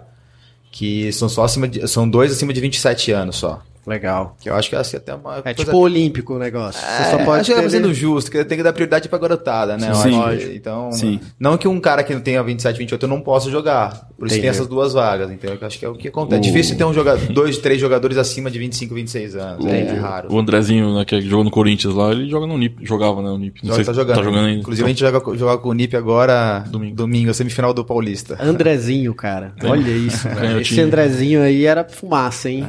que 0.72 1.12
são 1.12 1.28
só 1.28 1.44
acima 1.44 1.68
de, 1.68 1.86
são 1.86 2.08
dois 2.08 2.32
acima 2.32 2.52
de 2.52 2.60
27 2.60 3.12
anos 3.12 3.36
só. 3.36 3.62
Legal. 3.86 4.36
Que 4.40 4.48
eu 4.48 4.54
acho 4.54 4.68
que 4.70 4.76
é 4.76 4.78
assim, 4.78 4.96
até 4.96 5.14
uma 5.14 5.38
É 5.38 5.42
coisa- 5.42 5.54
tipo 5.64 5.76
olímpico 5.76 6.34
o 6.34 6.38
negócio. 6.38 6.80
Você 6.80 7.02
é, 7.02 7.10
só 7.10 7.18
pode 7.24 7.40
acho 7.40 7.44
que 7.50 7.54
tá 7.54 7.60
ter- 7.60 7.62
fazendo 7.64 7.92
justo, 7.92 8.30
que 8.30 8.44
tem 8.44 8.56
que 8.58 8.62
dar 8.64 8.72
prioridade 8.72 9.08
pra 9.08 9.18
garotada, 9.18 9.76
né? 9.76 9.90
Eu 9.90 9.94
Sim. 9.96 10.22
acho. 10.22 10.52
Então, 10.52 10.92
Sim. 10.92 11.20
não 11.38 11.58
que 11.58 11.66
um 11.66 11.80
cara 11.80 12.04
que 12.04 12.14
não 12.14 12.20
tenha 12.20 12.42
27, 12.42 12.78
28 12.78 13.06
não 13.08 13.20
possa 13.20 13.50
jogar. 13.50 14.08
Por 14.16 14.26
isso 14.26 14.36
Entendi. 14.36 14.40
tem 14.42 14.50
essas 14.50 14.68
duas 14.68 14.92
vagas, 14.92 15.30
então 15.32 15.52
eu 15.52 15.66
acho 15.66 15.78
que 15.78 15.84
é 15.84 15.88
o 15.88 15.94
que 15.94 16.06
acontece. 16.08 16.36
É 16.38 16.40
difícil 16.40 16.76
ter 16.76 16.84
um 16.84 16.94
jogador, 16.94 17.26
dois, 17.32 17.58
três 17.58 17.80
jogadores 17.80 18.16
acima 18.16 18.48
de 18.50 18.58
25, 18.60 18.94
26 18.94 19.34
anos. 19.34 19.66
É, 19.66 19.80
é 19.80 19.92
raro. 19.94 20.32
O 20.32 20.38
Andrezinho, 20.38 20.94
né, 20.96 21.04
que 21.04 21.20
jogou 21.22 21.42
no 21.44 21.50
Corinthians 21.50 21.92
lá, 21.92 22.12
ele 22.12 22.28
joga 22.30 22.46
no 22.46 22.56
NIP, 22.56 22.86
jogava 22.86 23.20
né, 23.20 23.28
no 23.30 23.38
NIP. 23.38 23.60
Não 23.64 23.70
Joga, 23.72 23.74
sei 23.76 23.84
tá 23.84 23.92
jogando. 23.92 24.16
Tá 24.16 24.22
jogando 24.22 24.46
ainda. 24.46 24.60
Inclusive, 24.60 24.84
a 24.84 24.88
gente 24.88 25.00
joga, 25.00 25.36
joga 25.36 25.58
com 25.58 25.68
o 25.70 25.72
NIP 25.74 25.96
agora, 25.96 26.60
Domingo. 26.68 26.94
domingo, 26.94 27.34
semifinal 27.34 27.74
do 27.74 27.84
Paulista. 27.84 28.38
Andrezinho, 28.40 29.12
cara. 29.12 29.54
Olha 29.64 29.90
isso, 29.90 30.28
cara. 30.28 30.60
Esse. 30.60 30.80
Andrezinho 30.80 31.42
aí 31.42 31.66
era 31.66 31.82
fumaça, 31.84 32.48
hein? 32.48 32.64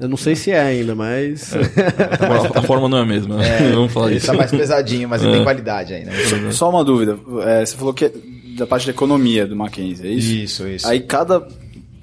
Eu 0.00 0.08
não 0.08 0.16
sei 0.16 0.34
se 0.38 0.50
é 0.50 0.60
ainda, 0.60 0.94
mas. 0.94 1.52
a, 1.54 2.58
a 2.60 2.62
forma 2.62 2.88
não 2.88 2.98
é 2.98 3.02
a 3.02 3.06
mesma, 3.06 3.36
né? 3.36 3.70
Vamos 3.74 3.92
falar 3.92 4.06
Ele 4.08 4.16
isso. 4.16 4.26
tá 4.26 4.32
mais 4.32 4.50
pesadinho, 4.50 5.08
mas 5.08 5.22
ele 5.22 5.32
tem 5.32 5.42
qualidade 5.44 5.94
ainda. 5.94 6.10
Só 6.52 6.70
uma 6.70 6.84
dúvida. 6.84 7.18
é, 7.44 7.64
você 7.66 7.76
falou 7.76 7.92
que 7.92 8.06
é 8.06 8.12
da 8.56 8.66
parte 8.66 8.86
da 8.86 8.92
economia 8.92 9.46
do 9.46 9.54
Mackenzie, 9.54 10.06
é 10.08 10.10
isso? 10.10 10.32
Isso, 10.34 10.68
isso. 10.68 10.88
Aí 10.88 11.00
cada, 11.00 11.46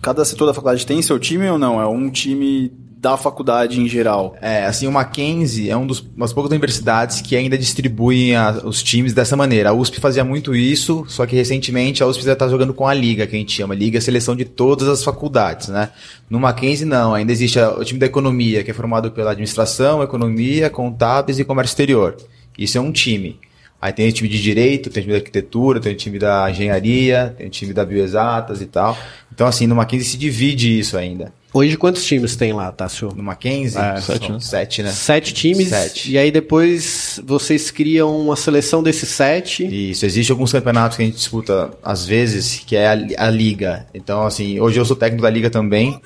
cada 0.02 0.24
setor 0.24 0.46
da 0.46 0.54
faculdade 0.54 0.86
tem 0.86 1.02
seu 1.02 1.20
time 1.20 1.50
ou 1.50 1.58
não? 1.58 1.82
É 1.82 1.88
um 1.88 2.10
time 2.10 2.72
da 3.06 3.16
faculdade 3.18 3.80
em 3.80 3.88
geral? 3.88 4.36
É, 4.42 4.66
assim, 4.66 4.88
o 4.88 4.92
Mackenzie 4.92 5.70
é 5.70 5.78
um 5.78 5.86
dos, 5.86 6.00
umas 6.18 6.34
poucas 6.34 6.50
universidades 6.52 7.22
que 7.22 7.36
ainda 7.36 7.56
distribuem 7.56 8.36
a- 8.36 8.62
os 8.64 8.82
times 8.82 9.14
dessa 9.14 9.36
maneira. 9.36 9.70
A 9.70 9.74
USP 9.74 10.00
fazia 10.00 10.24
muito 10.26 10.56
isso, 10.56 11.06
só 11.08 11.24
que 11.28 11.36
recentemente 11.36 12.02
a 12.02 12.08
USP 12.08 12.24
já 12.26 12.34
está 12.34 12.48
jogando 12.48 12.74
com 12.74 12.88
a 12.88 12.94
Liga, 12.96 13.28
que 13.28 13.36
a 13.36 13.40
gente 13.40 13.52
chama. 13.52 13.76
Liga 13.76 14.02
seleção 14.02 14.36
de 14.36 14.44
todas 14.44 14.88
as 14.88 15.04
faculdades, 15.04 15.68
né? 15.68 15.90
No 16.28 16.40
Mackenzie, 16.40 16.86
não. 16.88 17.14
Ainda 17.14 17.32
existe 17.32 17.60
a- 17.60 17.72
o 17.78 17.86
time 17.86 18.00
da 18.00 18.08
economia, 18.08 18.64
que 18.64 18.72
é 18.72 18.74
formado 18.74 19.12
pela 19.12 19.32
administração, 19.32 20.02
economia, 20.02 20.68
contábeis 20.70 21.38
e 21.38 21.44
comércio 21.44 21.74
exterior. 21.74 22.18
Isso 22.58 22.78
é 22.78 22.82
um 22.82 22.92
time. 22.92 23.38
Aí 23.86 23.94
tem 23.94 24.10
o 24.10 24.12
time 24.12 24.28
de 24.28 24.42
direito, 24.42 24.90
tem 24.90 25.02
o 25.02 25.04
time 25.04 25.14
da 25.14 25.20
arquitetura, 25.20 25.80
tem 25.80 25.94
o 25.94 25.96
time 25.96 26.18
da 26.18 26.50
engenharia, 26.50 27.36
tem 27.38 27.46
o 27.46 27.50
time 27.52 27.72
da 27.72 27.86
bioexatas 27.86 28.60
e 28.60 28.66
tal. 28.66 28.98
Então, 29.32 29.46
assim, 29.46 29.68
no 29.68 29.76
Mackenzie 29.76 30.08
se 30.10 30.18
divide 30.18 30.80
isso 30.80 30.98
ainda. 30.98 31.32
Hoje 31.54 31.78
quantos 31.78 32.04
times 32.04 32.36
tem 32.36 32.52
lá, 32.52 32.72
Tássio? 32.72 33.14
No 33.16 33.22
Mackenzie, 33.22 33.80
É, 33.80 34.02
sete, 34.02 34.32
né? 34.32 34.40
sete, 34.40 34.82
né? 34.82 34.92
Sete 34.92 35.34
times. 35.36 35.68
Sete. 35.68 36.12
E 36.12 36.18
aí 36.18 36.32
depois 36.32 37.22
vocês 37.24 37.70
criam 37.70 38.20
uma 38.20 38.36
seleção 38.36 38.82
desses 38.82 39.08
sete. 39.10 39.64
Isso, 39.92 40.04
existe 40.04 40.32
alguns 40.32 40.52
campeonatos 40.52 40.98
que 40.98 41.04
a 41.04 41.06
gente 41.06 41.18
disputa 41.18 41.70
às 41.84 42.08
vezes, 42.08 42.64
que 42.66 42.76
é 42.76 42.88
a, 42.88 43.28
a 43.28 43.30
liga. 43.30 43.86
Então, 43.94 44.26
assim, 44.26 44.60
hoje 44.60 44.80
eu 44.80 44.86
sou 44.86 44.96
técnico 44.96 45.22
da 45.22 45.30
liga 45.30 45.52
também. 45.52 46.02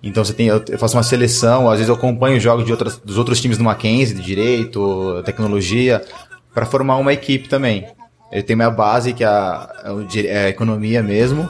Então 0.00 0.24
você 0.24 0.32
tem, 0.32 0.46
eu 0.46 0.62
eu 0.68 0.78
faço 0.78 0.96
uma 0.96 1.02
seleção, 1.02 1.68
às 1.68 1.78
vezes 1.78 1.88
eu 1.88 1.94
acompanho 1.96 2.38
jogos 2.38 2.64
de 2.64 2.70
outras, 2.70 2.96
dos 2.98 3.18
outros 3.18 3.40
times 3.40 3.58
do 3.58 3.64
Mackenzie, 3.64 4.14
de 4.14 4.22
direito, 4.22 5.20
tecnologia, 5.24 6.04
para 6.56 6.64
formar 6.64 6.96
uma 6.96 7.12
equipe 7.12 7.50
também. 7.50 7.86
Eu 8.32 8.42
tenho 8.42 8.56
minha 8.56 8.70
base, 8.70 9.12
que 9.12 9.22
é 9.22 9.26
a, 9.26 9.68
é 9.84 10.26
é 10.26 10.44
a 10.46 10.48
economia 10.48 11.02
mesmo, 11.02 11.46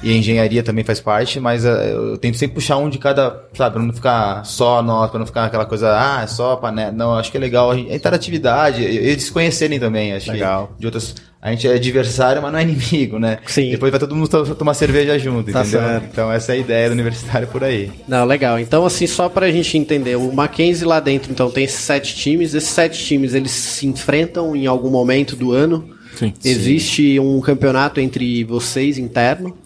e 0.00 0.12
a 0.12 0.16
engenharia 0.16 0.62
também 0.62 0.84
faz 0.84 1.00
parte, 1.00 1.40
mas 1.40 1.64
eh, 1.64 1.92
eu 1.92 2.16
tento 2.16 2.38
sempre 2.38 2.54
puxar 2.54 2.76
um 2.76 2.88
de 2.88 2.98
cada, 2.98 3.46
sabe, 3.52 3.74
pra 3.74 3.82
não 3.82 3.92
ficar 3.92 4.44
só 4.46 4.80
nós, 4.80 5.10
pra 5.10 5.18
não 5.18 5.26
ficar 5.26 5.46
aquela 5.46 5.66
coisa, 5.66 5.90
ah, 5.90 6.22
é 6.22 6.28
só 6.28 6.54
panela. 6.54 6.92
Não, 6.92 7.16
acho 7.16 7.32
que 7.32 7.36
é 7.36 7.40
legal 7.40 7.72
a 7.72 7.78
interatividade, 7.80 8.80
e 8.80 8.96
eles 8.96 9.24
se 9.24 9.32
conhecerem 9.32 9.80
também, 9.80 10.14
acho 10.14 10.30
Legal. 10.30 10.68
que 10.68 10.80
de 10.82 10.86
outras. 10.86 11.16
A 11.40 11.50
gente 11.52 11.68
é 11.68 11.74
adversário, 11.74 12.42
mas 12.42 12.50
não 12.52 12.58
é 12.58 12.62
inimigo, 12.64 13.18
né? 13.18 13.38
Sim. 13.46 13.70
Depois 13.70 13.92
vai 13.92 14.00
todo 14.00 14.14
mundo 14.14 14.28
to- 14.28 14.54
tomar 14.56 14.74
cerveja 14.74 15.16
junto, 15.18 15.52
Tá 15.52 15.60
entendeu? 15.60 15.80
certo. 15.80 16.06
Então 16.10 16.32
essa 16.32 16.52
é 16.52 16.56
a 16.56 16.58
ideia 16.58 16.88
do 16.88 16.94
universitário 16.94 17.46
por 17.46 17.62
aí. 17.62 17.92
Não, 18.08 18.24
legal. 18.24 18.58
Então, 18.58 18.84
assim, 18.84 19.06
só 19.06 19.28
pra 19.28 19.50
gente 19.52 19.78
entender, 19.78 20.16
o 20.16 20.32
Mackenzie 20.32 20.84
lá 20.84 20.98
dentro, 20.98 21.30
então, 21.30 21.48
tem 21.48 21.62
esses 21.62 21.78
sete 21.80 22.16
times. 22.16 22.54
Esses 22.54 22.70
sete 22.70 23.04
times, 23.04 23.34
eles 23.34 23.52
se 23.52 23.86
enfrentam 23.86 24.56
em 24.56 24.66
algum 24.66 24.90
momento 24.90 25.36
do 25.36 25.52
ano. 25.52 25.88
Sim. 26.16 26.32
Existe 26.44 27.20
um 27.20 27.40
campeonato 27.40 28.00
entre 28.00 28.42
vocês 28.42 28.98
interno. 28.98 29.56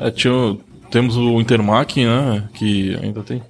É, 0.00 0.10
tinha, 0.10 0.56
temos 0.90 1.16
o 1.16 1.40
Intermac, 1.40 2.04
né? 2.04 2.42
Que 2.54 2.98
ainda 3.00 3.22
tem. 3.22 3.40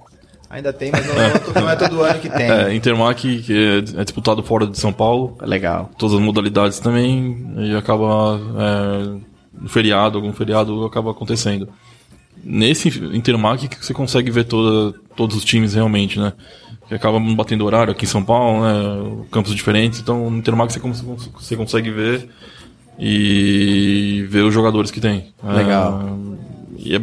Ainda 0.53 0.71
tem, 0.71 0.91
mas 0.91 1.05
não, 1.07 1.21
é 1.21 1.29
to- 1.39 1.59
não 1.59 1.69
é 1.69 1.75
todo 1.75 2.01
ano 2.03 2.19
que 2.19 2.29
tem. 2.29 2.45
É, 2.51 2.73
Intermac, 2.75 3.19
que 3.41 3.53
é, 3.53 3.77
é 4.01 4.03
disputado 4.03 4.41
fora 4.43 4.67
de 4.67 4.77
São 4.79 4.93
Paulo. 4.93 5.35
Legal. 5.41 5.89
Todas 5.97 6.15
as 6.15 6.21
modalidades 6.21 6.79
também. 6.79 7.45
E 7.57 7.75
acaba. 7.75 8.39
É, 8.57 9.33
no 9.61 9.67
feriado, 9.69 10.17
algum 10.17 10.31
feriado 10.33 10.85
acaba 10.85 11.11
acontecendo. 11.11 11.67
Nesse 12.43 12.89
Intermac 13.15 13.67
que 13.67 13.83
você 13.85 13.93
consegue 13.93 14.29
ver 14.29 14.43
toda, 14.45 14.97
todos 15.15 15.35
os 15.37 15.43
times 15.45 15.73
realmente, 15.73 16.19
né? 16.19 16.33
Que 16.87 16.93
acaba 16.95 17.19
batendo 17.19 17.63
horário 17.65 17.91
aqui 17.91 18.05
em 18.05 18.07
São 18.07 18.23
Paulo, 18.23 18.61
né? 18.63 19.25
Campos 19.31 19.55
diferentes. 19.55 19.99
Então 19.99 20.29
no 20.29 20.37
Intermac 20.37 20.71
você, 20.73 20.79
cons- 20.79 21.01
você 21.01 21.55
consegue 21.55 21.89
ver 21.89 22.27
e 22.99 24.25
ver 24.29 24.43
os 24.43 24.53
jogadores 24.53 24.91
que 24.91 24.99
tem. 25.01 25.33
Legal. 25.43 26.01
É, 26.77 26.81
e 26.89 26.95
é, 26.95 27.01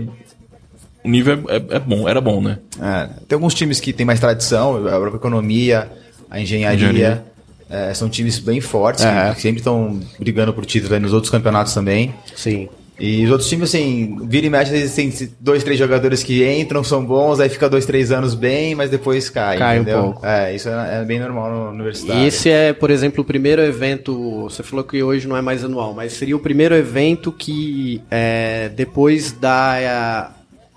o 1.05 1.09
nível 1.09 1.41
é, 1.49 1.57
é- 1.57 1.77
é 1.77 1.79
bom, 1.79 2.09
era 2.09 2.21
bom, 2.21 2.41
né? 2.43 2.59
É, 2.81 3.09
tem 3.29 3.37
alguns 3.37 3.55
times 3.55 3.81
que 3.81 3.93
têm 3.93 4.05
mais 4.07 4.21
tradição, 4.21 4.77
a 4.87 4.91
própria 4.91 5.17
economia, 5.17 5.91
a 6.31 6.41
engenharia. 6.41 6.77
Engenharia. 6.91 7.25
é, 7.73 7.95
são 7.95 8.09
times 8.09 8.39
bem 8.41 8.61
fortes, 8.61 9.05
É. 9.05 9.33
que 9.33 9.41
sempre 9.41 9.59
estão 9.61 10.01
brigando 10.19 10.53
por 10.53 10.67
título 10.67 10.93
aí 10.95 10.99
nos 11.01 11.13
outros 11.13 11.31
campeonatos 11.31 11.73
também. 11.73 12.13
Sim. 12.35 12.69
E 12.99 13.25
os 13.25 13.31
outros 13.31 13.49
times, 13.49 13.71
assim, 13.71 14.19
vira 14.27 14.47
e 14.47 14.51
mexe, 14.51 14.75
eles 14.75 14.93
têm 14.95 15.11
dois, 15.41 15.63
três 15.63 15.79
jogadores 15.79 16.23
que 16.23 16.45
entram, 16.61 16.83
são 16.85 17.03
bons, 17.03 17.39
aí 17.41 17.49
fica 17.49 17.67
dois, 17.69 17.87
três 17.87 18.11
anos 18.13 18.35
bem, 18.35 18.75
mas 18.75 18.91
depois 18.91 19.31
cai. 19.31 19.57
Cai 19.57 19.79
um 19.79 19.83
entendeu? 19.83 20.03
pouco. 20.03 20.27
É, 20.27 20.55
isso 20.55 20.69
é, 20.69 21.01
é 21.01 21.05
bem 21.05 21.19
normal 21.21 21.51
no 21.51 21.71
universitário. 21.71 22.23
E 22.25 22.27
esse 22.27 22.51
é, 22.51 22.73
por 22.75 22.91
exemplo, 22.91 23.23
o 23.23 23.25
primeiro 23.25 23.63
evento. 23.63 24.43
Você 24.51 24.63
falou 24.63 24.85
que 24.85 25.03
hoje 25.03 25.27
não 25.29 25.37
é 25.37 25.41
mais 25.41 25.65
anual, 25.65 25.95
mas 25.95 26.13
seria 26.13 26.37
o 26.37 26.41
primeiro 26.41 26.75
evento 26.75 27.31
que 27.33 28.03
é, 28.11 28.69
depois 28.77 29.33
dá 29.33 29.77
a 29.79 30.31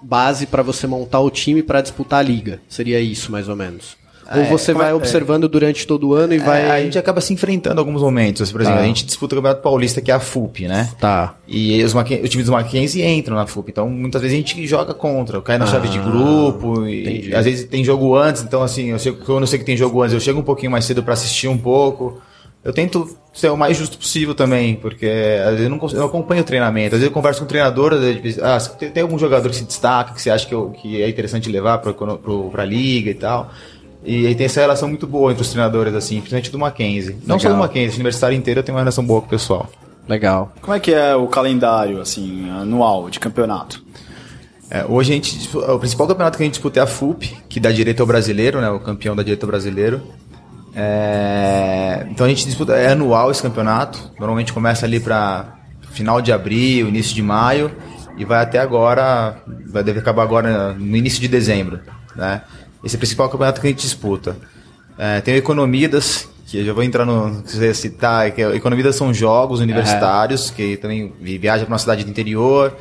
base 0.03 0.45
para 0.45 0.61
você 0.61 0.85
montar 0.85 1.19
o 1.19 1.29
time 1.29 1.63
para 1.63 1.81
disputar 1.81 2.19
a 2.19 2.23
liga. 2.23 2.59
Seria 2.67 2.99
isso, 2.99 3.31
mais 3.31 3.47
ou 3.49 3.55
menos. 3.55 4.01
Ou 4.35 4.45
você 4.45 4.73
vai 4.73 4.93
observando 4.93 5.47
durante 5.49 5.85
todo 5.85 6.07
o 6.09 6.13
ano 6.13 6.33
e 6.33 6.39
vai. 6.39 6.61
É, 6.63 6.71
a 6.71 6.81
gente 6.81 6.97
acaba 6.97 7.19
se 7.19 7.33
enfrentando 7.33 7.75
em 7.75 7.79
alguns 7.79 8.01
momentos. 8.01 8.51
Por 8.51 8.61
exemplo, 8.61 8.79
Tá. 8.79 8.83
a 8.83 8.87
gente 8.87 9.05
disputa 9.05 9.35
o 9.35 9.37
Campeonato 9.37 9.61
Paulista, 9.61 10.01
que 10.01 10.09
é 10.09 10.13
a 10.13 10.19
FUP, 10.19 10.65
né? 10.67 10.89
Tá. 10.99 11.35
E 11.47 11.83
os, 11.83 11.93
os 11.93 12.29
times 12.29 12.45
do 12.45 12.51
Mackenzie 12.53 13.03
entram 13.03 13.35
na 13.35 13.45
FUP. 13.45 13.69
Então, 13.69 13.89
muitas 13.89 14.21
vezes 14.21 14.33
a 14.35 14.37
gente 14.37 14.65
joga 14.65 14.93
contra. 14.93 15.41
Cai 15.41 15.57
na 15.57 15.67
chave 15.67 15.89
de 15.89 15.99
grupo. 15.99 16.87
E, 16.87 17.35
às 17.35 17.45
vezes 17.45 17.65
tem 17.65 17.83
jogo 17.83 18.15
antes. 18.15 18.41
Então, 18.43 18.63
assim, 18.63 18.87
eu 18.87 18.97
eu 18.97 19.47
sei 19.47 19.59
que 19.59 19.65
tem 19.65 19.75
jogo 19.75 20.01
antes, 20.01 20.13
eu 20.13 20.19
chego 20.19 20.39
um 20.39 20.43
pouquinho 20.43 20.71
mais 20.71 20.85
cedo 20.85 21.03
pra 21.03 21.13
assistir 21.13 21.47
um 21.49 21.57
pouco. 21.57 22.19
Eu 22.63 22.71
tento 22.71 23.17
ser 23.33 23.49
o 23.49 23.57
mais 23.57 23.75
justo 23.75 23.97
possível 23.97 24.33
também, 24.33 24.75
porque 24.75 25.05
às 25.43 25.49
vezes 25.51 25.63
eu 25.65 25.69
não, 25.69 25.77
consigo- 25.77 25.99
eu 26.01 26.05
acompanho 26.05 26.41
o 26.41 26.45
treinamento. 26.45 26.95
Às 26.95 27.01
vezes 27.01 27.05
eu 27.07 27.11
converso 27.11 27.39
com 27.39 27.45
o 27.45 27.47
treinador, 27.49 27.93
às 27.93 27.99
vezes, 27.99 28.39
ah, 28.41 28.57
se 28.59 28.77
tem, 28.77 28.89
tem 28.89 29.03
algum 29.03 29.19
jogador 29.19 29.49
que 29.49 29.55
se 29.55 29.65
destaca, 29.65 30.13
que 30.13 30.21
você 30.21 30.29
acha 30.29 30.47
que, 30.47 30.53
eu- 30.55 30.69
que 30.69 31.01
é 31.01 31.09
interessante 31.09 31.49
levar 31.49 31.79
para 31.79 31.93
a 32.63 32.65
liga 32.65 33.09
e 33.11 33.13
tal. 33.15 33.51
E 34.05 34.27
aí 34.27 34.35
tem 34.35 34.45
essa 34.45 34.61
relação 34.61 34.87
muito 34.87 35.05
boa 35.07 35.31
entre 35.31 35.41
os 35.41 35.49
treinadores, 35.49 35.93
assim, 35.93 36.15
principalmente 36.17 36.51
do 36.51 36.59
Mackenzie. 36.59 37.17
Não 37.25 37.37
só 37.39 37.47
do 37.49 37.53
Legal. 37.53 37.67
Mackenzie, 37.67 37.91
o 37.91 37.95
universitário 37.95 38.37
inteiro 38.37 38.59
eu 38.59 38.63
tenho 38.63 38.75
uma 38.77 38.81
relação 38.81 39.05
boa 39.05 39.19
com 39.21 39.27
o 39.27 39.29
pessoal. 39.29 39.69
Legal. 40.07 40.53
Como 40.61 40.73
é 40.75 40.79
que 40.79 40.93
é 40.93 41.15
o 41.15 41.27
calendário, 41.27 41.99
assim, 42.01 42.49
anual 42.49 43.09
de 43.09 43.19
campeonato? 43.19 43.81
É, 44.69 44.83
hoje 44.87 45.11
a 45.11 45.15
gente, 45.15 45.49
o 45.55 45.79
principal 45.79 46.07
campeonato 46.07 46.37
que 46.37 46.43
a 46.43 46.45
gente 46.45 46.53
disputa 46.55 46.79
é 46.79 46.83
a 46.83 46.87
FUP, 46.87 47.35
que 47.47 47.59
dá 47.59 47.71
direito 47.71 47.99
ao 48.01 48.07
brasileiro, 48.07 48.59
né? 48.59 48.69
O 48.69 48.79
campeão 48.79 49.15
dá 49.15 49.21
direito 49.21 49.43
ao 49.43 49.47
brasileiro. 49.47 50.01
É, 50.75 52.05
então 52.09 52.25
a 52.25 52.29
gente 52.29 52.45
disputa, 52.45 52.73
é 52.73 52.91
anual 52.91 53.29
esse 53.31 53.41
campeonato. 53.41 54.11
Normalmente 54.17 54.51
começa 54.53 54.85
ali 54.85 54.99
para 54.99 55.55
final 55.91 56.21
de 56.21 56.31
abril, 56.31 56.87
início 56.87 57.13
de 57.13 57.21
maio 57.21 57.71
e 58.17 58.25
vai 58.25 58.41
até 58.41 58.59
agora, 58.59 59.37
vai 59.71 59.83
deve 59.83 59.99
acabar 59.99 60.23
agora 60.23 60.73
no 60.73 60.97
início 60.97 61.19
de 61.21 61.27
dezembro, 61.27 61.79
né? 62.15 62.41
Esse 62.83 62.95
é 62.95 62.97
o 62.97 62.99
principal 62.99 63.29
campeonato 63.29 63.61
que 63.61 63.67
a 63.67 63.69
gente 63.69 63.81
disputa. 63.81 64.35
É, 64.97 65.21
tem 65.21 65.33
o 65.33 65.37
Economidas, 65.37 66.27
que 66.45 66.57
eu 66.57 66.65
já 66.65 66.73
vou 66.73 66.83
entrar 66.83 67.05
no 67.05 67.43
ia 67.59 67.73
citar, 67.73 68.31
que 68.31 68.41
é, 68.41 68.55
Economidas 68.55 68.95
são 68.95 69.13
jogos 69.13 69.59
universitários, 69.59 70.51
que 70.51 70.77
também 70.77 71.13
vi- 71.19 71.37
viaja 71.37 71.65
para 71.65 71.73
uma 71.73 71.79
cidade 71.79 72.03
do 72.03 72.09
interior, 72.09 72.75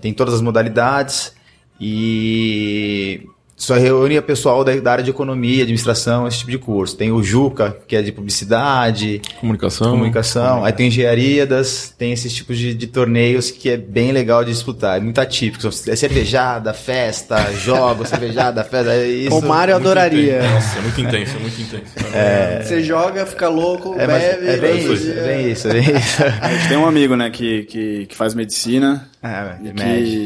tem 0.00 0.12
todas 0.12 0.34
as 0.34 0.40
modalidades 0.40 1.32
e 1.80 3.26
só 3.58 3.74
reúne 3.74 4.16
a 4.16 4.22
pessoal 4.22 4.62
da, 4.64 4.74
da 4.76 4.92
área 4.92 5.04
de 5.04 5.10
economia, 5.10 5.62
administração, 5.64 6.26
esse 6.28 6.38
tipo 6.38 6.50
de 6.52 6.58
curso. 6.58 6.96
Tem 6.96 7.10
o 7.10 7.22
Juca, 7.22 7.76
que 7.88 7.96
é 7.96 8.00
de 8.02 8.12
publicidade, 8.12 9.20
Comunicação. 9.40 9.90
comunicação, 9.90 10.64
aí 10.64 10.72
tem 10.72 10.86
engenharia 10.86 11.44
das, 11.46 11.92
tem 11.98 12.12
esses 12.12 12.32
tipos 12.32 12.56
de, 12.56 12.72
de 12.72 12.86
torneios 12.86 13.50
que 13.50 13.68
é 13.70 13.76
bem 13.76 14.12
legal 14.12 14.44
de 14.44 14.52
disputar, 14.52 14.96
é 14.98 15.00
muito 15.00 15.20
atípico, 15.20 15.66
é 15.66 15.96
cervejada, 15.96 16.72
festa, 16.72 17.50
jogos, 17.52 18.08
cervejada, 18.08 18.62
festa, 18.64 18.92
é 18.92 19.06
isso. 19.08 19.36
O 19.36 19.42
Mário 19.42 19.74
adoraria. 19.74 20.36
intenso. 20.38 20.54
Nossa, 20.54 20.78
é 20.78 20.82
muito 20.82 21.00
intenso, 21.00 21.36
é 21.36 21.40
muito 21.40 21.60
intenso. 21.60 21.92
Você 22.68 22.82
joga, 22.82 23.26
fica 23.26 23.48
louco, 23.48 23.94
É, 23.98 24.06
bebe. 24.06 24.46
é 24.46 24.56
bem 24.56 24.78
isso, 24.92 25.10
é 25.10 25.22
bem 25.26 25.50
isso, 25.50 25.68
é 25.68 25.72
bem 25.72 25.82
isso. 25.98 26.22
A 26.40 26.48
gente 26.54 26.68
tem 26.68 26.76
um 26.76 26.86
amigo, 26.86 27.16
né, 27.16 27.28
que, 27.30 27.64
que, 27.64 28.06
que 28.06 28.14
faz 28.16 28.34
medicina, 28.34 29.08
É, 29.20 29.56
e 29.64 29.72
que 29.72 29.82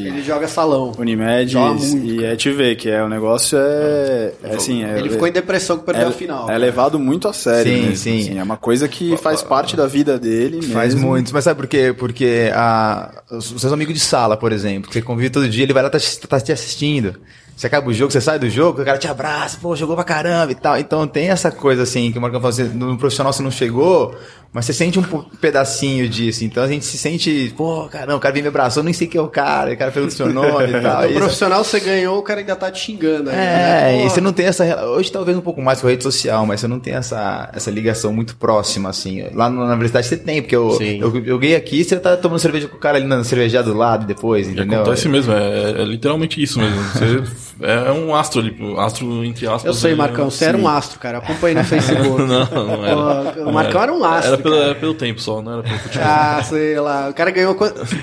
Ele 0.09 0.23
joga 0.23 0.47
salão. 0.47 0.93
Unimed, 0.99 1.51
Joga 1.51 1.75
muito, 1.75 2.07
e 2.07 2.25
é 2.25 2.37
te 2.37 2.51
ver 2.51 2.77
que 2.77 2.91
é 2.91 3.03
o 3.03 3.09
negócio 3.09 3.57
é, 3.59 4.33
é 4.43 4.55
assim, 4.55 4.85
é, 4.85 4.99
Ele 4.99 5.09
ficou 5.09 5.27
em 5.27 5.33
depressão 5.33 5.79
que 5.79 5.85
perdeu 5.87 6.09
é, 6.09 6.09
a 6.09 6.13
final. 6.13 6.51
é 6.51 6.59
levado 6.59 6.99
muito 6.99 7.27
a 7.27 7.33
sério 7.33 7.73
Sim, 7.73 7.81
mesmo, 7.81 7.97
sim. 7.97 8.21
assim, 8.21 8.39
é 8.39 8.43
uma 8.43 8.59
coisa 8.59 8.87
que 8.87 9.17
faz 9.17 9.43
parte 9.43 9.77
da 9.77 9.87
vida 9.87 10.19
dele 10.19 10.57
mesmo. 10.57 10.75
Faz 10.75 10.95
muito, 10.95 11.33
mas 11.33 11.45
sabe 11.45 11.59
por 11.59 11.67
quê? 11.67 11.95
Porque 11.97 12.51
a, 12.55 13.23
os 13.31 13.53
os 13.53 13.61
seus 13.61 13.73
amigos 13.73 13.95
de 13.95 14.01
sala, 14.01 14.37
por 14.37 14.53
exemplo, 14.53 14.89
que 14.89 14.95
você 14.95 15.03
convive 15.03 15.31
todo 15.31 15.49
dia, 15.49 15.65
ele 15.65 15.73
vai 15.73 15.83
lá 15.83 15.91
tá, 15.91 15.99
tá 16.29 16.41
te 16.41 16.53
assistindo. 16.53 17.15
Você 17.57 17.67
acaba 17.67 17.89
o 17.89 17.93
jogo, 17.93 18.11
você 18.11 18.21
sai 18.21 18.39
do 18.39 18.49
jogo, 18.51 18.83
o 18.83 18.85
cara 18.85 18.99
te 18.99 19.07
abraça, 19.07 19.59
pô, 19.61 19.77
jogou 19.77 19.95
pra 19.95 20.05
caramba 20.05 20.51
e 20.51 20.55
tal. 20.55 20.79
Então 20.79 21.07
tem 21.07 21.29
essa 21.29 21.51
coisa 21.51 21.83
assim, 21.83 22.11
que 22.11 22.19
o 22.19 22.21
Marcão 22.21 22.41
falou 22.41 22.51
assim, 22.53 22.65
no 22.77 22.97
profissional 22.97 23.33
você 23.33 23.43
não 23.43 23.51
chegou, 23.51 24.17
mas 24.53 24.65
você 24.65 24.73
sente 24.73 24.99
um 24.99 25.03
pedacinho 25.41 26.09
disso. 26.09 26.45
Então 26.45 26.63
a 26.63 26.67
gente 26.67 26.85
se 26.85 26.99
sente, 26.99 27.53
pô, 27.57 27.89
caramba, 27.89 28.17
o 28.17 28.21
cara 28.21 28.33
vem 28.35 28.43
me 28.43 28.49
abraçou, 28.49 28.81
eu 28.81 28.85
nem 28.85 28.93
sei 28.95 29.07
quem 29.07 29.19
é 29.21 29.23
o 29.23 29.29
cara, 29.29 29.73
o 29.73 29.77
cara 29.77 29.91
pergunta 29.93 30.13
o 30.15 30.17
seu 30.17 30.33
nome 30.33 30.73
e 30.73 30.81
tal. 30.83 31.03
No 31.03 31.07
E 31.07 31.11
isso- 31.11 31.19
profissional 31.19 31.63
você 31.63 31.79
ganhou, 31.79 32.19
o 32.19 32.23
cara 32.23 32.41
ainda 32.41 32.57
tá 32.57 32.71
te 32.71 32.81
xingando. 32.81 33.31
ainda, 33.31 33.33
é, 33.43 33.99
né? 33.99 34.07
e 34.07 34.11
você 34.11 34.21
não 34.21 34.33
tem 34.33 34.47
essa. 34.47 34.85
Hoje 34.87 35.13
talvez 35.13 35.37
um 35.37 35.41
pouco 35.43 35.61
mais 35.63 35.81
com 35.81 35.87
a 35.87 35.91
rede 35.91 36.03
social, 36.03 36.45
mas 36.47 36.61
você 36.61 36.67
não 36.67 36.81
tem 36.81 36.95
essa, 36.95 37.49
essa 37.55 37.71
ligação 37.71 38.13
muito 38.13 38.35
próxima, 38.37 38.89
assim. 38.89 39.25
Lá 39.35 39.49
na 39.49 39.67
universidade 39.67 40.07
você 40.07 40.17
tem, 40.17 40.41
porque 40.43 40.57
eu, 40.57 40.71
Sim. 40.73 40.99
eu, 41.01 41.15
eu 41.17 41.25
joguei 41.25 41.55
aqui 41.55 41.85
você 41.85 41.97
tá 41.97 42.17
tomando 42.17 42.39
cerveja 42.41 42.67
com 42.67 42.77
o 42.77 42.81
cara 42.81 42.97
ali 42.99 43.07
na 43.07 43.23
cervejaria 43.23 43.63
do 43.71 43.77
lado 43.77 44.05
depois, 44.07 44.49
E 44.49 44.53
entendeu? 44.53 44.81
acontece 44.83 45.09
mesmo, 45.09 45.33
é, 45.33 45.83
é 45.83 45.85
literalmente 45.85 46.43
isso 46.43 46.59
mesmo. 46.59 46.83
Você 46.83 47.23
é 47.63 47.93
um 47.93 48.15
astro 48.15 48.41
ali, 48.41 48.57
astro 48.79 49.25
entre 49.25 49.47
aspas. 49.47 49.65
Eu 49.65 49.75
sei, 49.75 49.91
ali, 49.93 49.99
Marcão, 49.99 50.31
você 50.31 50.47
era 50.47 50.59
um 50.59 50.69
astro, 50.69 50.99
cara. 50.99 51.19
Acompanhei 51.19 51.57
no 51.57 51.65
Facebook. 51.65 52.23
Não, 52.23 52.27
não 52.27 52.85
era. 52.85 53.49
O 53.49 53.53
Marcão 53.53 53.83
era 53.83 53.93
um 53.93 54.05
astro. 54.05 54.33
Era 54.35 54.43
pelo, 54.43 54.55
era 54.57 54.75
pelo 54.75 54.95
tempo 54.95 55.21
só, 55.21 55.41
não 55.41 55.53
era 55.55 55.63
pelo 55.63 55.79
futebol. 55.79 56.03
Ah, 56.13 56.43
sei 56.43 56.79
lá. 56.79 57.09
O 57.09 57.15
cara 57.15 57.31
ganhou. 57.31 57.57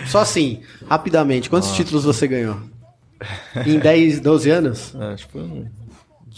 Só 0.08 0.20
assim, 0.20 0.62
rapidamente. 0.88 1.48
Ah. 1.48 1.52
Quantos 1.52 1.72
títulos 1.72 2.04
você 2.04 2.28
ganhou? 2.28 2.58
Em 3.66 3.78
10, 3.78 4.22
12 4.22 4.50
anos? 4.50 4.96
É, 5.00 5.14
acho 5.14 5.26
que 5.28 5.34
foi 5.34 5.42
uns 5.42 5.68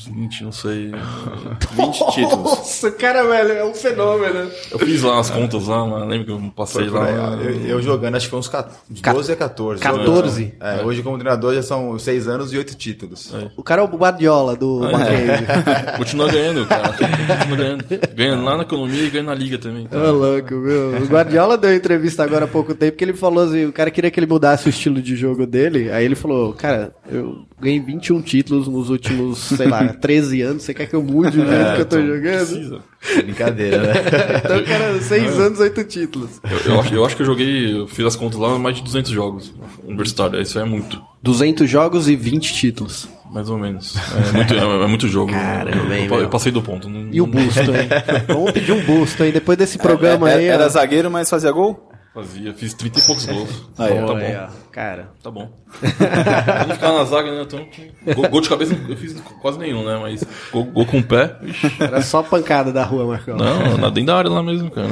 20, 0.07 0.43
não 0.43 0.51
sei. 0.51 0.91
20 1.71 2.11
títulos. 2.11 2.43
Nossa, 2.43 2.87
o 2.87 2.91
cara, 2.93 3.23
velho, 3.23 3.51
é 3.53 3.65
um 3.65 3.73
fenômeno. 3.73 4.49
Eu 4.71 4.79
fiz 4.79 5.01
lá 5.01 5.19
as 5.19 5.29
contas 5.29 5.67
lá, 5.67 5.85
mas 5.85 6.07
lembro 6.07 6.25
que 6.25 6.31
eu 6.31 6.51
passei 6.55 6.89
lá. 6.89 7.09
eu, 7.09 7.67
eu 7.67 7.81
jogando, 7.81 8.15
acho 8.15 8.25
que 8.25 8.31
foi 8.31 8.39
uns 8.39 8.47
14, 8.47 8.77
uns 8.91 9.01
12 9.01 9.31
a 9.31 9.35
14. 9.35 9.81
14? 9.81 10.53
É, 10.59 10.83
hoje 10.83 11.01
como 11.01 11.17
treinador 11.17 11.53
já 11.53 11.63
são 11.63 11.97
6 11.97 12.27
anos 12.27 12.53
e 12.53 12.57
8 12.57 12.75
títulos. 12.75 13.33
O 13.55 13.63
cara 13.63 13.81
é 13.81 13.85
o 13.85 13.87
Guardiola 13.87 14.55
do 14.55 14.81
É. 14.85 15.97
Continua 15.97 16.31
ganhando, 16.31 16.65
cara. 16.65 16.89
Continua 16.89 17.57
ganhando. 17.57 17.85
Ganhando 18.15 18.43
lá 18.43 18.57
na 18.57 18.63
economia 18.63 19.03
e 19.03 19.09
ganhando 19.09 19.27
na 19.27 19.35
liga 19.35 19.57
também. 19.57 19.87
Ô, 19.91 20.11
louco, 20.11 20.53
meu. 20.55 21.01
O 21.01 21.05
Guardiola 21.05 21.57
deu 21.57 21.73
entrevista 21.73 22.23
agora 22.23 22.45
há 22.45 22.47
pouco 22.47 22.73
tempo 22.73 22.97
que 22.97 23.03
ele 23.03 23.13
falou 23.13 23.43
assim: 23.43 23.65
o 23.65 23.73
cara 23.73 23.91
queria 23.91 24.09
que 24.11 24.19
ele 24.19 24.27
mudasse 24.27 24.67
o 24.67 24.69
estilo 24.69 25.01
de 25.01 25.15
jogo 25.15 25.45
dele. 25.45 25.91
Aí 25.91 26.05
ele 26.05 26.15
falou: 26.15 26.53
Cara, 26.53 26.93
eu 27.09 27.45
ganhei 27.61 27.79
21 27.79 28.21
títulos 28.21 28.67
nos 28.67 28.89
últimos, 28.89 29.37
sei 29.39 29.67
lá, 29.67 29.87
13 29.93 30.41
anos. 30.41 30.63
Você 30.63 30.73
quer 30.73 30.87
que 30.87 30.95
eu 30.95 31.03
mude 31.03 31.39
o 31.39 31.45
jeito 31.47 31.75
que 31.75 31.81
eu 31.81 31.85
tô 31.85 32.01
jogando? 32.01 32.47
precisa. 32.47 32.79
Brincadeira, 33.23 33.77
né? 33.81 33.93
Então, 34.43 34.63
cara, 34.63 35.01
6 35.01 35.39
anos, 35.39 35.59
8 35.59 35.83
títulos. 35.85 36.41
Eu, 36.49 36.73
eu 36.73 36.79
acho, 36.79 36.93
eu 36.93 37.05
acho 37.05 37.15
que 37.15 37.21
eu 37.21 37.25
joguei, 37.25 37.73
eu 37.79 37.87
fiz 37.87 38.05
as 38.05 38.15
contas 38.15 38.39
lá, 38.39 38.57
mais 38.59 38.75
de 38.75 38.83
200 38.83 39.11
jogos 39.11 39.53
universitário. 39.83 40.39
Isso 40.41 40.59
é 40.59 40.65
muito, 40.65 41.01
200 41.23 41.69
jogos 41.69 42.07
e 42.09 42.15
20 42.15 42.53
títulos. 42.53 43.07
mais 43.31 43.49
ou 43.49 43.57
menos. 43.57 43.95
É 43.95 44.31
muito, 44.35 44.53
é, 44.53 44.57
é 44.83 44.87
muito 44.87 45.07
jogo. 45.07 45.31
Caramba, 45.31 45.95
eu, 45.95 46.03
eu, 46.05 46.17
meu. 46.17 46.29
passei 46.29 46.51
do 46.51 46.61
ponto. 46.61 46.89
Não, 46.89 47.09
E 47.11 47.21
o 47.21 47.25
busto, 47.27 47.61
hein? 47.61 47.87
Vamos 48.27 48.51
pedir 48.51 48.71
um 48.73 48.81
busto, 48.83 49.23
hein? 49.23 49.31
Depois 49.31 49.57
desse 49.57 49.77
programa 49.77 50.29
É- 50.29 50.35
aí. 50.35 50.45
era 50.45 50.65
ó. 50.65 50.69
zagueiro, 50.69 51.09
mas 51.09 51.29
fazia 51.29 51.51
gol? 51.51 51.90
Fazia, 52.13 52.53
fiz 52.53 52.73
30 52.73 52.99
e 52.99 53.01
poucos 53.03 53.25
gols. 53.25 53.49
Aí, 53.79 53.95
tá 53.95 54.03
ó. 54.03 54.07
bom. 54.07 54.17
Aí, 54.17 54.35
ó. 54.35 54.47
Cara. 54.69 55.09
Tá 55.23 55.31
bom. 55.31 55.49
Eu 55.81 56.67
não 56.67 56.75
ficava 56.75 56.97
na 56.97 57.05
zaga, 57.05 57.31
né? 57.31 57.41
Então, 57.43 57.65
gol, 58.13 58.29
gol 58.29 58.41
de 58.41 58.49
cabeça 58.49 58.75
eu 58.89 58.97
fiz 58.97 59.15
quase 59.41 59.57
nenhum, 59.57 59.85
né? 59.85 59.97
Mas 59.97 60.21
gol, 60.51 60.65
gol 60.65 60.85
com 60.85 60.99
o 60.99 61.03
pé, 61.03 61.37
ixi, 61.43 61.71
Era 61.79 62.01
só 62.01 62.21
pancada 62.21 62.71
da 62.71 62.83
rua, 62.83 63.05
Marcão. 63.05 63.37
não, 63.37 63.77
na 63.79 63.89
dentro 63.89 64.07
da 64.07 64.17
área 64.17 64.29
lá 64.29 64.43
mesmo, 64.43 64.69
cara. 64.69 64.89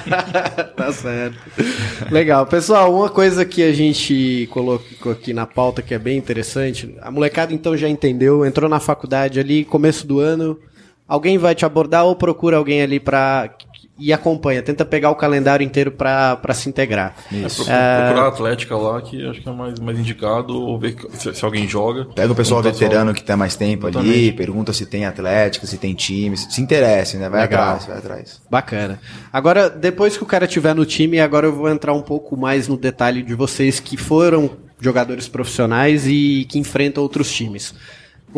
tá 0.74 0.92
certo. 0.92 1.36
Legal. 2.10 2.46
Pessoal, 2.46 2.94
uma 2.94 3.10
coisa 3.10 3.44
que 3.44 3.62
a 3.62 3.72
gente 3.74 4.48
colocou 4.50 5.12
aqui 5.12 5.34
na 5.34 5.46
pauta 5.46 5.82
que 5.82 5.92
é 5.92 5.98
bem 5.98 6.16
interessante. 6.16 6.96
A 7.02 7.10
molecada 7.10 7.52
então 7.52 7.76
já 7.76 7.88
entendeu, 7.88 8.46
entrou 8.46 8.68
na 8.68 8.80
faculdade 8.80 9.38
ali, 9.38 9.62
começo 9.62 10.06
do 10.06 10.20
ano. 10.20 10.58
Alguém 11.06 11.36
vai 11.38 11.54
te 11.54 11.64
abordar 11.66 12.04
ou 12.06 12.16
procura 12.16 12.56
alguém 12.56 12.80
ali 12.82 12.98
pra. 12.98 13.50
E 13.98 14.12
acompanha, 14.12 14.62
tenta 14.62 14.84
pegar 14.84 15.08
o 15.10 15.14
calendário 15.14 15.64
inteiro 15.64 15.90
pra, 15.90 16.36
pra 16.36 16.52
se 16.52 16.68
integrar. 16.68 17.14
Pro- 17.30 17.40
Procurar 17.40 18.22
a 18.24 18.28
Atlética 18.28 18.76
lá, 18.76 19.00
que 19.00 19.26
acho 19.26 19.40
que 19.40 19.48
é 19.48 19.52
mais, 19.52 19.78
mais 19.78 19.98
indicado, 19.98 20.54
ou 20.60 20.78
ver 20.78 20.96
se, 21.14 21.32
se 21.34 21.42
alguém 21.44 21.66
joga. 21.66 22.04
Pega 22.14 22.30
o 22.30 22.36
pessoal 22.36 22.60
Então, 22.60 22.72
veterano 22.72 23.14
que 23.14 23.22
tem 23.24 23.34
mais 23.36 23.56
tempo 23.56 23.86
ali, 23.86 23.96
Exatamente. 23.98 24.32
pergunta 24.32 24.72
se 24.74 24.84
tem 24.84 25.06
atlética, 25.06 25.66
se 25.66 25.78
tem 25.78 25.94
time, 25.94 26.36
se 26.36 26.50
se 26.52 26.60
interessa, 26.60 27.16
né? 27.16 27.28
Vai 27.30 27.40
Legal. 27.42 27.62
atrás, 27.62 27.86
vai 27.86 27.96
atrás. 27.98 28.42
Bacana. 28.50 29.00
Agora, 29.32 29.70
depois 29.70 30.14
que 30.16 30.22
o 30.22 30.26
cara 30.26 30.46
tiver 30.46 30.74
no 30.74 30.84
time, 30.84 31.18
agora 31.18 31.46
eu 31.46 31.54
vou 31.54 31.70
entrar 31.70 31.94
um 31.94 32.02
pouco 32.02 32.36
mais 32.36 32.68
no 32.68 32.76
detalhe 32.76 33.22
de 33.22 33.34
vocês 33.34 33.80
que 33.80 33.96
foram 33.96 34.50
jogadores 34.78 35.26
profissionais 35.26 36.06
e 36.06 36.46
que 36.50 36.58
enfrentam 36.58 37.02
outros 37.02 37.32
times. 37.32 37.74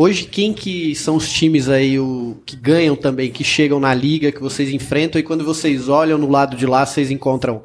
Hoje, 0.01 0.27
quem 0.27 0.53
que 0.53 0.95
são 0.95 1.17
os 1.17 1.29
times 1.29 1.69
aí 1.69 1.99
o, 1.99 2.37
que 2.47 2.55
ganham 2.55 2.95
também, 2.95 3.33
que 3.33 3.43
chegam 3.43 3.81
na 3.81 3.93
liga, 3.93 4.31
que 4.31 4.41
vocês 4.41 4.73
enfrentam, 4.73 5.19
e 5.19 5.25
quando 5.25 5.45
vocês 5.45 5.89
olham 5.89 6.17
no 6.17 6.31
lado 6.31 6.57
de 6.57 6.67
lá, 6.67 6.87
vocês 6.87 7.11
encontram 7.11 7.63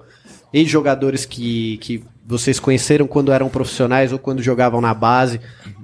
ex-jogadores 0.51 1.25
que, 1.25 1.77
que 1.77 2.03
vocês 2.25 2.59
conheceram 2.59 3.05
quando 3.05 3.31
eram 3.31 3.49
profissionais 3.49 4.11
ou 4.11 4.17
quando 4.17 4.41
jogavam 4.41 4.81
na 4.81 4.95
base. 4.95 5.39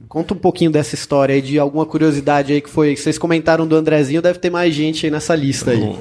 Conta 0.08 0.34
um 0.34 0.38
pouquinho 0.38 0.72
dessa 0.72 0.96
história 0.96 1.36
aí, 1.36 1.42
de 1.44 1.60
alguma 1.60 1.86
curiosidade 1.86 2.52
aí 2.52 2.62
que 2.62 2.70
foi. 2.70 2.96
Vocês 2.96 3.20
comentaram 3.20 3.68
do 3.68 3.76
Andrezinho, 3.76 4.20
deve 4.20 4.40
ter 4.40 4.50
mais 4.50 4.74
gente 4.74 5.06
aí 5.06 5.12
nessa 5.12 5.36
lista 5.36 5.70
aí. 5.70 5.96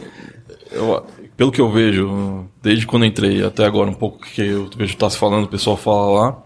Eu- 0.73 1.05
pelo 1.37 1.53
que 1.53 1.61
eu 1.61 1.71
vejo, 1.71 2.47
desde 2.63 2.87
quando 2.87 3.05
entrei 3.05 3.45
até 3.45 3.67
agora, 3.67 3.91
um 3.91 3.95
pouco 3.95 4.19
que 4.21 4.41
eu 4.41 4.71
vejo 4.79 4.97
tá 4.97 5.11
se 5.11 5.19
falando, 5.19 5.45
o 5.45 5.49
pessoal 5.49 5.77
fala 5.77 6.21
lá, 6.21 6.43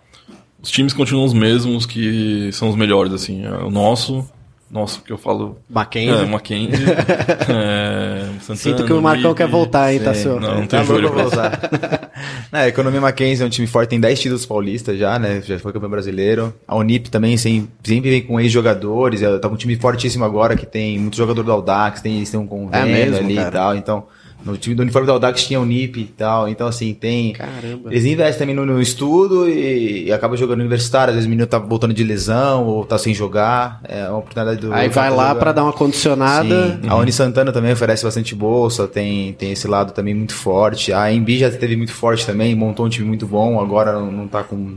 os 0.62 0.70
times 0.70 0.92
continuam 0.92 1.24
os 1.26 1.34
mesmos 1.34 1.84
que 1.86 2.50
são 2.52 2.68
os 2.68 2.76
melhores, 2.76 3.12
assim. 3.12 3.44
É 3.44 3.50
O 3.64 3.70
nosso, 3.70 4.26
Nossa, 4.70 5.00
o 5.00 5.02
que 5.02 5.12
eu 5.12 5.18
falo. 5.18 5.58
Mackenzie. 5.68 6.22
É, 6.22 6.26
Mackenzie. 6.26 6.84
é, 7.48 8.24
Santana, 8.40 8.56
Sinto 8.56 8.84
que 8.86 8.92
o 8.92 9.02
Marcão 9.02 9.34
quer 9.34 9.46
voltar, 9.48 9.92
hein, 9.92 10.00
Tassio? 10.00 10.40
Não, 10.40 10.60
não 10.60 10.66
Tá 10.66 10.82
tem 10.84 11.26
usar. 11.26 11.70
Não, 12.52 12.60
a 12.60 12.68
Economia 12.68 13.00
Mackenzie 13.00 13.42
é 13.42 13.46
um 13.46 13.50
time 13.50 13.66
forte, 13.66 13.90
tem 13.90 14.00
10 14.00 14.20
títulos 14.20 14.46
paulistas 14.46 14.98
já, 14.98 15.18
né? 15.18 15.42
Já 15.44 15.58
foi 15.58 15.72
campeão 15.72 15.90
brasileiro. 15.90 16.54
A 16.68 16.76
Unip 16.76 17.10
também 17.10 17.36
sem- 17.36 17.68
sempre 17.82 18.10
vem 18.10 18.22
com 18.22 18.38
ex-jogadores. 18.38 19.22
é, 19.22 19.38
Tá 19.38 19.48
um 19.48 19.56
time 19.56 19.76
fortíssimo 19.76 20.24
agora 20.24 20.54
que 20.56 20.66
tem 20.66 20.98
muito 20.98 21.16
jogador 21.16 21.42
do 21.42 21.50
Audax, 21.52 22.00
tem, 22.00 22.16
eles 22.18 22.30
têm 22.30 22.38
um 22.40 22.46
convênio 22.46 22.88
É 22.88 22.92
mesmo, 22.92 23.16
ali 23.26 23.34
cara? 23.36 23.48
e 23.48 23.52
tal. 23.52 23.74
Então, 23.76 24.04
no 24.44 24.56
time 24.56 24.74
do 24.74 24.82
uniforme 24.82 25.06
do 25.06 25.12
Audax 25.12 25.44
tinha 25.44 25.60
Unip 25.60 26.00
e 26.00 26.04
tal. 26.04 26.48
Então, 26.48 26.66
assim, 26.66 26.94
tem. 26.94 27.32
Caramba. 27.32 27.90
Eles 27.90 28.04
investem 28.04 28.38
também 28.38 28.54
no, 28.54 28.66
no 28.66 28.80
estudo 28.80 29.48
e, 29.48 30.06
e 30.06 30.12
acabam 30.12 30.36
jogando 30.36 30.60
universitário. 30.60 31.10
Às 31.10 31.14
vezes 31.16 31.26
o 31.26 31.30
menino 31.30 31.46
tá 31.46 31.58
voltando 31.58 31.94
de 31.94 32.02
lesão 32.02 32.66
ou 32.66 32.84
tá 32.84 32.98
sem 32.98 33.14
jogar. 33.14 33.80
É 33.84 34.08
uma 34.08 34.18
oportunidade 34.18 34.60
do. 34.60 34.72
Aí 34.72 34.88
vai 34.88 35.10
lá 35.10 35.34
pra 35.34 35.52
dar 35.52 35.64
uma 35.64 35.72
condicionada. 35.72 36.78
Sim. 36.82 36.88
A 36.88 36.96
Uni 36.96 37.12
Santana 37.12 37.52
também 37.52 37.72
oferece 37.72 38.04
bastante 38.04 38.34
bolsa, 38.34 38.86
tem, 38.86 39.32
tem 39.34 39.52
esse 39.52 39.66
lado 39.66 39.92
também 39.92 40.14
muito 40.14 40.34
forte. 40.34 40.92
A 40.92 41.12
Embi 41.12 41.38
já 41.38 41.50
teve 41.50 41.76
muito 41.76 41.92
forte 41.92 42.26
também, 42.26 42.54
montou 42.54 42.86
um 42.86 42.88
time 42.88 43.06
muito 43.06 43.26
bom, 43.26 43.60
agora 43.60 43.92
não, 43.92 44.10
não 44.10 44.28
tá 44.28 44.42
com. 44.42 44.76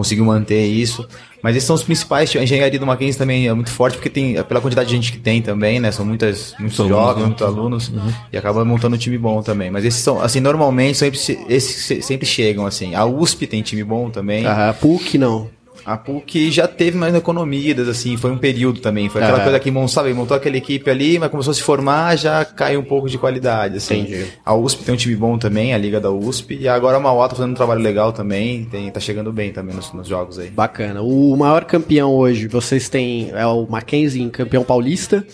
Conseguiu 0.00 0.24
manter 0.24 0.64
isso. 0.66 1.06
Mas 1.42 1.56
esses 1.56 1.66
são 1.66 1.74
os 1.76 1.82
principais. 1.82 2.34
A 2.36 2.42
engenharia 2.42 2.78
do 2.78 2.86
Mackenzie 2.86 3.18
também 3.18 3.46
é 3.48 3.54
muito 3.54 3.70
forte, 3.70 3.94
porque 3.96 4.10
tem, 4.10 4.34
pela 4.44 4.60
quantidade 4.60 4.88
de 4.90 4.94
gente 4.96 5.10
que 5.12 5.18
tem 5.18 5.40
também, 5.40 5.80
né? 5.80 5.90
São 5.90 6.04
muitas, 6.04 6.54
muitos 6.58 6.78
alunos, 6.80 6.96
jovens, 6.98 7.20
né? 7.20 7.26
muitos 7.26 7.46
alunos, 7.46 7.92
e 8.32 8.36
acaba 8.36 8.64
montando 8.64 8.96
um 8.96 8.98
time 8.98 9.16
bom 9.16 9.42
também. 9.42 9.70
Mas 9.70 9.84
esses 9.84 10.00
são, 10.02 10.20
assim, 10.20 10.40
normalmente, 10.40 10.98
sempre, 10.98 11.18
se- 11.18 11.38
esses 11.48 11.84
se- 11.84 12.02
sempre 12.02 12.26
chegam, 12.26 12.66
assim. 12.66 12.94
A 12.94 13.04
USP 13.06 13.46
tem 13.46 13.62
time 13.62 13.82
bom 13.84 14.10
também. 14.10 14.46
Ah, 14.46 14.74
PUC 14.78 15.16
não. 15.16 15.48
A 15.92 15.96
PUC 15.96 16.50
já 16.50 16.68
teve 16.68 16.96
mais 16.96 17.14
economias, 17.14 17.88
assim, 17.88 18.16
foi 18.16 18.30
um 18.30 18.38
período 18.38 18.80
também. 18.80 19.08
Foi 19.08 19.22
aquela 19.22 19.38
Ah. 19.38 19.42
coisa 19.42 19.58
que, 19.58 19.88
sabe, 19.88 20.12
montou 20.14 20.36
aquela 20.36 20.56
equipe 20.56 20.88
ali, 20.88 21.18
mas 21.18 21.30
começou 21.30 21.50
a 21.50 21.54
se 21.54 21.62
formar, 21.62 22.16
já 22.16 22.44
caiu 22.44 22.80
um 22.80 22.84
pouco 22.84 23.08
de 23.08 23.18
qualidade, 23.18 23.76
assim. 23.78 24.00
Entendi. 24.00 24.26
A 24.44 24.54
USP 24.54 24.84
tem 24.84 24.94
um 24.94 24.96
time 24.96 25.16
bom 25.16 25.36
também, 25.36 25.74
a 25.74 25.78
Liga 25.78 26.00
da 26.00 26.10
USP, 26.10 26.56
e 26.60 26.68
agora 26.68 26.96
a 26.98 27.00
Mauá 27.00 27.28
tá 27.28 27.34
fazendo 27.34 27.52
um 27.52 27.56
trabalho 27.56 27.80
legal 27.80 28.12
também, 28.12 28.64
tem, 28.64 28.90
tá 28.90 29.00
chegando 29.00 29.32
bem 29.32 29.52
também 29.52 29.74
nos, 29.74 29.92
nos 29.92 30.06
jogos 30.06 30.38
aí. 30.38 30.48
Bacana. 30.50 31.02
O 31.02 31.36
maior 31.36 31.64
campeão 31.64 32.14
hoje, 32.14 32.46
vocês 32.46 32.88
têm. 32.88 33.30
É 33.32 33.46
o 33.46 33.66
Mackenzie, 33.68 34.28
campeão 34.30 34.62
paulista. 34.62 35.24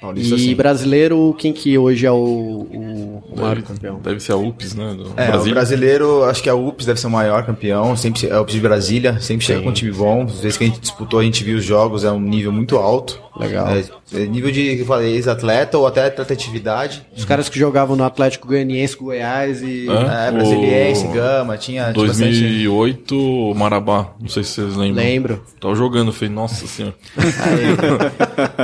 Paulista, 0.00 0.36
e 0.36 0.38
sim. 0.38 0.54
brasileiro, 0.54 1.34
quem 1.38 1.52
que 1.52 1.76
hoje 1.76 2.06
é 2.06 2.10
o, 2.12 2.14
o- 2.14 3.22
maior 3.36 3.56
Deve, 3.56 3.66
campeão? 3.66 3.98
deve 4.00 4.20
ser 4.20 4.32
a 4.32 4.36
UPS, 4.36 4.74
né? 4.74 4.94
Do 4.94 5.12
É, 5.16 5.26
Brasil. 5.28 5.50
o 5.50 5.54
brasileiro, 5.54 6.24
acho 6.24 6.42
que 6.42 6.48
a 6.48 6.54
UPS 6.54 6.86
deve 6.86 7.00
ser 7.00 7.06
o 7.08 7.10
maior 7.10 7.44
campeão, 7.44 7.96
sempre, 7.96 8.28
é 8.28 8.38
o 8.38 8.42
UPS 8.42 8.52
de 8.54 8.60
Brasília, 8.60 9.20
sempre 9.20 9.44
chega 9.44 9.60
com 9.60 9.70
um 9.70 9.72
time 9.72 9.90
bom. 9.90 10.22
Às 10.22 10.40
vezes 10.40 10.56
que 10.56 10.64
a 10.64 10.66
gente 10.68 10.78
disputou, 10.80 11.18
a 11.18 11.24
gente 11.24 11.42
viu 11.42 11.58
os 11.58 11.64
jogos, 11.64 12.04
é 12.04 12.12
um 12.12 12.20
nível 12.20 12.52
muito 12.52 12.76
alto. 12.76 13.20
Legal. 13.38 13.68
É, 13.68 13.84
é 14.22 14.26
nível 14.26 14.50
de, 14.50 14.84
falei, 14.84 15.14
ex-atleta 15.14 15.78
ou 15.78 15.86
até 15.86 16.06
atletividade. 16.06 17.06
Os 17.16 17.24
caras 17.24 17.48
que 17.48 17.58
jogavam 17.58 17.94
no 17.96 18.04
Atlético 18.04 18.48
Goianiense, 18.48 18.96
Goiás 18.96 19.62
e. 19.62 19.86
É? 19.88 20.26
É, 20.26 20.30
O- 20.30 20.32
Brasiliense, 20.34 21.06
Gama, 21.08 21.56
tinha 21.56 21.92
tinha 21.92 22.06
bastante- 22.06 22.40
2008, 22.40 23.54
Marabá. 23.56 24.12
Não 24.20 24.28
sei 24.28 24.42
se 24.44 24.50
vocês 24.54 24.76
lembram. 24.76 25.04
Lembro. 25.04 25.42
Tava 25.60 25.74
jogando, 25.74 26.12
falei, 26.12 26.34
nossa 26.34 26.66
senhora. 26.66 26.94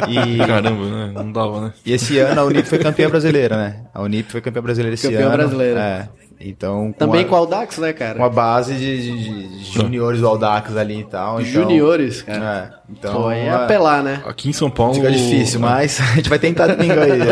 E, 0.08 0.38
Caramba, 0.46 0.84
né? 0.86 1.12
Não 1.14 1.30
dava, 1.32 1.60
né? 1.60 1.72
e 1.84 1.92
esse 1.92 2.18
ano 2.18 2.40
a 2.40 2.44
Unip 2.44 2.66
foi 2.68 2.78
campeã 2.78 3.08
brasileira, 3.08 3.56
né? 3.56 3.76
A 3.94 4.02
Unip 4.02 4.30
foi 4.30 4.40
campeã 4.40 4.62
brasileira 4.62 4.94
esse 4.94 5.08
Campeã 5.08 5.26
ano. 5.26 5.36
brasileira. 5.36 5.80
É. 5.80 6.08
Então, 6.46 6.92
com 6.92 6.98
Também 6.98 7.22
a, 7.22 7.24
com 7.24 7.34
o 7.34 7.38
Audax, 7.38 7.78
né, 7.78 7.92
cara? 7.94 8.18
com 8.18 8.24
a 8.24 8.28
base 8.28 8.74
de, 8.74 9.02
de- 9.02 9.48
de 9.58 9.64
juniores 9.72 10.20
do 10.20 10.28
Audax 10.28 10.76
ali 10.76 11.00
e 11.00 11.04
tal. 11.04 11.40
Então, 11.40 11.50
Juniores, 11.50 12.20
cara. 12.22 12.74
É, 12.88 12.92
então, 12.92 13.14
Pô, 13.14 13.30
é 13.30 13.46
é, 13.46 13.50
apelar, 13.50 14.02
né? 14.02 14.22
Aqui 14.26 14.50
em 14.50 14.52
São 14.52 14.68
Paulo. 14.70 14.94
fica 14.94 15.10
difícil, 15.10 15.58
mas 15.60 15.98
a 16.02 16.16
gente 16.16 16.28
vai 16.28 16.38
tentar 16.38 16.66
domingo 16.66 17.00
aí. 17.00 17.16
né? 17.18 17.26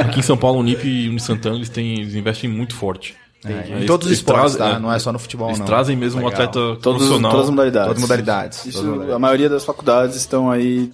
Aqui 0.08 0.20
em 0.20 0.22
São 0.22 0.36
Paulo, 0.36 0.60
o 0.60 0.62
Nip 0.62 0.82
e 0.88 1.08
o 1.14 1.18
Santana, 1.20 1.56
eles, 1.56 1.68
têm, 1.68 2.00
eles 2.00 2.14
investem 2.14 2.48
muito 2.48 2.74
forte. 2.74 3.14
É, 3.44 3.82
em 3.82 3.86
todos 3.86 4.06
os 4.06 4.12
esportes, 4.14 4.56
trazem- 4.56 4.74
tá? 4.74 4.80
Não 4.80 4.92
é 4.92 4.98
só 4.98 5.12
no 5.12 5.18
futebol, 5.18 5.48
Eles 5.48 5.58
não. 5.60 5.66
trazem 5.66 5.96
mesmo 5.96 6.20
um 6.20 6.24
Legal. 6.24 6.42
atleta 6.48 6.58
Todos, 6.80 7.02
profissional. 7.02 7.30
todas 7.30 7.46
as 7.46 7.50
modalidades. 7.50 7.86
Todas 7.88 8.02
as 8.02 8.08
modalidades. 8.08 8.58
Isso, 8.58 8.64
Todas 8.72 8.78
as 8.80 8.84
modalidades. 8.86 9.14
a 9.14 9.18
maioria 9.18 9.48
das 9.48 9.64
faculdades 9.64 10.16
estão 10.16 10.50
aí, 10.50 10.90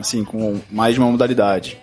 assim, 0.00 0.24
com 0.24 0.58
mais 0.70 0.94
de 0.94 1.00
uma 1.00 1.10
modalidade. 1.10 1.76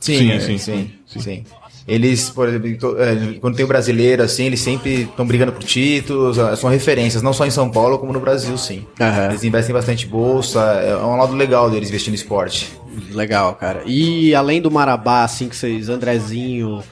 Sim, 0.00 0.18
Sim, 0.18 0.30
é, 0.30 0.38
sim, 0.40 0.58
sim, 0.58 0.90
sim, 1.06 1.44
Eles, 1.88 2.28
por 2.28 2.46
exemplo, 2.46 2.96
é, 3.00 3.38
quando 3.40 3.56
tem 3.56 3.64
o 3.64 3.68
brasileiro, 3.68 4.22
assim, 4.22 4.44
eles 4.44 4.60
sempre 4.60 5.04
estão 5.04 5.26
brigando 5.26 5.52
por 5.52 5.64
títulos, 5.64 6.36
é, 6.36 6.54
são 6.54 6.68
referências, 6.68 7.22
não 7.22 7.32
só 7.32 7.46
em 7.46 7.50
São 7.50 7.70
Paulo, 7.70 7.98
como 7.98 8.12
no 8.12 8.20
Brasil, 8.20 8.58
sim. 8.58 8.86
Aham. 9.00 9.30
Eles 9.30 9.42
investem 9.42 9.74
bastante 9.74 10.06
bolsa, 10.06 10.60
é 10.60 10.94
um 10.96 11.16
lado 11.16 11.34
legal 11.34 11.70
deles 11.70 11.88
investir 11.88 12.10
no 12.10 12.14
esporte. 12.14 12.70
Legal, 13.10 13.54
cara. 13.54 13.82
E 13.86 14.34
além 14.34 14.60
do 14.60 14.70
Marabá, 14.70 15.24
assim, 15.24 15.48
que 15.48 15.56
vocês, 15.56 15.88
Andrezinho, 15.88 16.82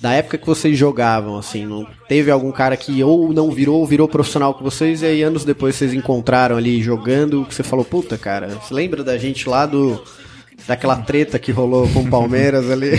da 0.00 0.12
época 0.12 0.38
que 0.38 0.46
vocês 0.46 0.76
jogavam, 0.76 1.36
assim, 1.36 1.66
não 1.66 1.86
teve 2.08 2.30
algum 2.30 2.50
cara 2.50 2.76
que 2.76 3.04
ou 3.04 3.32
não 3.32 3.50
virou 3.50 3.80
ou 3.80 3.86
virou 3.86 4.08
profissional 4.08 4.54
com 4.54 4.64
vocês 4.64 5.02
e 5.02 5.06
aí 5.06 5.22
anos 5.22 5.44
depois 5.44 5.76
vocês 5.76 5.92
encontraram 5.92 6.56
ali 6.56 6.82
jogando, 6.82 7.44
que 7.44 7.54
você 7.54 7.62
falou, 7.62 7.84
puta, 7.84 8.16
cara, 8.16 8.48
você 8.48 8.72
lembra 8.72 9.04
da 9.04 9.18
gente 9.18 9.48
lá 9.48 9.66
do. 9.66 10.02
Daquela 10.66 10.96
treta 10.96 11.38
que 11.38 11.50
rolou 11.52 11.88
com 11.88 12.00
o 12.00 12.06
Palmeiras 12.08 12.70
ali? 12.70 12.92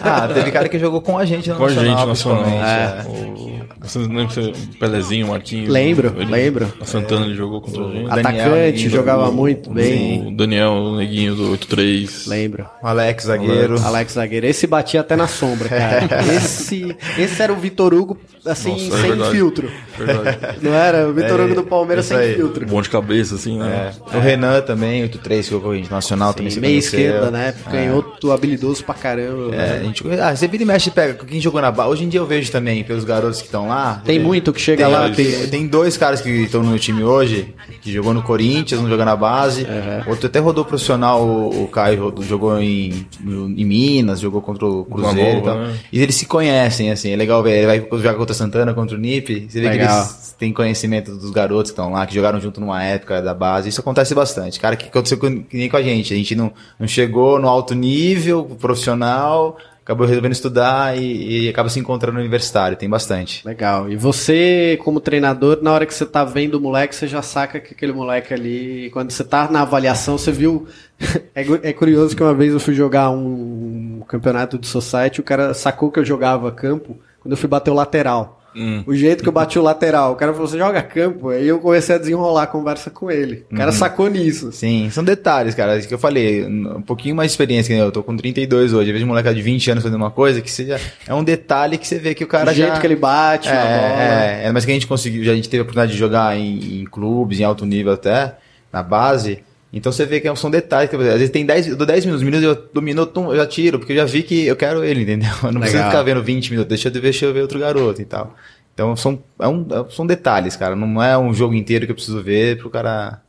Ah, 0.00 0.28
teve 0.28 0.50
cara 0.50 0.68
que 0.68 0.78
jogou 0.78 1.00
com 1.00 1.16
a 1.18 1.24
gente 1.24 1.48
na 1.48 1.54
Com 1.56 1.64
a 1.66 1.68
gente, 1.68 1.84
Nacional, 1.84 2.06
nacional. 2.08 2.44
principalmente, 2.44 3.48
O- 3.48 3.58
Vocês 3.80 4.06
lembram 4.08 4.26
que 4.26 4.34
você- 4.34 4.50
o 4.50 4.78
Pelezinho, 4.78 5.26
o 5.26 5.30
Marquinhos? 5.30 5.68
Lembro, 5.68 6.12
ele- 6.18 6.30
lembro. 6.30 6.72
A 6.80 6.84
Santana 6.84 7.24
ele 7.26 7.34
jogou 7.36 7.60
contra 7.60 7.80
a 7.80 7.84
gente. 7.86 8.08
Daniel, 8.08 8.18
Atacante, 8.18 8.50
Neguinho, 8.72 8.90
jogava 8.90 9.28
o- 9.28 9.32
muito 9.32 9.70
bem. 9.70 10.26
O 10.28 10.36
Daniel, 10.36 10.72
o 10.72 10.96
neguinho 10.96 11.34
do 11.36 11.50
8-3. 11.52 12.26
Lembro. 12.26 12.66
O 12.82 12.86
Alex, 12.86 13.24
zagueiro. 13.24 13.80
Alex 13.80 14.12
Zagueiro. 14.14 14.46
Esse 14.46 14.66
batia 14.66 15.00
até 15.00 15.14
na 15.14 15.28
sombra, 15.28 15.68
cara. 15.68 16.08
esse, 16.34 16.94
esse 17.16 17.40
era 17.40 17.52
o 17.52 17.56
Vitor 17.56 17.94
Hugo, 17.94 18.18
assim, 18.48 18.70
Nossa, 18.72 18.84
é 18.96 19.00
sem 19.00 19.10
verdade. 19.10 19.30
filtro. 19.30 19.70
Verdade. 19.98 20.38
Não 20.62 20.74
era? 20.74 21.08
O 21.08 21.12
Vitor 21.12 21.40
É, 21.40 21.44
Hugo 21.44 21.54
do 21.56 21.62
Palmeiras 21.64 22.04
isso 22.06 22.14
sem 22.14 22.22
aí. 22.24 22.34
filtro. 22.34 22.66
Bom 22.66 22.80
de 22.82 22.88
cabeça, 22.90 23.34
assim, 23.34 23.58
né? 23.58 23.92
É. 24.12 24.16
O 24.16 24.20
Renan 24.20 24.60
também, 24.62 25.02
8-3, 25.08 25.48
que 25.48 25.68
a 25.68 25.74
gente, 25.74 25.90
Nacional 25.90 26.32
também. 26.34 26.50
Sim, 26.50 26.54
você 26.56 26.60
meia 26.60 26.72
conheceu. 26.74 27.00
esquerda, 27.00 27.30
né? 27.30 27.54
Canhoto 27.70 28.32
habilidoso 28.32 28.84
pra 28.84 28.94
caramba. 28.94 29.54
É, 29.54 29.78
a 29.80 29.82
gente, 29.82 30.04
ah, 30.20 30.34
você 30.34 30.46
vira 30.48 30.62
e 30.62 30.66
mexe 30.66 30.88
e 30.88 30.92
pega 30.92 31.14
quem 31.14 31.40
jogou 31.40 31.60
na 31.60 31.70
base. 31.70 31.90
Hoje 31.90 32.04
em 32.04 32.08
dia 32.08 32.20
eu 32.20 32.26
vejo 32.26 32.50
também 32.50 32.82
pelos 32.84 33.04
garotos 33.04 33.38
que 33.40 33.46
estão 33.46 33.68
lá. 33.68 34.02
Tem 34.04 34.18
muito 34.18 34.52
que 34.52 34.60
chega 34.60 34.84
tem, 34.84 34.92
lá. 34.92 35.10
Tem, 35.10 35.46
tem 35.48 35.66
dois 35.66 35.96
caras 35.96 36.20
que 36.20 36.28
estão 36.30 36.62
no 36.62 36.78
time 36.78 37.02
hoje, 37.02 37.54
que 37.80 37.92
jogou 37.92 38.12
no 38.14 38.22
Corinthians, 38.22 38.80
não 38.80 38.88
jogou 38.88 39.04
na 39.04 39.16
base. 39.16 39.66
Outro 40.06 40.26
até 40.26 40.38
rodou 40.38 40.64
profissional, 40.64 41.22
o, 41.26 41.64
o 41.64 41.68
Caio 41.68 42.04
rodou- 42.04 42.24
jogou 42.24 42.60
em, 42.60 43.06
em 43.24 43.64
Minas, 43.64 44.20
jogou 44.20 44.40
contra 44.40 44.66
o 44.66 44.84
Cruzeiro 44.84 45.38
e 45.40 45.42
tal. 45.42 45.56
né? 45.58 45.74
E 45.92 46.02
eles 46.02 46.14
se 46.14 46.26
conhecem, 46.26 46.90
assim, 46.90 47.10
é 47.12 47.16
legal 47.16 47.42
ver. 47.42 47.58
Ele 47.58 47.66
vai 47.66 47.78
jogar 47.98 48.14
contra 48.14 48.32
o 48.32 48.36
Santana, 48.38 48.72
contra 48.72 48.96
o 48.96 49.00
Nip. 49.00 49.48
Você 49.48 49.60
vê 49.60 49.68
Legal. 49.68 49.86
que 49.88 50.12
eles 50.12 50.36
têm 50.38 50.52
conhecimento 50.52 51.14
dos 51.14 51.30
garotos 51.30 51.70
que 51.70 51.78
estão 51.78 51.92
lá, 51.92 52.06
que 52.06 52.14
jogaram 52.14 52.40
junto 52.40 52.60
numa 52.60 52.82
época 52.82 53.20
da 53.20 53.34
base. 53.34 53.68
Isso 53.68 53.80
acontece 53.80 54.14
bastante. 54.14 54.58
Cara, 54.58 54.76
que 54.76 54.86
aconteceu 54.86 55.18
com, 55.18 55.42
que 55.42 55.56
nem 55.56 55.68
com 55.68 55.76
a 55.76 55.82
gente. 55.82 56.14
A 56.14 56.16
gente 56.16 56.34
não, 56.34 56.52
não 56.78 56.86
chegou 56.86 57.38
no 57.38 57.48
alto 57.48 57.74
nível 57.74 58.44
profissional, 58.58 59.58
acabou 59.82 60.06
resolvendo 60.06 60.32
estudar 60.32 60.96
e, 60.96 61.46
e 61.46 61.48
acaba 61.48 61.68
se 61.68 61.80
encontrando 61.80 62.14
no 62.14 62.20
universitário. 62.20 62.76
Tem 62.76 62.88
bastante. 62.88 63.46
Legal. 63.46 63.90
E 63.90 63.96
você, 63.96 64.78
como 64.84 65.00
treinador, 65.00 65.58
na 65.62 65.72
hora 65.72 65.86
que 65.86 65.94
você 65.94 66.06
tá 66.06 66.24
vendo 66.24 66.54
o 66.54 66.60
moleque, 66.60 66.94
você 66.94 67.08
já 67.08 67.22
saca 67.22 67.58
que 67.58 67.74
aquele 67.74 67.92
moleque 67.92 68.32
ali, 68.32 68.90
quando 68.92 69.10
você 69.10 69.24
tá 69.24 69.50
na 69.50 69.62
avaliação, 69.62 70.16
você 70.16 70.30
viu. 70.30 70.66
é, 71.34 71.42
é 71.62 71.72
curioso 71.72 72.16
que 72.16 72.22
uma 72.22 72.34
vez 72.34 72.52
eu 72.52 72.60
fui 72.60 72.74
jogar 72.74 73.10
um, 73.10 74.02
campeonato 74.08 74.58
de 74.58 74.66
society, 74.66 75.20
o 75.20 75.24
cara 75.24 75.52
sacou 75.52 75.92
que 75.92 76.00
eu 76.00 76.04
jogava 76.04 76.50
campo 76.50 76.96
quando 77.28 77.32
eu 77.32 77.36
fui 77.36 77.48
bater 77.48 77.70
o 77.70 77.74
lateral. 77.74 78.40
Hum. 78.56 78.82
O 78.86 78.94
jeito 78.94 79.22
que 79.22 79.28
eu 79.28 79.32
bati 79.32 79.58
o 79.58 79.62
lateral, 79.62 80.12
o 80.12 80.16
cara 80.16 80.32
falou, 80.32 80.48
você 80.48 80.56
joga 80.56 80.82
campo? 80.82 81.28
Aí 81.28 81.46
eu 81.46 81.60
comecei 81.60 81.94
a 81.94 81.98
desenrolar 81.98 82.44
a 82.44 82.46
conversa 82.46 82.90
com 82.90 83.10
ele. 83.10 83.44
O 83.52 83.54
cara 83.54 83.70
sacou 83.70 84.08
nisso. 84.08 84.50
Sim, 84.50 84.88
são 84.90 85.04
detalhes, 85.04 85.54
cara. 85.54 85.76
Isso 85.76 85.86
que 85.86 85.92
eu 85.92 85.98
falei, 85.98 86.46
um 86.46 86.80
pouquinho 86.80 87.14
mais 87.14 87.30
de 87.30 87.34
experiência 87.34 87.72
que 87.72 87.80
eu. 87.80 87.84
Eu 87.84 87.92
tô 87.92 88.02
com 88.02 88.16
32 88.16 88.72
hoje. 88.72 88.88
Eu 88.88 88.94
vejo 88.94 89.04
um 89.04 89.08
moleque 89.08 89.32
de 89.34 89.42
20 89.42 89.72
anos 89.72 89.84
fazendo 89.84 89.98
uma 89.98 90.10
coisa 90.10 90.40
que 90.40 90.50
seja. 90.50 90.80
É 91.06 91.12
um 91.12 91.22
detalhe 91.22 91.76
que 91.76 91.86
você 91.86 91.98
vê 91.98 92.14
que 92.14 92.24
o 92.24 92.26
cara 92.26 92.50
o 92.50 92.54
jeito 92.54 92.74
já. 92.74 92.80
que 92.80 92.86
ele 92.86 92.96
bate 92.96 93.50
é. 93.50 93.52
É, 93.52 94.46
é, 94.46 94.52
mas 94.52 94.64
que 94.64 94.70
a 94.70 94.74
gente 94.74 94.86
conseguiu, 94.86 95.22
já 95.22 95.32
a 95.32 95.36
gente 95.36 95.50
teve 95.50 95.60
a 95.60 95.62
oportunidade 95.62 95.92
de 95.92 95.98
jogar 95.98 96.34
em, 96.36 96.80
em 96.80 96.84
clubes, 96.86 97.38
em 97.38 97.44
alto 97.44 97.66
nível 97.66 97.92
até, 97.92 98.36
na 98.72 98.82
base. 98.82 99.44
Então 99.72 99.92
você 99.92 100.06
vê 100.06 100.18
que 100.20 100.34
são 100.36 100.50
detalhes. 100.50 100.88
que, 100.88 100.96
às 100.96 101.02
vezes 101.02 101.30
tem 101.30 101.44
10, 101.44 101.68
eu 101.68 101.76
dou 101.76 101.86
10 101.86 102.06
minutos, 102.06 102.24
minutos 102.24 102.44
eu 102.46 102.68
dominou, 102.72 103.04
tum, 103.06 103.30
eu 103.30 103.36
já 103.36 103.46
tiro, 103.46 103.78
porque 103.78 103.92
eu 103.92 103.96
já 103.98 104.04
vi 104.06 104.22
que 104.22 104.46
eu 104.46 104.56
quero 104.56 104.82
ele, 104.82 105.02
entendeu? 105.02 105.28
Eu 105.44 105.52
não 105.52 105.60
preciso 105.60 105.76
Legal. 105.82 105.90
ficar 105.90 106.02
vendo 106.02 106.22
20 106.22 106.50
minutos, 106.50 106.68
deixa 106.68 106.88
eu, 106.88 106.92
deixa 107.02 107.26
eu 107.26 107.34
ver 107.34 107.42
outro 107.42 107.58
garoto 107.58 108.00
e 108.00 108.04
tal. 108.04 108.34
Então 108.72 108.96
são, 108.96 109.18
é 109.38 109.46
um, 109.48 109.66
é- 109.70 109.90
são 109.94 110.06
detalhes, 110.06 110.56
cara. 110.56 110.74
Não 110.74 111.02
é 111.02 111.18
um 111.18 111.34
jogo 111.34 111.52
inteiro 111.54 111.84
que 111.84 111.90
eu 111.92 111.96
preciso 111.96 112.22
ver 112.22 112.56
pro 112.58 112.70
cara. 112.70 113.20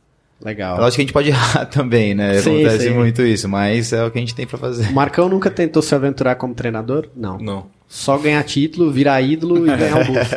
Legal. 0.42 0.78
Lógico 0.78 0.94
que 0.96 1.00
a 1.02 1.04
gente 1.04 1.12
pode 1.12 1.28
errar 1.30 1.66
também, 1.66 2.14
né? 2.14 2.38
Sim, 2.38 2.60
Acontece 2.64 2.84
sim. 2.88 2.94
muito 2.94 3.20
isso, 3.20 3.46
mas 3.46 3.92
é 3.92 4.02
o 4.04 4.10
que 4.10 4.16
a 4.16 4.20
gente 4.22 4.34
tem 4.34 4.46
pra 4.46 4.56
fazer. 4.56 4.88
O 4.88 4.94
Marcão 4.94 5.28
nunca 5.28 5.50
tentou 5.50 5.82
se 5.82 5.94
aventurar 5.94 6.36
como 6.36 6.54
treinador? 6.54 7.08
Não. 7.14 7.36
Não. 7.38 7.66
Só 7.86 8.16
ganhar 8.16 8.42
título, 8.44 8.90
virar 8.90 9.20
ídolo 9.20 9.66
e 9.66 9.76
ganhar 9.76 9.96
o 10.00 10.04
busto. 10.06 10.36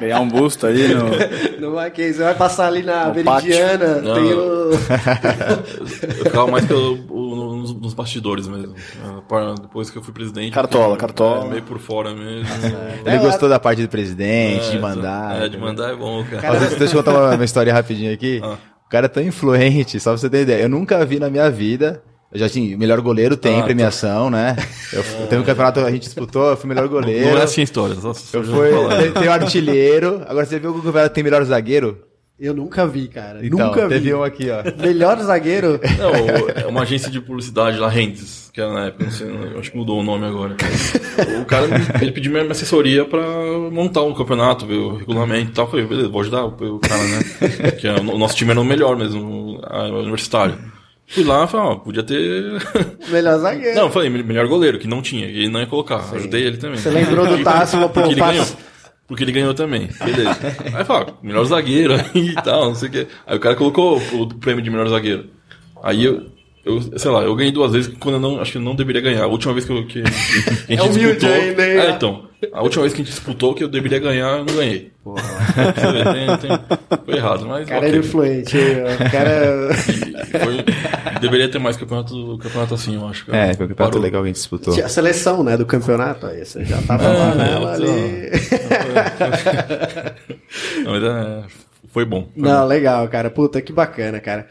Ganhar 0.00 0.20
um 0.20 0.28
busto 0.28 0.66
ali 0.66 0.88
no. 0.94 1.08
No 1.68 1.74
Mackenzie, 1.74 2.14
você 2.14 2.22
vai 2.24 2.34
passar 2.34 2.66
ali 2.68 2.82
na 2.82 3.06
No 3.06 3.14
Veridiana, 3.14 3.96
Não. 4.00 4.14
tem 4.14 4.32
o... 4.32 4.70
Eu 6.18 6.24
ficava 6.24 6.46
mais 6.46 6.64
pelo, 6.66 6.94
o- 7.10 7.56
nos, 7.56 7.74
nos 7.74 7.94
bastidores 7.94 8.46
mesmo. 8.46 8.74
Depois 9.60 9.90
que 9.90 9.98
eu 9.98 10.02
fui 10.02 10.12
presidente. 10.14 10.52
Cartola, 10.52 10.94
eu- 10.94 10.98
cartola. 10.98 11.46
é, 11.46 11.48
meio 11.50 11.62
por 11.62 11.78
fora 11.78 12.14
mesmo. 12.14 12.48
Ele 13.04 13.18
gostou 13.18 13.48
da 13.48 13.58
parte 13.58 13.82
do 13.82 13.88
presidente, 13.88 14.70
de 14.70 14.76
É, 14.76 14.80
mandar. 14.80 15.42
É, 15.42 15.48
de 15.48 15.58
mandar 15.58 15.92
é 15.92 15.96
bom, 15.96 16.24
cara. 16.24 16.52
Ó, 16.52 16.58
deixa, 16.58 16.76
deixa 16.76 16.96
eu 16.96 17.02
contar 17.02 17.18
uma, 17.18 17.34
uma 17.34 17.44
história 17.44 17.72
rapidinho 17.72 18.12
aqui. 18.12 18.40
Ah. 18.42 18.56
O 18.86 18.88
cara 18.88 19.06
é 19.06 19.08
tão 19.08 19.22
influente, 19.22 19.98
só 20.00 20.10
pra 20.10 20.18
você 20.18 20.30
ter 20.30 20.42
ideia. 20.42 20.62
Eu 20.62 20.68
nunca 20.68 21.04
vi 21.04 21.18
na 21.18 21.28
minha 21.28 21.50
vida. 21.50 22.02
Eu 22.30 22.38
já 22.38 22.48
tinha. 22.48 22.76
Melhor 22.76 23.00
goleiro 23.00 23.36
tem 23.36 23.60
Ah, 23.60 23.62
premiação, 23.62 24.28
né? 24.28 24.54
Eu, 24.92 25.02
eu 25.20 25.26
teve 25.28 25.40
um 25.40 25.44
campeonato 25.44 25.80
a 25.80 25.90
gente 25.90 26.02
disputou, 26.04 26.50
eu 26.50 26.56
fui 26.56 26.68
melhor 26.68 26.86
goleiro. 26.88 27.30
Não 27.30 27.38
é 27.38 27.42
assim 27.42 27.62
a 27.62 27.64
história. 27.64 27.94
Só, 27.96 28.08
Eu 28.32 28.44
fui. 28.44 28.68
Tem, 29.02 29.12
tem 29.12 29.28
o 29.28 29.32
artilheiro. 29.32 30.22
Agora 30.26 30.44
você 30.44 30.58
viu 30.58 30.72
que 30.74 30.80
o 30.80 30.82
campeonato 30.82 31.14
tem 31.14 31.24
melhor 31.24 31.42
zagueiro? 31.44 31.98
Eu 32.38 32.54
nunca 32.54 32.86
vi, 32.86 33.08
cara. 33.08 33.44
Então, 33.44 33.66
nunca 33.66 33.88
teve 33.88 33.98
vi. 34.10 34.14
um 34.14 34.22
aqui, 34.22 34.46
ó. 34.48 34.62
Melhor 34.80 35.18
zagueiro? 35.20 35.80
Não, 35.98 36.12
é 36.62 36.66
uma 36.68 36.82
agência 36.82 37.10
de 37.10 37.20
publicidade 37.20 37.78
lá, 37.78 37.88
Rendes, 37.88 38.48
que 38.54 38.60
era 38.60 38.72
na 38.72 38.86
época, 38.86 39.04
não 39.06 39.10
sei, 39.10 39.26
acho 39.58 39.72
que 39.72 39.76
mudou 39.76 39.98
o 39.98 40.04
nome 40.04 40.24
agora. 40.24 40.54
O 41.42 41.44
cara 41.46 41.66
me- 41.66 41.74
ele 42.00 42.12
pediu 42.12 42.30
minha 42.30 42.48
assessoria 42.48 43.04
pra 43.04 43.20
montar 43.72 44.02
um 44.02 44.14
campeonato, 44.14 44.66
ver 44.66 44.76
o 44.76 44.96
regulamento 44.98 45.50
e 45.50 45.54
tal. 45.54 45.64
Eu 45.64 45.70
falei, 45.72 45.86
beleza, 45.86 46.08
vou 46.08 46.20
ajudar 46.20 46.44
o 46.44 46.78
cara, 46.78 47.02
né? 47.02 47.70
Que 47.72 47.88
é, 47.88 47.94
o 47.94 48.16
nosso 48.18 48.36
time 48.36 48.52
era 48.52 48.60
o 48.60 48.64
melhor 48.64 48.96
mesmo, 48.96 49.60
universitário. 49.98 50.56
Fui 51.08 51.24
lá 51.24 51.44
e 51.44 51.48
falei, 51.48 51.66
ó, 51.66 51.74
podia 51.76 52.02
ter. 52.02 52.62
Melhor 53.08 53.38
zagueiro. 53.38 53.74
Não, 53.74 53.90
falei, 53.90 54.10
melhor 54.10 54.46
goleiro, 54.46 54.78
que 54.78 54.86
não 54.86 55.00
tinha, 55.00 55.26
e 55.26 55.38
ele 55.38 55.48
não 55.48 55.60
ia 55.60 55.66
colocar. 55.66 56.04
Ajudei 56.12 56.44
ele 56.44 56.58
também. 56.58 56.76
Você 56.76 56.90
lembrou 56.90 57.26
do 57.26 57.42
Tássio, 57.42 57.80
pô, 57.88 57.88
Porque 57.88 58.12
ele 58.12 58.20
ganhou. 58.20 58.46
Porque 59.06 59.24
ele 59.24 59.32
ganhou 59.32 59.54
também. 59.54 59.88
Beleza. 60.04 60.38
Aí 60.74 60.84
fala, 60.84 61.18
melhor 61.22 61.44
zagueiro 61.44 61.94
aí 61.94 62.28
e 62.28 62.34
tal, 62.34 62.66
não 62.66 62.74
sei 62.74 62.88
o 62.90 62.92
quê. 62.92 63.06
Aí 63.26 63.38
o 63.38 63.40
cara 63.40 63.56
colocou 63.56 63.96
o 63.96 64.34
prêmio 64.34 64.62
de 64.62 64.68
melhor 64.70 64.86
zagueiro. 64.88 65.30
Aí 65.82 66.04
eu, 66.04 66.26
eu 66.64 66.98
sei 66.98 67.10
lá, 67.10 67.22
eu 67.22 67.34
ganhei 67.34 67.52
duas 67.52 67.72
vezes 67.72 67.94
quando 67.98 68.16
eu 68.16 68.20
não, 68.20 68.40
acho 68.40 68.52
que 68.52 68.58
eu 68.58 68.62
não 68.62 68.74
deveria 68.74 69.00
ganhar. 69.00 69.24
A 69.24 69.26
última 69.26 69.52
vez 69.52 69.64
que, 69.64 69.72
eu, 69.72 69.86
que, 69.86 70.00
a 70.02 70.06
gente 70.06 70.64
É 70.68 70.82
humilde 70.82 71.16
disputou. 71.16 71.32
ainda, 71.32 71.66
hein? 71.66 71.78
É, 71.78 71.90
então. 71.90 72.28
A 72.52 72.62
última 72.62 72.82
vez 72.82 72.94
que 72.94 73.02
a 73.02 73.04
gente 73.04 73.12
disputou 73.12 73.52
que 73.52 73.64
eu 73.64 73.68
deveria 73.68 73.98
ganhar, 73.98 74.38
eu 74.38 74.44
não 74.44 74.54
ganhei. 74.54 74.92
Você 75.04 75.92
vê, 75.92 76.04
tem, 76.04 76.36
tem, 76.36 76.50
foi 77.04 77.16
errado, 77.16 77.46
mas. 77.46 77.66
O 77.66 77.68
cara 77.68 77.80
ok. 77.80 77.88
era 77.88 77.98
influente. 77.98 78.56
O 78.56 79.10
cara... 79.10 79.70
E 79.72 80.38
foi- 80.38 80.64
deveria 81.20 81.48
ter 81.48 81.58
mais 81.58 81.76
campeonato, 81.76 82.38
campeonato 82.38 82.74
assim, 82.74 82.94
eu 82.94 83.08
acho. 83.08 83.24
É, 83.34 83.54
foi 83.54 83.66
um 83.66 83.68
campeonato 83.70 83.76
Parou. 83.76 84.00
legal 84.00 84.22
que 84.22 84.26
a 84.26 84.28
gente 84.28 84.36
disputou. 84.36 84.72
Tinha 84.72 84.86
a 84.86 84.88
seleção, 84.88 85.42
né, 85.42 85.56
do 85.56 85.66
campeonato. 85.66 86.26
Aí 86.26 86.44
você 86.44 86.64
já 86.64 86.80
tava 86.82 87.08
lá 87.08 87.34
nela 87.34 87.76
então. 87.76 87.92
ali. 87.92 88.30
Não, 90.84 90.92
mas 90.92 91.02
é, 91.02 91.44
foi 91.92 92.04
bom. 92.04 92.28
Foi 92.32 92.42
Não, 92.42 92.66
legal, 92.66 93.08
cara. 93.08 93.30
Puta, 93.30 93.60
que 93.60 93.72
bacana, 93.72 94.20
cara. 94.20 94.46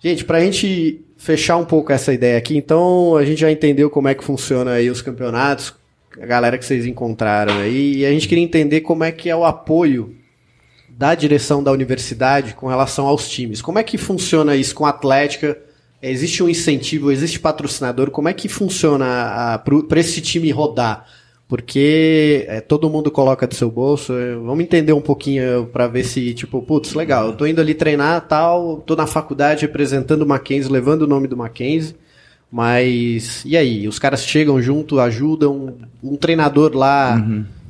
Gente, 0.00 0.24
pra 0.24 0.40
gente 0.40 1.04
fechar 1.16 1.56
um 1.56 1.64
pouco 1.64 1.92
essa 1.92 2.12
ideia 2.12 2.38
aqui, 2.38 2.56
então 2.56 3.16
a 3.16 3.24
gente 3.24 3.40
já 3.40 3.50
entendeu 3.50 3.88
como 3.88 4.08
é 4.08 4.14
que 4.14 4.22
funciona 4.22 4.72
aí 4.72 4.90
os 4.90 5.02
campeonatos, 5.02 5.74
a 6.20 6.26
galera 6.26 6.58
que 6.58 6.64
vocês 6.64 6.86
encontraram 6.86 7.58
aí, 7.58 7.98
e 7.98 8.06
a 8.06 8.10
gente 8.10 8.28
queria 8.28 8.44
entender 8.44 8.82
como 8.82 9.04
é 9.04 9.10
que 9.10 9.28
é 9.28 9.36
o 9.36 9.44
apoio 9.44 10.14
da 10.88 11.14
direção 11.14 11.62
da 11.62 11.70
universidade 11.70 12.54
com 12.54 12.66
relação 12.66 13.06
aos 13.06 13.28
times. 13.28 13.60
Como 13.60 13.78
é 13.78 13.82
que 13.82 13.98
funciona 13.98 14.56
isso 14.56 14.74
com 14.74 14.86
a 14.86 14.90
Atlética? 14.90 15.58
Existe 16.02 16.42
um 16.42 16.48
incentivo, 16.48 17.12
existe 17.12 17.38
patrocinador? 17.38 18.10
Como 18.10 18.28
é 18.28 18.32
que 18.32 18.48
funciona 18.48 19.62
para 19.88 20.00
esse 20.00 20.20
time 20.20 20.50
rodar? 20.50 21.06
Porque 21.48 22.44
é, 22.48 22.60
todo 22.60 22.90
mundo 22.90 23.08
coloca 23.10 23.46
do 23.46 23.54
seu 23.54 23.70
bolso. 23.70 24.12
é, 24.14 24.34
vamos 24.34 24.60
entender 24.64 24.92
um 24.92 25.00
pouquinho 25.00 25.66
para 25.72 25.86
ver 25.86 26.02
se, 26.04 26.34
tipo, 26.34 26.60
putz, 26.60 26.92
legal, 26.94 27.28
eu 27.28 27.32
tô 27.34 27.46
indo 27.46 27.60
ali 27.60 27.72
treinar 27.72 28.20
tal, 28.22 28.78
tô 28.84 28.96
na 28.96 29.06
faculdade 29.06 29.62
representando 29.62 30.22
o 30.22 30.26
Mackenzie, 30.26 30.70
levando 30.72 31.02
o 31.02 31.06
nome 31.06 31.28
do 31.28 31.36
Mackenzie. 31.36 31.94
Mas 32.50 33.44
e 33.44 33.56
aí? 33.56 33.86
Os 33.86 33.98
caras 33.98 34.24
chegam 34.24 34.60
junto, 34.62 34.98
ajudam. 35.00 35.74
Um 36.02 36.16
treinador 36.16 36.74
lá, 36.76 37.20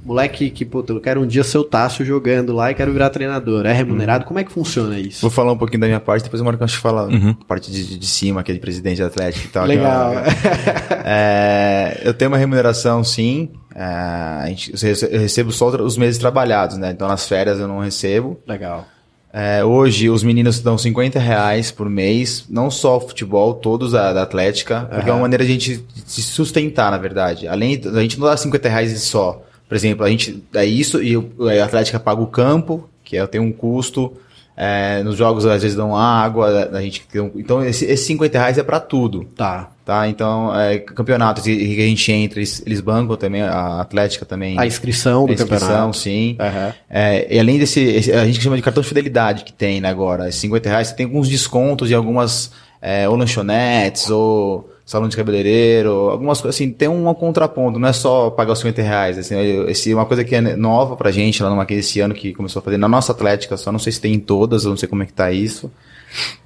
moleque 0.04 0.50
que, 0.50 0.64
puta, 0.64 0.92
eu 0.92 1.00
quero 1.00 1.20
um 1.22 1.26
dia 1.26 1.42
ser 1.42 1.58
o 1.58 1.64
Tássio 1.64 2.04
jogando 2.04 2.52
lá 2.54 2.70
e 2.70 2.74
quero 2.74 2.92
virar 2.92 3.10
treinador. 3.10 3.66
É 3.66 3.72
remunerado? 3.72 4.24
Como 4.26 4.38
é 4.38 4.44
que 4.44 4.52
funciona 4.52 4.98
isso? 4.98 5.20
Vou 5.22 5.30
falar 5.30 5.52
um 5.52 5.58
pouquinho 5.58 5.80
da 5.80 5.86
minha 5.86 5.98
parte, 6.00 6.22
depois 6.24 6.40
o 6.40 6.44
Marcão 6.44 6.66
que 6.66 6.76
fala 6.76 7.08
Uhum. 7.08 7.34
a 7.40 7.44
parte 7.44 7.70
de, 7.70 7.98
de 7.98 8.06
cima, 8.06 8.42
que 8.42 8.52
é 8.52 8.54
de 8.54 8.60
presidente 8.60 9.02
atlético 9.02 9.46
e 9.46 9.50
tal. 9.50 9.64
que 9.64 9.68
Legal. 9.70 10.12
é 10.12 10.16
uma- 10.18 10.24
É, 11.08 12.00
eu 12.04 12.12
tenho 12.14 12.30
uma 12.30 12.38
remuneração, 12.38 13.02
sim. 13.02 13.48
É, 13.78 13.82
a 13.82 14.46
gente, 14.48 14.72
eu 15.12 15.20
recebo 15.20 15.52
só 15.52 15.68
os 15.68 15.98
meses 15.98 16.18
trabalhados, 16.18 16.78
né? 16.78 16.90
Então 16.92 17.06
nas 17.06 17.28
férias 17.28 17.60
eu 17.60 17.68
não 17.68 17.80
recebo. 17.80 18.40
Legal. 18.46 18.86
É, 19.30 19.62
hoje 19.62 20.08
os 20.08 20.22
meninos 20.22 20.60
dão 20.60 20.78
50 20.78 21.18
reais 21.18 21.70
por 21.70 21.90
mês, 21.90 22.46
não 22.48 22.70
só 22.70 22.96
o 22.96 23.00
futebol, 23.00 23.52
todos 23.52 23.92
da, 23.92 24.14
da 24.14 24.22
Atlética, 24.22 24.88
porque 24.90 25.10
é 25.10 25.12
uma 25.12 25.20
maneira 25.20 25.44
de 25.44 25.50
a 25.50 25.52
gente 25.52 25.84
se 26.06 26.22
sustentar, 26.22 26.90
na 26.90 26.96
verdade. 26.96 27.46
Além 27.46 27.78
da 27.78 28.00
gente 28.00 28.18
não 28.18 28.26
dá 28.26 28.34
50 28.34 28.66
reais 28.66 29.02
só. 29.02 29.42
Por 29.68 29.74
exemplo, 29.74 30.06
a 30.06 30.08
gente 30.08 30.42
dá 30.50 30.64
isso 30.64 31.02
e 31.02 31.14
a 31.60 31.64
Atlética 31.64 32.00
paga 32.00 32.22
o 32.22 32.26
campo, 32.26 32.88
que 33.04 33.18
é, 33.18 33.26
tem 33.26 33.38
um 33.38 33.52
custo. 33.52 34.16
É, 34.56 35.02
nos 35.02 35.16
jogos 35.16 35.44
às 35.44 35.60
vezes 35.62 35.76
dão 35.76 35.94
água, 35.94 36.70
a 36.72 36.80
gente 36.80 37.06
então 37.36 37.62
esse, 37.62 37.84
esses 37.84 38.06
50 38.06 38.38
reais 38.38 38.56
é 38.58 38.62
para 38.62 38.80
tudo. 38.80 39.24
Tá. 39.36 39.70
Tá, 39.84 40.08
então, 40.08 40.52
é, 40.58 40.78
campeonatos 40.80 41.44
que 41.44 41.52
a 41.80 41.86
gente 41.86 42.10
entra, 42.10 42.40
eles, 42.40 42.60
eles 42.66 42.80
bancam 42.80 43.16
também, 43.16 43.42
a 43.42 43.80
Atlética 43.80 44.24
também. 44.26 44.58
A 44.58 44.66
inscrição 44.66 45.26
do 45.26 45.30
A 45.30 45.34
inscrição, 45.34 45.68
campeonato. 45.68 45.96
sim. 45.98 46.36
Aham. 46.40 46.74
É, 46.90 47.34
e 47.36 47.38
além 47.38 47.56
desse, 47.58 47.80
esse- 47.82 48.12
a 48.12 48.24
gente 48.26 48.40
chama 48.40 48.56
de 48.56 48.62
cartão 48.62 48.82
de 48.82 48.88
fidelidade 48.88 49.44
que 49.44 49.52
tem 49.52 49.80
né, 49.80 49.88
agora, 49.88 50.28
esses 50.28 50.40
50 50.40 50.68
reais, 50.68 50.88
você 50.88 50.94
tem 50.96 51.06
alguns 51.06 51.28
descontos 51.28 51.88
em 51.90 51.94
algumas, 51.94 52.50
é, 52.82 53.08
ou 53.08 53.14
lanchonetes, 53.14 54.10
ou 54.10 54.68
salão 54.86 55.08
de 55.08 55.16
cabeleireiro, 55.16 55.90
algumas 55.90 56.40
coisas 56.40 56.54
assim, 56.54 56.70
tem 56.70 56.86
um 56.86 57.12
contraponto, 57.12 57.76
não 57.76 57.88
é 57.88 57.92
só 57.92 58.30
pagar 58.30 58.52
os 58.52 58.60
50 58.60 58.80
reais, 58.82 59.18
assim, 59.18 59.34
esse, 59.66 59.92
uma 59.92 60.06
coisa 60.06 60.22
que 60.22 60.32
é 60.32 60.40
nova 60.40 60.94
pra 60.94 61.10
gente 61.10 61.42
lá 61.42 61.50
no 61.50 61.56
Mackenzie 61.56 61.80
esse 61.80 62.00
ano, 62.00 62.14
que 62.14 62.32
começou 62.32 62.60
a 62.60 62.62
fazer 62.62 62.76
na 62.76 62.86
nossa 62.86 63.10
Atlética, 63.10 63.56
só 63.56 63.72
não 63.72 63.80
sei 63.80 63.92
se 63.92 64.00
tem 64.00 64.14
em 64.14 64.20
todas, 64.20 64.62
eu 64.62 64.70
não 64.70 64.76
sei 64.76 64.88
como 64.88 65.02
é 65.02 65.06
que 65.06 65.12
tá 65.12 65.32
isso, 65.32 65.72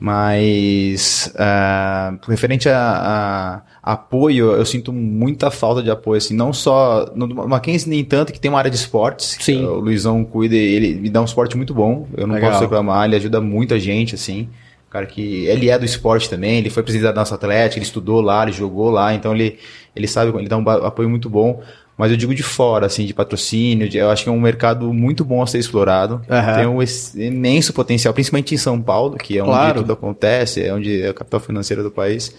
mas 0.00 1.30
ah, 1.36 2.14
referente 2.26 2.66
a, 2.70 3.62
a 3.82 3.92
apoio, 3.92 4.52
eu 4.52 4.64
sinto 4.64 4.90
muita 4.90 5.50
falta 5.50 5.82
de 5.82 5.90
apoio, 5.90 6.16
assim, 6.16 6.34
não 6.34 6.50
só 6.50 7.12
no 7.14 7.28
Mackenzie 7.46 7.90
nem 7.90 8.02
tanto, 8.02 8.32
que 8.32 8.40
tem 8.40 8.50
uma 8.50 8.58
área 8.58 8.70
de 8.70 8.76
esportes, 8.78 9.36
Sim. 9.38 9.66
o 9.66 9.80
Luizão 9.80 10.24
cuida, 10.24 10.54
e 10.54 10.58
ele 10.58 10.94
me 10.94 11.10
dá 11.10 11.20
um 11.20 11.26
suporte 11.26 11.58
muito 11.58 11.74
bom, 11.74 12.08
eu 12.16 12.26
não 12.26 12.36
Legal. 12.36 12.52
posso 12.52 12.62
reclamar, 12.62 13.04
ele 13.04 13.16
ajuda 13.16 13.38
muita 13.38 13.78
gente, 13.78 14.14
assim, 14.14 14.48
cara 14.90 15.06
que, 15.06 15.46
ele 15.46 15.70
é 15.70 15.78
do 15.78 15.84
esporte 15.84 16.28
também, 16.28 16.58
ele 16.58 16.68
foi 16.70 16.82
presidente 16.82 17.08
da 17.08 17.14
nossa 17.14 17.34
Atlética, 17.36 17.78
ele 17.78 17.86
estudou 17.86 18.20
lá, 18.20 18.42
ele 18.42 18.52
jogou 18.52 18.90
lá, 18.90 19.14
então 19.14 19.32
ele, 19.34 19.58
ele 19.94 20.06
sabe, 20.08 20.36
ele 20.36 20.48
dá 20.48 20.56
um 20.58 20.68
apoio 20.68 21.08
muito 21.08 21.30
bom, 21.30 21.62
mas 21.96 22.10
eu 22.10 22.16
digo 22.16 22.34
de 22.34 22.42
fora, 22.42 22.86
assim, 22.86 23.04
de 23.06 23.14
patrocínio, 23.14 23.88
de- 23.88 23.98
eu 23.98 24.10
acho 24.10 24.24
que 24.24 24.28
é 24.28 24.32
um 24.32 24.40
mercado 24.40 24.92
muito 24.92 25.24
bom 25.24 25.42
a 25.42 25.46
ser 25.46 25.58
explorado, 25.58 26.20
Aham. 26.28 26.54
tem 26.54 26.66
um 26.66 26.78
imenso 27.22 27.72
potencial, 27.72 28.12
principalmente 28.14 28.54
em 28.54 28.58
São 28.58 28.80
Paulo, 28.80 29.16
que 29.16 29.36
é 29.38 29.42
onde 29.42 29.50
Claro. 29.50 29.80
tudo 29.82 29.92
acontece, 29.92 30.62
é 30.64 30.72
onde 30.74 31.02
é 31.02 31.08
a 31.10 31.14
capital 31.14 31.40
financeira 31.40 31.82
do 31.82 31.90
país. 31.90 32.34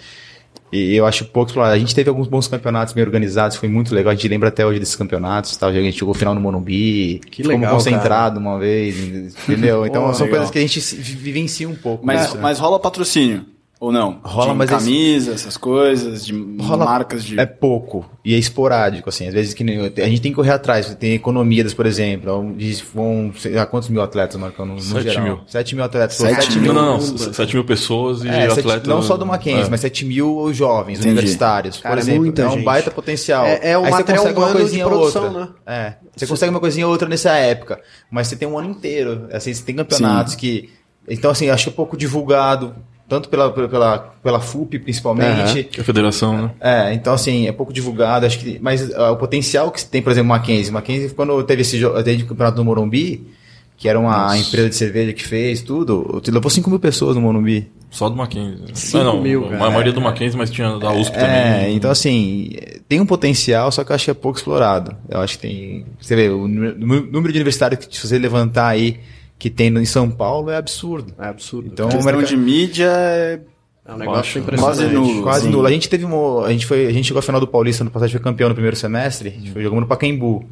E 0.72 0.95
eu 0.95 1.05
acho 1.05 1.26
pouco 1.26 1.49
explorado. 1.49 1.76
A 1.76 1.80
gente 1.80 1.93
teve 1.93 2.09
alguns 2.09 2.28
bons 2.28 2.47
campeonatos 2.47 2.93
bem 2.93 3.03
organizados, 3.03 3.57
foi 3.57 3.67
muito 3.67 3.93
legal. 3.93 4.11
A 4.11 4.15
gente 4.15 4.28
lembra 4.28 4.49
até 4.49 4.65
hoje 4.65 4.80
desses 4.80 4.95
campeonatos. 4.95 5.55
Tal. 5.57 5.69
A 5.69 5.74
gente 5.74 5.99
jogou 5.99 6.13
final 6.13 6.34
no 6.34 6.39
Morumbi, 6.39 7.19
Que 7.30 7.43
ficamos 7.43 7.61
legal, 7.61 7.76
concentrado 7.76 8.39
uma 8.39 8.57
vez, 8.57 9.36
entendeu? 9.43 9.86
Então 9.86 10.07
Pô, 10.07 10.13
são 10.13 10.26
legal. 10.26 10.39
coisas 10.39 10.51
que 10.51 10.57
a 10.57 10.61
gente 10.61 10.80
vivencia 10.80 11.67
um 11.67 11.76
pouco. 11.76 12.05
Mas, 12.05 12.34
né? 12.34 12.39
mas 12.41 12.59
rola 12.59 12.80
patrocínio, 12.80 13.45
ou 13.82 13.91
não? 13.91 14.19
Rola, 14.23 14.51
de 14.51 14.57
mas 14.59 14.69
esse- 14.71 14.79
camisa, 14.79 15.32
essas 15.34 15.57
coisas, 15.57 16.23
de 16.23 16.34
Rola- 16.61 16.86
marcas 16.86 17.23
de... 17.23 17.39
É 17.39 17.45
pouco. 17.47 18.05
E 18.23 18.36
é 18.36 18.38
esporádico, 18.38 19.09
assim. 19.09 19.27
Às 19.27 19.34
vezes 19.34 19.53
que 19.55 19.63
nem- 19.63 19.79
a 19.79 20.07
gente 20.07 20.21
tem 20.21 20.32
que 20.32 20.36
correr 20.36 20.51
atrás. 20.51 20.93
Tem 20.95 21.13
economias, 21.13 21.73
por 21.73 21.88
exemplo. 21.88 22.32
onde 22.39 22.71
Vão, 22.93 23.34
sei 23.36 23.53
lá, 23.55 23.65
quantos 23.65 23.89
mil 23.89 23.99
atletas, 24.01 24.39
Marcão? 24.39 24.65
No, 24.67 24.75
no 24.75 24.79
Sete 24.82 25.03
geral? 25.09 25.23
mil. 25.23 25.39
7 25.47 25.75
mil 25.75 25.84
atletas. 25.84 26.15
Pô, 26.17 26.23
Sete 26.25 26.43
sete 26.43 26.59
mil. 26.59 26.71
Não, 26.73 26.82
não, 26.86 26.97
Mundo. 26.99 27.25
não. 27.25 27.34
7 27.34 27.53
mil 27.55 27.65
pessoas 27.65 28.23
e 28.23 28.29
É, 28.29 28.47
sete- 28.49 28.59
atleta. 28.59 28.88
não 28.89 29.01
só 29.01 29.17
do 29.17 29.25
Mackenzie, 29.25 29.65
é. 29.65 29.69
mas 29.69 29.79
7 29.82 30.05
mil 30.05 30.53
jovens, 30.53 30.99
Entendi. 30.99 31.09
universitários, 31.13 31.77
Cara, 31.79 31.95
por 31.95 32.01
exemplo. 32.01 32.21
muita 32.21 32.43
é 32.43 32.47
um 32.47 32.51
gente. 32.51 32.63
baita 32.63 32.91
potencial. 32.91 33.45
É- 33.45 33.71
é 33.71 33.77
um 33.79 33.84
Aí 33.86 33.91
você 33.91 33.97
material 33.97 34.23
uma 34.25 34.32
humano 34.32 34.53
de 34.53 34.59
coisinha 34.61 34.86
ou 34.86 34.91
produção, 34.91 35.23
outra. 35.25 35.39
né? 35.41 35.47
É. 35.65 35.93
Você 36.15 36.27
consegue 36.27 36.51
uma 36.51 36.59
coisinha 36.59 36.86
ou 36.86 36.91
outra 36.91 37.09
nessa 37.09 37.32
época, 37.32 37.79
mas 38.11 38.27
você 38.27 38.36
tem 38.36 38.47
um 38.47 38.59
ano 38.59 38.69
inteiro. 38.69 39.27
Assim, 39.34 39.51
você 39.51 39.63
tem 39.63 39.73
campeonatos 39.75 40.34
Sim. 40.34 40.39
que. 40.39 40.69
Então, 41.09 41.32
assim, 41.32 41.49
acho 41.49 41.63
que 41.63 41.69
é 41.71 41.73
pouco 41.73 41.97
divulgado, 41.97 42.75
tanto 43.12 43.28
pela, 43.28 43.51
pela, 43.51 43.97
pela 44.24 44.39
FUP, 44.39 44.80
principalmente. 44.80 45.68
É 45.78 45.82
a 45.82 45.84
federação, 45.84 46.43
né? 46.43 46.51
É, 46.62 46.93
então 46.93 47.14
assim, 47.14 47.45
é 47.45 47.51
pouco 47.51 47.74
divulgado, 47.74 48.26
acho 48.26 48.39
que, 48.39 48.57
mas 48.62 48.89
ah, 48.93 49.12
o 49.12 49.18
potencial 49.18 49.70
que 49.70 49.84
tem, 49.84 50.01
por 50.01 50.14
exemplo, 50.14 50.28
o 50.28 50.30
Mackenzie, 50.30 50.72
Mackenzie 50.72 51.09
quando 51.09 51.43
teve 51.43 51.62
esse 51.62 51.78
jogo, 51.78 52.01
teve 52.03 52.24
o 52.24 52.26
campeonato 52.26 52.55
do 52.55 52.64
Morumbi, 52.64 53.28
que 53.76 53.89
era 53.89 53.99
uma 53.99 54.38
empresa 54.38 54.70
de 54.70 54.76
cerveja 54.76 55.12
que 55.12 55.28
fez 55.28 55.62
tudo, 55.62 56.22
levou 56.26 56.49
5 56.49 56.70
mil 56.70 56.80
pessoas 56.80 57.18
no 57.18 57.22
Morumbi. 57.22 57.70
Só 57.89 58.07
do 58.07 58.16
Mackenzie. 58.16 58.59
Cinco 58.74 59.03
não, 59.03 59.16
não, 59.16 59.22
mil, 59.22 59.45
a 59.45 59.49
cara. 59.49 59.70
maioria 59.72 59.91
do 59.91 59.99
Mackenzie, 59.99 60.38
mas 60.38 60.49
tinha 60.49 60.78
da 60.80 60.93
USP 60.93 61.18
É, 61.18 61.20
também. 61.20 61.76
então 61.76 61.91
assim, 61.91 62.51
tem 62.88 63.01
um 63.01 63.05
potencial, 63.05 63.70
só 63.74 63.84
que 63.84 63.91
eu 63.91 63.95
acho 63.95 64.05
que 64.05 64.12
é 64.12 64.14
pouco 64.14 64.38
explorado. 64.38 64.95
Eu 65.09 65.20
acho 65.20 65.38
que 65.38 65.41
tem. 65.49 65.86
Você 65.99 66.16
vê, 66.16 66.30
o 66.30 66.47
número 66.47 67.12
número 67.12 67.34
de 67.34 67.39
universitários 67.39 67.86
que 67.86 67.93
se 67.93 68.07
você 68.07 68.18
levantar 68.18 68.68
aí 68.68 69.01
que 69.42 69.50
tem 69.50 69.72
no- 69.72 69.82
em 69.82 69.86
São 69.86 70.08
Paulo 70.10 70.52
é 70.52 70.56
absurdo. 70.56 71.14
É 71.18 71.26
absurdo. 71.26 71.68
Então, 71.74 71.88
o 71.88 71.92
questão 71.92 72.06
mercado- 72.14 72.30
de 72.30 72.38
mídia 72.38 72.86
é 72.94 73.39
é 73.84 73.94
um 73.94 73.98
negócio 73.98 74.44
Quase 74.44 74.84
impressionante. 74.84 74.94
nulo. 74.94 75.24
Quase 75.24 75.46
Sim. 75.46 75.52
nulo. 75.52 75.66
A 75.66 75.72
gente 75.72 75.89
teve 75.89 76.06
uma, 76.06 76.46
a 76.46 76.52
gente 76.52 76.68
foi, 76.68 76.86
a 76.86 76.92
gente 76.94 77.06
chegou 77.06 77.18
à 77.20 77.24
final 77.24 77.42
do 77.42 77.48
Paulista 77.48 77.84
no 77.84 77.89
passado, 77.89 78.12
foi 78.12 78.20
campeão 78.20 78.48
no 78.48 78.54
primeiro 78.54 78.78
semestre, 78.78 79.30
a 79.30 79.32
gente 79.32 79.50
foi 79.52 79.64
jogando 79.64 79.82
no 79.82 79.88
Pacaembu. 79.88 80.46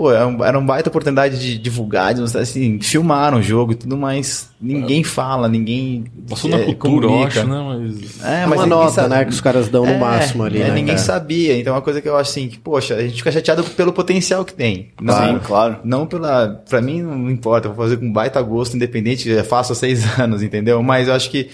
Pô, 0.00 0.10
era, 0.10 0.26
um, 0.26 0.42
era 0.42 0.58
uma 0.58 0.66
baita 0.66 0.88
oportunidade 0.88 1.38
de 1.38 1.58
divulgar, 1.58 2.14
de 2.14 2.22
mostrar, 2.22 2.40
assim, 2.40 2.80
filmaram 2.80 3.36
o 3.36 3.42
jogo 3.42 3.72
e 3.72 3.74
tudo, 3.74 3.98
mas 3.98 4.48
ninguém 4.58 5.04
fala, 5.04 5.46
ninguém 5.46 6.04
Passou 6.26 6.48
na 6.48 6.56
é, 6.56 6.64
cultura, 6.64 7.04
eu 7.04 7.10
comunica. 7.10 7.40
acho, 7.40 7.46
né? 7.46 7.62
Mas. 7.68 8.24
É, 8.24 8.42
É 8.44 8.46
mas 8.46 8.60
uma 8.60 8.66
nota, 8.66 8.90
sabe- 8.92 9.08
né, 9.10 9.24
que 9.26 9.30
os 9.32 9.42
caras 9.42 9.68
dão 9.68 9.84
no 9.84 9.90
É, 9.92 9.98
máximo 9.98 10.42
ali, 10.42 10.62
é, 10.62 10.68
né, 10.68 10.74
Ninguém 10.74 10.94
cara? 10.94 11.04
sabia, 11.06 11.58
então 11.58 11.74
é 11.74 11.76
uma 11.76 11.82
coisa 11.82 12.00
que 12.00 12.08
eu 12.08 12.16
acho 12.16 12.30
assim, 12.30 12.48
que, 12.48 12.56
poxa, 12.58 12.94
a 12.94 13.02
gente 13.02 13.16
fica 13.16 13.30
chateado 13.30 13.62
pelo 13.62 13.92
potencial 13.92 14.42
que 14.42 14.54
tem. 14.54 14.88
Não, 15.02 15.14
Sim, 15.14 15.38
claro. 15.44 15.76
Não 15.84 16.06
pela. 16.06 16.48
Pra 16.66 16.80
mim 16.80 17.02
não 17.02 17.30
importa, 17.30 17.68
eu 17.68 17.74
vou 17.74 17.84
fazer 17.84 17.98
com 17.98 18.10
baita 18.10 18.40
gosto, 18.40 18.76
independente, 18.76 19.28
já 19.34 19.44
faço 19.44 19.72
há 19.72 19.76
seis 19.76 20.02
anos, 20.18 20.42
entendeu? 20.42 20.82
Mas 20.82 21.08
eu 21.08 21.12
acho 21.14 21.30
que 21.30 21.50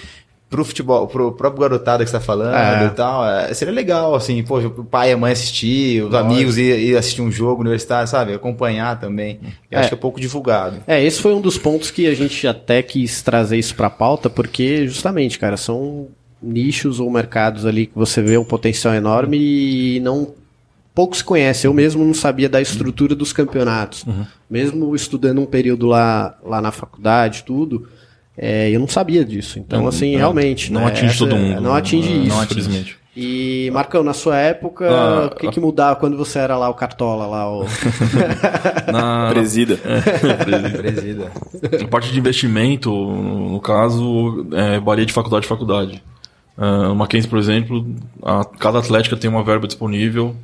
pro 0.49 0.65
futebol, 0.65 1.09
pro 1.09 1.33
próprio 1.33 1.61
garotada 1.63 2.05
que 2.05 2.11
você 2.11 2.17
tá 2.17 2.23
falando 2.23 2.55
É. 2.55 2.87
e 2.87 2.91
tal, 2.91 3.27
é, 3.29 3.53
seria 3.53 3.75
legal, 3.75 4.15
assim, 4.15 4.43
poxa, 4.45 4.69
o 4.69 4.85
pai 4.85 5.11
e 5.11 5.13
a 5.13 5.17
mãe 5.17 5.33
assistir, 5.33 6.05
os 6.05 6.15
amigos 6.15 6.57
ir, 6.57 6.79
ir 6.79 6.97
assistir 6.97 7.21
um 7.21 7.33
jogo 7.33 7.63
universitário, 7.63 8.07
sabe? 8.07 8.33
Acompanhar 8.33 8.99
também. 9.01 9.41
Eu 9.71 9.79
É. 9.79 9.81
acho 9.81 9.89
que 9.89 9.95
é 9.95 9.99
pouco 9.99 10.21
divulgado. 10.21 10.77
É, 10.87 11.03
esse 11.05 11.21
foi 11.21 11.35
um 11.35 11.41
dos 11.41 11.59
pontos 11.59 11.91
que 11.91 12.07
a 12.07 12.15
gente 12.15 12.47
até 12.47 12.81
quis 12.81 13.23
trazer 13.23 13.59
isso 13.59 13.75
pra 13.75 13.91
pauta, 13.91 14.31
porque 14.31 14.87
justamente, 14.87 15.37
cara, 15.39 15.57
são 15.57 16.09
nichos 16.41 17.01
ou 17.01 17.11
mercados 17.11 17.67
ali 17.67 17.87
que 17.87 17.95
você 17.97 18.23
vê 18.23 18.39
um 18.39 18.45
potencial 18.45 18.95
enorme 18.95 19.37
e 19.39 20.01
não 20.01 20.33
pouco 20.95 21.17
se 21.17 21.25
conhece. 21.25 21.67
Eu 21.67 21.75
mesmo 21.75 22.05
não 22.05 22.15
sabia 22.15 22.49
da 22.49 22.61
estrutura 22.61 23.15
dos 23.17 23.33
campeonatos. 23.33 24.05
Mesmo 24.49 24.95
estudando 24.95 25.41
um 25.41 25.47
período 25.47 25.87
lá, 25.87 26.37
lá 26.45 26.61
na 26.63 26.71
faculdade, 26.71 27.43
tudo, 27.45 27.89
é, 28.37 28.71
eu 28.71 28.79
não 28.81 28.89
sabia 28.89 29.25
disso. 29.25 29.59
Então, 29.59 29.81
Não, 29.83 29.89
assim, 29.89 30.15
é, 30.15 30.19
realmente. 30.19 30.73
não 30.73 30.83
né, 30.83 30.89
atinge 30.89 31.07
essa- 31.07 31.19
todo 31.19 31.37
mundo, 31.37 31.61
Não 31.61 31.75
atinge 31.75 32.09
né, 32.11 32.17
isso. 32.27 32.29
não 32.29 32.41
atinge. 32.43 32.61
Infelizmente. 32.61 32.97
E, 33.19 33.71
Marcão, 33.73 34.03
na 34.05 34.13
sua 34.13 34.37
época, 34.37 34.87
Ah, 34.91 35.31
o 35.33 35.37
que, 35.37 35.49
que 35.51 35.59
mudava 35.59 35.97
quando 35.97 36.19
você 36.19 36.39
era 36.39 36.55
lá 36.59 36.69
o 36.69 36.75
Cartola, 36.75 37.27
lá 37.27 37.51
o... 37.51 37.65
Na, 38.93 39.29
presida. 39.33 39.79
Presida. 40.77 41.33
A 41.83 41.89
parte 41.89 42.13
de 42.13 42.19
investimento, 42.19 42.91
no 42.91 43.59
caso, 43.61 44.47
é, 44.53 44.79
varia 44.81 45.07
de 45.07 45.13
faculdade 45.15 45.47
a 45.47 45.49
faculdade. 45.49 46.03
Uh, 46.59 46.89
no 46.89 46.97
Mackenzie, 46.97 47.29
por 47.29 47.39
exemplo, 47.39 47.87
a, 48.23 48.43
cada 48.59 48.79
atlética 48.79 49.17
tem 49.17 49.29
uma 49.31 49.43
verba 49.45 49.67
disponível 49.67 50.35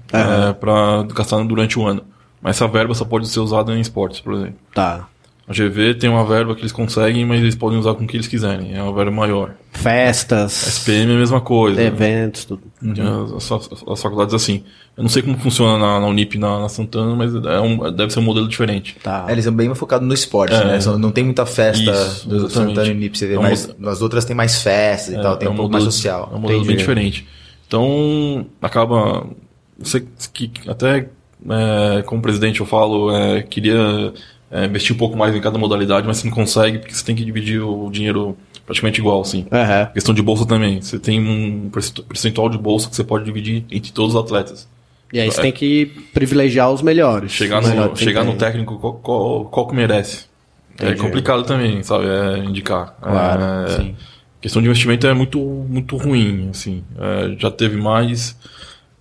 para 0.61 1.03
gastar 1.15 1.43
durante 1.45 1.79
o 1.79 1.87
ano. 1.87 2.03
Mas 2.41 2.57
essa 2.57 2.67
verba 2.69 2.93
só 2.95 3.05
pode 3.05 3.29
ser 3.29 3.41
usada 3.41 3.73
em 3.75 3.81
esportes, 3.81 4.21
por 4.21 4.35
exemplo. 4.35 4.57
Tá. 4.75 5.07
A 5.47 5.53
GV 5.53 5.95
tem 5.95 6.09
uma 6.09 6.25
verba 6.25 6.55
que 6.55 6.61
eles 6.63 6.71
conseguem, 6.73 7.27
mas 7.27 7.41
eles 7.41 7.55
podem 7.57 7.79
usar 7.79 7.95
com 7.95 8.05
o 8.05 8.07
que 8.07 8.17
eles 8.17 8.29
quiserem. 8.29 8.75
É 8.77 8.83
uma 8.83 8.93
verba 8.93 9.11
maior. 9.11 9.55
Festas, 9.73 10.53
SPM 10.69 11.11
é 11.13 11.15
a 11.17 11.19
mesma 11.19 11.41
coisa. 11.41 11.83
eventos, 11.83 12.45
tudo. 12.45 12.63
Tem 12.81 12.93
As, 13.37 13.51
as- 13.51 13.71
as 13.87 14.01
faculdades 14.03 14.35
assim. 14.35 14.63
Eu 14.97 15.03
não 15.03 15.09
sei 15.11 15.21
como 15.23 15.37
funciona 15.39 15.77
na, 15.79 15.99
na 16.01 16.07
Unip 16.07 16.39
na, 16.39 16.61
na 16.61 16.69
Santana, 16.69 17.17
mas 17.17 17.35
é 17.35 17.61
um- 17.61 17.91
deve 17.93 18.13
ser 18.13 18.21
um 18.21 18.23
modelo 18.23 18.47
diferente. 18.47 18.97
Tá. 19.03 19.25
É, 19.29 19.33
eles 19.33 19.45
são 19.45 19.53
bem 19.53 19.75
focados 19.75 20.07
no 20.07 20.15
esporte, 20.15 20.55
É. 20.55 20.65
né? 20.65 20.81
São- 20.81 20.97
Não 20.99 21.11
tem 21.11 21.25
muita 21.25 21.45
festa 21.45 21.91
Isso, 21.91 22.29
do 22.29 22.37
exatamente. 22.37 22.75
Santana 22.77 22.89
e 22.89 22.95
Nip, 22.95 23.19
você 23.19 23.27
vê, 23.27 23.35
É 23.35 23.39
um 23.39 23.43
mas 23.43 23.67
mod- 23.67 23.77
nas 23.81 24.01
outras 24.03 24.25
tem 24.25 24.37
mais 24.37 24.63
festas 24.63 25.15
e 25.15 25.21
tal, 25.21 25.37
tem 25.37 25.49
um, 25.49 25.57
pouco 25.57 25.73
mais 25.73 25.85
modelo- 25.85 25.93
social. 25.93 26.31
É 26.33 26.37
um 26.37 26.39
modelo 26.39 26.61
Entendi. 26.61 26.69
bem 26.69 26.77
diferente. 26.77 27.27
Então, 27.67 28.47
acaba. 28.61 29.27
Você 29.79 30.05
que 30.33 30.49
que 30.49 30.71
até 30.71 31.09
é, 31.51 32.03
como 32.03 32.23
presidente 32.23 32.61
eu 32.61 32.67
falo, 32.67 33.11
é, 33.17 33.43
queria 33.43 34.13
é, 34.53 34.67
investir 34.67 34.95
um 34.95 34.99
pouco 34.99 35.17
mais 35.17 35.35
em 35.35 35.41
cada 35.41 35.59
modalidade, 35.59 36.07
mas 36.07 36.19
você 36.19 36.29
não 36.29 36.35
consegue 36.35 36.79
porque 36.79 36.95
você 36.95 37.05
tem 37.05 37.17
que 37.17 37.25
dividir 37.25 37.61
o 37.63 37.89
dinheiro 37.91 38.37
praticamente 38.67 39.01
igual, 39.01 39.21
assim. 39.23 39.47
Aham. 39.51 39.87
Questão 39.95 40.15
de 40.15 40.23
bolsa 40.23 40.47
também. 40.47 40.81
Você 40.81 40.99
tem 40.99 41.19
um 41.21 41.69
percentu- 41.71 42.03
percentual 42.05 42.49
de 42.49 42.59
bolsa 42.59 42.89
que 42.89 42.95
você 42.95 43.03
pode 43.03 43.25
dividir 43.25 43.65
entre 43.71 43.91
todos 43.93 44.15
os 44.15 44.21
atletas. 44.21 44.69
E 45.13 45.19
aí 45.21 45.31
você 45.31 45.41
É. 45.41 45.43
tem 45.43 45.53
que 45.53 45.87
privilegiar 46.15 46.71
os 46.71 46.81
melhores. 46.83 47.33
Chegar 47.33 47.61
no, 47.61 47.69
melhores 47.69 47.99
chegar 47.99 48.25
no 48.25 48.35
técnico 48.35 48.79
qual, 48.79 48.95
qual, 48.95 49.45
qual 49.47 49.67
que 49.67 49.75
merece. 49.75 50.27
É 50.81 50.85
Entendi. 50.87 51.01
complicado 51.01 51.43
também, 51.45 51.83
sabe? 51.83 52.07
É 52.07 52.39
indicar. 52.39 52.97
Claro, 53.01 53.43
É, 53.43 53.77
sim. 53.77 53.95
questão 54.41 54.63
de 54.63 54.69
investimento 54.69 55.07
é 55.07 55.13
muito, 55.13 55.39
muito 55.39 55.97
ruim, 55.99 56.49
assim. 56.51 56.83
É, 56.99 57.35
já 57.39 57.51
teve 57.51 57.77
mais. 57.77 58.37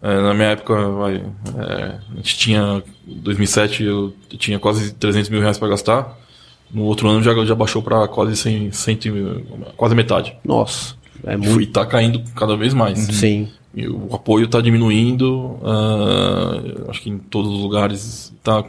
É, 0.01 0.21
na 0.21 0.33
minha 0.33 0.49
época, 0.49 0.75
vai, 0.89 1.15
é, 1.57 1.97
a 2.11 2.15
gente 2.17 2.37
tinha. 2.37 2.83
Em 3.07 3.19
2007 3.19 3.83
eu 3.83 4.13
tinha 4.37 4.57
quase 4.59 4.93
300 4.93 5.29
mil 5.29 5.41
reais 5.41 5.57
para 5.57 5.67
gastar. 5.69 6.17
No 6.73 6.83
outro 6.83 7.07
ano 7.09 7.21
já, 7.21 7.33
já 7.45 7.53
baixou 7.53 7.81
para 7.81 8.07
quase 8.07 8.35
100, 8.37 8.71
100, 8.71 8.99
mil- 9.11 9.45
quase 9.75 9.93
metade. 9.93 10.35
Nossa, 10.43 10.95
é 11.25 11.33
E 11.33 11.37
muito. 11.37 11.71
tá 11.73 11.85
caindo 11.85 12.23
cada 12.35 12.55
vez 12.55 12.73
mais. 12.73 12.97
Sim. 12.99 13.49
E 13.75 13.87
o 13.87 14.07
apoio 14.13 14.45
está 14.45 14.59
diminuindo. 14.61 15.57
ah, 15.63 16.89
acho 16.89 17.01
que 17.01 17.09
em 17.09 17.17
todos 17.17 17.51
os 17.53 17.59
lugares 17.59 18.33
tá, 18.43 18.63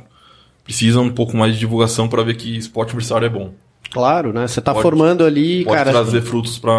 precisa 0.65 1.01
um 1.01 1.11
pouco 1.11 1.37
mais 1.37 1.55
de 1.55 1.61
divulgação 1.61 2.09
para 2.09 2.23
ver 2.25 2.35
que 2.37 2.57
esporte 2.57 2.91
universitário 2.91 3.27
é 3.27 3.29
bom. 3.29 3.53
Claro, 3.93 4.33
né? 4.33 4.47
Você 4.47 4.61
tá 4.61 4.73
Pode- 4.73 4.83
formando 4.83 5.25
ali, 5.25 5.65
Pode 5.65 5.77
cara. 5.77 5.91
trazer 5.91 6.23
frutos 6.23 6.59
para 6.59 6.73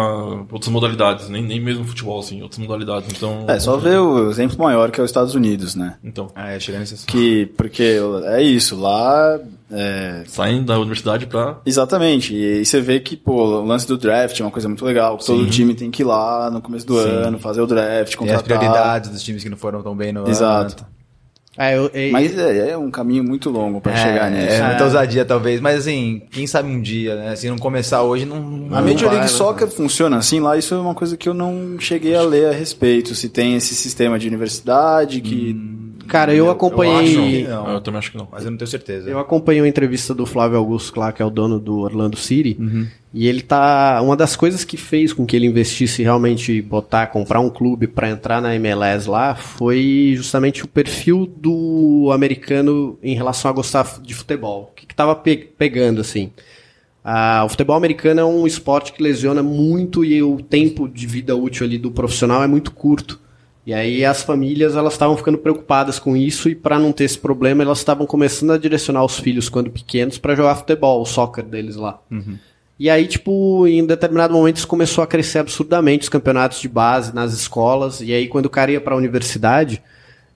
outras 0.50 0.68
modalidades, 0.68 1.28
nem, 1.28 1.42
nem 1.42 1.60
mesmo 1.60 1.84
futebol, 1.84 2.18
assim, 2.18 2.42
outras 2.42 2.58
modalidades. 2.58 3.08
Então, 3.16 3.44
É, 3.48 3.58
só 3.60 3.76
ver 3.76 3.98
o 4.00 4.30
exemplo 4.30 4.58
maior 4.58 4.90
que 4.90 5.00
é 5.00 5.04
os 5.04 5.10
Estados 5.10 5.34
Unidos, 5.34 5.74
né? 5.76 5.94
Então, 6.02 6.28
Ah, 6.34 6.50
é, 6.50 6.58
chegar 6.60 6.80
nesse 6.80 6.94
assunto. 6.94 7.08
Que, 7.10 7.46
porque 7.56 7.98
é 8.26 8.42
isso, 8.42 8.74
lá. 8.76 9.38
é, 9.70 10.22
saindo 10.26 10.66
da 10.66 10.78
universidade 10.78 11.26
para 11.26 11.56
Exatamente, 11.66 12.34
e 12.34 12.58
aí 12.58 12.64
você 12.64 12.80
vê 12.80 13.00
que, 13.00 13.16
pô, 13.16 13.44
o 13.60 13.64
lance 13.64 13.86
do 13.88 13.96
draft 13.96 14.38
é 14.38 14.44
uma 14.44 14.50
coisa 14.50 14.68
muito 14.68 14.84
legal. 14.84 15.16
que 15.16 15.24
Todo 15.26 15.46
time 15.48 15.74
tem 15.74 15.90
que 15.90 16.02
ir 16.02 16.04
lá 16.04 16.50
no 16.50 16.60
começo 16.60 16.86
do 16.86 16.96
ano, 16.98 17.38
fazer 17.38 17.60
o 17.60 17.66
draft, 17.66 18.16
Tem 18.16 18.30
as 18.30 18.40
contratar. 18.42 18.42
prioridades 18.44 19.10
dos 19.10 19.22
times 19.22 19.42
que 19.42 19.48
não 19.48 19.56
foram 19.56 19.82
tão 19.82 19.96
bem 19.96 20.12
no 20.12 20.28
Exato. 20.28 20.76
ano. 20.82 20.94
É, 21.56 21.76
eu, 21.78 21.90
e- 21.94 22.10
Mas 22.10 22.36
é, 22.36 22.70
é 22.70 22.76
um 22.78 22.90
caminho 22.90 23.22
muito 23.22 23.48
longo 23.48 23.80
pra 23.80 23.92
É, 23.92 23.96
chegar 23.96 24.30
nisso. 24.30 24.54
É, 24.54 24.66
muita 24.66 24.84
ousadia, 24.84 25.24
talvez, 25.24 25.60
mas 25.60 25.78
assim, 25.80 26.22
quem 26.30 26.46
sabe 26.46 26.68
um 26.68 26.80
dia, 26.80 27.14
né? 27.14 27.36
Se 27.36 27.48
não 27.48 27.56
começar 27.58 28.02
hoje, 28.02 28.24
não. 28.24 28.66
A 28.72 28.80
Major 28.82 29.08
League 29.08 29.20
né? 29.20 29.28
Soccer 29.28 29.68
funciona 29.68 30.16
assim 30.16 30.40
lá, 30.40 30.56
isso 30.56 30.74
é 30.74 30.78
uma 30.78 30.94
coisa 30.94 31.16
que 31.16 31.28
eu 31.28 31.34
não 31.34 31.76
cheguei 31.78 32.16
a 32.16 32.22
ler 32.22 32.46
a 32.48 32.52
respeito. 32.52 33.14
Se 33.14 33.28
tem 33.28 33.54
esse 33.56 33.74
sistema 33.74 34.18
de 34.18 34.26
universidade 34.26 35.20
que. 35.20 35.73
Cara, 36.06 36.34
eu 36.34 36.50
acompanhei. 36.50 36.94
acho 36.96 37.14
que 37.14 37.42
não. 37.48 37.68
eu 37.70 37.80
também 37.80 37.98
acho 37.98 38.10
que 38.12 38.16
não. 38.18 38.28
Mas 38.30 38.44
eu 38.44 38.50
não 38.50 38.58
tenho 38.58 38.68
certeza. 38.68 39.08
Eu 39.10 39.18
acompanhei 39.18 39.60
uma 39.60 39.68
entrevista 39.68 40.14
do 40.14 40.24
Flávio 40.26 40.58
Augusto 40.58 40.98
lá, 40.98 41.12
que 41.12 41.20
é 41.22 41.24
o 41.24 41.30
dono 41.30 41.58
do 41.58 41.78
Orlando 41.80 42.16
City, 42.16 42.56
Uhum. 42.60 42.86
e 43.12 43.26
ele 43.28 43.40
tá. 43.42 44.00
Uma 44.02 44.16
das 44.16 44.36
coisas 44.36 44.64
que 44.64 44.76
fez 44.76 45.12
com 45.12 45.24
que 45.26 45.34
ele 45.36 45.46
investisse 45.46 46.02
realmente 46.02 46.60
botar, 46.62 47.06
comprar 47.08 47.40
um 47.40 47.50
clube 47.50 47.86
para 47.86 48.10
entrar 48.10 48.40
na 48.40 48.54
MLS 48.54 49.08
lá, 49.08 49.34
foi 49.34 50.14
justamente 50.16 50.64
o 50.64 50.68
perfil 50.68 51.26
do 51.36 52.10
americano 52.12 52.98
em 53.02 53.14
relação 53.14 53.50
a 53.50 53.54
gostar 53.54 54.00
de 54.02 54.14
futebol. 54.14 54.70
O 54.72 54.74
que, 54.74 54.86
que 54.86 54.94
tava 54.94 55.14
pe- 55.14 55.48
pegando, 55.58 56.00
assim? 56.00 56.30
Ah, 57.06 57.42
o 57.44 57.50
futebol 57.50 57.76
americano 57.76 58.20
é 58.20 58.24
um 58.24 58.46
esporte 58.46 58.92
que 58.92 59.02
lesiona 59.02 59.42
muito 59.42 60.02
e 60.04 60.22
o 60.22 60.38
tempo 60.38 60.88
de 60.88 61.06
vida 61.06 61.36
útil 61.36 61.66
ali 61.66 61.76
do 61.76 61.90
profissional 61.90 62.42
é 62.42 62.46
muito 62.46 62.70
curto. 62.72 63.20
E 63.66 63.72
aí 63.72 64.04
as 64.04 64.22
famílias 64.22 64.76
elas 64.76 64.92
estavam 64.92 65.16
ficando 65.16 65.38
preocupadas 65.38 65.98
com 65.98 66.16
isso 66.16 66.48
e 66.48 66.54
para 66.54 66.78
não 66.78 66.92
ter 66.92 67.04
esse 67.04 67.18
problema 67.18 67.62
elas 67.62 67.78
estavam 67.78 68.06
começando 68.06 68.52
a 68.52 68.58
direcionar 68.58 69.04
os 69.04 69.18
filhos 69.18 69.48
quando 69.48 69.70
pequenos 69.70 70.18
para 70.18 70.34
jogar 70.34 70.54
futebol, 70.56 71.00
o 71.00 71.06
soccer 71.06 71.44
deles 71.44 71.76
lá. 71.76 71.98
E 72.78 72.90
aí 72.90 73.06
tipo 73.06 73.66
em 73.66 73.86
determinado 73.86 74.34
momento 74.34 74.56
isso 74.56 74.68
começou 74.68 75.02
a 75.02 75.06
crescer 75.06 75.38
absurdamente 75.38 76.02
os 76.02 76.08
campeonatos 76.10 76.60
de 76.60 76.68
base 76.68 77.14
nas 77.14 77.32
escolas 77.32 78.02
e 78.02 78.12
aí 78.12 78.28
quando 78.28 78.46
o 78.46 78.50
cara 78.50 78.70
ia 78.70 78.80
para 78.80 78.94
a 78.94 78.98
universidade 78.98 79.82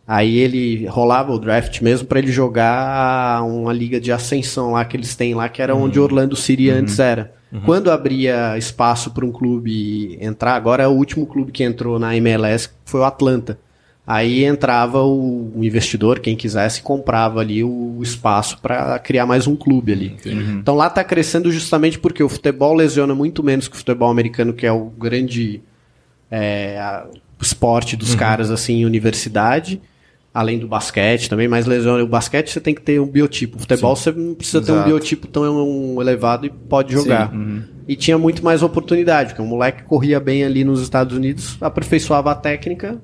Aí 0.08 0.38
ele 0.38 0.86
rolava 0.86 1.30
o 1.34 1.38
draft 1.38 1.82
mesmo 1.82 2.08
para 2.08 2.18
ele 2.18 2.32
jogar 2.32 3.42
uma 3.44 3.74
liga 3.74 4.00
de 4.00 4.10
ascensão 4.10 4.72
lá 4.72 4.82
que 4.82 4.96
eles 4.96 5.14
têm 5.14 5.34
lá, 5.34 5.50
que 5.50 5.60
era 5.60 5.76
onde 5.76 6.00
Orlando 6.00 6.34
City 6.34 6.70
antes 6.70 6.98
era. 6.98 7.34
Quando 7.64 7.90
abria 7.90 8.58
espaço 8.58 9.10
para 9.10 9.24
um 9.24 9.32
clube 9.32 10.18
entrar, 10.20 10.54
agora 10.54 10.82
é 10.82 10.86
o 10.86 10.90
último 10.92 11.26
clube 11.26 11.50
que 11.50 11.64
entrou 11.64 11.98
na 11.98 12.14
MLS, 12.16 12.68
foi 12.84 13.00
o 13.00 13.04
Atlanta. 13.04 13.58
Aí 14.06 14.44
entrava 14.44 15.02
o, 15.02 15.52
o 15.56 15.64
investidor, 15.64 16.18
quem 16.20 16.34
quisesse, 16.34 16.80
comprava 16.82 17.40
ali 17.40 17.62
o 17.62 17.98
espaço 18.02 18.58
para 18.60 18.98
criar 18.98 19.26
mais 19.26 19.46
um 19.46 19.54
clube 19.54 19.92
ali. 19.92 20.16
Então 20.60 20.74
lá 20.74 20.88
tá 20.88 21.04
crescendo 21.04 21.50
justamente 21.52 21.98
porque 21.98 22.22
o 22.22 22.28
futebol 22.28 22.74
lesiona 22.74 23.14
muito 23.14 23.42
menos 23.42 23.68
que 23.68 23.74
o 23.74 23.78
futebol 23.78 24.10
americano, 24.10 24.52
que 24.54 24.66
é 24.66 24.72
o 24.72 24.86
grande 24.86 25.60
é, 26.30 26.78
a- 26.78 27.06
esporte 27.40 27.96
dos 27.96 28.14
caras 28.18 28.50
assim 28.50 28.80
em 28.80 28.84
universidade. 28.86 29.80
Além 30.38 30.56
do 30.56 30.68
basquete 30.68 31.28
também, 31.28 31.48
mas 31.48 31.66
lesão. 31.66 32.00
O 32.00 32.06
basquete 32.06 32.52
você 32.52 32.60
tem 32.60 32.72
que 32.72 32.80
ter 32.80 33.00
um 33.00 33.06
biotipo. 33.08 33.56
O 33.56 33.60
futebol 33.60 33.96
você 33.96 34.12
não 34.12 34.36
precisa 34.36 34.60
ter 34.60 34.70
um 34.70 34.76
Exato. 34.76 34.88
biotipo 34.88 35.26
tão 35.26 36.00
elevado 36.00 36.46
e 36.46 36.48
pode 36.48 36.92
jogar. 36.92 37.34
Uhum. 37.34 37.64
E 37.88 37.96
tinha 37.96 38.16
muito 38.16 38.44
mais 38.44 38.62
oportunidade, 38.62 39.30
porque 39.30 39.42
o 39.42 39.44
moleque 39.44 39.82
corria 39.82 40.20
bem 40.20 40.44
ali 40.44 40.62
nos 40.62 40.80
Estados 40.80 41.16
Unidos, 41.16 41.56
aperfeiçoava 41.60 42.30
a 42.30 42.36
técnica 42.36 43.02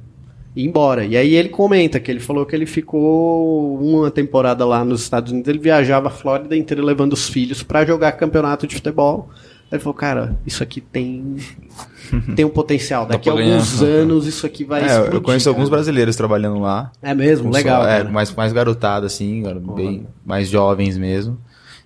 e 0.55 0.63
ia 0.63 0.69
embora. 0.69 1.05
E 1.05 1.17
aí 1.17 1.35
ele 1.35 1.49
comenta 1.49 1.99
que 1.99 2.09
ele 2.09 2.21
falou 2.21 2.47
que 2.47 2.55
ele 2.55 2.67
ficou 2.67 3.81
uma 3.81 4.13
temporada 4.13 4.65
lá 4.65 4.85
nos 4.85 5.03
Estados 5.03 5.33
Unidos, 5.33 5.49
ele 5.49 5.59
viajava 5.59 6.07
a 6.07 6.13
Flórida 6.13 6.57
inteira 6.57 6.85
levando 6.85 7.15
os 7.15 7.29
filhos 7.29 7.65
pra 7.65 7.85
jogar 7.85 8.13
campeonato 8.13 8.65
de 8.65 8.77
futebol. 8.77 9.29
Ele 9.75 9.83
falou, 9.83 9.95
cara, 9.95 10.37
isso 10.47 10.63
aqui 10.63 10.81
tem 10.81 11.37
tem 12.37 12.45
um 12.45 12.51
potencial. 12.51 13.07
Daqui 13.07 13.29
a 13.29 13.35
ganhar. 13.35 13.55
alguns 13.55 13.81
anos 13.83 14.27
isso 14.27 14.47
aqui 14.47 14.65
vai 14.65 14.83
É, 14.83 14.87
explodir. 14.87 15.15
eu 15.15 15.21
conheço 15.23 15.45
cara. 15.47 15.57
alguns 15.57 15.69
brasileiros 15.69 16.17
trabalhando 16.17 16.61
lá. 16.61 16.91
É 17.03 17.15
mesmo, 17.15 17.51
legal. 17.51 17.83
só- 17.83 17.89
é, 17.89 18.05
mais, 18.05 18.33
mais 18.35 18.53
garotado, 18.53 19.07
assim, 19.07 19.43
gar- 19.43 19.55
bem 19.59 20.07
mais 20.25 20.49
jovens 20.49 20.97
mesmo. 20.97 21.39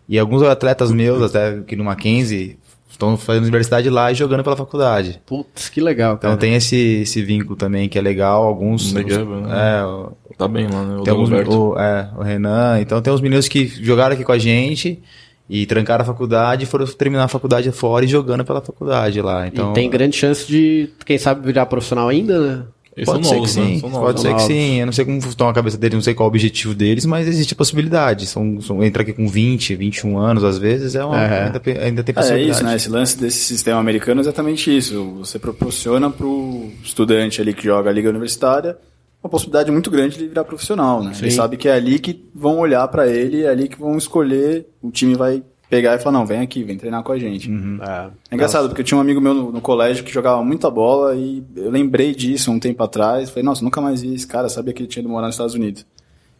E 0.08 0.18
alguns 0.18 0.42
atletas 0.42 0.90
meus, 0.90 1.22
até 1.22 1.60
que 1.66 1.76
no 1.76 1.84
Mackenzie, 1.84 2.58
estão 2.90 3.16
fazendo 3.16 3.42
universidade 3.44 3.88
lá 3.90 4.10
e 4.10 4.14
jogando 4.14 4.42
pela 4.42 4.56
faculdade. 4.56 5.20
Putz, 5.26 5.68
que 5.68 5.80
legal, 5.80 6.14
Então 6.18 6.30
cara. 6.30 6.40
tem 6.40 6.54
esse, 6.54 6.76
esse 7.02 7.22
vínculo 7.22 7.54
também 7.56 7.88
que 7.88 7.98
é 7.98 8.02
legal. 8.02 8.44
Alguns. 8.44 8.92
Legal, 8.92 9.22
os- 9.22 9.42
né? 9.46 9.48
é, 9.52 10.34
Tá 10.36 10.46
bem 10.48 10.66
lá, 10.68 10.84
né? 10.84 10.96
O 10.98 11.02
tem 11.02 11.10
alguns, 11.12 11.30
o, 11.30 11.78
é, 11.78 12.10
o 12.16 12.22
Renan. 12.22 12.80
Então 12.80 13.00
tem 13.02 13.12
uns 13.12 13.20
meninos 13.20 13.48
que 13.48 13.66
jogaram 13.66 14.14
aqui 14.14 14.24
com 14.24 14.32
a 14.32 14.38
gente 14.38 15.02
e 15.48 15.64
trancaram 15.66 16.02
a 16.02 16.06
faculdade 16.06 16.64
e 16.64 16.66
foram 16.66 16.86
terminar 16.86 17.24
a 17.24 17.28
faculdade 17.28 17.70
fora 17.72 18.04
e 18.04 18.08
jogando 18.08 18.44
pela 18.44 18.60
faculdade 18.60 19.20
lá. 19.22 19.46
Então, 19.46 19.70
e 19.70 19.74
tem 19.74 19.88
grande 19.88 20.16
chance 20.16 20.46
de, 20.46 20.90
quem 21.06 21.16
sabe, 21.18 21.44
virar 21.46 21.66
profissional 21.66 22.08
ainda, 22.08 22.38
né? 22.40 22.62
Eles 22.96 23.08
Pode 23.08 23.24
são 23.28 23.30
ser 23.32 23.36
novos, 23.36 23.54
que 23.54 23.60
né? 23.60 23.66
sim, 23.68 23.78
São 23.78 23.90
novos. 23.90 24.06
pode 24.06 24.20
ser 24.20 24.26
que 24.26 24.32
novos. 24.32 24.46
sim. 24.48 24.80
Eu 24.80 24.86
não 24.86 24.92
sei 24.92 25.04
como 25.04 25.18
estão 25.18 25.48
a 25.48 25.54
cabeça 25.54 25.78
deles, 25.78 25.94
não 25.94 26.02
sei 26.02 26.14
qual 26.14 26.24
é 26.24 26.28
o 26.28 26.32
objetivo 26.32 26.74
deles, 26.74 27.06
mas 27.06 27.28
existe 27.28 27.52
a 27.52 27.56
possibilidade. 27.56 28.26
São, 28.26 28.60
são, 28.60 28.82
entra 28.82 29.02
aqui 29.02 29.12
com 29.12 29.28
20, 29.28 29.76
21 29.76 30.18
anos, 30.18 30.42
às 30.42 30.58
vezes, 30.58 30.96
é 30.96 31.04
uma, 31.04 31.16
É. 31.22 31.44
ainda, 31.46 31.62
ainda 31.80 32.02
tem 32.02 32.12
É, 32.12 32.18
é 32.18 32.20
possibilidade. 32.20 32.50
isso, 32.50 32.64
né? 32.64 32.74
Esse 32.74 32.88
lance 32.90 33.16
desse 33.16 33.38
sistema 33.44 33.78
americano 33.78 34.20
é 34.20 34.22
exatamente 34.22 34.76
isso. 34.76 35.14
Você 35.20 35.38
proporciona 35.38 36.10
pro 36.10 36.68
estudante 36.82 37.40
ali 37.40 37.54
que 37.54 37.62
joga 37.62 37.88
a 37.88 37.92
liga 37.92 38.08
universitária 38.10 38.76
uma 39.22 39.30
possibilidade 39.30 39.70
muito 39.70 39.90
grande 39.90 40.16
de 40.16 40.26
virar 40.26 40.44
profissional, 40.44 41.02
né? 41.02 41.12
Ele 41.20 41.30
sabe 41.30 41.56
que 41.56 41.68
é 41.68 41.72
ali 41.72 41.98
que 41.98 42.24
vão 42.34 42.58
olhar 42.58 42.86
pra 42.88 43.06
ele, 43.06 43.42
é 43.42 43.48
ali 43.48 43.68
que 43.68 43.78
vão 43.78 43.96
escolher, 43.96 44.66
o 44.80 44.90
time 44.90 45.14
vai 45.14 45.42
pegar 45.68 45.96
e 45.96 45.98
falar, 45.98 46.18
não, 46.18 46.26
vem 46.26 46.40
aqui, 46.40 46.62
vem 46.64 46.78
treinar 46.78 47.02
com 47.02 47.12
a 47.12 47.18
gente. 47.18 47.50
É. 47.50 48.10
É 48.30 48.34
engraçado, 48.34 48.68
porque 48.68 48.80
eu 48.80 48.84
tinha 48.84 48.96
um 48.96 49.00
amigo 49.00 49.20
meu 49.20 49.34
no, 49.34 49.52
no 49.52 49.60
colégio 49.60 50.04
que 50.04 50.12
jogava 50.12 50.42
muita 50.42 50.70
bola 50.70 51.14
e 51.14 51.42
eu 51.56 51.70
lembrei 51.70 52.14
disso 52.14 52.50
um 52.50 52.58
tempo 52.58 52.82
atrás. 52.82 53.28
Falei, 53.28 53.44
nossa, 53.44 53.62
nunca 53.62 53.80
mais 53.80 54.02
vi 54.02 54.14
esse 54.14 54.26
cara, 54.26 54.48
sabia 54.48 54.72
que 54.72 54.82
ele 54.82 54.88
tinha 54.88 55.02
ido 55.02 55.10
morar 55.10 55.26
nos 55.26 55.34
Estados 55.34 55.54
Unidos. 55.54 55.84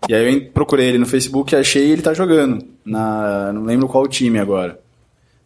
E 0.09 0.15
aí 0.15 0.35
eu 0.35 0.51
procurei 0.53 0.87
ele 0.87 0.99
no 0.99 1.07
Facebook 1.07 1.53
e 1.53 1.57
achei 1.57 1.91
ele 1.91 2.03
tá 2.03 2.15
jogando. 2.15 2.65
Na, 2.85 3.53
não 3.53 3.65
lembro 3.65 3.89
qual 3.89 4.07
time 4.07 4.39
agora. 4.39 4.79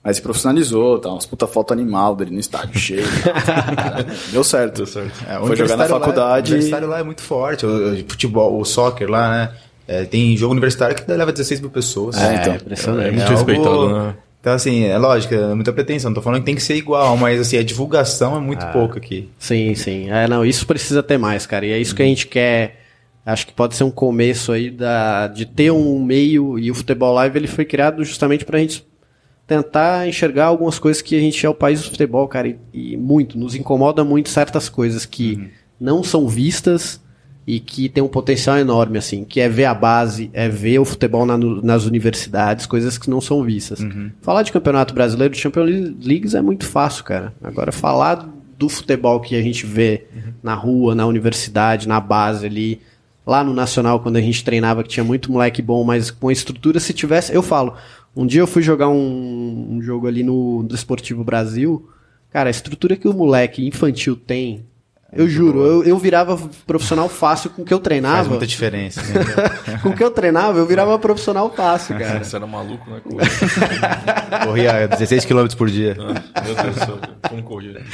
Mas 0.05 0.17
se 0.17 0.23
profissionalizou, 0.23 0.99
tá? 0.99 1.11
Umas 1.11 1.27
puta 1.27 1.47
foto 1.47 1.73
animal 1.73 2.17
dele 2.17 2.33
no 2.33 2.41
estádio 2.41 2.77
cheio. 2.79 3.05
Cara, 3.23 4.05
deu 4.33 4.43
certo. 4.43 4.77
Deu 4.79 4.87
certo. 4.87 5.13
É, 5.29 5.39
o 5.39 5.47
Foi 5.47 5.55
jogar 5.57 5.77
na 5.77 5.85
lá- 5.85 5.89
faculdade. 5.89 6.51
O 6.51 6.55
universitário 6.55 6.89
lá 6.89 6.99
é 6.99 7.03
muito 7.05 7.23
forte. 7.23 7.65
O, 7.65 7.93
o 7.95 7.97
futebol, 8.09 8.59
o 8.61 8.65
soccer 8.65 9.09
lá, 9.09 9.31
né? 9.31 9.53
É, 9.87 10.05
tem 10.05 10.37
jogo 10.37 10.53
universitário 10.53 10.97
que 10.97 11.09
leva 11.11 11.31
16 11.33 11.61
mil 11.61 11.71
pessoas. 11.71 12.17
É, 12.17 12.35
então. 12.35 12.55
impressionante. 12.57 13.09
É 13.09 13.11
muito 13.13 13.23
algo- 13.23 13.35
respeitado, 13.37 13.99
né? 13.99 14.15
Então, 14.41 14.53
assim, 14.55 14.85
é 14.87 14.99
lógico, 14.99 15.35
é 15.35 15.55
muita 15.55 15.73
pretensão. 15.73 16.11
Não 16.11 16.17
tô 16.17 16.21
falando 16.23 16.41
que 16.41 16.47
tem 16.47 16.57
que 16.57 16.63
ser 16.65 16.75
igual, 16.75 17.17
mas 17.17 17.41
assim, 17.41 17.57
a 17.57 17.63
divulgação 17.63 18.37
é 18.37 18.41
muito 18.41 18.67
pouco 18.73 18.99
aqui. 18.99 19.29
Sim, 19.39 19.73
sim. 19.77 20.11
É, 20.11 20.27
não, 20.27 20.45
isso 20.45 20.67
precisa 20.67 21.01
ter 21.01 21.17
mais, 21.17 21.47
cara. 21.47 21.65
E 21.65 21.71
é 21.71 21.79
isso 21.79 21.95
que 21.95 22.03
a 22.03 22.07
gente 22.07 22.27
quer. 22.27 22.81
Acho 23.25 23.47
que 23.47 23.53
pode 23.53 23.77
ser 23.77 23.85
um 23.85 23.91
começo 23.91 24.51
aí 24.51 24.69
da, 24.69 25.29
de 25.29 25.47
ter 25.47 25.71
um 25.71 26.03
meio. 26.05 26.59
E 26.59 26.73
o 26.73 26.75
Futebol 26.75 27.15
Live 27.15 27.39
ele 27.39 27.47
foi 27.47 27.65
criado 27.65 28.05
justamente 28.05 28.45
pra 28.45 28.59
gente 28.59 28.85
tentar 29.47 30.09
enxergar 30.09 30.47
algumas 30.47 30.79
coisas 30.79 31.03
que 31.03 31.17
a 31.17 31.21
gente 31.21 31.45
é 31.45 31.49
o 31.49 31.55
país 31.55 31.83
do 31.83 31.91
futebol, 31.91 32.27
cara. 32.29 32.49
E, 32.49 32.59
e 32.73 32.97
muito, 32.97 33.37
nos 33.39 33.55
incomoda 33.55 34.05
muito 34.05 34.29
certas 34.31 34.69
coisas 34.69 35.05
que 35.05 35.51
não 35.81 36.03
são 36.03 36.29
vistas 36.29 37.01
e 37.47 37.59
que 37.59 37.89
tem 37.89 38.03
um 38.03 38.09
potencial 38.09 38.57
enorme, 38.57 38.99
assim, 38.99 39.25
que 39.25 39.41
é 39.41 39.49
ver 39.49 39.65
a 39.65 39.75
base, 39.75 40.31
é 40.33 40.49
ver 40.49 40.79
o 40.79 40.85
futebol 40.85 41.27
na- 41.27 41.37
nas 41.37 41.85
universidades, 41.87 42.67
coisas 42.67 42.97
que 42.97 43.11
não 43.11 43.21
são 43.21 43.43
vistas. 43.43 43.81
Falar 44.21 44.43
de 44.45 44.53
campeonato 44.53 44.95
brasileiro, 44.95 45.35
de 45.35 45.41
Champions 45.41 45.93
Leagues 46.01 46.35
é 46.35 46.41
muito 46.41 46.65
fácil, 46.65 47.03
cara. 47.03 47.35
Agora, 47.43 47.73
falar 47.73 48.29
do 48.57 48.69
futebol 48.69 49.19
que 49.19 49.35
a 49.35 49.43
gente 49.43 49.67
vê 49.67 50.05
na 50.41 50.55
rua, 50.55 50.95
na 50.95 51.05
universidade, 51.05 51.89
na 51.89 51.99
base 51.99 52.47
ali, 52.47 52.81
lá 53.27 53.43
no 53.43 53.53
Nacional, 53.53 53.99
quando 53.99 54.17
a 54.19 54.21
gente 54.21 54.45
treinava, 54.45 54.85
que 54.85 54.89
tinha 54.91 55.03
muito 55.03 55.33
moleque 55.33 55.61
bom, 55.61 55.83
mas 55.83 56.13
com 56.13 56.29
a 56.29 56.33
estrutura, 56.33 56.79
se 56.79 56.93
tivesse. 56.93 57.35
Eu 57.35 57.43
falo, 57.43 57.75
um 58.15 58.27
dia 58.27 58.41
eu 58.41 58.47
fui 58.47 58.63
jogar 58.63 58.89
um, 58.89 59.69
um 59.71 59.83
jogo 59.83 60.07
ali 60.07 60.23
no 60.23 60.63
Desportivo 60.65 61.25
Brasil, 61.25 61.89
cara, 62.31 62.49
a 62.49 62.51
estrutura 62.51 62.97
que 62.97 63.09
o 63.09 63.13
moleque 63.13 63.67
infantil 63.67 64.17
tem. 64.17 64.67
Eu 65.15 65.29
juro, 65.29 65.63
eu, 65.63 65.85
eu 65.85 65.99
virava 65.99 66.39
profissional 66.67 67.07
fácil 67.07 67.51
com 67.51 67.61
o 67.61 67.65
que 67.67 67.75
eu 67.75 67.77
Faz 67.77 67.85
treinava. 67.85 68.31
muita 68.31 68.47
diferença. 68.47 69.03
né? 69.13 69.79
com 69.83 69.91
o 69.91 69.93
que 69.95 70.03
eu 70.03 70.11
treinava, 70.11 70.59
eu 70.59 70.65
virava 70.65 70.99
profissional 70.99 71.53
fácil, 71.55 71.99
cara. 71.99 72.25
Você 72.25 72.35
era 72.35 72.47
maluco, 72.47 72.91
né? 72.91 73.03
Corria 74.43 74.89
16 74.89 75.27
km 75.27 75.49
por 75.55 75.69
dia. 75.69 75.95
Meu 75.99 76.55
Deus 76.55 76.75
do 76.75 76.81
céu, 76.81 76.99
como 77.29 77.43
correr. 77.43 77.85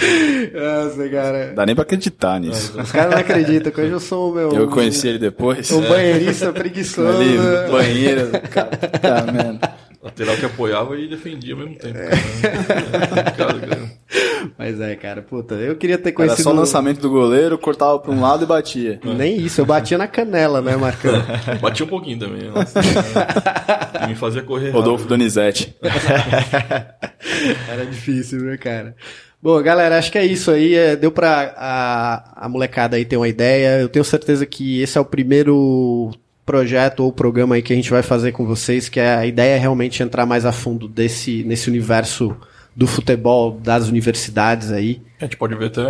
Nossa, 0.54 1.08
cara. 1.08 1.52
Dá 1.56 1.66
nem 1.66 1.74
pra 1.74 1.82
acreditar 1.82 2.38
nisso. 2.38 2.80
Os 2.80 2.92
caras 2.92 3.10
não 3.12 3.18
acreditam 3.18 3.72
que 3.72 3.80
hoje 3.80 3.90
eu 3.90 4.00
sou 4.00 4.30
o 4.30 4.34
meu. 4.36 4.52
Eu 4.52 4.68
conheci 4.68 5.08
ele 5.08 5.18
depois. 5.18 5.68
Um 5.72 5.80
banheirista 5.80 6.52
preguiçoso. 6.52 7.08
Ali 7.18 7.36
no 7.36 7.72
banheiro. 7.72 8.30
Cara, 8.48 8.76
cara, 8.76 9.32
man. 9.32 9.58
Lateral 10.02 10.36
que 10.36 10.46
apoiava 10.46 10.96
e 10.96 11.08
defendia 11.08 11.54
ao 11.54 11.60
mesmo 11.60 11.76
tempo. 11.76 11.94
Cara. 11.94 12.14
É 13.02 13.06
complicado, 13.06 13.60
cara. 13.66 13.98
Mas 14.56 14.80
é, 14.80 14.94
cara, 14.94 15.22
puta, 15.22 15.54
eu 15.56 15.74
queria 15.76 15.98
ter 15.98 16.10
Era 16.10 16.16
conhecido. 16.16 16.42
só 16.44 16.50
o 16.52 16.54
lançamento 16.56 17.00
do 17.00 17.10
goleiro, 17.10 17.58
cortava 17.58 17.98
pra 17.98 18.12
um 18.12 18.20
lado 18.20 18.44
e 18.44 18.46
batia. 18.46 19.00
Nem 19.04 19.36
isso, 19.38 19.60
eu 19.60 19.66
batia 19.66 19.98
na 19.98 20.06
canela, 20.06 20.62
né, 20.62 20.76
Marcão? 20.76 21.12
Batia 21.60 21.84
um 21.84 21.88
pouquinho 21.88 22.18
também. 22.18 22.48
Nossa, 22.48 22.78
e 24.04 24.06
me 24.08 24.14
fazia 24.14 24.42
correr. 24.42 24.70
Rodolfo 24.70 25.02
rápido. 25.04 25.08
Donizete. 25.18 25.76
Era 27.68 27.84
difícil, 27.86 28.40
né, 28.42 28.56
cara? 28.56 28.94
Bom, 29.42 29.60
galera, 29.62 29.98
acho 29.98 30.10
que 30.10 30.18
é 30.18 30.24
isso 30.24 30.50
aí. 30.50 30.74
é, 30.74 30.96
Deu 30.96 31.10
pra 31.12 31.54
a, 31.56 32.46
a 32.46 32.48
molecada 32.48 32.96
aí 32.96 33.04
ter 33.04 33.16
uma 33.16 33.28
ideia. 33.28 33.80
Eu 33.80 33.88
tenho 33.88 34.04
certeza 34.04 34.44
que 34.46 34.80
esse 34.80 34.96
é 34.98 35.00
o 35.00 35.04
primeiro 35.04 36.10
projeto 36.48 37.00
ou 37.00 37.12
programa 37.12 37.56
aí 37.56 37.62
que 37.62 37.74
a 37.74 37.76
gente 37.76 37.90
vai 37.90 38.02
fazer 38.02 38.32
com 38.32 38.46
vocês, 38.46 38.88
que 38.88 38.98
é 38.98 39.14
a 39.14 39.26
ideia 39.26 39.56
é 39.56 39.58
realmente 39.58 40.02
entrar 40.02 40.24
mais 40.24 40.46
a 40.46 40.50
fundo 40.50 40.88
desse, 40.88 41.44
nesse 41.44 41.68
universo 41.68 42.34
do 42.74 42.86
futebol 42.86 43.52
das 43.52 43.86
universidades 43.86 44.72
aí. 44.72 45.02
A 45.20 45.24
gente 45.24 45.36
pode 45.36 45.54
ver 45.56 45.66
até 45.66 45.82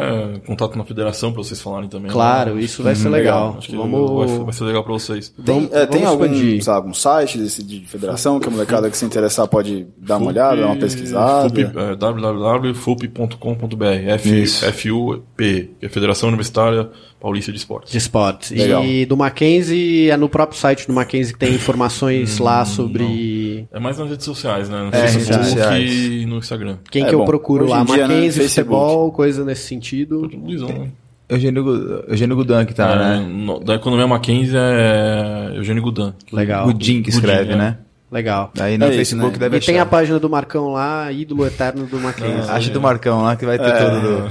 contato 0.46 0.76
na 0.76 0.84
federação 0.84 1.32
pra 1.32 1.42
vocês 1.42 1.60
falarem 1.60 1.88
também. 1.88 2.10
Claro, 2.10 2.54
né? 2.54 2.62
isso 2.62 2.82
vai 2.82 2.94
ser 2.94 3.08
legal. 3.10 3.56
Acho 3.58 3.68
que 3.68 3.76
Vamos... 3.76 4.30
vai, 4.30 4.38
vai 4.44 4.52
ser 4.54 4.64
legal 4.64 4.82
pra 4.82 4.92
vocês. 4.94 5.32
Tem, 5.44 5.68
é, 5.72 5.84
tem 5.86 6.04
algum, 6.04 6.24
expandir. 6.24 6.64
sabe, 6.64 6.76
algum 6.78 6.94
site 6.94 7.36
desse, 7.38 7.62
de 7.62 7.80
federação 7.86 8.40
que 8.40 8.48
a 8.48 8.50
molecada 8.50 8.88
que 8.90 8.96
se 8.96 9.04
interessar 9.04 9.46
pode 9.46 9.86
dar 9.98 10.16
uma 10.16 10.28
olhada, 10.28 10.60
dar 10.62 10.66
uma 10.68 10.76
pesquisada? 10.76 11.48
FUP, 11.48 11.60
é, 11.60 11.94
www.fup.com.br. 11.96 14.72
FUP, 14.72 15.70
que 15.78 15.86
é 15.86 15.88
Federação 15.88 16.28
Universitária 16.28 16.88
Paulista 17.20 17.50
de 17.50 17.58
Esportes. 17.58 17.90
de 17.90 17.98
esportes. 17.98 18.50
Legal. 18.52 18.84
E 18.84 19.04
do 19.04 19.16
Mackenzie, 19.16 20.08
é 20.08 20.16
no 20.16 20.28
próprio 20.28 20.58
site 20.58 20.86
do 20.86 20.92
Mackenzie 20.92 21.32
que 21.32 21.38
tem 21.38 21.52
informações 21.54 22.38
lá 22.38 22.64
sobre 22.64 23.66
É 23.72 23.80
mais 23.80 23.98
nas 23.98 24.08
redes 24.08 24.24
sociais, 24.24 24.68
né? 24.68 24.82
No 24.82 24.88
É, 24.96 25.08
Facebook 25.08 25.32
redes 25.32 25.48
sociais. 25.50 25.92
e 25.92 26.26
no 26.26 26.38
Instagram. 26.38 26.76
quem 26.90 27.02
É 27.02 27.08
que 27.08 27.14
eu 27.14 27.18
bom. 27.20 27.24
procuro 27.24 27.64
Hoje 27.64 27.72
lá. 27.72 27.82
dia, 27.82 27.96
né, 27.96 28.02
Mackenzie, 28.14 28.40
Facebook. 28.42 28.76
futebol, 28.80 29.12
coisa 29.18 29.44
nesse 29.44 29.62
sentido. 29.66 30.30
Luizão, 30.32 30.68
né? 30.68 30.88
Eugênio, 31.28 31.64
Gu- 31.64 32.04
Eugênio 32.06 32.36
Gudan 32.36 32.64
que 32.64 32.72
tá, 32.72 32.92
É, 32.92 32.96
né? 32.96 33.26
no- 33.28 33.58
da 33.58 33.74
economia 33.74 34.06
Mackenzie 34.06 34.54
é 34.56 35.54
Eugênio 35.56 35.82
Gudan. 35.82 36.14
Legal. 36.32 36.66
Gudin 36.66 37.02
que 37.02 37.10
escreve, 37.10 37.46
Gudin, 37.46 37.56
né? 37.58 37.78
Legal. 38.12 38.52
Aí 38.60 38.78
no 38.78 38.84
É 38.84 38.88
isso, 38.90 38.96
Facebook 38.98 39.32
né? 39.32 39.38
deve 39.40 39.56
E 39.56 39.58
achar. 39.58 39.72
tem 39.72 39.80
a 39.80 39.84
página 39.84 40.20
do 40.20 40.30
Marcão 40.30 40.68
lá, 40.72 41.10
ídolo 41.10 41.44
eterno 41.46 41.84
do 41.84 41.98
Mackenzie. 41.98 42.48
Acha 42.48 42.70
do 42.70 42.80
Marcão 42.80 43.22
lá 43.22 43.34
que 43.34 43.44
vai 43.44 43.58
ter 43.58 43.72
tudo 43.76 44.00
do... 44.00 44.28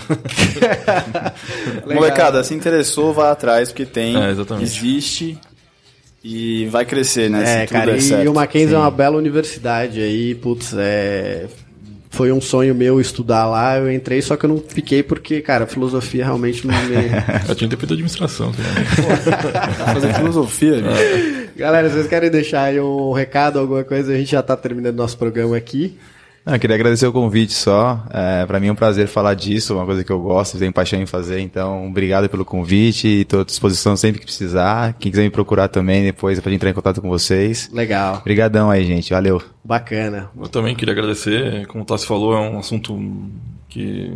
Molecada, 1.94 2.44
se 2.46 2.56
interessou, 2.56 3.14
vai 3.14 3.30
atrás, 3.30 3.70
porque 3.70 3.86
tem, 3.86 4.16
É, 4.18 4.32
exatamente. 4.32 4.64
existe 4.66 5.38
e 6.24 6.66
vai 6.72 6.86
crescer, 6.86 7.30
né? 7.30 7.64
É, 7.64 7.68
cara, 7.68 7.96
e, 7.96 8.02
certo. 8.02 8.24
e 8.24 8.28
o 8.28 8.34
Mackenzie 8.34 8.74
é 8.74 8.78
uma 8.80 8.90
bela 8.90 9.18
universidade 9.18 10.02
aí, 10.02 10.34
putz, 10.34 10.74
é... 10.76 11.46
Foi 12.18 12.32
um 12.32 12.42
sonho 12.42 12.74
meu 12.74 13.00
estudar 13.00 13.46
lá, 13.46 13.78
eu 13.78 13.92
entrei, 13.92 14.24
só 14.24 14.36
que 14.36 14.44
eu 14.44 14.50
não 14.50 14.58
fiquei 14.58 15.04
porque, 15.04 15.40
cara, 15.40 15.68
filosofia 15.68 16.26
realmente 16.26 16.66
não 16.66 16.74
me... 16.74 16.96
Eu 17.48 17.54
tinha 17.54 17.70
ter 17.70 17.78
feito 17.78 17.94
administração. 17.94 18.52
Cara. 18.52 19.94
Fazer 19.94 20.14
filosofia, 20.16 20.82
gente. 20.82 21.50
Galera, 21.56 21.88
vocês 21.88 22.08
querem 22.08 22.32
deixar 22.32 22.64
aí 22.64 22.80
um 22.80 23.12
recado, 23.12 23.60
alguma 23.60 23.84
coisa? 23.84 24.14
A 24.14 24.18
gente 24.18 24.32
já 24.32 24.42
tá 24.42 24.58
terminando 24.58 24.96
nosso 24.96 25.16
programa 25.16 25.56
aqui. 25.56 25.96
Não, 26.48 26.54
eu 26.54 26.60
queria 26.62 26.78
agradecer 26.78 27.06
o 27.06 27.12
convite 27.12 27.52
só. 27.54 28.02
É, 28.10 28.46
para 28.46 28.58
mim 28.58 28.68
é 28.68 28.72
um 28.72 28.76
prazer 28.76 29.06
falar 29.10 29.34
disso, 29.34 29.76
uma 29.76 29.86
coisa 29.86 30.02
que 30.02 30.10
eu 30.10 30.18
gosto, 30.22 30.58
tenho 30.58 30.72
paixão 30.72 30.98
em 31.02 31.06
fazer. 31.06 31.42
Então, 31.42 31.86
obrigado 31.90 32.30
pelo 32.30 32.46
convite 32.46 33.06
e 33.06 33.22
estou 33.24 33.42
à 33.42 33.44
disposição 33.44 33.98
sempre 33.98 34.20
que 34.22 34.26
precisar. 34.26 34.94
Quem 34.94 35.12
quiser 35.12 35.24
me 35.24 35.30
procurar 35.30 35.68
também 35.68 36.04
depois 36.06 36.38
é 36.38 36.42
pra 36.42 36.54
entrar 36.54 36.70
em 36.70 36.74
contato 36.74 37.02
com 37.02 37.10
vocês. 37.10 37.70
Legal. 37.74 38.20
Obrigadão 38.22 38.70
aí, 38.72 38.86
gente. 38.86 39.12
Valeu. 39.12 39.42
Bacana. 39.62 40.30
Eu 40.40 40.48
também 40.48 40.74
queria 40.74 40.94
agradecer. 40.94 41.68
Como 41.68 41.84
o 41.84 41.86
Tassi 41.86 42.08
falou, 42.08 42.34
é 42.34 42.40
um 42.40 42.60
assunto 42.60 42.98
que. 43.68 44.14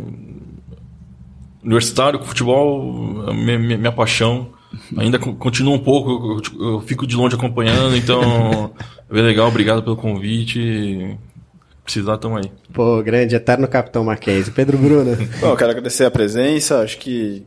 Universitário, 1.62 2.18
com 2.18 2.24
futebol, 2.24 3.24
é 3.28 3.32
minha, 3.34 3.58
minha, 3.58 3.76
minha 3.78 3.92
paixão. 3.92 4.48
Ainda 4.96 5.18
co- 5.18 5.34
continua 5.34 5.74
um 5.74 5.78
pouco, 5.78 6.40
eu, 6.58 6.72
eu 6.72 6.80
fico 6.80 7.06
de 7.06 7.14
longe 7.14 7.36
acompanhando, 7.36 7.94
então 7.94 8.72
é 9.10 9.12
bem 9.14 9.22
legal, 9.22 9.46
obrigado 9.48 9.82
pelo 9.82 9.96
convite. 9.96 11.14
Precisar, 11.84 12.18
tamo 12.18 12.36
aí. 12.36 12.50
Pô, 12.72 13.02
grande, 13.02 13.34
eterno 13.34 13.66
Capitão 13.66 14.04
Mackenzie. 14.04 14.52
Pedro 14.52 14.78
Bruno. 14.78 15.16
Bom, 15.40 15.48
eu 15.48 15.56
quero 15.56 15.70
agradecer 15.70 16.04
a 16.04 16.10
presença, 16.10 16.80
acho 16.80 16.98
que 16.98 17.44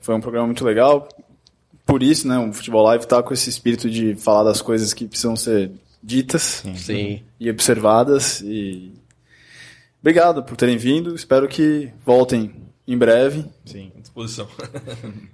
foi 0.00 0.14
um 0.14 0.20
programa 0.20 0.46
muito 0.46 0.64
legal. 0.64 1.08
Por 1.86 2.02
isso, 2.02 2.28
né, 2.28 2.38
o 2.38 2.52
Futebol 2.52 2.82
Live 2.84 3.06
tá 3.06 3.22
com 3.22 3.32
esse 3.32 3.48
espírito 3.48 3.88
de 3.88 4.14
falar 4.14 4.44
das 4.44 4.60
coisas 4.60 4.92
que 4.92 5.06
precisam 5.06 5.34
ser 5.34 5.70
ditas 6.02 6.62
Sim. 6.76 7.22
e 7.40 7.50
observadas. 7.50 8.42
E 8.42 8.92
obrigado 10.00 10.42
por 10.42 10.56
terem 10.56 10.76
vindo. 10.76 11.14
Espero 11.14 11.48
que 11.48 11.90
voltem 12.04 12.67
em 12.88 12.96
breve. 12.96 13.44
Sim. 13.66 13.92
À 13.96 14.00
disposição. 14.00 14.48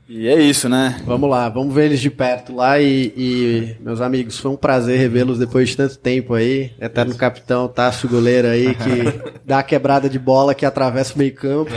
E 0.06 0.28
é 0.28 0.38
isso, 0.38 0.68
né? 0.68 1.00
Vamos 1.06 1.28
lá, 1.30 1.48
vamos 1.48 1.74
ver 1.74 1.86
eles 1.86 1.98
de 1.98 2.10
perto 2.10 2.54
lá 2.54 2.78
e, 2.78 3.12
e, 3.16 3.76
meus 3.80 4.02
amigos, 4.02 4.38
foi 4.38 4.50
um 4.50 4.56
prazer 4.56 4.98
revê-los 4.98 5.38
depois 5.38 5.70
de 5.70 5.76
tanto 5.78 5.98
tempo 5.98 6.34
aí. 6.34 6.72
Eterno 6.78 7.14
capitão 7.16 7.66
Tássio 7.66 8.08
Goleiro 8.08 8.46
aí 8.48 8.74
que 8.74 9.20
dá 9.44 9.60
a 9.60 9.62
quebrada 9.62 10.08
de 10.08 10.18
bola 10.18 10.54
que 10.54 10.66
atravessa 10.66 11.14
o 11.14 11.18
meio 11.18 11.34
campo. 11.34 11.72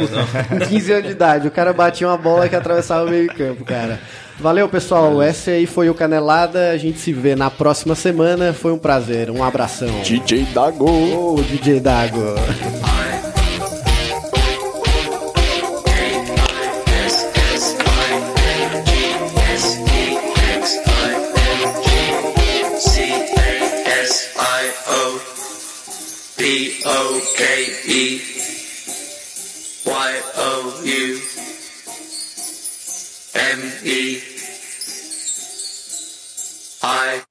Com 0.49 0.59
15 0.59 0.91
anos 0.91 1.05
de 1.05 1.11
idade, 1.13 1.47
o 1.47 1.51
cara 1.51 1.71
batia 1.71 2.07
uma 2.07 2.17
bola 2.17 2.49
que 2.49 2.55
atravessava 2.55 3.05
o 3.05 3.09
meio 3.09 3.33
campo, 3.33 3.63
cara. 3.63 3.99
Valeu, 4.39 4.67
pessoal. 4.69 5.23
Esse 5.23 5.49
aí 5.49 5.65
foi 5.65 5.89
o 5.89 5.95
Canelada. 5.95 6.71
A 6.71 6.77
gente 6.77 6.99
se 6.99 7.11
vê 7.13 7.35
na 7.35 7.49
próxima 7.49 7.95
semana. 7.95 8.53
Foi 8.53 8.71
um 8.71 8.77
prazer. 8.77 9.31
Um 9.31 9.43
abração. 9.43 10.01
DJ 10.03 10.45
Dago. 10.53 10.85
Ô, 10.85 11.41
DJ 11.41 11.79
Dago. 11.79 12.35
K-E-Y-O-U 27.37 28.17
M-E 33.35 34.23
I 36.81 37.26